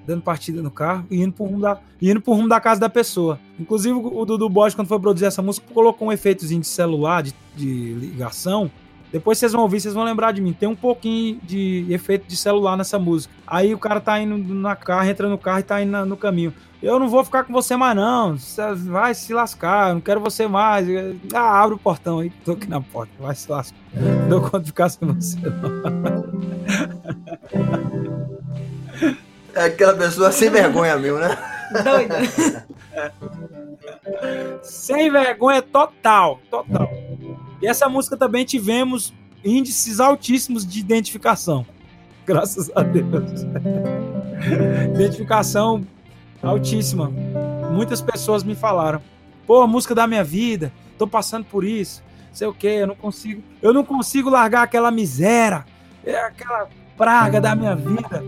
dando 0.05 0.21
partida 0.21 0.61
no 0.61 0.71
carro 0.71 1.07
e 1.09 1.23
indo 1.23 1.33
pro 1.33 1.45
rumo 1.45 1.61
da, 1.61 1.79
indo 2.03 2.21
pro 2.21 2.33
rumo 2.33 2.49
da 2.49 2.61
casa 2.61 2.81
da 2.81 2.89
pessoa. 2.89 3.39
Inclusive, 3.57 3.95
o 3.95 4.25
Dudu 4.25 4.49
Borges, 4.49 4.75
quando 4.75 4.89
foi 4.89 4.99
produzir 4.99 5.27
essa 5.27 5.41
música, 5.41 5.65
colocou 5.73 6.09
um 6.09 6.13
efeitozinho 6.13 6.61
de 6.61 6.67
celular, 6.67 7.23
de, 7.23 7.33
de 7.55 7.95
ligação. 7.95 8.69
Depois 9.13 9.39
vocês 9.39 9.53
vão 9.53 9.63
ouvir, 9.63 9.81
vocês 9.81 9.95
vão 9.95 10.05
lembrar 10.05 10.33
de 10.33 10.41
mim. 10.41 10.53
Tem 10.53 10.69
um 10.69 10.77
pouquinho 10.77 11.39
de 11.43 11.85
efeito 11.91 12.27
de 12.29 12.37
celular 12.37 12.77
nessa 12.77 12.99
música. 12.99 13.33
Aí 13.47 13.75
o 13.75 13.79
cara 13.79 14.01
tá 14.01 14.21
indo 14.21 14.55
na 14.55 14.77
carro, 14.77 15.09
entra 15.09 15.29
no 15.29 15.37
carro 15.39 15.59
e 15.61 15.63
tá 15.65 15.83
indo 15.83 15.91
na- 15.91 16.05
no 16.05 16.17
caminho. 16.17 16.55
Eu 16.83 16.99
não 16.99 17.09
vou 17.11 17.23
ficar 17.25 17.45
com 17.45 17.53
você 17.53 17.77
mais, 17.77 17.95
não. 17.95 18.39
Você 18.39 18.63
vai 18.75 19.13
se 19.15 19.35
lascar, 19.35 19.89
eu 19.91 19.95
não 19.95 20.01
quero 20.01 20.21
você 20.21 20.47
mais. 20.47 20.87
Ah, 21.35 21.63
abre 21.63 21.75
o 21.75 21.79
portão 21.79 22.21
aí, 22.21 22.31
tô 22.45 22.53
aqui 22.53 22.69
na 22.69 22.81
porta, 22.81 23.13
vai 23.19 23.35
se 23.35 23.51
lascar. 23.51 23.77
Não 23.95 24.29
dou 24.29 24.41
conta 24.43 24.61
de 24.61 24.67
ficar 24.67 24.89
sem 24.89 25.07
você, 25.09 25.37
não. 25.41 26.31
É 29.55 29.65
aquela 29.65 29.95
pessoa 29.95 30.31
sem 30.33 30.49
vergonha 30.49 30.97
mesmo, 30.97 31.19
né? 31.19 31.37
Doida. 31.85 32.17
Sem 34.63 35.11
vergonha 35.11 35.61
total, 35.63 36.39
total. 36.51 36.89
E 37.61 37.67
essa 37.67 37.89
música 37.89 38.17
também 38.17 38.45
tivemos 38.45 39.13
índices 39.45 40.01
altíssimos 40.01 40.67
de 40.67 40.81
identificação. 40.81 41.67
Graças 42.27 42.71
a 42.75 42.83
Deus. 42.83 43.43
identificação 44.95 45.87
altíssima. 46.43 47.11
Muitas 47.71 48.01
pessoas 48.01 48.43
me 48.43 48.55
falaram: 48.55 49.03
"Pô, 49.47 49.67
música 49.67 49.95
da 49.95 50.07
minha 50.07 50.25
vida, 50.25 50.73
tô 50.99 51.07
passando 51.07 51.45
por 51.45 51.65
isso. 51.65 52.03
Sei 52.33 52.47
o 52.47 52.55
que, 52.55 52.69
eu 52.69 52.87
não 52.87 52.95
consigo, 52.95 53.43
eu 53.61 53.73
não 53.73 53.85
consigo 53.85 54.31
largar 54.31 54.63
aquela 54.63 54.91
miséria, 54.91 55.67
é 56.05 56.17
aquela 56.17 56.69
praga 56.97 57.41
da 57.41 57.55
minha 57.55 57.75
vida". 57.75 58.23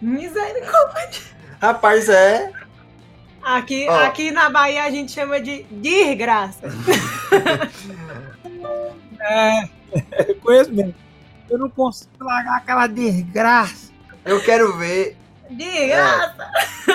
Misericórdia. 0.00 1.22
Rapaz, 1.60 2.08
é. 2.08 2.52
Aqui, 3.48 3.86
Ó. 3.88 4.04
aqui 4.04 4.30
na 4.30 4.50
Bahia 4.50 4.84
a 4.84 4.90
gente 4.90 5.10
chama 5.10 5.40
de 5.40 5.62
desgraça. 5.70 6.60
É, 9.20 9.68
eu 10.28 10.36
conheço 10.36 10.72
mesmo. 10.72 10.94
Eu 11.50 11.58
não 11.58 11.68
consigo 11.68 12.10
largar 12.20 12.58
aquela 12.58 12.86
desgraça. 12.86 13.90
Eu 14.24 14.40
quero 14.42 14.76
ver. 14.78 15.16
Desgraça. 15.50 16.50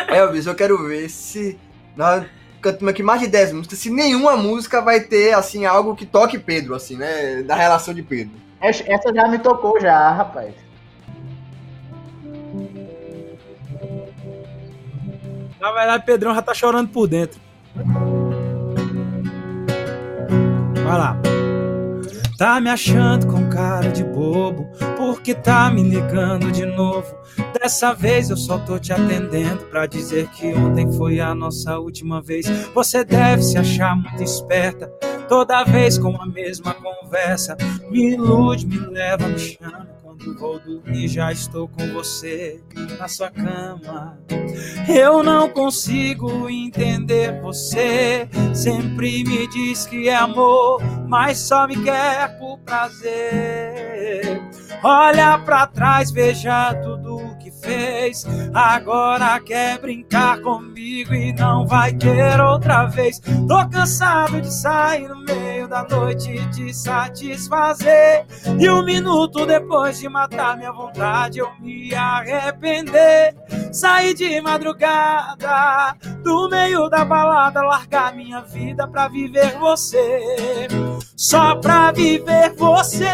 Elvis, 0.08 0.46
eu 0.46 0.56
quero 0.56 0.88
ver 0.88 1.10
se. 1.10 1.60
Nós 1.98 2.26
cantamos 2.62 2.88
aqui 2.92 3.04
mais 3.04 3.20
de 3.20 3.28
10 3.28 3.52
músicas, 3.52 3.78
se 3.78 3.90
nenhuma 3.90 4.38
música 4.38 4.82
vai 4.82 5.02
ter, 5.02 5.34
assim, 5.34 5.66
algo 5.66 5.96
que 5.96 6.06
toque 6.06 6.40
Pedro, 6.40 6.74
assim, 6.74 6.96
né? 6.96 7.44
Da 7.44 7.56
relação 7.56 7.94
de 7.94 8.02
Pedro. 8.02 8.34
Essa 8.62 8.84
essa 8.88 9.14
já 9.14 9.28
me 9.28 9.38
tocou 9.38 9.80
já, 9.82 10.12
rapaz. 10.12 10.56
Na 15.64 15.72
verdade, 15.72 16.06
Pedrão 16.06 16.36
já 16.36 16.42
tá 16.42 16.54
chorando 16.54 16.90
por 16.90 17.08
dentro. 17.08 17.40
Vai 20.84 20.98
lá. 20.98 21.18
Tá 22.38 22.60
me 22.60 22.70
achando 22.70 23.28
com 23.28 23.50
cara 23.50 23.90
de 23.90 24.04
bobo, 24.04 24.68
porque 24.98 25.34
tá 25.34 25.72
me 25.72 25.82
ligando 25.82 26.52
de 26.52 26.66
novo. 26.66 27.16
Dessa 27.58 27.94
vez 27.94 28.30
eu 28.30 28.36
só 28.36 28.58
tô 28.58 28.78
te 28.78 28.92
atendendo 28.92 29.64
pra 29.68 29.86
dizer 29.86 30.28
que 30.32 30.54
ontem 30.54 30.92
foi 30.98 31.22
a 31.22 31.34
nossa 31.34 31.80
última 31.80 32.22
vez. 32.22 32.46
Você 32.76 33.06
deve 33.06 33.42
se 33.42 33.58
achar 33.58 33.96
muito 33.96 34.22
esperta, 34.22 34.88
toda 35.30 35.64
vez 35.64 35.98
com 35.98 36.22
a 36.22 36.26
mesma 36.26 36.74
conversa. 36.74 37.56
Me 37.90 38.16
ilude, 38.16 38.68
me 38.68 38.80
leva, 38.80 39.30
me 39.30 39.40
chama. 39.40 39.93
Vou 40.32 40.60
dormir, 40.60 41.08
já 41.08 41.32
estou 41.32 41.68
com 41.68 41.92
você 41.94 42.62
na 42.98 43.08
sua 43.08 43.30
cama. 43.30 44.18
Eu 44.88 45.24
não 45.24 45.50
consigo 45.50 46.50
entender 46.50 47.42
você. 47.42 48.28
Sempre 48.54 49.24
me 49.24 49.48
diz 49.48 49.86
que 49.86 50.08
é 50.08 50.16
amor, 50.16 50.82
mas 51.08 51.40
só 51.40 51.68
me 51.68 51.82
quer 51.84 52.38
por 52.40 52.58
prazer. 52.60 54.42
Olha 54.84 55.38
pra 55.40 55.68
trás, 55.68 56.12
veja 56.12 56.74
tudo 56.76 57.34
fez. 57.64 58.26
Agora 58.54 59.40
quer 59.40 59.80
brincar 59.80 60.40
comigo 60.42 61.14
e 61.14 61.34
não 61.34 61.66
vai 61.66 61.94
ter 61.94 62.40
outra 62.40 62.86
vez. 62.86 63.20
Tô 63.20 63.68
cansado 63.70 64.42
de 64.42 64.54
sair 64.54 65.08
no 65.08 65.24
meio 65.24 65.68
da 65.68 65.84
noite 65.88 66.32
e 66.32 66.50
te 66.52 66.74
satisfazer. 66.74 68.26
E 68.60 68.70
um 68.70 68.84
minuto 68.84 69.46
depois 69.46 70.00
de 70.00 70.10
matar 70.10 70.58
minha 70.58 70.72
vontade, 70.72 71.40
eu 71.40 71.50
me 71.60 71.94
arrepender. 71.96 73.36
Sair 73.72 74.14
de 74.14 74.40
madrugada, 74.42 75.96
do 76.24 76.50
meio 76.50 76.90
da 76.90 77.04
balada, 77.04 77.62
largar 77.64 78.16
minha 78.16 78.42
vida 78.42 78.88
pra 78.88 79.08
viver 79.08 79.58
você. 79.58 80.68
Só 81.16 81.56
pra 81.56 81.92
viver 81.92 82.54
você. 82.56 83.08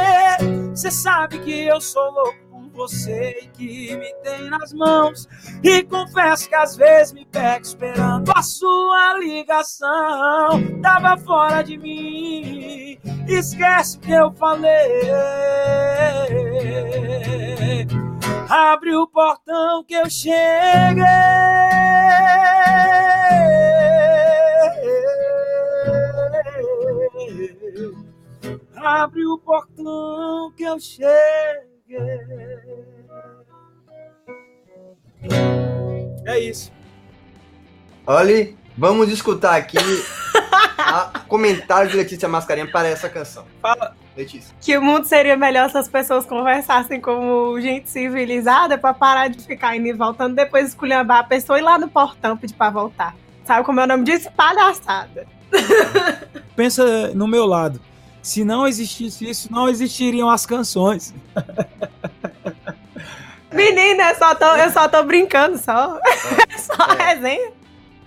Cê 0.73 0.91
sabe 0.91 1.39
que 1.39 1.65
eu 1.65 1.80
sou 1.80 2.11
louco 2.11 2.48
você 2.80 3.38
e 3.41 3.47
que 3.47 3.97
me 3.97 4.14
tem 4.23 4.49
nas 4.49 4.72
mãos. 4.72 5.27
E 5.61 5.84
confesso 5.84 6.47
que 6.47 6.56
às 6.56 6.77
vezes 6.77 7.11
me 7.11 7.26
pego 7.26 7.61
esperando 7.61 8.31
a 8.34 8.41
sua 8.41 9.18
ligação. 9.19 10.80
Tava 10.81 11.18
fora 11.18 11.61
de 11.61 11.77
mim, 11.77 12.97
esquece 13.27 13.99
que 13.99 14.11
eu 14.11 14.31
falei. 14.31 15.11
Abre 18.49 18.95
o 18.95 19.06
portão 19.07 19.84
que 19.84 19.93
eu 19.93 20.10
cheguei. 20.10 21.03
Abre 28.76 29.26
o 29.26 29.38
portão 29.38 30.53
que 30.56 30.64
eu 30.64 30.80
cheguei. 30.80 32.59
É 36.25 36.39
isso. 36.39 36.71
Olha, 38.05 38.53
vamos 38.77 39.09
escutar 39.09 39.55
aqui 39.55 39.77
a 40.77 41.19
comentário 41.27 41.89
de 41.89 41.97
Letícia 41.97 42.27
Mascarenha 42.27 42.69
para 42.71 42.87
essa 42.87 43.09
canção. 43.09 43.45
Fala. 43.61 43.95
Letícia. 44.17 44.53
Que 44.59 44.77
o 44.77 44.81
mundo 44.81 45.05
seria 45.05 45.37
melhor 45.37 45.69
se 45.69 45.77
as 45.77 45.87
pessoas 45.87 46.25
conversassem 46.25 46.99
como 46.99 47.59
gente 47.61 47.89
civilizada 47.89 48.77
pra 48.77 48.93
parar 48.93 49.29
de 49.29 49.41
ficar 49.45 49.77
indo 49.77 49.87
e 49.87 49.93
voltando, 49.93 50.35
depois 50.35 50.69
esculhambar 50.69 51.19
a 51.19 51.23
pessoa 51.23 51.57
e 51.57 51.61
ir 51.61 51.63
lá 51.63 51.77
no 51.77 51.87
portão 51.87 52.35
pedir 52.35 52.55
pra 52.55 52.69
voltar. 52.69 53.15
Sabe 53.45 53.63
como 53.63 53.79
é 53.79 53.83
o 53.83 53.87
nome 53.87 54.03
disso? 54.03 54.29
Palhaçada. 54.35 55.25
Pensa 56.55 57.09
no 57.13 57.27
meu 57.27 57.45
lado. 57.45 57.79
Se 58.21 58.43
não 58.43 58.67
existisse 58.67 59.29
isso, 59.29 59.51
não 59.51 59.69
existiriam 59.69 60.29
as 60.29 60.45
canções. 60.45 61.13
Menina, 63.51 64.09
eu 64.11 64.15
só 64.15 64.35
tô, 64.35 64.45
eu 64.45 64.69
só 64.71 64.88
tô 64.88 65.03
brincando, 65.03 65.57
só. 65.57 65.99
só 66.57 66.93
É. 66.99 67.13
resenha. 67.13 67.51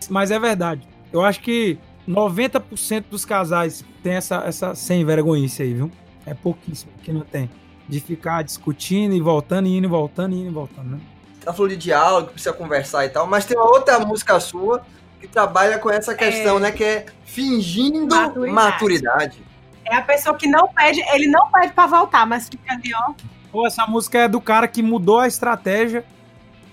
Mas 0.09 0.31
é 0.31 0.39
verdade. 0.39 0.87
Eu 1.13 1.23
acho 1.25 1.41
que 1.41 1.79
90% 2.09 3.05
dos 3.11 3.25
casais 3.25 3.85
tem 4.03 4.15
essa, 4.15 4.37
essa 4.47 4.75
sem 4.75 5.05
vergonhice 5.05 5.63
aí, 5.63 5.75
viu? 5.75 5.91
É 6.27 6.35
pouquíssimo 6.35 6.93
que 7.03 7.13
não 7.13 7.23
tem. 7.23 7.51
De 7.89 8.01
ficar 8.01 8.43
discutindo 8.43 9.15
e 9.15 9.21
voltando, 9.21 9.67
e 9.67 9.77
indo 9.77 9.85
e 9.87 9.89
voltando, 9.89 10.35
e 10.35 10.39
indo 10.41 10.51
e 10.51 10.53
voltando, 10.53 10.91
né? 10.93 11.01
Tá 11.45 11.53
falando 11.53 11.71
de 11.73 11.77
diálogo, 11.77 12.29
precisa 12.29 12.53
conversar 12.53 13.05
e 13.05 13.09
tal, 13.09 13.27
mas 13.27 13.45
tem 13.45 13.57
uma 13.57 13.67
outra 13.69 13.99
música 13.99 14.39
sua 14.39 14.83
que 15.21 15.27
trabalha 15.27 15.79
com 15.79 15.91
essa 15.91 16.15
questão, 16.15 16.59
né? 16.61 16.71
Que 16.71 16.85
é 16.85 17.07
fingindo 17.25 18.15
Maturidade. 18.15 18.53
maturidade. 18.53 19.43
É 19.85 19.97
a 19.97 20.03
pessoa 20.03 20.37
que 20.37 20.47
não 20.47 20.69
pede, 20.69 21.01
ele 21.13 21.27
não 21.27 21.51
pede 21.51 21.73
pra 21.73 21.87
voltar, 21.87 22.25
mas 22.27 22.49
fica 22.49 22.73
ali, 22.73 22.93
ó. 22.95 23.13
Pô, 23.53 23.67
essa 23.67 23.87
música 23.87 24.21
é 24.21 24.29
do 24.29 24.41
cara 24.41 24.67
que 24.67 24.83
mudou 24.83 25.21
a 25.21 25.29
estratégia 25.29 26.05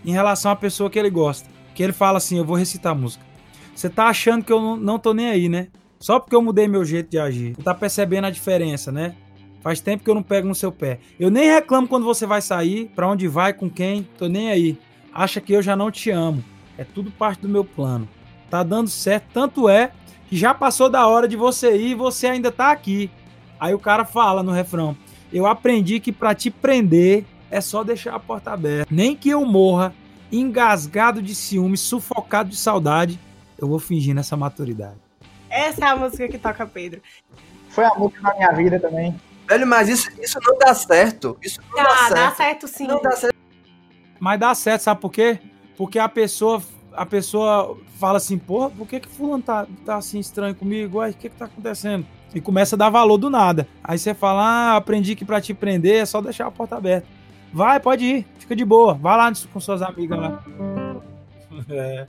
em 0.05 0.11
relação 0.11 0.49
à 0.49 0.55
pessoa 0.55 0.89
que 0.89 0.97
ele 0.97 1.09
gosta. 1.09 1.49
Que 1.75 1.83
ele 1.83 1.91
fala 1.91 2.17
assim: 2.17 2.37
eu 2.37 2.45
vou 2.45 2.55
recitar 2.55 2.93
a 2.93 2.95
música. 2.95 3.23
Você 3.75 3.89
tá 3.89 4.05
achando 4.05 4.45
que 4.45 4.51
eu 4.51 4.61
não, 4.61 4.77
não 4.77 4.97
tô 4.97 5.13
nem 5.13 5.27
aí, 5.27 5.49
né? 5.49 5.67
Só 5.99 6.19
porque 6.19 6.35
eu 6.35 6.41
mudei 6.41 6.69
meu 6.69 6.85
jeito 6.85 7.09
de 7.09 7.19
agir. 7.19 7.53
Você 7.55 7.61
tá 7.61 7.75
percebendo 7.75 8.25
a 8.25 8.31
diferença, 8.31 8.91
né? 8.93 9.13
Faz 9.61 9.81
tempo 9.81 10.05
que 10.05 10.09
eu 10.09 10.15
não 10.15 10.23
pego 10.23 10.47
no 10.47 10.55
seu 10.55 10.71
pé. 10.71 10.99
Eu 11.19 11.29
nem 11.29 11.51
reclamo 11.51 11.85
quando 11.85 12.05
você 12.05 12.25
vai 12.25 12.41
sair, 12.41 12.89
pra 12.95 13.09
onde 13.09 13.27
vai, 13.27 13.51
com 13.51 13.69
quem, 13.69 14.03
tô 14.17 14.29
nem 14.29 14.49
aí. 14.49 14.79
Acha 15.13 15.41
que 15.41 15.51
eu 15.51 15.61
já 15.61 15.75
não 15.75 15.91
te 15.91 16.09
amo. 16.09 16.41
É 16.77 16.85
tudo 16.85 17.11
parte 17.11 17.41
do 17.41 17.49
meu 17.49 17.65
plano. 17.65 18.07
Tá 18.49 18.63
dando 18.63 18.89
certo, 18.89 19.25
tanto 19.33 19.67
é 19.67 19.91
que 20.29 20.37
já 20.37 20.53
passou 20.53 20.89
da 20.89 21.05
hora 21.07 21.27
de 21.27 21.35
você 21.35 21.75
ir 21.75 21.91
e 21.91 21.95
você 21.95 22.27
ainda 22.27 22.51
tá 22.51 22.71
aqui. 22.71 23.11
Aí 23.59 23.73
o 23.73 23.79
cara 23.79 24.05
fala 24.05 24.41
no 24.41 24.51
refrão: 24.51 24.95
Eu 25.31 25.45
aprendi 25.45 25.99
que 25.99 26.11
pra 26.11 26.33
te 26.33 26.49
prender 26.49 27.25
é 27.51 27.61
só 27.61 27.83
deixar 27.83 28.15
a 28.15 28.19
porta 28.19 28.51
aberta. 28.51 28.87
Nem 28.93 29.15
que 29.15 29.29
eu 29.29 29.45
morra 29.45 29.93
engasgado 30.31 31.21
de 31.21 31.33
ciúme, 31.33 31.77
sufocado 31.77 32.49
de 32.49 32.57
saudade, 32.57 33.19
eu 33.57 33.67
vou 33.67 33.79
fingir 33.79 34.13
nessa 34.13 34.37
maturidade. 34.37 34.97
Essa 35.49 35.85
é 35.85 35.87
a 35.89 35.95
música 35.95 36.27
que 36.27 36.37
toca 36.37 36.65
Pedro. 36.65 37.01
Foi 37.69 37.83
a 37.83 37.93
música 37.95 38.21
da 38.21 38.35
minha 38.35 38.51
vida 38.51 38.79
também. 38.79 39.19
Velho, 39.47 39.65
mas 39.65 39.89
isso, 39.89 40.09
isso 40.21 40.37
não 40.43 40.57
dá 40.59 40.73
certo. 40.75 41.37
Isso 41.41 41.59
não 41.69 41.83
dá 41.83 41.89
Ah, 41.89 41.95
certo. 41.97 42.13
dá 42.13 42.31
certo 42.35 42.67
sim. 42.67 42.87
Não 42.87 43.01
dá 43.01 43.11
certo. 43.11 43.35
Mas 44.19 44.39
dá 44.39 44.53
certo, 44.53 44.81
sabe 44.81 45.01
por 45.01 45.11
quê? 45.11 45.39
Porque 45.75 45.97
a 45.97 46.07
pessoa, 46.07 46.61
a 46.93 47.05
pessoa 47.05 47.77
fala 47.99 48.17
assim, 48.17 48.37
porra, 48.37 48.69
por 48.69 48.87
que 48.87 48.99
que 48.99 49.07
fulano 49.07 49.41
tá, 49.41 49.65
tá 49.85 49.95
assim 49.95 50.19
estranho 50.19 50.53
comigo? 50.53 51.03
O 51.03 51.13
que 51.13 51.29
que 51.29 51.35
tá 51.35 51.45
acontecendo? 51.45 52.05
E 52.33 52.39
começa 52.41 52.75
a 52.75 52.77
dar 52.77 52.89
valor 52.89 53.17
do 53.17 53.29
nada. 53.29 53.67
Aí 53.83 53.97
você 53.97 54.13
fala, 54.13 54.43
ah, 54.43 54.75
aprendi 54.75 55.15
que 55.15 55.25
pra 55.25 55.41
te 55.41 55.53
prender 55.53 56.01
é 56.01 56.05
só 56.05 56.21
deixar 56.21 56.47
a 56.47 56.51
porta 56.51 56.75
aberta. 56.75 57.07
Vai, 57.51 57.79
pode 57.79 58.05
ir, 58.05 58.27
fica 58.37 58.55
de 58.55 58.63
boa. 58.63 58.93
Vai 58.93 59.17
lá 59.17 59.31
com 59.51 59.59
suas 59.59 59.81
amigas 59.81 60.19
lá. 60.19 60.43
É. 61.67 62.07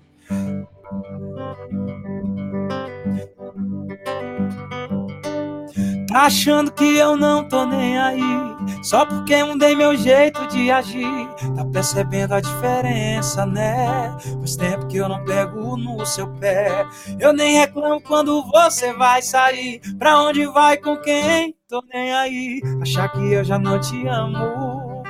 Tá 6.10 6.22
achando 6.22 6.72
que 6.72 6.96
eu 6.96 7.16
não 7.16 7.48
tô 7.48 7.64
nem 7.64 7.96
aí. 7.96 8.20
Só 8.82 9.06
porque 9.06 9.44
mudei 9.44 9.76
meu 9.76 9.96
jeito 9.96 10.44
de 10.48 10.68
agir. 10.68 11.28
Tá 11.54 11.64
percebendo 11.64 12.34
a 12.34 12.40
diferença, 12.40 13.46
né? 13.46 14.12
Faz 14.40 14.56
tempo 14.56 14.88
que 14.88 14.96
eu 14.96 15.08
não 15.08 15.24
pego 15.24 15.76
no 15.76 16.04
seu 16.04 16.26
pé. 16.34 16.84
Eu 17.18 17.32
nem 17.32 17.58
reclamo 17.58 18.00
quando 18.00 18.42
você 18.50 18.92
vai 18.92 19.22
sair. 19.22 19.80
Pra 19.98 20.20
onde 20.20 20.44
vai, 20.46 20.76
com 20.78 20.96
quem? 20.96 21.54
Tô 21.68 21.80
nem 21.94 22.12
aí. 22.12 22.60
Achar 22.82 23.08
que 23.08 23.32
eu 23.32 23.44
já 23.44 23.56
não 23.56 23.78
te 23.78 24.08
amo. 24.08 25.04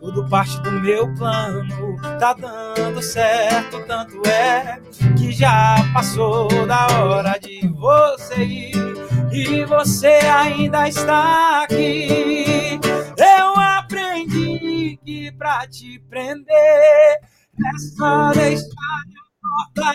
Tudo 0.00 0.28
parte 0.28 0.58
do 0.62 0.72
meu 0.72 1.14
plano, 1.14 1.96
tá 2.18 2.34
dando 2.34 3.00
certo, 3.00 3.86
tanto 3.86 4.20
é 4.28 4.80
que 5.16 5.30
já 5.30 5.76
passou 5.94 6.48
da 6.66 6.88
hora 7.04 7.38
de 7.38 7.68
você 7.68 8.42
ir 8.42 8.91
e 9.32 9.64
você 9.64 10.06
ainda 10.06 10.88
está 10.88 11.64
aqui. 11.64 12.78
Eu 13.16 13.56
aprendi 13.56 14.98
que 15.04 15.32
pra 15.32 15.66
te 15.66 15.98
prender 16.10 16.46
é 16.54 17.78
só 17.96 18.30
deixar 18.32 18.64
a 18.64 19.74
porta 19.74 19.94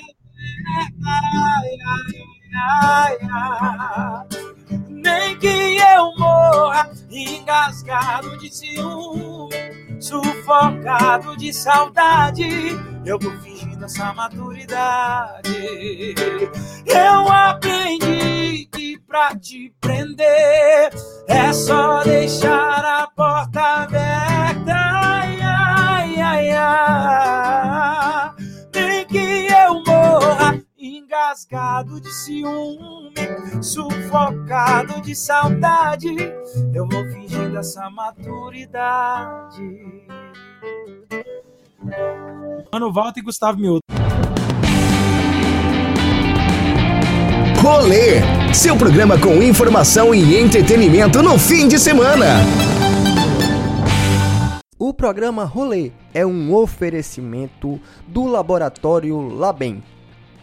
aberta. 0.76 1.27
Nem 4.89 5.38
que 5.38 5.77
eu 5.77 6.15
morra 6.18 6.89
engasgado 7.09 8.38
de 8.38 8.53
ciúme, 8.53 9.49
sufocado 9.99 11.36
de 11.38 11.53
saudade, 11.53 12.48
eu 13.06 13.18
vou 13.19 13.32
fingindo 13.40 13.86
essa 13.86 14.14
maturidade. 14.14 15.52
Eu 16.86 17.28
aprendi 17.32 18.68
que 18.72 18.99
pra 19.07 19.36
te 19.36 19.74
prender 19.80 20.91
é 21.28 21.53
só 21.53 22.03
deixar 22.03 22.84
a 22.84 23.07
porta 23.15 23.61
aberta. 23.61 24.74
Ai, 24.74 25.40
ai, 25.41 26.22
ai, 26.22 26.52
engasgado 31.18 31.99
de 31.99 32.14
ciúme, 32.14 33.11
sufocado 33.61 35.02
de 35.02 35.15
saudade, 35.15 36.07
eu 36.73 36.88
vou 36.88 37.03
fingindo 37.10 37.57
essa 37.57 37.89
maturidade. 37.89 39.64
Mano 42.72 42.94
Walter 42.94 43.19
e 43.19 43.23
Gustavo 43.23 43.60
Miúdo. 43.60 43.80
Rolê, 47.64 48.53
seu 48.53 48.77
programa 48.77 49.19
com 49.19 49.41
informação 49.41 50.14
e 50.14 50.39
entretenimento 50.39 51.23
no 51.23 51.39
fim 51.39 51.68
de 51.68 51.80
semana. 51.80 52.26
O 54.77 54.94
programa 54.94 55.44
Rolê 55.44 55.91
é 56.14 56.23
um 56.23 56.53
oferecimento 56.53 57.81
do 58.07 58.27
Laboratório 58.27 59.19
Labem. 59.35 59.84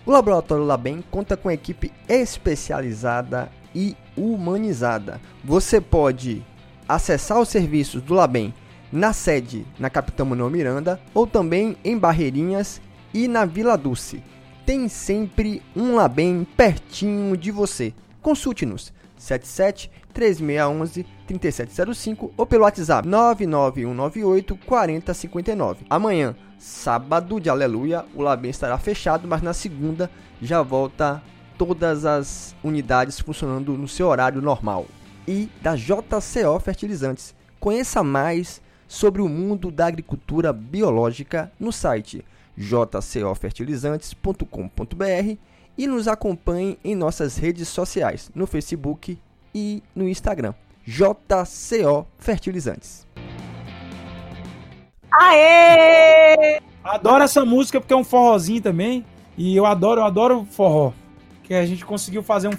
O 0.07 0.11
Laboratório 0.11 0.65
Labem 0.65 1.03
conta 1.11 1.35
com 1.35 1.51
equipe 1.51 1.91
especializada 2.07 3.51
e 3.75 3.97
humanizada. 4.15 5.19
Você 5.43 5.81
pode 5.81 6.45
acessar 6.87 7.41
os 7.41 7.49
serviços 7.49 8.03
do 8.03 8.13
Labem 8.13 8.53
na 8.93 9.15
sede 9.15 9.67
na 9.79 9.89
Capitão 9.89 10.27
Manuel 10.27 10.51
Miranda 10.51 11.01
ou 11.15 11.27
também 11.27 11.75
em 11.83 11.97
Barreirinhas 11.97 12.83
e 13.15 13.27
na 13.27 13.47
Vila 13.47 13.79
Dulce. 13.79 14.23
Tem 14.67 14.89
sempre 14.89 15.63
um 15.75 15.95
Labem 15.95 16.47
pertinho 16.55 17.35
de 17.35 17.51
você. 17.51 17.95
Consulte-nos 18.21 18.93
77 19.17 19.91
3611 20.13 21.07
3705 21.27 22.35
ou 22.37 22.45
pelo 22.45 22.65
WhatsApp 22.65 23.09
99198 23.09 24.57
4059. 24.67 25.87
Amanhã, 25.89 26.37
sábado 26.65 27.39
de 27.39 27.51
aleluia, 27.51 28.07
o 28.15 28.23
Labem 28.23 28.51
estará 28.51 28.79
fechado, 28.79 29.29
mas 29.29 29.43
na 29.43 29.53
segunda 29.53 30.11
já 30.41 30.63
volta 30.63 31.23
todas 31.59 32.07
as 32.07 32.57
unidades 32.65 33.21
funcionando 33.21 33.77
no 33.77 33.87
seu 33.87 34.07
horário 34.07 34.41
normal. 34.41 34.87
E 35.29 35.51
da 35.61 35.77
JCO 35.77 36.59
Fertilizantes. 36.61 37.35
Conheça 37.61 38.03
mais 38.03 38.63
sobre 38.89 39.21
o 39.21 39.29
mundo 39.29 39.71
da 39.71 39.85
agricultura 39.87 40.55
biológica 40.55 41.53
no 41.61 41.71
site 41.71 42.25
jcofertilizantes.com.br 42.57 45.37
e 45.77 45.87
nos 45.87 46.09
acompanhe 46.09 46.79
em 46.83 46.95
nossas 46.95 47.37
redes 47.37 47.69
sociais, 47.69 48.31
no 48.35 48.47
Facebook 48.47 49.19
e 49.55 49.83
no 49.95 50.09
Instagram. 50.09 50.55
JCO 50.87 52.07
Fertilizantes. 52.19 53.07
Aê! 55.21 56.61
Adoro 56.83 57.25
essa 57.25 57.45
música 57.45 57.81
porque 57.81 57.93
é 57.93 57.97
um 57.97 58.05
forrozinho 58.05 58.61
também. 58.61 59.05
E 59.37 59.57
eu 59.57 59.67
adoro, 59.67 60.01
eu 60.01 60.05
adoro 60.05 60.47
forró. 60.51 60.93
Que 61.43 61.55
a 61.55 61.67
gente 61.67 61.85
conseguiu 61.85 62.23
fazer 62.23 62.49
um 62.49 62.53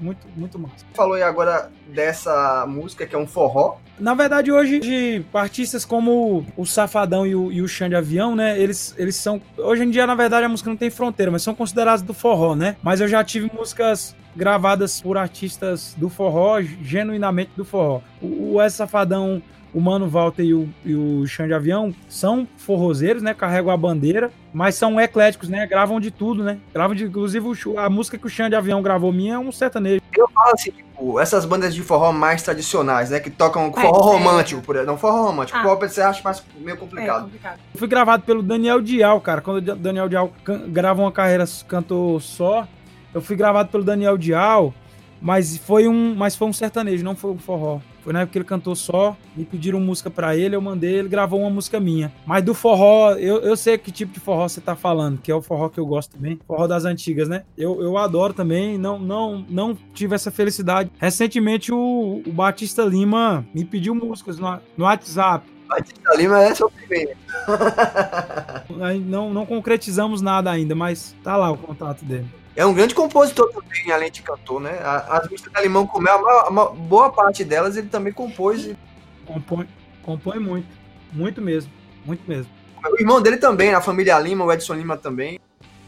muito, 0.00 0.26
muito 0.34 0.58
massa. 0.58 0.86
Falou 0.94 1.14
aí 1.14 1.22
agora 1.22 1.70
dessa 1.88 2.64
música 2.66 3.06
que 3.06 3.14
é 3.14 3.18
um 3.18 3.26
forró. 3.26 3.76
Na 3.98 4.14
verdade, 4.14 4.50
hoje, 4.50 4.78
de 4.80 5.22
artistas 5.34 5.84
como 5.84 6.46
o 6.56 6.64
Safadão 6.64 7.26
e 7.26 7.34
o, 7.34 7.52
e 7.52 7.60
o 7.60 7.68
Xande 7.68 7.94
Avião, 7.94 8.34
né? 8.34 8.58
Eles, 8.58 8.94
eles 8.96 9.16
são. 9.16 9.42
Hoje 9.58 9.84
em 9.84 9.90
dia, 9.90 10.06
na 10.06 10.14
verdade, 10.14 10.46
a 10.46 10.48
música 10.48 10.70
não 10.70 10.76
tem 10.76 10.88
fronteira, 10.88 11.30
mas 11.30 11.42
são 11.42 11.54
considerados 11.54 12.02
do 12.02 12.14
forró, 12.14 12.54
né? 12.56 12.76
Mas 12.82 13.02
eu 13.02 13.08
já 13.08 13.22
tive 13.22 13.50
músicas 13.54 14.16
gravadas 14.34 15.02
por 15.02 15.18
artistas 15.18 15.94
do 15.98 16.08
forró, 16.08 16.62
genuinamente 16.62 17.50
do 17.56 17.64
forró. 17.64 18.00
O, 18.22 18.54
o 18.54 18.60
S 18.62 18.76
Safadão, 18.76 19.42
o 19.72 19.80
Mano 19.80 20.08
Walter 20.08 20.42
e 20.42 20.54
o, 20.54 20.68
e 20.84 20.94
o 20.94 21.26
Xande 21.26 21.54
Avião 21.54 21.94
são 22.08 22.46
forrozeiros, 22.56 23.22
né? 23.22 23.32
Carregam 23.34 23.70
a 23.72 23.76
bandeira, 23.76 24.30
mas 24.52 24.74
são 24.74 25.00
ecléticos, 25.00 25.48
né? 25.48 25.66
Gravam 25.66 26.00
de 26.00 26.10
tudo, 26.10 26.42
né? 26.42 26.58
Gravam 26.74 26.94
de. 26.94 27.04
Inclusive, 27.04 27.46
o 27.46 27.78
a 27.78 27.88
música 27.88 28.18
que 28.18 28.26
o 28.26 28.30
Xande 28.30 28.54
Avião 28.56 28.82
gravou 28.82 29.12
minha 29.12 29.34
é 29.34 29.38
um 29.38 29.52
sertanejo. 29.52 30.00
Eu 30.16 30.28
falo 30.28 30.52
assim, 30.52 30.72
tipo, 30.72 31.20
essas 31.20 31.44
bandas 31.44 31.74
de 31.74 31.82
forró 31.82 32.12
mais 32.12 32.42
tradicionais, 32.42 33.10
né? 33.10 33.20
Que 33.20 33.30
tocam 33.30 33.72
É, 33.76 33.80
forró 33.80 34.12
é. 34.14 34.18
romântico, 34.18 34.60
por 34.62 34.74
exemplo. 34.74 34.92
Não, 34.92 34.98
forró 34.98 35.26
romântico. 35.26 35.58
Ah. 35.58 35.62
Forró 35.62 35.76
você 35.76 36.00
acha 36.00 36.20
mais 36.22 36.42
meio 36.58 36.74
É 36.74 36.76
complicado. 36.76 37.24
complicado. 37.24 37.58
Eu 37.72 37.78
fui 37.78 37.88
gravado 37.88 38.22
pelo 38.24 38.42
Daniel 38.42 38.80
Dial, 38.80 39.20
cara. 39.20 39.40
Quando 39.40 39.58
o 39.58 39.76
Daniel 39.76 40.08
Dial 40.08 40.32
grava 40.68 41.00
uma 41.00 41.12
carreira 41.12 41.44
cantor 41.68 42.20
só, 42.20 42.66
eu 43.14 43.20
fui 43.20 43.36
gravado 43.36 43.70
pelo 43.70 43.84
Daniel 43.84 44.18
Dial, 44.18 44.74
mas 45.22 45.56
foi 45.58 45.86
um, 45.86 46.14
mas 46.14 46.34
foi 46.34 46.48
um 46.48 46.52
sertanejo, 46.52 47.04
não 47.04 47.14
foi 47.14 47.30
um 47.30 47.38
forró. 47.38 47.78
Foi 48.02 48.12
na 48.12 48.20
época 48.20 48.32
que 48.32 48.38
ele 48.38 48.44
cantou 48.44 48.74
só, 48.74 49.16
me 49.36 49.44
pediram 49.44 49.80
música 49.80 50.10
pra 50.10 50.36
ele, 50.36 50.56
eu 50.56 50.60
mandei, 50.60 50.94
ele 50.94 51.08
gravou 51.08 51.40
uma 51.40 51.50
música 51.50 51.78
minha. 51.78 52.12
Mas 52.26 52.42
do 52.42 52.54
forró, 52.54 53.12
eu, 53.12 53.40
eu 53.40 53.56
sei 53.56 53.76
que 53.78 53.90
tipo 53.90 54.12
de 54.12 54.20
forró 54.20 54.48
você 54.48 54.60
tá 54.60 54.74
falando, 54.74 55.18
que 55.18 55.30
é 55.30 55.34
o 55.34 55.42
forró 55.42 55.68
que 55.68 55.78
eu 55.78 55.86
gosto 55.86 56.12
também, 56.12 56.38
forró 56.46 56.66
das 56.66 56.84
antigas, 56.84 57.28
né? 57.28 57.44
Eu, 57.56 57.80
eu 57.82 57.96
adoro 57.98 58.32
também, 58.32 58.78
não, 58.78 58.98
não, 58.98 59.44
não 59.48 59.76
tive 59.94 60.14
essa 60.14 60.30
felicidade. 60.30 60.90
Recentemente 60.98 61.72
o, 61.72 62.22
o 62.26 62.32
Batista 62.32 62.82
Lima 62.82 63.46
me 63.54 63.64
pediu 63.64 63.94
músicas 63.94 64.38
no, 64.38 64.58
no 64.76 64.84
WhatsApp. 64.84 65.46
Batista 65.68 66.16
Lima 66.16 66.42
é 66.42 66.54
seu 66.54 66.68
primeiro. 66.70 67.12
Não, 69.06 69.32
não 69.32 69.46
concretizamos 69.46 70.20
nada 70.20 70.50
ainda, 70.50 70.74
mas 70.74 71.14
tá 71.22 71.36
lá 71.36 71.50
o 71.50 71.56
contato 71.56 72.04
dele. 72.04 72.26
É 72.60 72.66
um 72.66 72.74
grande 72.74 72.94
compositor 72.94 73.50
também, 73.52 73.90
além 73.90 74.10
de 74.10 74.20
cantor, 74.20 74.60
né? 74.60 74.78
A- 74.82 75.16
As 75.18 75.30
músicas 75.30 75.50
da 75.50 75.62
Limão 75.62 75.86
com 75.86 75.98
Mel, 75.98 76.18
a 76.18 76.20
maior- 76.22 76.46
a 76.46 76.50
maior- 76.50 76.74
boa 76.74 77.10
parte 77.10 77.42
delas 77.42 77.74
ele 77.74 77.88
também 77.88 78.12
compôs. 78.12 78.66
e- 78.66 78.76
Compõe, 79.24 79.66
compõe 80.02 80.38
muito. 80.38 80.68
Muito 81.10 81.40
mesmo. 81.40 81.72
Muito 82.04 82.22
mesmo. 82.28 82.52
O 82.84 83.00
irmão 83.00 83.22
dele 83.22 83.38
também, 83.38 83.72
a 83.72 83.80
família 83.80 84.18
Lima, 84.18 84.44
o 84.44 84.52
Edson 84.52 84.74
Lima 84.74 84.94
também. 84.98 85.38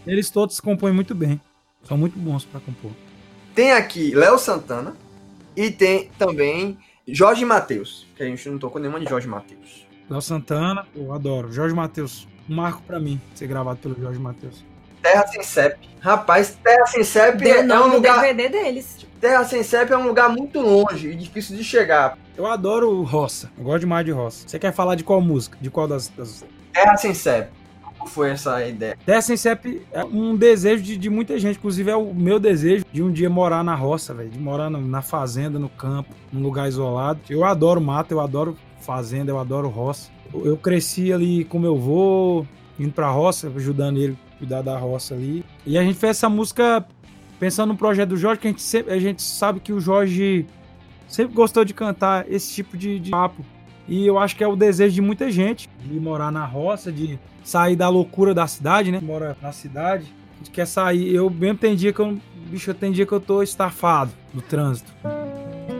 Eles 0.07 0.31
todos 0.31 0.61
compõem 0.61 0.95
muito 0.95 1.15
bem. 1.15 1.39
São 1.83 1.99
muito 1.99 2.19
bons 2.19 2.47
pra 2.47 2.59
compor. 2.59 2.93
Tem 3.55 3.73
aqui 3.73 4.15
Léo 4.15 4.39
Santana 4.39 4.97
e 5.55 5.71
tem 5.71 6.11
também 6.19 6.79
Jorge 7.07 7.45
Matheus, 7.45 8.07
que 8.17 8.23
a 8.23 8.27
gente 8.27 8.49
não 8.49 8.59
tocou 8.59 8.81
nenhuma 8.81 8.99
de 8.99 9.07
Jorge 9.11 9.29
Matheus. 9.29 9.87
Léo 10.09 10.23
Santana, 10.23 10.87
eu 10.97 11.13
adoro. 11.13 11.53
Jorge 11.53 11.75
Matheus, 11.75 12.27
um 12.49 12.55
marco 12.57 12.81
pra 12.83 12.99
mim 12.99 13.21
ser 13.35 13.47
gravado 13.47 13.79
pelo 13.79 13.95
Jorge 14.01 14.19
Matheus. 14.19 14.65
Terra 15.03 15.27
Sem 15.27 15.43
CEP. 15.43 15.77
Rapaz, 16.01 16.57
Terra 16.63 16.87
Sem 16.87 17.05
CEP 17.05 17.39
Deu 17.39 17.57
é 17.57 17.63
nome 17.63 17.91
um 17.91 17.95
lugar. 17.97 18.21
DVD 18.21 18.49
deles. 18.49 19.07
Terra 19.21 19.45
Sem 19.45 19.63
CEP 19.63 19.93
é 19.93 19.97
um 19.97 20.07
lugar 20.07 20.29
muito 20.31 20.61
longe 20.61 21.09
e 21.11 21.15
difícil 21.15 21.57
de 21.57 21.65
chegar. 21.65 22.17
Eu 22.37 22.47
adoro 22.47 22.91
o 22.91 23.03
roça. 23.03 23.51
Eu 23.59 23.65
gosto 23.65 23.81
demais 23.81 24.05
de 24.05 24.11
roça. 24.13 24.49
Você 24.49 24.59
quer 24.59 24.73
falar 24.73 24.95
de 24.95 25.05
qual 25.05 25.21
música? 25.21 25.57
De 25.61 25.71
qual 25.71 25.87
das. 25.87 26.09
das... 26.09 26.45
Terra 26.73 26.97
Sem 26.97 27.15
CEP. 27.15 27.49
Como 27.99 28.11
foi 28.11 28.31
essa 28.31 28.65
ideia? 28.67 28.97
Terra 29.07 29.21
Sem 29.23 29.37
CEP 29.37 29.83
é 29.93 30.05
um 30.05 30.35
desejo 30.37 30.83
de, 30.83 30.97
de 30.97 31.09
muita 31.11 31.39
gente. 31.39 31.57
Inclusive, 31.59 31.91
é 31.91 31.97
o 31.97 32.13
meu 32.13 32.41
desejo 32.41 32.85
de 32.93 33.03
um 33.03 33.13
dia 33.13 33.31
morar 33.31 33.63
na 33.63 33.75
roça, 33.77 34.13
velho. 34.15 34.29
De 34.31 34.39
morar 34.41 34.69
no- 34.71 34.81
na 34.81 35.03
fazenda, 35.03 35.59
no 35.59 35.69
campo, 35.69 36.11
num 36.33 36.43
lugar 36.43 36.67
isolado. 36.69 37.21
Eu 37.31 37.45
adoro 37.45 37.81
mato, 37.81 38.13
eu 38.13 38.21
adoro 38.21 38.57
fazenda, 38.81 39.31
eu 39.31 39.39
adoro 39.39 39.69
roça. 39.69 40.11
Eu, 40.35 40.47
eu 40.47 40.57
cresci 40.57 41.13
ali 41.13 41.45
com 41.45 41.61
meu 41.61 41.77
avô, 41.77 42.45
indo 42.77 42.93
pra 42.93 43.09
roça, 43.09 43.53
ajudando 43.55 43.99
ele 43.99 44.19
cuidar 44.43 44.61
da 44.61 44.77
roça 44.77 45.15
ali. 45.15 45.45
E 45.65 45.79
a 45.79 45.85
gente 45.85 45.97
fez 45.97 46.17
essa 46.17 46.29
música 46.29 46.85
pensando 47.39 47.71
no 47.71 47.79
projeto 47.79 48.09
do 48.09 48.17
Jorge, 48.17 48.41
que 48.41 48.49
a 48.49 48.51
gente, 48.51 48.63
sempre, 48.63 48.93
a 48.93 48.99
gente 48.99 49.23
sabe 49.23 49.61
que 49.61 49.73
o 49.73 49.81
Jorge 49.81 50.45
sempre 51.07 51.33
gostou 51.33 51.65
de 51.65 51.73
cantar 51.73 52.31
esse 52.31 52.53
tipo 52.53 52.77
de, 52.77 52.99
de 52.99 53.11
papo. 53.11 53.45
E 53.87 54.05
eu 54.05 54.19
acho 54.19 54.35
que 54.35 54.43
é 54.43 54.49
o 54.49 54.57
desejo 54.57 54.95
de 54.95 55.01
muita 55.01 55.31
gente, 55.31 55.69
de 55.85 56.01
morar 56.01 56.33
na 56.33 56.45
roça, 56.45 56.91
de 56.91 57.19
sair 57.45 57.77
da 57.77 57.89
loucura 57.89 58.35
da 58.35 58.47
cidade, 58.49 58.91
né? 58.91 59.01
Mora 59.01 59.37
na 59.41 59.53
cidade. 59.53 60.13
A 60.35 60.39
gente 60.39 60.51
quer 60.51 60.67
sair. 60.67 61.15
Eu 61.15 61.31
mesmo 61.31 61.59
tem 61.59 61.77
dia 61.77 61.93
que 61.93 62.01
eu. 62.01 62.19
Bicho, 62.49 62.75
tem 62.75 62.91
dia 62.91 63.07
que 63.07 63.13
eu 63.13 63.21
tô 63.21 63.43
estafado 63.43 64.11
no 64.35 64.43
trânsito. 64.43 64.93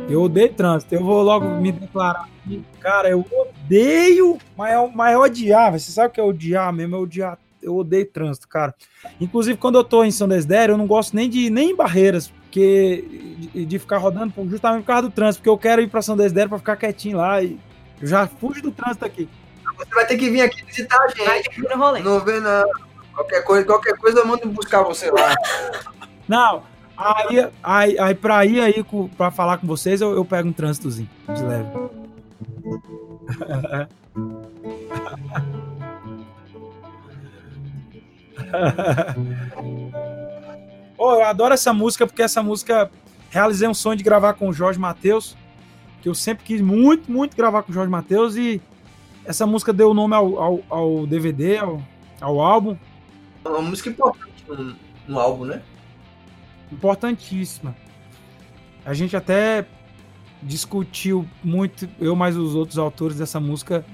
Eu 0.09 0.23
odeio 0.23 0.53
trânsito. 0.53 0.95
Eu 0.95 1.05
vou 1.05 1.23
logo 1.23 1.49
me 1.61 1.73
declarar 1.73 2.29
aqui. 2.45 2.63
Cara, 2.81 3.09
eu 3.09 3.25
odeio, 3.31 4.39
mas 4.57 4.73
é, 4.73 5.13
é 5.13 5.19
odiar. 5.19 5.73
Você 5.73 5.91
sabe 5.91 6.09
o 6.09 6.11
que 6.11 6.21
é 6.21 6.25
odiar 6.25 6.73
mesmo? 6.73 6.97
É 6.97 6.99
odiar. 6.99 7.39
Eu 7.63 7.77
odeio 7.77 8.07
trânsito, 8.07 8.49
cara. 8.49 8.75
Inclusive, 9.21 9.57
quando 9.57 9.77
eu 9.79 9.85
tô 9.85 10.03
em 10.05 10.11
São 10.11 10.27
Desidério, 10.29 10.73
eu 10.73 10.79
não 10.79 10.87
gosto 10.87 11.15
nem 11.15 11.29
de 11.31 11.49
nem 11.51 11.71
em 11.71 11.77
barreiras, 11.77 12.29
porque 12.29 13.05
de, 13.55 13.65
de 13.65 13.79
ficar 13.79 13.99
rodando 13.99 14.33
por- 14.33 14.47
justamente 14.49 14.81
por 14.83 14.87
causa 14.89 15.03
do 15.03 15.11
trânsito, 15.11 15.41
porque 15.41 15.49
eu 15.51 15.59
quero 15.59 15.81
ir 15.83 15.89
pra 15.89 16.03
São 16.03 16.17
Desidério 16.17 16.49
pra 16.49 16.59
ficar 16.59 16.77
quietinho 16.77 17.19
lá 17.19 17.41
e 17.43 17.59
eu 18.01 18.07
já 18.09 18.27
fujo 18.27 18.61
do 18.63 18.71
trânsito 18.73 19.05
aqui. 19.05 19.29
Você 19.79 19.95
vai 19.95 20.07
ter 20.07 20.17
que 20.17 20.29
vir 20.31 20.43
aqui 20.43 20.65
visitar 20.65 20.99
a 21.03 21.09
gente. 21.09 21.61
no 21.63 21.77
rolê. 21.77 22.01
Não 22.01 22.21
vê, 22.21 22.39
não. 22.41 22.65
Qualquer 23.15 23.43
coisa, 23.43 23.65
qualquer 23.67 23.97
coisa 23.97 24.21
eu 24.21 24.27
mando 24.27 24.49
buscar 24.49 24.83
você 24.83 25.11
lá. 25.11 25.35
Não, 26.29 26.63
aí, 26.97 27.49
aí, 27.63 27.99
aí 27.99 28.15
pra 28.15 28.47
ir 28.47 28.61
aí 28.61 28.85
pra 29.17 29.31
falar 29.31 29.59
com 29.59 29.67
vocês, 29.67 30.01
eu, 30.01 30.15
eu 30.15 30.25
pego 30.25 30.49
um 30.49 30.53
trânsitozinho 30.53 31.11
de 31.35 31.43
leve. 31.43 31.69
Pô, 40.97 41.15
eu 41.15 41.25
adoro 41.25 41.55
essa 41.55 41.73
música 41.73 42.07
porque 42.07 42.23
essa 42.23 42.43
música 42.43 42.91
realizei 43.31 43.69
um 43.69 43.75
sonho 43.75 43.97
de 43.97 44.05
gravar 44.05 44.35
com 44.35 44.49
o 44.49 44.53
Jorge 44.53 44.79
Matheus, 44.79 45.37
que 46.01 46.09
eu 46.09 46.15
sempre 46.15 46.45
quis 46.45 46.61
muito, 46.61 47.11
muito 47.11 47.37
gravar 47.37 47.63
com 47.63 47.73
o 47.73 47.75
Jorge 47.75 47.91
Matheus 47.91 48.37
e 48.37 48.61
essa 49.25 49.47
música 49.47 49.73
deu 49.73 49.91
o 49.91 49.95
nome 49.95 50.15
ao, 50.15 50.41
ao, 50.41 50.61
ao 50.69 51.07
DVD, 51.07 51.59
ao, 51.59 51.83
ao 52.21 52.41
álbum. 52.41 52.77
É 53.45 53.49
uma 53.49 53.63
música 53.63 53.89
importante 53.89 54.45
no, 54.49 54.77
no 55.09 55.19
álbum, 55.19 55.45
né? 55.45 55.63
importantíssima. 56.73 57.77
A 58.85 58.95
gente 58.95 59.17
até 59.17 59.67
discutiu 60.43 61.29
muito, 61.45 61.89
eu 62.01 62.17
mais 62.17 62.37
os 62.37 62.55
outros 62.55 62.79
autores 62.79 63.19
dessa 63.19 63.39
música, 63.39 63.85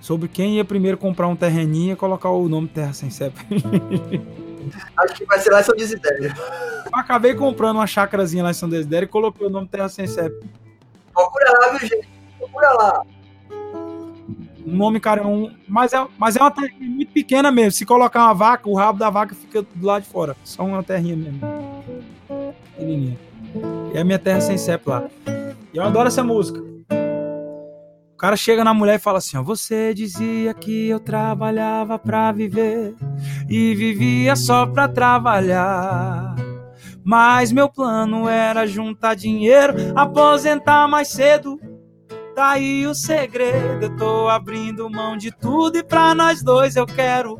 sobre 0.00 0.28
quem 0.28 0.56
ia 0.56 0.64
primeiro 0.64 0.96
comprar 0.96 1.28
um 1.28 1.36
terreninho 1.36 1.92
e 1.92 1.96
colocar 1.96 2.30
o 2.30 2.48
nome 2.48 2.68
Terra 2.68 2.92
Sem 2.92 3.10
CEP. 3.10 3.34
Acho 4.96 5.14
que 5.14 5.24
vai 5.24 5.38
ser 5.38 5.50
lá 5.50 5.60
em 5.60 5.64
São 5.64 5.76
Desidério. 5.76 6.34
Eu 6.86 6.98
acabei 6.98 7.34
comprando 7.34 7.76
uma 7.76 7.86
chácarazinha 7.86 8.42
lá 8.42 8.50
em 8.50 8.54
São 8.54 8.68
Desidério 8.68 9.06
e 9.06 9.08
coloquei 9.08 9.46
o 9.46 9.50
nome 9.50 9.68
Terra 9.68 9.88
Sem 9.88 10.06
CEP. 10.06 10.34
Procura 11.12 11.52
lá, 11.52 11.68
viu, 11.70 11.88
gente? 11.88 12.08
Procura 12.38 12.72
lá. 12.72 13.02
Um 14.66 14.76
nome, 14.76 15.00
cara, 15.00 15.22
é 15.22 15.26
um, 15.26 15.50
mas, 15.66 15.92
é, 15.94 16.06
mas 16.18 16.36
é 16.36 16.40
uma 16.40 16.50
terrinha 16.50 16.90
muito 16.90 17.12
pequena 17.12 17.50
mesmo. 17.50 17.72
Se 17.72 17.86
colocar 17.86 18.24
uma 18.24 18.34
vaca, 18.34 18.68
o 18.68 18.74
rabo 18.74 18.98
da 18.98 19.08
vaca 19.08 19.34
fica 19.34 19.62
do 19.62 19.86
lado 19.86 20.02
de 20.02 20.08
fora. 20.08 20.36
Só 20.44 20.62
uma 20.64 20.82
terrinha 20.82 21.16
mesmo. 21.16 21.40
Pequenininha. 22.72 23.18
E 23.94 23.96
é 23.96 24.00
a 24.00 24.04
minha 24.04 24.18
terra 24.18 24.40
sem 24.40 24.58
CEP 24.58 24.86
lá. 24.86 25.08
E 25.72 25.76
eu 25.76 25.82
adoro 25.82 26.08
essa 26.08 26.22
música. 26.22 26.62
O 28.18 28.20
cara 28.20 28.36
chega 28.36 28.64
na 28.64 28.74
mulher 28.74 28.96
e 28.96 28.98
fala 28.98 29.18
assim: 29.18 29.36
ó, 29.36 29.44
Você 29.44 29.94
dizia 29.94 30.52
que 30.52 30.88
eu 30.88 30.98
trabalhava 30.98 32.00
pra 32.00 32.32
viver 32.32 32.96
e 33.48 33.76
vivia 33.76 34.34
só 34.34 34.66
pra 34.66 34.88
trabalhar. 34.88 36.34
Mas 37.04 37.52
meu 37.52 37.68
plano 37.68 38.28
era 38.28 38.66
juntar 38.66 39.14
dinheiro, 39.14 39.72
aposentar 39.94 40.88
mais 40.88 41.06
cedo. 41.06 41.60
Tá 42.34 42.50
aí 42.50 42.88
o 42.88 42.92
segredo, 42.92 43.84
eu 43.84 43.96
tô 43.96 44.26
abrindo 44.26 44.90
mão 44.90 45.16
de 45.16 45.30
tudo 45.30 45.78
e 45.78 45.84
pra 45.84 46.12
nós 46.12 46.42
dois 46.42 46.74
eu 46.74 46.86
quero 46.86 47.38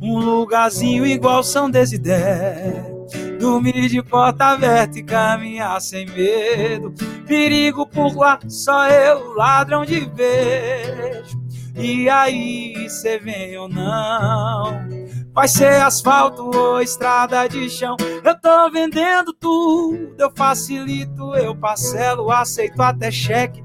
um 0.00 0.20
lugarzinho 0.20 1.04
igual 1.04 1.42
São 1.42 1.70
Desidério. 1.70 2.99
Dormir 3.40 3.88
de 3.88 4.02
porta 4.02 4.44
aberta 4.44 4.98
e 4.98 5.02
caminhar 5.02 5.80
sem 5.80 6.04
medo. 6.04 6.92
Perigo 7.26 7.86
por 7.86 8.14
lá, 8.14 8.38
só 8.46 8.86
eu, 8.86 9.32
ladrão 9.32 9.82
de 9.82 10.00
beijo. 10.04 11.40
E 11.74 12.10
aí, 12.10 12.86
cê 12.90 13.18
vem 13.18 13.56
ou 13.56 13.66
não? 13.66 14.86
Vai 15.32 15.48
ser 15.48 15.80
asfalto 15.80 16.50
ou 16.54 16.82
estrada 16.82 17.48
de 17.48 17.70
chão? 17.70 17.96
Eu 18.22 18.38
tô 18.38 18.70
vendendo 18.70 19.32
tudo, 19.32 20.14
eu 20.18 20.30
facilito, 20.36 21.34
eu 21.34 21.56
parcelo, 21.56 22.30
aceito 22.30 22.82
até 22.82 23.10
cheque. 23.10 23.64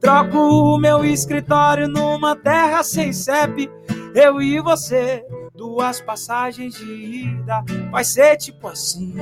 Troco 0.00 0.38
o 0.38 0.78
meu 0.78 1.04
escritório 1.04 1.88
numa 1.88 2.36
terra 2.36 2.84
sem 2.84 3.12
CEP. 3.12 3.68
Eu 4.14 4.40
e 4.40 4.60
você, 4.60 5.24
duas 5.56 6.00
passagens 6.00 6.74
de 6.74 6.92
ida. 6.92 7.64
Vai 7.90 8.04
ser 8.04 8.36
tipo 8.36 8.68
assim, 8.68 9.14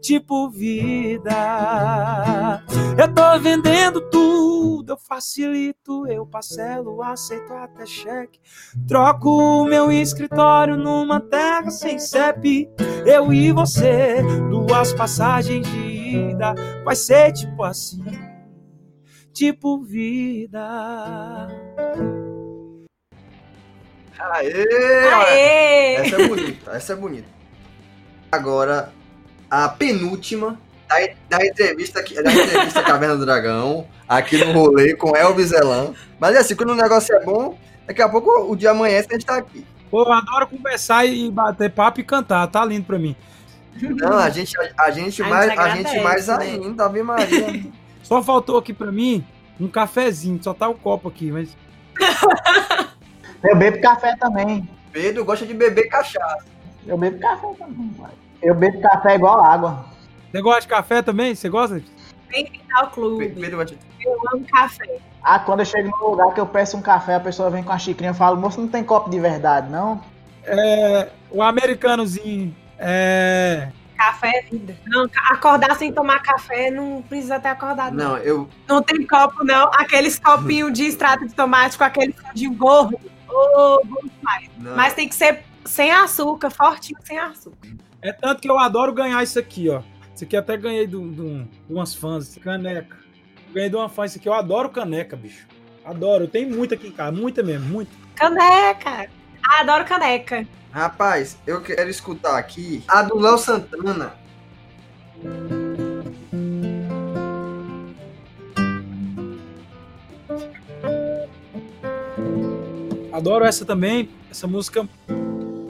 tipo 0.00 0.50
vida. 0.50 1.32
Eu 2.98 3.14
tô 3.14 3.38
vendendo 3.38 4.00
tudo, 4.10 4.92
eu 4.92 4.98
facilito, 4.98 6.06
eu 6.06 6.26
parcelo, 6.26 7.02
aceito 7.02 7.52
até 7.52 7.86
cheque. 7.86 8.40
Troco 8.86 9.30
o 9.30 9.64
meu 9.64 9.90
escritório 9.90 10.76
numa 10.76 11.20
terra 11.20 11.70
sem 11.70 11.98
CEP. 11.98 12.68
Eu 13.06 13.32
e 13.32 13.52
você, 13.52 14.22
duas 14.50 14.92
passagens 14.92 15.66
de 15.66 15.78
ida. 15.78 16.54
Vai 16.84 16.96
ser 16.96 17.32
tipo 17.32 17.62
assim 17.62 18.30
tipo 19.32 19.82
vida. 19.82 21.48
Aê! 24.32 25.08
Aê! 25.08 25.94
Essa 25.96 26.16
é 26.20 26.28
bonita, 26.28 26.70
essa 26.72 26.92
é 26.92 26.96
bonita. 26.96 27.28
Agora, 28.30 28.92
a 29.50 29.68
penúltima 29.68 30.58
da, 30.88 30.96
da 31.38 31.46
entrevista 31.46 32.00
aqui- 32.00 32.20
da 32.22 32.32
entrevista 32.32 32.82
Caverna 32.82 33.16
do 33.16 33.24
Dragão, 33.24 33.86
aqui 34.08 34.36
no 34.44 34.52
rolê 34.52 34.94
com 34.94 35.16
Elvis 35.16 35.52
Elan. 35.52 35.94
Mas 36.18 36.34
é 36.36 36.38
assim, 36.38 36.54
quando 36.54 36.70
o 36.70 36.74
negócio 36.76 37.14
é 37.14 37.24
bom, 37.24 37.58
daqui 37.86 38.02
a 38.02 38.08
pouco 38.08 38.30
o 38.50 38.54
dia 38.56 38.70
amanhece 38.72 39.08
e 39.10 39.14
a 39.14 39.14
gente 39.14 39.26
tá 39.26 39.36
aqui. 39.36 39.66
Pô, 39.90 40.02
eu 40.02 40.12
adoro 40.12 40.46
conversar 40.46 41.04
e 41.06 41.30
bater 41.30 41.70
papo 41.70 42.00
e 42.00 42.04
cantar, 42.04 42.46
tá 42.46 42.64
lindo 42.64 42.84
pra 42.86 42.98
mim. 42.98 43.16
Não, 43.80 44.18
a 44.18 44.28
gente, 44.30 44.56
a, 44.58 44.84
a 44.84 44.90
gente 44.90 45.22
A 45.22 45.28
mais, 45.28 45.50
gente 45.50 45.58
a 45.60 45.68
gente 45.76 46.00
mais 46.00 46.26
né? 46.28 46.36
ainda, 46.40 46.84
Ave 46.84 47.02
Maria. 47.02 47.64
Só 48.02 48.22
faltou 48.22 48.58
aqui 48.58 48.72
pra 48.72 48.90
mim 48.92 49.24
um 49.58 49.68
cafezinho, 49.68 50.40
só 50.42 50.52
tá 50.54 50.68
o 50.68 50.74
copo 50.74 51.08
aqui, 51.08 51.30
mas. 51.32 51.56
Eu 53.42 53.56
bebo 53.56 53.80
café 53.80 54.16
também. 54.16 54.68
Pedro 54.92 55.24
gosta 55.24 55.46
de 55.46 55.54
beber 55.54 55.88
cachaça. 55.88 56.44
Eu 56.86 56.96
bebo 56.98 57.18
café 57.20 57.48
também, 57.58 57.88
pai. 57.98 58.10
Eu 58.42 58.54
bebo 58.54 58.80
café 58.80 59.14
igual 59.14 59.42
água. 59.42 59.84
Você 60.30 60.40
gosta 60.42 60.60
de 60.62 60.68
café 60.68 61.02
também? 61.02 61.34
Você 61.34 61.48
gosta? 61.48 61.76
Ao 62.74 62.86
Pe- 62.86 62.92
clube. 62.94 63.28
Pedro. 63.30 63.66
Eu 64.00 64.16
amo 64.32 64.44
café. 64.50 64.98
Ah, 65.22 65.38
quando 65.38 65.60
eu 65.60 65.66
chego 65.66 65.88
no 66.00 66.10
lugar 66.10 66.32
que 66.32 66.40
eu 66.40 66.46
peço 66.46 66.76
um 66.76 66.82
café, 66.82 67.16
a 67.16 67.20
pessoa 67.20 67.50
vem 67.50 67.62
com 67.62 67.72
a 67.72 67.78
xicrinha 67.78 68.12
e 68.12 68.14
fala, 68.14 68.36
moço, 68.36 68.60
não 68.60 68.68
tem 68.68 68.82
copo 68.84 69.10
de 69.10 69.18
verdade, 69.20 69.68
não? 69.70 70.00
É. 70.44 71.08
O 71.30 71.42
americanozinho. 71.42 72.54
É. 72.78 73.68
Café 73.96 74.30
é 74.38 74.42
vida. 74.50 74.74
Não, 74.86 75.06
acordar 75.28 75.76
sem 75.76 75.92
tomar 75.92 76.22
café 76.22 76.70
não 76.70 77.02
precisa 77.02 77.38
ter 77.38 77.48
acordado. 77.48 77.94
Não, 77.94 78.10
Não, 78.10 78.16
eu... 78.18 78.48
não 78.66 78.82
tem 78.82 79.06
copo, 79.06 79.44
não. 79.44 79.68
Aqueles 79.74 80.18
copinhos 80.18 80.72
de 80.72 80.84
extrato 80.84 81.26
de 81.28 81.34
tomate 81.34 81.76
com 81.76 81.84
aquele 81.84 82.12
fundinho 82.14 82.54
gordo. 82.54 82.98
Ô, 83.30 83.82
bom 83.84 84.00
demais. 84.02 84.50
Não. 84.58 84.76
Mas 84.76 84.94
tem 84.94 85.08
que 85.08 85.14
ser 85.14 85.42
sem 85.64 85.90
açúcar, 85.92 86.50
fortinho 86.50 86.98
sem 87.04 87.18
açúcar. 87.18 87.68
É 88.02 88.12
tanto 88.12 88.40
que 88.40 88.50
eu 88.50 88.58
adoro 88.58 88.92
ganhar 88.92 89.22
isso 89.22 89.38
aqui, 89.38 89.68
ó. 89.68 89.82
Isso 90.14 90.24
aqui 90.24 90.36
até 90.36 90.56
ganhei 90.56 90.86
de, 90.86 90.96
um- 90.96 91.10
de 91.12 91.44
de 91.44 91.72
umas 91.74 91.94
fãs, 91.94 92.36
caneca. 92.42 92.98
Ganhei 93.52 93.68
de 93.70 93.76
uma 93.76 93.88
fã 93.88 94.04
isso 94.04 94.18
aqui. 94.18 94.28
Eu 94.28 94.34
adoro 94.34 94.68
caneca, 94.70 95.16
bicho. 95.16 95.46
Adoro. 95.84 96.24
Eu 96.24 96.28
tenho 96.28 96.48
muita 96.54 96.74
aqui 96.74 96.88
em 96.88 96.92
casa, 96.92 97.12
muita 97.12 97.42
mesmo, 97.42 97.66
muita. 97.68 97.90
Caneca. 98.14 99.08
Ah, 99.46 99.60
adoro 99.60 99.84
caneca. 99.84 100.46
Rapaz, 100.72 101.36
eu 101.46 101.60
quero 101.62 101.88
escutar 101.90 102.38
aqui 102.38 102.84
a 102.86 103.02
do 103.02 103.18
Léo 103.18 103.36
Santana. 103.38 104.14
Adoro 113.20 113.44
essa 113.44 113.66
também. 113.66 114.08
Essa 114.30 114.46
música. 114.46 114.88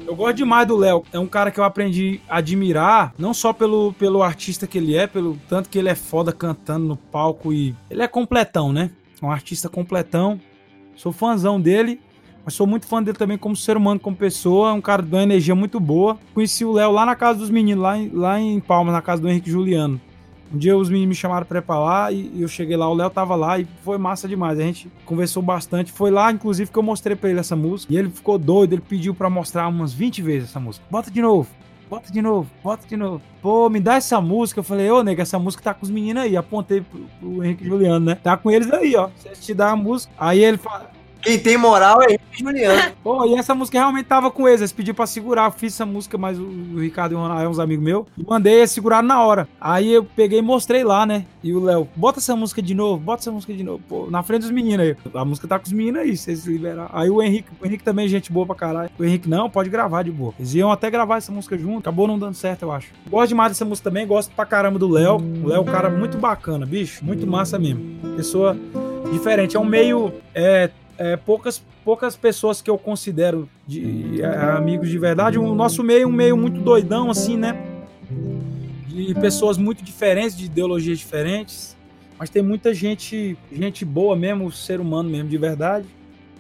Eu 0.06 0.14
gosto 0.14 0.36
demais 0.36 0.68
do 0.68 0.77
Léo. 0.77 1.05
É 1.12 1.18
um 1.18 1.27
cara 1.27 1.51
que 1.51 1.59
eu 1.59 1.64
aprendi 1.64 2.20
a 2.28 2.39
admirar, 2.39 3.12
não 3.18 3.35
só 3.35 3.52
pelo, 3.52 3.93
pelo 3.94 4.22
artista 4.22 4.66
que 4.66 4.78
ele 4.78 4.97
é, 4.97 5.06
pelo 5.06 5.36
tanto 5.48 5.68
que 5.68 5.78
ele 5.78 5.89
é 5.89 5.94
foda 5.97 6.32
cantando 6.32 6.86
no 6.86 6.97
palco 6.97 7.52
e. 7.52 7.74
Ele 7.90 8.02
é 8.02 8.09
completão, 8.09 8.72
né? 8.72 8.90
Um 9.20 9.31
artista 9.31 9.68
completão. 9.68 10.40
Sou 10.94 11.12
fãzão 11.12 11.60
dele. 11.60 12.01
Mas 12.44 12.55
sou 12.55 12.66
muito 12.66 12.86
fã 12.86 13.02
dele 13.02 13.18
também 13.18 13.36
como 13.36 13.56
ser 13.56 13.77
humano, 13.77 13.98
como 13.98 14.16
pessoa. 14.16 14.70
É 14.70 14.72
um 14.72 14.81
cara 14.81 15.02
de 15.02 15.12
uma 15.12 15.22
energia 15.22 15.55
muito 15.55 15.81
boa. 15.81 16.18
Conheci 16.32 16.64
o 16.64 16.72
Léo 16.72 16.93
lá 16.93 17.05
na 17.05 17.16
casa 17.16 17.40
dos 17.40 17.51
meninos, 17.51 17.82
lá 17.82 17.98
em, 17.98 18.09
lá 18.10 18.40
em 18.40 18.60
Palmas, 18.60 18.94
na 18.94 19.02
casa 19.02 19.20
do 19.20 19.28
Henrique 19.28 19.51
Juliano. 19.51 20.01
Um 20.52 20.59
dia 20.59 20.77
os 20.77 20.89
meninos 20.89 21.10
me 21.10 21.14
chamaram 21.14 21.47
pra 21.47 21.59
ir 21.59 21.62
pra 21.62 21.78
lá 21.78 22.10
e 22.10 22.43
eu 22.43 22.48
cheguei 22.48 22.77
lá, 22.77 22.89
o 22.89 22.94
Léo 22.94 23.09
tava 23.09 23.36
lá 23.36 23.59
e 23.59 23.66
foi 23.85 23.98
massa 23.98 24.27
demais. 24.27 24.59
A 24.59 24.62
gente 24.62 24.90
conversou 25.05 25.43
bastante. 25.43 25.93
Foi 25.93 26.10
lá, 26.10 26.32
inclusive, 26.32 26.70
que 26.70 26.78
eu 26.78 26.82
mostrei 26.82 27.14
pra 27.14 27.31
ele 27.31 27.39
essa 27.39 27.55
música. 27.55 27.93
E 27.93 27.97
ele 27.97 28.10
ficou 28.10 28.36
doido, 28.36 28.72
ele 28.72 28.82
pediu 28.82 29.14
pra 29.14 29.31
mostrar 29.31 29.68
umas 29.68 29.93
20 29.93 30.22
vezes 30.22 30.51
essa 30.51 30.59
música. 30.59 30.85
Bota 30.90 31.10
de 31.10 31.22
novo, 31.22 31.48
bota 31.89 32.12
de 32.12 32.20
novo, 32.20 32.51
bota 32.62 32.86
de 32.86 32.97
novo. 32.97 33.22
Pô, 33.40 33.70
me 33.70 33.78
dá 33.78 33.94
essa 33.94 34.20
música. 34.20 34.60
Eu 34.60 34.64
falei, 34.64 34.90
ô, 34.90 35.02
nega, 35.02 35.22
essa 35.22 35.39
música 35.39 35.62
tá 35.62 35.72
com 35.72 35.85
os 35.85 35.90
meninos 35.90 36.24
aí. 36.24 36.36
Apontei 36.36 36.81
pro, 36.81 37.01
pro 37.20 37.44
Henrique 37.44 37.64
Juliano, 37.64 38.05
né? 38.05 38.16
Tá 38.16 38.36
com 38.36 38.51
eles 38.51 38.70
aí, 38.72 38.97
ó. 38.97 39.09
Se 39.16 39.40
te 39.40 39.55
dar 39.55 39.70
a 39.70 39.77
música. 39.77 40.12
Aí 40.18 40.43
ele 40.43 40.56
fala. 40.56 40.99
Quem 41.23 41.39
tem 41.39 41.57
moral 41.57 42.03
é 42.03 42.07
Henrique 42.07 42.39
Juliano. 42.39 42.93
Pô, 43.03 43.25
e 43.27 43.35
essa 43.35 43.55
música 43.55 43.79
realmente 43.79 44.07
tava 44.07 44.31
com 44.31 44.49
eles. 44.49 44.61
Eles 44.61 44.73
pediram 44.73 44.95
pra 44.95 45.07
segurar. 45.07 45.51
Fiz 45.51 45.75
essa 45.75 45.85
música, 45.85 46.17
mas 46.17 46.39
o, 46.39 46.79
Ricardo 46.79 47.13
e 47.13 47.15
o 47.15 47.19
Ronaldo, 47.19 47.51
uns 47.51 47.59
amigos 47.59 47.85
meus, 47.85 48.07
e 48.17 48.25
mandei 48.27 48.67
segurar 48.67 49.03
na 49.03 49.23
hora. 49.23 49.49
Aí 49.61 49.93
eu 49.93 50.05
peguei 50.05 50.39
e 50.39 50.43
mostrei 50.43 50.83
lá, 50.83 51.05
né? 51.05 51.27
E 51.43 51.53
o 51.53 51.63
Léo, 51.63 51.89
bota 51.97 52.19
essa 52.19 52.35
música 52.35 52.63
de 52.63 52.75
novo, 52.75 52.99
bota 52.99 53.23
essa 53.23 53.31
música 53.31 53.53
de 53.53 53.63
novo. 53.63 53.83
Pô, 53.89 54.09
na 54.11 54.23
frente 54.23 54.43
dos 54.43 54.51
meninos 54.51 54.87
aí. 54.87 54.97
A 55.15 55.25
música 55.25 55.47
tá 55.47 55.59
com 55.59 55.67
os 55.67 55.73
meninos 55.73 56.03
aí, 56.03 56.17
se 56.17 56.31
eles 56.31 56.45
liberaram. 56.47 56.91
Aí 56.93 57.11
o 57.11 57.23
Henrique, 57.23 57.49
o 57.61 57.67
Henrique 57.67 57.85
também 57.85 58.07
é 58.07 58.09
gente 58.09 58.33
boa 58.33 58.47
pra 58.47 58.55
caralho. 58.55 58.91
O 58.99 59.05
Henrique, 59.05 59.29
não, 59.29 59.51
pode 59.51 59.69
gravar 59.69 60.03
de 60.03 60.11
boa. 60.11 60.35
Eles 60.39 60.55
iam 60.55 60.71
até 60.71 60.91
gravar 60.91 61.19
essa 61.19 61.33
música 61.33 61.57
junto, 61.57 61.81
acabou 61.81 62.07
não 62.07 62.19
dando 62.19 62.35
certo, 62.35 62.63
eu 62.63 62.73
acho. 62.73 62.89
Gosto 63.09 63.29
demais 63.29 63.53
dessa 63.53 63.65
música 63.65 63.91
também, 63.91 64.07
gosto 64.07 64.31
pra 64.35 64.47
caramba 64.47 64.79
do 64.79 64.89
Léo. 64.89 65.17
O 65.17 65.49
Léo 65.49 65.57
é 65.57 65.61
um 65.61 65.65
cara 65.65 65.91
muito 65.91 66.19
bacana, 66.19 66.65
bicho. 66.65 67.05
Muito 67.05 67.27
massa 67.27 67.59
mesmo. 67.59 67.81
Pessoa 68.17 68.57
diferente. 69.13 69.57
É 69.57 69.61
um 69.61 69.65
meio. 69.65 70.13
É, 70.35 70.71
é, 71.01 71.16
poucas, 71.16 71.62
poucas 71.82 72.14
pessoas 72.14 72.60
que 72.60 72.68
eu 72.68 72.77
considero 72.77 73.48
de, 73.66 74.20
é, 74.20 74.27
amigos 74.27 74.90
de 74.90 74.98
verdade. 74.98 75.39
O 75.39 75.55
nosso 75.55 75.82
meio 75.82 76.02
é 76.02 76.06
um 76.06 76.12
meio 76.12 76.36
muito 76.36 76.60
doidão, 76.60 77.10
assim, 77.10 77.39
né? 77.39 77.59
De 78.86 79.14
pessoas 79.14 79.56
muito 79.56 79.82
diferentes, 79.82 80.36
de 80.36 80.44
ideologias 80.44 80.98
diferentes. 80.98 81.74
Mas 82.18 82.28
tem 82.28 82.43
muita 82.43 82.74
gente, 82.74 83.35
gente 83.51 83.82
boa 83.82 84.14
mesmo, 84.14 84.52
ser 84.52 84.78
humano 84.78 85.09
mesmo, 85.09 85.31
de 85.31 85.39
verdade. 85.39 85.86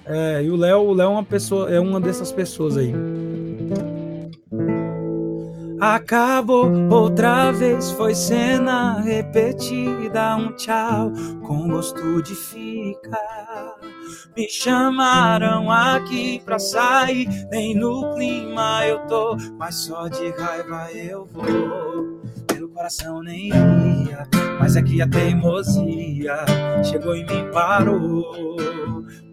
É, 0.04 0.42
e 0.44 0.50
o 0.50 0.56
Léo, 0.56 0.80
o 0.80 0.92
Léo 0.92 1.06
é 1.06 1.08
uma 1.08 1.24
pessoa, 1.24 1.70
é 1.70 1.80
uma 1.80 1.98
dessas 1.98 2.30
pessoas 2.30 2.76
aí. 2.76 2.92
Acabou 5.80 6.70
outra 6.90 7.50
vez, 7.52 7.90
foi 7.92 8.14
cena 8.14 9.00
repetida. 9.00 10.36
Um 10.36 10.52
tchau 10.54 11.10
com 11.42 11.68
gosto 11.68 12.22
de 12.22 12.34
ficar. 12.34 13.76
Me 14.36 14.48
chamaram 14.48 15.70
aqui 15.70 16.40
pra 16.44 16.58
sair, 16.58 17.28
nem 17.50 17.74
no 17.74 18.14
clima 18.14 18.86
eu 18.86 19.00
tô, 19.06 19.36
mas 19.58 19.76
só 19.76 20.06
de 20.08 20.30
raiva 20.30 20.92
eu 20.92 21.24
vou. 21.26 22.20
Pelo 22.46 22.68
coração 22.68 23.22
nem 23.22 23.48
ia, 23.48 24.28
mas 24.58 24.76
aqui 24.76 25.00
a 25.00 25.08
teimosia 25.08 26.44
chegou 26.84 27.14
em 27.14 27.24
mim 27.24 27.50
parou. 27.52 28.60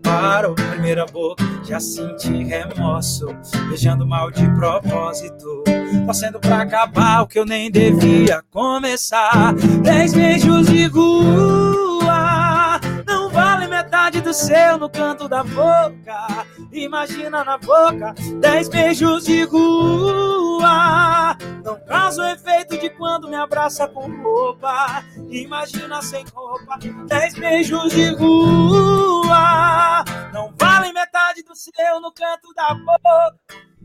Parou, 0.07 0.55
primeira 0.55 1.05
boca, 1.05 1.43
já 1.65 1.81
senti 1.81 2.41
remorso, 2.45 3.27
beijando 3.67 4.07
mal 4.07 4.31
de 4.31 4.49
propósito, 4.51 5.65
torcendo 6.05 6.39
pra 6.39 6.61
acabar 6.61 7.23
o 7.23 7.27
que 7.27 7.37
eu 7.37 7.45
nem 7.45 7.69
devia 7.69 8.41
começar. 8.49 9.53
Dez 9.83 10.13
beijos 10.13 10.67
de 10.67 10.85
rua, 10.85 12.79
não 13.05 13.29
vale 13.29 13.67
metade 13.67 14.21
do 14.21 14.33
seu 14.33 14.77
no 14.77 14.89
canto 14.89 15.27
da 15.27 15.43
boca. 15.43 16.45
Imagina 16.71 17.43
na 17.43 17.57
boca, 17.57 18.13
dez 18.39 18.67
beijos 18.67 19.25
de 19.25 19.43
rua, 19.43 21.37
não 21.63 21.79
causa 21.85 22.21
o 22.21 22.25
efeito 22.25 22.77
de 22.77 22.89
quando 22.91 23.29
me 23.29 23.35
abraça 23.35 23.87
com 23.87 24.09
roupa. 24.21 25.03
Imagina 25.29 26.01
sem 26.01 26.25
roupa, 26.33 26.77
dez 27.07 27.33
beijos 27.35 27.91
de 27.93 28.13
rua, 28.15 30.03
não 30.33 30.53
vale 30.59 30.91
metade 30.91 31.41
do 31.43 31.55
seu 31.55 32.01
no 32.01 32.11
canto 32.11 32.53
da 32.53 32.73
boca. 32.73 33.37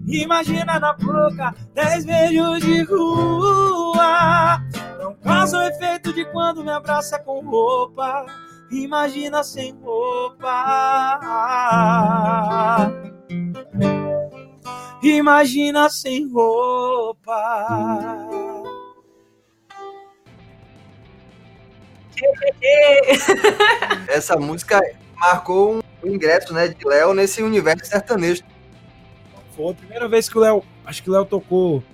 Imagina 0.06 0.80
na 0.80 0.92
boca, 0.94 1.54
dez 1.72 2.04
beijos 2.04 2.60
de 2.60 2.82
rua. 2.82 4.60
Não 4.98 5.14
causa 5.14 5.58
o 5.58 5.62
efeito 5.62 6.12
de 6.12 6.24
quando 6.26 6.64
me 6.64 6.70
abraça 6.70 7.18
com 7.20 7.40
roupa. 7.40 8.26
Imagina 8.72 9.44
sem 9.44 9.72
roupa. 9.82 10.48
Imagina 15.02 15.90
sem 15.90 16.26
roupa. 16.32 18.28
Essa 24.08 24.36
música 24.36 24.80
marcou 25.16 25.82
um 26.02 26.08
ingresso 26.08 26.54
né, 26.54 26.68
de 26.68 26.88
Léo 26.88 27.12
nesse 27.12 27.42
universo 27.42 27.84
sertanejo. 27.84 28.42
Foi 29.54 29.72
a 29.72 29.74
primeira 29.74 30.08
vez 30.08 30.30
que 30.30 30.38
o 30.38 30.40
Léo. 30.40 30.64
Acho 30.86 31.02
que 31.02 31.10
o 31.10 31.12
Léo 31.12 31.26
tocou 31.26 31.84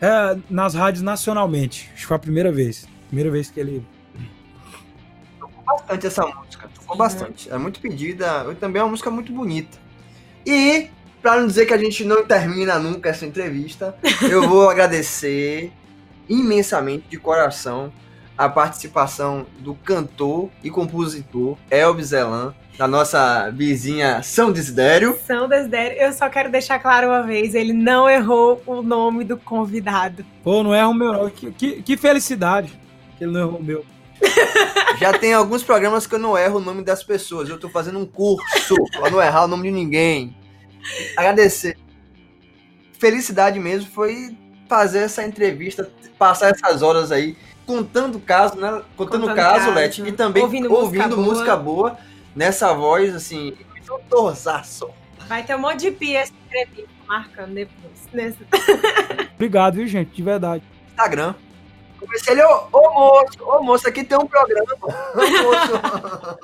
é, 0.00 0.38
nas 0.48 0.74
rádios 0.74 1.02
nacionalmente. 1.02 1.90
Acho 1.92 2.02
que 2.02 2.06
foi 2.06 2.16
a 2.16 2.20
primeira 2.20 2.52
vez. 2.52 2.86
Primeira 3.08 3.32
vez 3.32 3.50
que 3.50 3.58
ele. 3.58 3.84
Bastante 5.66 6.06
essa 6.06 6.26
música. 6.26 6.70
Tocou 6.74 6.96
bastante. 6.96 7.50
É 7.50 7.58
muito 7.58 7.80
pedida. 7.80 8.46
E 8.50 8.54
também 8.54 8.80
é 8.80 8.84
uma 8.84 8.90
música 8.90 9.10
muito 9.10 9.32
bonita. 9.32 9.76
E, 10.46 10.88
pra 11.20 11.40
não 11.40 11.46
dizer 11.46 11.66
que 11.66 11.74
a 11.74 11.78
gente 11.78 12.04
não 12.04 12.24
termina 12.24 12.78
nunca 12.78 13.08
essa 13.08 13.26
entrevista, 13.26 13.96
eu 14.30 14.48
vou 14.48 14.70
agradecer 14.70 15.72
imensamente, 16.28 17.06
de 17.08 17.18
coração, 17.18 17.92
a 18.38 18.48
participação 18.48 19.46
do 19.60 19.74
cantor 19.74 20.50
e 20.62 20.70
compositor 20.70 21.56
Elvis 21.70 22.12
Elan, 22.12 22.54
da 22.76 22.86
nossa 22.86 23.50
vizinha 23.50 24.22
São 24.22 24.52
Desidério. 24.52 25.18
São 25.26 25.48
Desidério, 25.48 25.96
eu 25.98 26.12
só 26.12 26.28
quero 26.28 26.50
deixar 26.50 26.78
claro 26.78 27.08
uma 27.08 27.22
vez, 27.22 27.54
ele 27.54 27.72
não 27.72 28.08
errou 28.08 28.62
o 28.66 28.82
nome 28.82 29.24
do 29.24 29.36
convidado. 29.36 30.24
Pô, 30.42 30.62
não 30.62 30.74
erra 30.74 30.88
o 30.88 30.94
meu, 30.94 31.12
não. 31.12 31.30
Que, 31.30 31.50
que, 31.52 31.82
que 31.82 31.96
felicidade 31.96 32.72
que 33.16 33.24
ele 33.24 33.32
não 33.32 33.40
errou 33.40 33.58
o 33.58 33.62
meu. 33.62 33.84
Já 34.98 35.18
tem 35.18 35.34
alguns 35.34 35.62
programas 35.62 36.06
que 36.06 36.14
eu 36.14 36.18
não 36.18 36.36
erro 36.36 36.58
o 36.58 36.62
nome 36.62 36.82
das 36.82 37.02
pessoas. 37.02 37.48
Eu 37.48 37.58
tô 37.58 37.68
fazendo 37.68 37.98
um 37.98 38.06
curso 38.06 38.74
pra 38.92 39.10
não 39.10 39.22
errar 39.22 39.44
o 39.44 39.48
nome 39.48 39.64
de 39.64 39.74
ninguém. 39.74 40.36
Agradecer. 41.16 41.76
Felicidade 42.98 43.58
mesmo 43.58 43.90
foi 43.90 44.36
fazer 44.68 45.00
essa 45.00 45.24
entrevista, 45.24 45.90
passar 46.18 46.50
essas 46.50 46.82
horas 46.82 47.12
aí 47.12 47.36
contando 47.66 48.18
caso, 48.20 48.56
né? 48.56 48.82
Contando, 48.96 49.22
Contando 49.22 49.34
caso, 49.34 49.66
caso, 49.66 49.74
Leti, 49.74 50.02
e 50.02 50.12
também 50.12 50.42
ouvindo 50.42 50.72
ouvindo, 50.72 51.16
música 51.16 51.30
música, 51.30 51.56
boa. 51.56 51.98
nessa 52.34 52.72
voz, 52.72 53.14
assim, 53.14 53.54
doutorzaço. 53.84 54.88
Vai 55.28 55.42
ter 55.42 55.56
um 55.56 55.60
monte 55.60 55.80
de 55.80 55.90
pia 55.90 56.20
essa 56.20 56.32
entrevista 56.46 56.90
marcando 57.06 57.54
depois. 57.54 57.92
Nesse... 58.12 58.38
Obrigado, 59.34 59.74
viu, 59.74 59.86
gente? 59.86 60.14
De 60.14 60.22
verdade. 60.22 60.62
Instagram. 60.90 61.34
Comecei 61.98 62.32
ele, 62.34 62.42
ô, 62.44 62.68
ô 62.72 62.92
moço, 62.94 63.38
ô 63.44 63.62
moço, 63.62 63.88
aqui 63.88 64.04
tem 64.04 64.18
um 64.18 64.26
programa. 64.26 64.66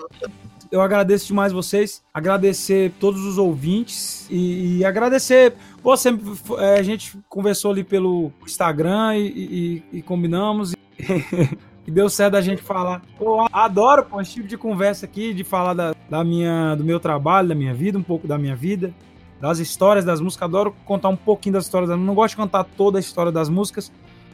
Eu 0.71 0.81
agradeço 0.81 1.27
demais 1.27 1.53
vocês, 1.53 2.03
agradecer 2.15 2.93
todos 2.99 3.23
os 3.27 3.37
ouvintes 3.37 4.27
e, 4.31 4.79
e 4.79 4.85
agradecer. 4.87 5.53
Sempre, 5.99 6.33
é, 6.59 6.79
a 6.79 6.83
gente 6.83 7.19
conversou 7.29 7.73
ali 7.73 7.85
pelo 7.85 8.33
Instagram 8.43 9.17
e, 9.19 9.27
e- 9.93 9.99
e 9.99 10.03
combinamos. 10.03 10.73
E, 11.85 11.91
deu 11.91 12.09
certo 12.09 12.37
a 12.37 12.41
gente 12.41 12.63
falar. 12.63 13.03
Pô, 13.19 13.45
adoro 13.53 14.05
pô, 14.05 14.21
esse 14.21 14.35
tipo 14.35 14.47
de 14.47 14.57
conversa 14.57 15.05
aqui, 15.05 15.35
de 15.35 15.43
falar 15.43 15.75
da, 15.75 15.93
da 16.09 16.23
minha, 16.23 16.77
do 16.77 16.85
meu 16.85 17.01
trabalho, 17.01 17.49
da 17.49 17.57
minha 17.57 17.75
vida, 17.75 17.99
um 17.99 18.05
pouco 18.05 18.25
da 18.29 18.39
minha 18.39 18.55
vida, 18.55 18.95
das 19.41 19.59
histórias 19.59 20.05
das 20.05 20.21
músicas. 20.21 20.45
Adoro 20.45 20.77
contar 20.85 21.09
um 21.09 21.17
pouquinho 21.17 21.55
das 21.55 21.65
histórias. 21.65 21.91
Não 21.91 22.15
gosto 22.15 22.35
de 22.35 22.37
contar 22.37 22.63
toda 22.63 22.99
a 22.99 23.01
história 23.01 23.33
das 23.33 23.49
músicas, 23.49 23.91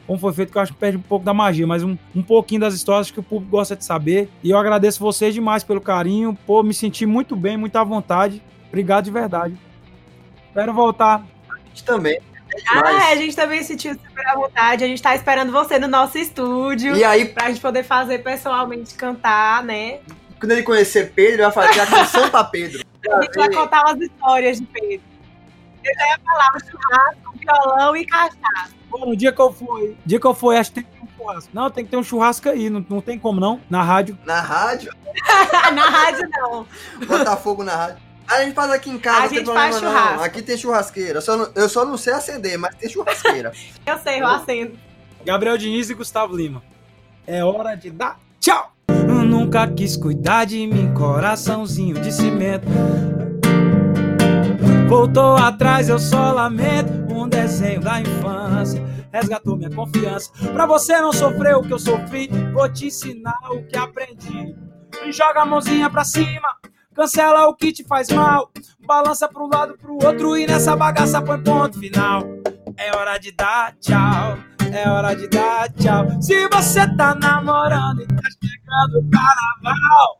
como 0.09 0.17
foi 0.19 0.33
feito, 0.33 0.51
que 0.51 0.57
eu 0.57 0.61
acho 0.63 0.73
que 0.73 0.79
perde 0.79 0.97
um 0.97 1.01
pouco 1.01 1.23
da 1.23 1.35
magia, 1.35 1.67
mas 1.67 1.83
um, 1.83 1.95
um 2.15 2.23
pouquinho 2.23 2.59
das 2.61 2.73
histórias 2.73 3.11
que 3.11 3.19
o 3.19 3.23
público 3.23 3.51
gosta 3.51 3.75
de 3.75 3.85
saber. 3.85 4.27
E 4.43 4.49
eu 4.49 4.57
agradeço 4.57 4.99
vocês 4.99 5.35
demais 5.35 5.63
pelo 5.63 5.79
carinho. 5.79 6.35
Pô, 6.47 6.63
me 6.63 6.73
senti 6.73 7.05
muito 7.05 7.35
bem, 7.35 7.55
muito 7.57 7.75
à 7.75 7.83
vontade. 7.83 8.41
Obrigado 8.69 9.03
de 9.05 9.11
verdade. 9.11 9.55
Espero 10.47 10.73
voltar. 10.73 11.23
A 11.47 11.67
gente 11.69 11.83
também. 11.83 12.13
É 12.15 12.21
Ah, 12.69 12.73
demais. 12.73 13.11
a 13.11 13.15
gente 13.17 13.35
também 13.35 13.61
sentiu 13.61 13.93
super 13.93 14.25
à 14.25 14.33
vontade. 14.33 14.83
A 14.83 14.87
gente 14.87 14.99
tá 14.99 15.13
esperando 15.15 15.51
você 15.51 15.77
no 15.77 15.87
nosso 15.87 16.17
estúdio. 16.17 16.95
E 16.95 17.03
aí, 17.03 17.25
Pra 17.25 17.49
gente 17.49 17.61
poder 17.61 17.83
fazer 17.83 18.23
pessoalmente 18.23 18.95
cantar, 18.95 19.63
né? 19.63 19.99
quando 20.39 20.53
ele 20.53 20.63
conhecer 20.63 21.11
Pedro, 21.13 21.33
ele 21.33 21.41
vai 21.43 21.51
fazer 21.51 21.81
a 21.81 21.85
canção 21.85 22.29
pra 22.31 22.43
Pedro. 22.45 22.81
A 23.11 23.21
gente 23.21 23.35
vai 23.35 23.53
contar 23.53 23.83
umas 23.85 24.01
histórias 24.01 24.57
de 24.59 24.65
Pedro. 24.65 25.01
Eu 25.89 25.95
já 25.99 26.07
ia 26.07 26.19
falar 26.23 26.51
churrasco, 26.69 27.33
violão 27.37 27.95
e 27.97 28.05
cachaça. 28.05 28.73
Pô, 28.89 29.05
no 29.05 29.15
dia 29.15 29.31
que 29.31 29.41
eu 29.41 29.51
fui, 29.51 29.97
dia 30.05 30.19
que 30.19 30.25
eu 30.27 30.33
fui, 30.33 30.57
acho 30.57 30.71
que 30.71 30.81
tem 30.81 30.83
que 30.83 30.91
ter 30.91 31.03
um 31.03 31.17
churrasco. 31.17 31.49
Não, 31.53 31.69
tem 31.69 31.85
que 31.85 31.91
ter 31.91 31.97
um 31.97 32.03
churrasco 32.03 32.49
aí, 32.49 32.69
não, 32.69 32.85
não 32.89 33.01
tem 33.01 33.17
como 33.19 33.39
não, 33.39 33.59
na 33.69 33.81
rádio. 33.83 34.17
Na 34.25 34.41
rádio, 34.41 34.91
Na 35.73 35.85
rádio, 35.89 36.29
não. 36.29 36.65
botar 37.07 37.37
fogo 37.37 37.63
na 37.63 37.75
rádio. 37.75 37.97
A 38.27 38.43
gente 38.43 38.53
faz 38.53 38.71
aqui 38.71 38.89
em 38.91 38.99
casa, 38.99 39.17
A 39.17 39.21
não 39.21 39.29
tem 39.29 39.37
gente 39.39 39.45
problema 39.45 39.71
faz 39.71 39.81
não. 39.81 39.91
churrasco. 39.91 40.23
Aqui 40.23 40.41
tem 40.43 40.57
churrasqueira. 40.57 41.17
Eu 41.17 41.21
só, 41.21 41.37
não, 41.37 41.51
eu 41.55 41.69
só 41.69 41.85
não 41.85 41.97
sei 41.97 42.13
acender, 42.13 42.57
mas 42.59 42.75
tem 42.75 42.89
churrasqueira. 42.89 43.51
Eu 43.85 43.97
sei, 43.97 44.21
eu 44.21 44.27
acendo. 44.27 44.77
Gabriel 45.25 45.57
Diniz 45.57 45.89
e 45.89 45.95
Gustavo 45.95 46.35
Lima. 46.35 46.61
É 47.25 47.43
hora 47.43 47.75
de 47.75 47.89
dar 47.89 48.19
tchau! 48.39 48.71
Eu 48.87 49.23
nunca 49.23 49.67
quis 49.67 49.97
cuidar 49.97 50.45
de 50.45 50.65
mim, 50.67 50.93
coraçãozinho 50.93 51.99
de 51.99 52.11
cimento. 52.11 52.67
Voltou 54.89 55.37
atrás, 55.37 55.87
eu 55.87 55.99
só 55.99 56.31
lamento. 56.31 56.91
Um 57.13 57.29
desenho 57.29 57.79
da 57.79 58.01
infância 58.01 58.83
resgatou 59.13 59.55
minha 59.55 59.69
confiança. 59.69 60.31
Pra 60.51 60.65
você 60.65 60.99
não 60.99 61.13
sofrer 61.13 61.55
o 61.55 61.61
que 61.61 61.71
eu 61.71 61.77
sofri, 61.77 62.27
vou 62.51 62.67
te 62.67 62.87
ensinar 62.87 63.37
o 63.51 63.63
que 63.67 63.77
aprendi. 63.77 64.55
Joga 65.11 65.41
a 65.41 65.45
mãozinha 65.45 65.91
pra 65.91 66.03
cima, 66.03 66.57
cancela 66.95 67.45
o 67.47 67.55
que 67.55 67.71
te 67.71 67.83
faz 67.83 68.09
mal. 68.09 68.51
Balança 68.87 69.27
pro 69.27 69.47
lado, 69.47 69.77
pro 69.77 69.93
outro 70.03 70.35
e 70.35 70.47
nessa 70.47 70.75
bagaça 70.75 71.21
põe 71.21 71.39
ponto 71.43 71.77
final. 71.77 72.23
É 72.75 72.95
hora 72.97 73.19
de 73.19 73.31
dar 73.31 73.75
tchau. 73.79 74.39
É 74.73 74.89
hora 74.89 75.15
de 75.15 75.27
dar 75.27 75.69
tchau. 75.73 76.19
Se 76.19 76.47
você 76.49 76.87
tá 76.95 77.13
namorando 77.13 78.01
e 78.01 78.07
tá 78.07 78.23
chegando 78.41 79.05
o 79.05 79.09
carnaval, 79.11 80.18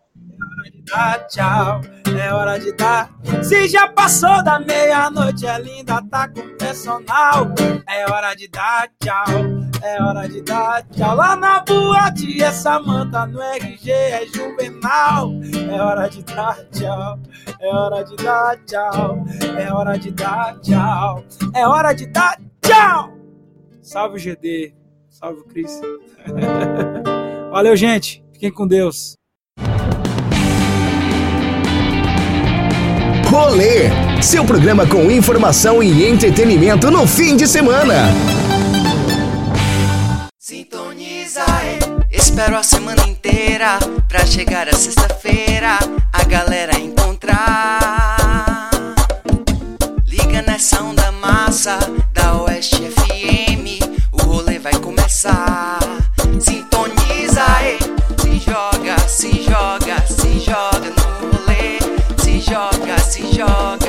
dar 0.89 1.27
tchau. 1.27 1.81
É 2.19 2.33
hora 2.33 2.57
de 2.59 2.71
dar. 2.73 3.11
Se 3.43 3.67
já 3.67 3.87
passou 3.87 4.43
da 4.43 4.59
meia-noite, 4.59 5.45
é 5.45 5.59
linda, 5.59 6.01
tá 6.09 6.27
com 6.27 6.41
personal. 6.57 7.53
É 7.87 8.09
hora 8.11 8.33
de 8.35 8.47
dar 8.47 8.89
tchau. 9.01 9.25
É 9.81 10.01
hora 10.01 10.27
de 10.27 10.41
dar 10.41 10.83
tchau. 10.89 11.15
Lá 11.15 11.35
na 11.35 11.59
boate, 11.61 12.41
essa 12.41 12.79
manta 12.79 13.25
no 13.25 13.41
RG 13.41 13.91
é 13.91 14.25
juvenal. 14.25 15.31
É 15.71 15.81
hora 15.81 16.07
de 16.07 16.23
dar 16.23 16.57
tchau. 16.71 17.19
É 17.59 17.67
hora 17.67 18.03
de 18.03 18.15
dar 18.17 18.57
tchau. 18.65 19.25
É 19.57 19.73
hora 19.73 19.97
de 19.97 20.11
dar 20.11 20.59
tchau. 20.59 21.23
É 21.53 21.67
hora 21.67 21.93
de 21.93 22.07
dar 22.07 22.37
tchau. 22.61 23.13
Salve 23.81 24.17
o 24.17 24.19
GD. 24.19 24.73
Salve 25.09 25.41
o 25.41 25.43
Cris. 25.45 25.79
Valeu, 27.51 27.75
gente. 27.75 28.23
Fiquem 28.33 28.51
com 28.51 28.67
Deus. 28.67 29.18
Rolê, 33.29 33.91
seu 34.23 34.43
programa 34.43 34.87
com 34.87 35.11
informação 35.11 35.83
e 35.83 36.07
entretenimento 36.07 36.89
no 36.89 37.05
fim 37.05 37.37
de 37.37 37.47
semana. 37.47 38.07
Sintoniza, 40.39 41.41
é. 41.41 41.77
espero 42.11 42.57
a 42.57 42.63
semana 42.63 43.07
inteira 43.07 43.77
pra 44.07 44.25
chegar 44.25 44.67
a 44.67 44.73
sexta-feira 44.73 45.77
a 46.11 46.23
galera 46.23 46.79
encontrar. 46.79 48.71
Liga 50.07 50.41
nessa 50.41 50.81
onda 50.81 51.11
massa 51.11 51.77
da 52.11 52.35
Oeste 52.41 52.81
FM, 52.81 53.79
o 54.11 54.23
rolê 54.23 54.57
vai 54.57 54.73
começar. 54.79 55.77
Sintoniza, 56.39 57.43
é. 57.61 57.77
se 58.19 58.39
joga, 58.39 58.97
se 59.07 59.43
joga, 59.43 60.07
se 60.07 60.39
joga 60.39 60.89
no 60.97 61.29
rolê, 61.29 61.77
se 62.17 62.39
joga. 62.39 62.98
John. 63.39 63.88